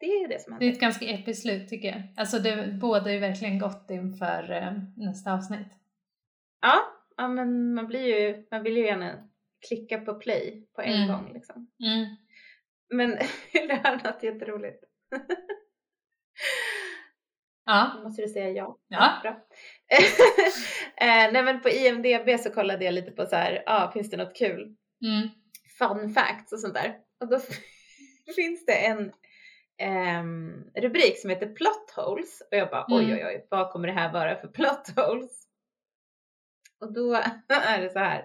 Det 0.00 0.06
är 0.06 0.28
det 0.28 0.42
som 0.42 0.52
Det 0.52 0.56
är 0.56 0.66
händer. 0.66 0.72
ett 0.76 0.80
ganska 0.80 1.04
episkt 1.06 1.42
slut 1.42 1.68
tycker 1.68 1.88
jag. 1.88 2.02
Alltså 2.16 2.38
det 2.38 2.78
båda 2.80 3.12
är 3.12 3.20
verkligen 3.20 3.58
gott 3.58 3.90
inför 3.90 4.50
eh, 4.50 4.72
nästa 4.96 5.32
avsnitt. 5.32 5.68
Ja, 6.60 6.80
ja, 7.16 7.28
men 7.28 7.74
man 7.74 7.86
blir 7.86 8.06
ju, 8.20 8.46
man 8.50 8.62
vill 8.62 8.76
ju 8.76 8.84
gärna 8.84 9.28
klicka 9.68 9.98
på 9.98 10.14
play 10.14 10.66
på 10.74 10.82
en 10.82 11.02
Mm. 11.02 11.08
gång 11.08 11.32
liksom. 11.34 11.70
Mm. 11.84 12.06
Men 12.90 13.10
du 13.52 13.74
höra 13.74 13.96
något 14.04 14.22
jätteroligt? 14.22 14.84
Ja. 17.64 17.92
Då 17.96 18.02
måste 18.02 18.22
du 18.22 18.28
säga 18.28 18.50
ja. 18.50 18.78
Ja. 18.88 19.18
Bra. 19.22 19.30
eh, 21.00 21.32
nej 21.32 21.42
men 21.42 21.60
på 21.60 21.68
IMDB 21.68 22.40
så 22.40 22.50
kollade 22.50 22.84
jag 22.84 22.94
lite 22.94 23.10
på 23.10 23.26
så 23.26 23.36
här, 23.36 23.62
ah, 23.66 23.92
finns 23.92 24.10
det 24.10 24.16
något 24.16 24.36
kul? 24.36 24.76
Mm. 25.02 25.28
Fun 25.78 26.14
facts 26.14 26.52
och 26.52 26.60
sånt 26.60 26.74
där. 26.74 26.96
Och 27.20 27.28
då 27.28 27.40
finns 28.36 28.66
det 28.66 28.86
en 28.86 29.12
ehm, 29.78 30.70
rubrik 30.74 31.18
som 31.20 31.30
heter 31.30 31.54
plot 31.54 31.90
holes. 31.96 32.40
Och 32.50 32.56
jag 32.56 32.70
bara 32.70 32.84
oj 32.88 33.04
Mm. 33.04 33.16
oj 33.16 33.24
oj, 33.26 33.46
vad 33.50 33.70
kommer 33.72 33.88
det 33.88 33.94
här 33.94 34.12
vara 34.12 34.36
för 34.36 34.48
plot 34.48 34.88
holes? 34.96 35.44
Och 36.80 36.92
då 36.92 37.14
är 37.48 37.80
det 37.82 37.90
så 37.90 37.98
här 37.98 38.24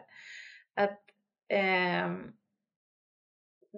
att 0.75 0.99
ehm, 1.49 2.31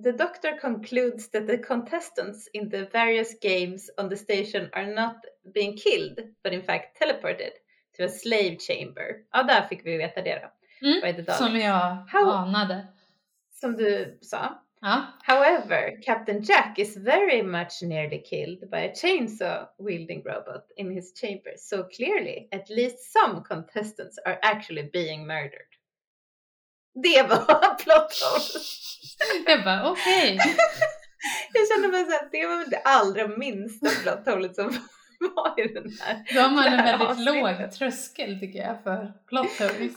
The 0.03 0.11
doctor 0.11 0.59
concludes 0.59 1.31
that 1.31 1.47
the 1.47 1.57
contestants 1.57 2.47
in 2.53 2.69
the 2.71 2.83
various 2.85 3.39
games 3.39 3.89
on 3.97 4.09
the 4.09 4.17
station 4.17 4.69
are 4.73 4.85
not 5.05 5.17
being 5.53 5.77
killed, 5.77 6.35
but 6.43 6.53
in 6.53 6.63
fact 6.63 6.97
teleported 6.99 7.51
to 7.97 8.03
a 8.03 8.07
slave 8.07 8.57
chamber. 8.59 9.15
Ja, 9.31 9.43
där 9.43 9.61
fick 9.67 9.85
vi 9.85 9.97
veta 9.97 10.21
det 10.21 10.35
då. 10.81 10.87
Mm. 10.87 11.25
Som 11.25 11.55
jag 11.59 12.07
How- 12.11 12.31
anade. 12.31 12.87
Som 13.51 13.73
du 13.75 14.19
sa. 14.21 14.64
Ja. 14.85 15.01
However, 15.23 16.01
Captain 16.01 16.43
Jack 16.43 16.79
is 16.79 16.97
very 16.97 17.41
much 17.41 17.81
nearly 17.81 18.19
killed 18.19 18.69
by 18.69 18.77
a 18.77 18.93
chainsaw 18.93 19.67
wielding 19.79 20.23
robot 20.23 20.63
in 20.77 20.91
his 20.91 21.11
chamber. 21.21 21.53
So 21.57 21.83
clearly, 21.83 22.47
at 22.51 22.69
least 22.69 23.11
some 23.11 23.41
contestants 23.41 24.19
are 24.25 24.37
actually 24.43 24.89
being 24.93 25.25
murdered. 25.25 25.71
Det 27.03 27.29
var 27.29 27.75
plot 27.83 28.13
hole. 28.21 28.61
Jag 29.45 29.63
bara 29.63 29.91
okej. 29.91 30.39
Jag 31.53 31.67
kände 31.67 31.87
mig 31.87 32.05
såhär, 32.05 32.29
det 32.31 32.47
var 32.47 32.57
väl 32.57 32.69
det 32.69 32.81
allra 32.83 33.27
minsta 33.27 33.89
plot 33.89 34.25
holet 34.25 34.55
som 34.55 34.65
var 35.19 35.59
i 35.59 35.73
den 35.73 35.91
här. 36.01 36.23
Då 36.33 36.39
har 36.41 36.49
man 36.49 36.65
en 36.65 36.85
väldigt 36.85 37.25
låg 37.25 37.71
tröskel 37.71 38.39
tycker 38.39 38.59
jag 38.59 38.83
för 38.83 39.13
plot 39.27 39.59
holes. 39.59 39.95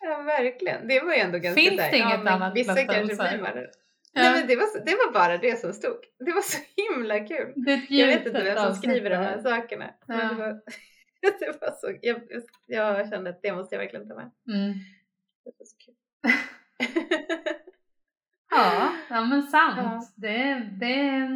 Ja, 0.00 0.22
verkligen. 0.22 0.88
Det 0.88 1.00
var 1.00 1.12
ju 1.12 1.18
ändå 1.18 1.38
ganska 1.38 1.60
Finns 1.60 1.80
här, 1.80 1.90
det 1.90 1.96
inget 1.96 2.20
ja, 2.24 2.30
annat 2.30 2.56
Vissa 2.56 2.74
plot 2.74 2.86
kanske 2.86 3.16
blir 3.16 3.42
mördade. 3.42 3.70
Nej, 4.14 4.32
men 4.32 4.46
det 4.48 4.56
var, 4.56 4.84
det 4.84 4.94
var 4.94 5.12
bara 5.12 5.38
det 5.38 5.60
som 5.60 5.72
stod. 5.72 5.96
Det 6.18 6.32
var 6.32 6.42
så 6.42 6.58
himla 6.76 7.18
kul. 7.26 7.52
Jag 7.88 8.06
vet 8.06 8.26
inte 8.26 8.42
vem 8.44 8.56
som 8.56 8.74
skriver 8.74 9.10
de 9.10 9.16
här 9.16 9.38
sakerna. 9.42 9.90
Ja. 10.06 10.14
det, 10.14 10.34
var, 10.34 10.48
det 11.40 11.60
var 11.60 11.70
så, 11.70 11.98
jag, 12.02 12.20
jag 12.66 13.08
kände 13.10 13.30
att 13.30 13.42
det 13.42 13.52
måste 13.52 13.74
jag 13.74 13.80
verkligen 13.80 14.08
ta 14.08 14.14
med. 14.14 14.30
Mm. 14.48 14.72
Det 15.44 15.52
var 15.58 15.66
så 15.66 15.76
kul. 15.84 15.94
Ja, 18.50 18.92
ja 19.10 19.24
men 19.24 19.42
sant. 19.42 19.76
Ja. 19.78 20.06
Det, 20.16 20.54
det, 20.54 21.28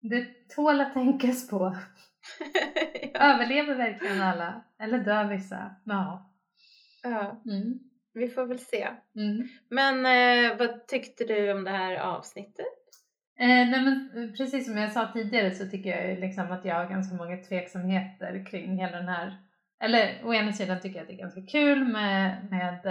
det 0.00 0.48
tål 0.48 0.80
att 0.80 0.92
tänkas 0.92 1.48
på. 1.48 1.76
ja, 3.12 3.34
Överlever 3.34 3.74
verkligen 3.74 4.20
alla? 4.20 4.64
Eller 4.78 4.98
dör 4.98 5.24
vissa? 5.24 5.74
Ja. 5.84 6.32
ja, 7.02 7.42
Mm. 7.44 7.78
Vi 8.18 8.28
får 8.28 8.46
väl 8.46 8.58
se. 8.58 8.88
Mm. 9.16 9.48
Men 9.68 10.06
eh, 10.06 10.58
vad 10.58 10.86
tyckte 10.86 11.24
du 11.24 11.52
om 11.52 11.64
det 11.64 11.70
här 11.70 11.96
avsnittet? 11.96 12.66
Eh, 13.38 13.46
nej 13.46 13.82
men 13.82 14.10
eh, 14.16 14.30
precis 14.36 14.66
som 14.66 14.76
jag 14.76 14.92
sa 14.92 15.12
tidigare 15.12 15.50
så 15.50 15.66
tycker 15.66 15.90
jag 15.90 16.20
liksom 16.20 16.52
att 16.52 16.64
jag 16.64 16.74
har 16.74 16.86
ganska 16.86 17.16
många 17.16 17.36
tveksamheter 17.36 18.46
kring 18.50 18.78
hela 18.78 18.96
den 18.96 19.08
här 19.08 19.36
eller 19.80 20.20
å 20.24 20.34
ena 20.34 20.52
sidan 20.52 20.80
tycker 20.80 20.96
jag 20.96 21.02
att 21.02 21.08
det 21.08 21.14
är 21.14 21.18
ganska 21.18 21.42
kul 21.42 21.84
med, 21.84 22.50
med 22.50 22.86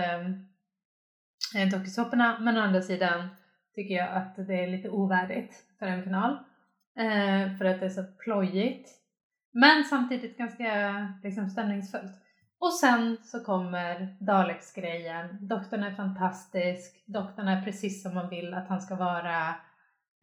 eh, 1.56 1.70
dokusåporna 1.70 2.40
men 2.40 2.58
å 2.58 2.62
andra 2.62 2.82
sidan 2.82 3.30
tycker 3.76 3.96
jag 3.96 4.10
att 4.10 4.36
det 4.48 4.64
är 4.64 4.68
lite 4.68 4.90
ovärdigt 4.90 5.64
för 5.80 5.86
en 5.86 6.04
final 6.04 6.32
eh, 7.00 7.58
för 7.58 7.66
att 7.66 7.80
det 7.80 7.86
är 7.86 7.90
så 7.90 8.04
plojigt 8.04 8.90
men 9.52 9.84
samtidigt 9.84 10.38
ganska 10.38 11.14
liksom, 11.24 11.50
stämningsfullt. 11.50 12.12
Och 12.60 12.74
sen 12.74 13.18
så 13.24 13.44
kommer 13.44 14.16
Daleks-grejen. 14.20 15.48
Doktorn 15.48 15.84
är 15.84 15.96
fantastisk. 15.96 17.04
Doktorn 17.06 17.48
är 17.48 17.62
precis 17.62 18.04
som 18.04 18.16
man 18.16 18.30
vill 18.30 18.54
att 18.54 18.68
han 18.68 18.82
ska 18.82 18.96
vara. 18.96 19.56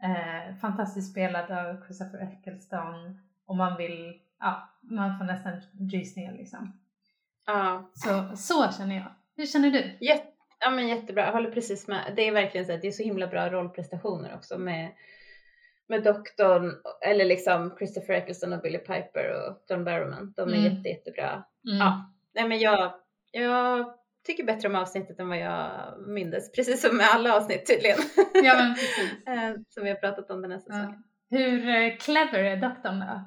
Eh, 0.02 0.56
fantastiskt 0.60 1.10
spelad 1.10 1.50
av 1.50 1.84
Christopher 1.86 2.22
Eccleston. 2.32 3.20
Och 3.46 3.56
man 3.56 3.76
vill, 3.76 4.20
ja, 4.40 4.68
man 4.82 5.18
får 5.18 5.24
nästan 5.24 5.52
rysningar 5.92 6.32
liksom. 6.32 6.80
Ja, 7.46 7.90
Så, 7.94 8.36
så 8.36 8.72
känner 8.78 8.94
jag. 8.96 9.14
Hur 9.36 9.46
känner 9.46 9.70
du? 9.70 9.96
jätte, 10.06 10.26
ja 10.60 10.70
men 10.70 10.88
jättebra. 10.88 11.24
Jag 11.24 11.32
håller 11.32 11.50
precis 11.50 11.88
med. 11.88 12.12
Det 12.16 12.28
är 12.28 12.32
verkligen 12.32 12.66
så 12.66 12.72
att 12.72 12.80
det 12.82 12.88
är 12.88 12.92
så 12.92 13.02
himla 13.02 13.26
bra 13.26 13.50
rollprestationer 13.50 14.34
också 14.34 14.58
med 14.58 14.92
med 15.88 16.02
doktorn, 16.04 16.72
eller 17.06 17.24
liksom 17.24 17.74
Christopher 17.78 18.14
Eccleston 18.14 18.52
och 18.52 18.60
Billy 18.62 18.78
Piper 18.78 19.48
och 19.48 19.64
John 19.68 19.84
Barrowman. 19.84 20.32
De 20.36 20.48
är 20.48 20.54
Mm. 20.54 20.64
jätte, 20.76 20.88
jättebra. 20.88 21.44
Mm. 21.66 21.78
Ja, 21.78 22.10
nej 22.34 22.48
men 22.48 22.58
jag, 22.58 22.94
jag 23.30 23.94
tycker 24.26 24.44
bättre 24.44 24.68
om 24.68 24.74
avsnittet 24.74 25.20
än 25.20 25.28
vad 25.28 25.38
jag 25.38 25.94
mindes. 26.08 26.52
Precis 26.52 26.80
som 26.82 26.96
med 26.96 27.06
alla 27.10 27.36
avsnitt 27.36 27.66
tydligen. 27.66 27.98
Ja 28.34 28.54
men 28.56 28.74
precis. 28.74 29.10
Eh, 29.26 29.54
som 29.68 29.84
vi 29.84 29.90
har 29.90 29.96
pratat 29.96 30.30
om 30.30 30.42
den 30.42 30.50
här 30.50 30.58
Ja. 30.66 30.74
säsongen. 30.74 31.02
Hur 31.30 31.68
eh, 31.68 31.96
clever 31.96 32.38
är 32.38 32.56
doktorn 32.56 33.00
då? 33.00 33.20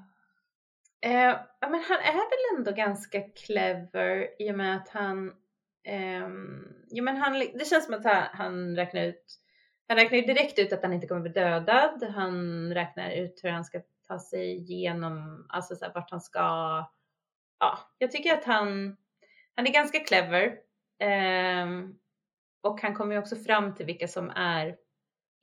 Eh, 1.09 1.35
ja, 1.59 1.69
men 1.69 1.83
han 1.89 1.99
är 1.99 2.13
väl 2.13 2.57
ändå 2.57 2.71
ganska 2.71 3.21
clever 3.45 4.41
i 4.41 4.51
och 4.51 4.55
med 4.55 4.75
att 4.75 4.89
han 4.89 5.31
ehm, 5.83 6.67
jo 6.89 7.03
men 7.03 7.17
han, 7.17 7.33
det 7.33 7.67
känns 7.69 7.85
som 7.85 7.93
att 7.93 8.03
han, 8.03 8.23
han 8.33 8.75
räknar 8.75 9.01
ut, 9.03 9.39
han 9.87 9.97
räknar 9.97 10.17
ju 10.17 10.25
direkt 10.25 10.59
ut 10.59 10.73
att 10.73 10.81
han 10.83 10.93
inte 10.93 11.07
kommer 11.07 11.21
bli 11.21 11.31
dödad. 11.31 12.03
Han 12.15 12.73
räknar 12.73 13.11
ut 13.11 13.39
hur 13.43 13.49
han 13.49 13.65
ska 13.65 13.81
ta 14.07 14.19
sig 14.19 14.55
igenom, 14.55 15.45
alltså 15.49 15.75
så 15.75 15.85
här, 15.85 15.93
vart 15.93 16.11
han 16.11 16.21
ska. 16.21 16.39
Ja, 17.59 17.79
jag 17.97 18.11
tycker 18.11 18.33
att 18.33 18.45
han, 18.45 18.97
han 19.55 19.67
är 19.67 19.71
ganska 19.71 19.99
clever. 19.99 20.51
ehm, 20.99 21.93
och 22.63 22.81
han 22.81 22.93
kommer 22.95 23.13
ju 23.15 23.19
också 23.19 23.35
fram 23.35 23.75
till 23.75 23.85
vilka 23.85 24.07
som 24.07 24.29
är, 24.29 24.75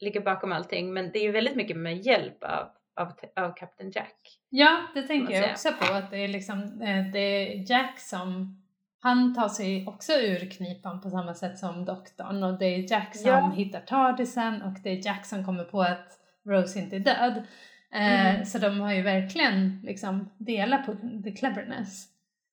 ligger 0.00 0.20
bakom 0.20 0.52
allting. 0.52 0.92
Men 0.94 1.10
det 1.12 1.18
är 1.18 1.22
ju 1.22 1.30
väldigt 1.32 1.56
mycket 1.56 1.76
med 1.76 1.96
hjälp 2.06 2.44
av, 2.44 2.68
av, 2.96 3.12
av 3.36 3.54
Captain 3.56 3.90
Jack. 3.90 4.16
Ja, 4.48 4.82
det 4.94 5.02
tänker 5.02 5.34
jag 5.34 5.50
också 5.50 5.72
på. 5.72 5.92
Att 5.94 6.10
det 6.10 6.16
är 6.18 6.28
liksom 6.28 6.62
eh, 6.82 7.06
det 7.12 7.18
är 7.18 7.70
Jack 7.70 7.98
som 8.00 8.60
han 9.00 9.34
tar 9.34 9.48
sig 9.48 9.86
också 9.86 10.12
ur 10.12 10.50
knipan 10.50 11.00
på 11.00 11.10
samma 11.10 11.34
sätt 11.34 11.58
som 11.58 11.84
doktorn 11.84 12.42
och 12.42 12.58
det 12.58 12.66
är 12.66 12.90
Jack 12.92 13.16
som 13.16 13.28
Ja. 13.30 13.52
hittar 13.56 13.80
Tardisen 13.80 14.62
och 14.62 14.74
det 14.82 14.90
är 14.90 15.06
Jack 15.06 15.26
som 15.26 15.44
kommer 15.44 15.64
på 15.64 15.82
att 15.82 16.18
Rose 16.46 16.78
inte 16.78 16.96
är 16.96 17.00
död. 17.00 17.42
Eh, 17.94 18.30
Mm. 18.34 18.44
Så 18.44 18.58
de 18.58 18.80
har 18.80 18.92
ju 18.92 19.02
verkligen 19.02 19.80
liksom 19.82 20.30
delat 20.38 20.86
på 20.86 20.94
the 21.24 21.30
cleverness. 21.30 22.06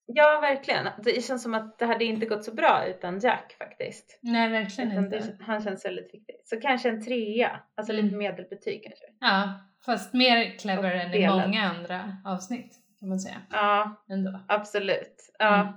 Ja, 0.06 0.38
verkligen. 0.42 0.88
Det 1.04 1.24
känns 1.24 1.42
som 1.42 1.54
att 1.54 1.78
det 1.78 1.86
hade 1.86 2.04
inte 2.04 2.26
gått 2.26 2.44
så 2.44 2.54
bra 2.54 2.84
utan 2.86 3.18
Jack 3.20 3.54
faktiskt. 3.58 4.18
Nej, 4.22 4.48
verkligen 4.50 4.92
Utan 4.92 5.04
inte. 5.04 5.18
det, 5.18 5.36
han 5.44 5.62
känns 5.64 5.84
väldigt 5.84 6.14
viktig. 6.14 6.34
Så 6.44 6.60
kanske 6.60 6.88
en 6.88 7.04
trea, 7.04 7.60
alltså 7.74 7.92
lite 7.92 8.06
Mm. 8.08 8.18
medelbetyg 8.18 8.82
kanske. 8.84 9.04
Ja, 9.20 9.52
fast 9.84 10.14
mer 10.14 10.58
clever 10.58 10.94
Och 10.94 11.00
än 11.00 11.14
i 11.14 11.28
många 11.28 11.62
andra 11.70 12.16
avsnitt 12.24 12.74
kan 13.00 13.08
man 13.08 13.20
säga. 13.20 13.36
Ja, 13.50 14.04
Ändå. 14.10 14.40
absolut. 14.48 15.34
Ja. 15.38 15.60
Mm. 15.60 15.74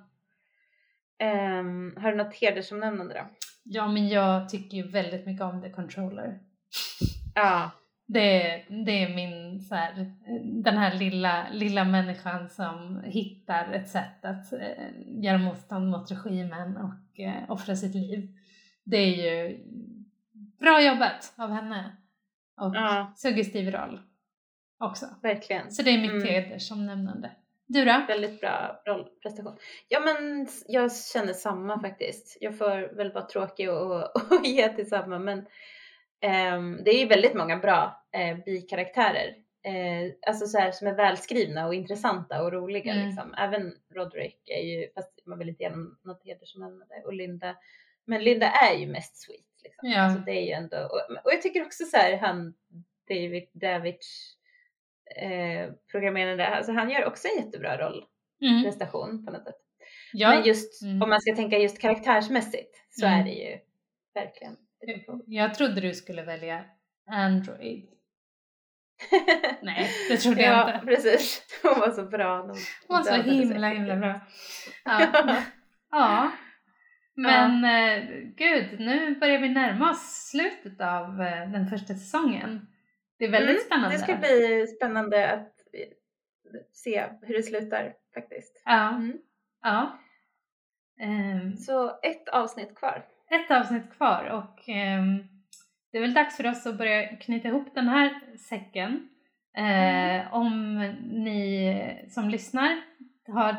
Ehm, 1.20 1.98
har 2.02 2.12
du 2.12 2.18
något 2.18 2.36
hedersomnämnande 2.36 3.14
då? 3.14 3.22
Ja, 3.64 3.88
men 3.88 4.08
jag 4.10 4.50
tycker 4.50 4.78
ju 4.78 4.88
väldigt 4.88 5.26
mycket 5.26 5.44
om 5.44 5.62
The 5.62 5.70
Controller. 5.70 6.40
Ja, 7.36 7.72
Det, 8.08 8.64
det 8.86 9.04
är 9.04 9.16
min 9.16 9.62
så 9.62 9.76
här, 9.76 10.12
den 10.64 10.78
här 10.78 10.94
lilla, 10.94 11.46
lilla 11.52 11.84
människan 11.84 12.50
som 12.50 13.02
hittar 13.06 13.72
ett 13.72 13.90
sätt 13.90 14.26
att 14.26 14.54
eh, 14.54 14.60
göra 15.08 15.38
motstånd 15.38 15.90
mot 15.90 16.12
regimen 16.12 16.78
och 16.78 17.20
eh, 17.20 17.52
offra 17.52 17.76
sitt 17.76 17.96
liv. 17.96 18.30
Det 18.84 18.98
är 18.98 19.16
ju 19.48 19.60
bra 20.60 20.82
jobbat 20.82 21.34
av 21.38 21.52
henne. 21.52 21.96
Och 22.62 22.76
Ja. 22.76 23.14
suggestiv 23.16 23.72
roll 23.72 24.00
också. 24.80 25.06
verkligen. 25.22 25.72
Så 25.72 25.84
det 25.84 25.90
är 25.90 26.02
mitt 26.02 26.12
Mm. 26.12 26.28
hedersomnämnande. 26.28 27.32
Du 27.68 27.86
då? 27.86 28.06
Väldigt 28.08 28.42
bra 28.42 28.82
rollprestation. 28.86 29.58
Ja 29.88 30.00
men 30.00 30.48
jag 30.68 30.96
känner 30.96 31.34
samma 31.34 31.80
faktiskt. 31.82 32.38
Jag 32.42 32.58
får 32.58 32.96
väl 32.96 33.12
vara 33.12 33.26
tråkig 33.26 33.70
och, 33.72 34.02
och 34.16 34.44
ge 34.46 34.70
till 34.70 34.90
samma 34.90 35.20
men 35.20 35.46
det 36.84 36.92
är 36.92 37.00
ju 37.00 37.06
väldigt 37.06 37.34
många 37.34 37.58
bra 37.58 38.04
eh, 38.12 38.38
bikaraktärer. 38.46 39.36
Eh, 39.64 40.12
alltså 40.28 40.48
så 40.48 40.58
här 40.58 40.72
som 40.72 40.88
är 40.88 40.96
välskrivna 40.96 41.68
och 41.68 41.74
intressanta 41.76 42.44
och 42.44 42.54
roliga 42.54 42.94
Mm. 42.94 43.06
liksom. 43.08 43.34
Även 43.38 43.74
Roderick 43.96 44.50
är 44.50 44.62
ju, 44.62 44.90
fast 44.96 45.20
man 45.26 45.40
vill 45.40 45.50
inte 45.50 45.64
ge 45.64 45.70
honom 45.70 45.98
något 46.04 46.26
hedersomnämnande 46.26 46.96
och 47.06 47.14
Linda. 47.14 47.56
Men 48.06 48.24
Linda 48.24 48.48
är 48.48 48.76
ju 48.78 48.88
mest 48.88 49.18
sweet 49.18 49.46
liksom. 49.64 49.90
Ja. 49.90 50.02
Alltså 50.02 50.20
det 50.20 50.32
är 50.32 50.42
ju 50.46 50.52
ändå, 50.52 50.78
och, 50.78 51.16
och 51.26 51.34
jag 51.34 51.42
tycker 51.42 51.62
också 51.66 51.84
så 51.86 51.98
här 51.98 52.18
han 52.18 52.54
David 53.10 53.48
Davids 53.54 54.36
eh, 55.22 55.70
programmerande, 55.92 56.48
alltså 56.48 56.72
han 56.72 56.90
gör 56.90 57.06
också 57.06 57.28
en 57.28 57.46
jättebra 57.46 57.78
roll 57.78 58.06
Mm. 58.42 58.64
prestation 58.64 59.26
på 59.26 59.32
något 59.32 59.44
sätt. 59.44 59.56
Ja. 60.14 60.30
Men 60.30 60.44
just 60.44 60.82
Mm. 60.84 61.02
om 61.02 61.10
man 61.10 61.22
ska 61.22 61.36
tänka 61.36 61.58
just 61.58 61.80
karaktärsmässigt 61.82 62.76
så 62.90 63.06
Mm. 63.06 63.20
är 63.20 63.24
det 63.24 63.32
ju 63.32 63.58
verkligen. 64.14 64.58
Jag 65.26 65.54
trodde 65.54 65.82
du 65.82 65.94
skulle 65.94 66.24
välja 66.24 66.66
Android. 67.10 67.90
Nej, 69.62 69.90
det 70.10 70.18
trodde 70.18 70.42
jag 70.42 70.54
ja, 70.54 70.74
inte. 70.76 70.86
precis. 70.86 71.42
Hon 71.64 71.80
var 71.80 71.92
så 71.92 72.04
bra. 72.04 72.42
Hon 72.42 72.58
var 72.88 73.04
så 73.04 73.14
himla 73.14 73.68
himla 73.70 73.96
bra. 73.96 74.22
Ja. 74.86 75.38
ja. 75.92 76.32
Men 77.18 77.64
eh, 77.66 78.10
gud, 78.36 78.80
nu 78.80 79.16
börjar 79.16 79.40
vi 79.40 79.50
närma 79.50 79.92
oss 79.92 80.30
slutet 80.32 80.82
av 80.82 81.22
eh, 81.22 81.52
den 81.52 81.68
första 81.68 81.94
säsongen. 81.94 82.68
Det 83.20 83.26
är 83.26 83.32
väldigt 83.32 83.50
Mm, 83.56 83.66
spännande. 83.66 83.96
Det 83.96 84.04
ska 84.04 84.16
bli 84.16 84.68
spännande 84.68 85.32
att 85.32 85.48
eh, 85.74 85.88
se 86.74 87.10
hur 87.22 87.34
det 87.36 87.44
slutar 87.44 87.94
faktiskt. 88.14 88.62
Ja. 88.66 88.90
Mm. 88.90 89.18
ja. 89.62 90.00
Ehm, 91.00 91.58
Så 91.58 92.00
ett 92.04 92.30
avsnitt 92.30 92.76
kvar. 92.76 93.06
Ett 93.32 93.52
avsnitt 93.52 93.92
kvar 93.92 94.26
och 94.26 94.70
ehm, 94.70 95.24
det 95.92 95.98
är 95.98 96.02
väl 96.02 96.14
dags 96.14 96.38
för 96.38 96.48
oss 96.48 96.66
att 96.68 96.78
börja 96.78 97.16
knyta 97.16 97.48
ihop 97.48 97.76
den 97.76 97.88
här 97.88 98.38
säcken. 98.50 99.10
Eh, 99.58 100.34
Om 100.34 100.78
ni 101.12 102.06
som 102.10 102.30
lyssnar 102.30 102.82
har 103.28 103.56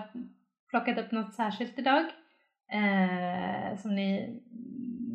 plockat 0.71 0.99
upp 0.99 1.11
något 1.13 1.35
särskilt 1.35 1.79
idag, 1.79 2.05
eh, 2.73 3.77
som 3.79 3.95
ni, 3.95 4.41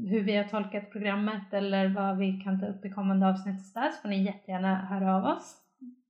hur 0.09 0.23
vi 0.23 0.35
har 0.35 0.43
tolkat 0.43 0.91
programmet 0.91 1.53
eller 1.53 1.87
vad 1.87 2.17
vi 2.17 2.41
kan 2.43 2.59
ta 2.59 2.65
upp 2.67 2.85
i 2.85 2.89
kommande 2.89 3.27
avsnitt 3.27 3.59
och 3.59 3.65
så 3.65 3.79
där, 3.79 3.89
så 3.89 4.01
får 4.01 4.09
ni 4.09 4.23
jättegärna 4.23 4.75
höra 4.75 5.15
av 5.15 5.25
oss. 5.25 5.57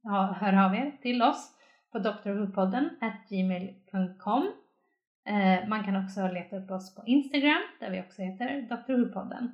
Ja, 0.04 0.38
hör 0.40 0.66
av 0.66 0.76
er 0.76 0.92
till 1.02 1.22
oss 1.22 1.52
på 1.92 2.00
drwhopodden 2.00 2.90
gmail.com 3.30 4.52
Eh, 5.30 5.68
man 5.68 5.84
kan 5.84 6.06
också 6.06 6.28
leta 6.28 6.56
upp 6.58 6.72
oss 6.72 6.96
på 6.96 7.04
Instagram 7.06 7.62
där 7.80 7.90
vi 7.92 8.02
också 8.02 8.22
heter 8.22 8.62
Dr. 8.62 8.94
Who-podden. 8.94 9.48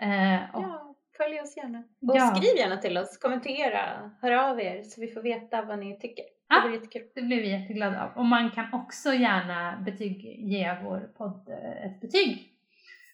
Eh, 0.00 0.54
och, 0.56 0.62
Ja, 0.62 0.94
följ 1.16 1.40
oss 1.40 1.56
gärna. 1.56 1.78
Och 1.78 2.16
Ja. 2.16 2.34
skriv 2.34 2.56
gärna 2.56 2.76
till 2.76 2.98
oss, 2.98 3.18
kommentera, 3.18 4.10
hör 4.22 4.32
av 4.50 4.60
er 4.60 4.82
så 4.82 5.00
vi 5.00 5.08
får 5.08 5.22
veta 5.22 5.62
vad 5.62 5.78
ni 5.78 5.98
tycker. 5.98 6.24
Det 6.48 6.68
blir 6.68 6.78
jättekul. 6.80 7.02
Det 7.14 7.22
blir 7.22 7.42
vi 7.42 7.50
jätteglada 7.50 8.02
av. 8.04 8.10
Och 8.18 8.24
man 8.24 8.50
kan 8.50 8.74
också 8.74 9.14
gärna 9.14 9.76
betyg, 9.86 10.24
ge 10.50 10.76
vår 10.84 11.00
podd 11.16 11.48
eh, 11.48 11.86
ett 11.86 12.00
betyg. 12.00 12.50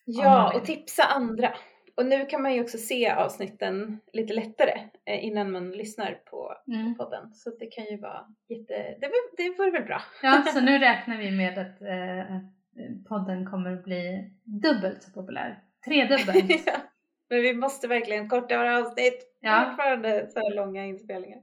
Ja, 0.05 0.57
och 0.57 0.65
tipsa 0.65 1.03
andra. 1.03 1.53
Och 2.01 2.07
nu 2.07 2.27
kan 2.27 2.43
man 2.43 2.55
ju 2.55 2.61
också 2.61 2.79
se 2.79 3.11
avsnitten 3.11 4.01
lite 4.13 4.33
lättare 4.35 4.81
eh, 5.07 5.25
innan 5.25 5.53
man 5.53 5.71
lyssnar 5.71 6.15
på 6.15 6.55
Mm. 6.67 6.95
podden. 6.97 7.33
Så 7.35 7.51
det 7.51 7.67
kan 7.67 7.85
ju 7.85 7.97
vara 8.01 8.27
jätte... 8.49 8.75
Det, 9.01 9.07
var- 9.07 9.37
det 9.37 9.59
vore 9.59 9.71
väl 9.71 9.83
bra. 9.85 10.03
Ja, 10.23 10.43
så 10.55 10.61
nu 10.61 10.79
räknar 10.89 11.19
vi 11.19 11.31
med 11.31 11.59
att, 11.59 11.83
eh, 11.83 12.37
podden 13.09 13.47
kommer 13.51 13.73
att 13.73 13.85
bli 13.85 14.31
dubbelt 14.45 15.03
så 15.03 15.11
populär. 15.11 15.59
Tredubbelt. 15.85 16.67
Ja. 16.67 16.73
Men 17.33 17.43
vi 17.43 17.55
måste 17.55 17.89
verkligen 17.89 18.29
korta 18.29 18.59
våra 18.59 18.79
avsnitt. 18.79 19.37
Ja. 19.41 19.65
Fortfarande 19.69 20.27
så 20.31 20.49
långa 20.51 20.85
inspelningar. 20.87 21.41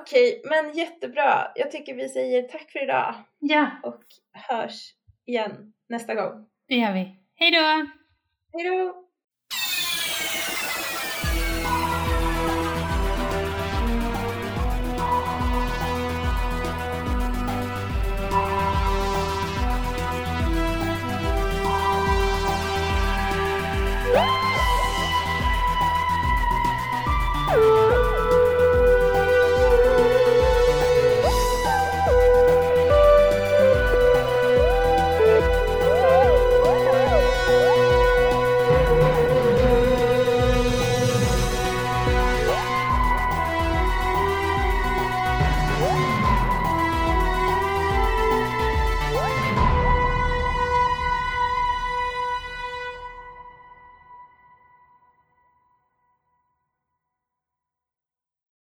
Okej, 0.00 0.42
men 0.44 0.72
jättebra. 0.72 1.52
Jag 1.54 1.70
tycker 1.70 1.94
vi 1.94 2.08
säger 2.08 2.42
tack 2.42 2.70
för 2.70 2.82
idag 2.82 3.14
ja, 3.38 3.70
och 3.82 4.02
hörs 4.32 4.94
igen 5.26 5.72
nästa 5.88 6.14
gång. 6.14 6.46
det 6.68 6.74
gör 6.74 6.92
vi. 6.92 7.16
Hej 7.34 7.50
då! 7.50 7.86
Hej 8.58 8.64
då! 8.70 8.99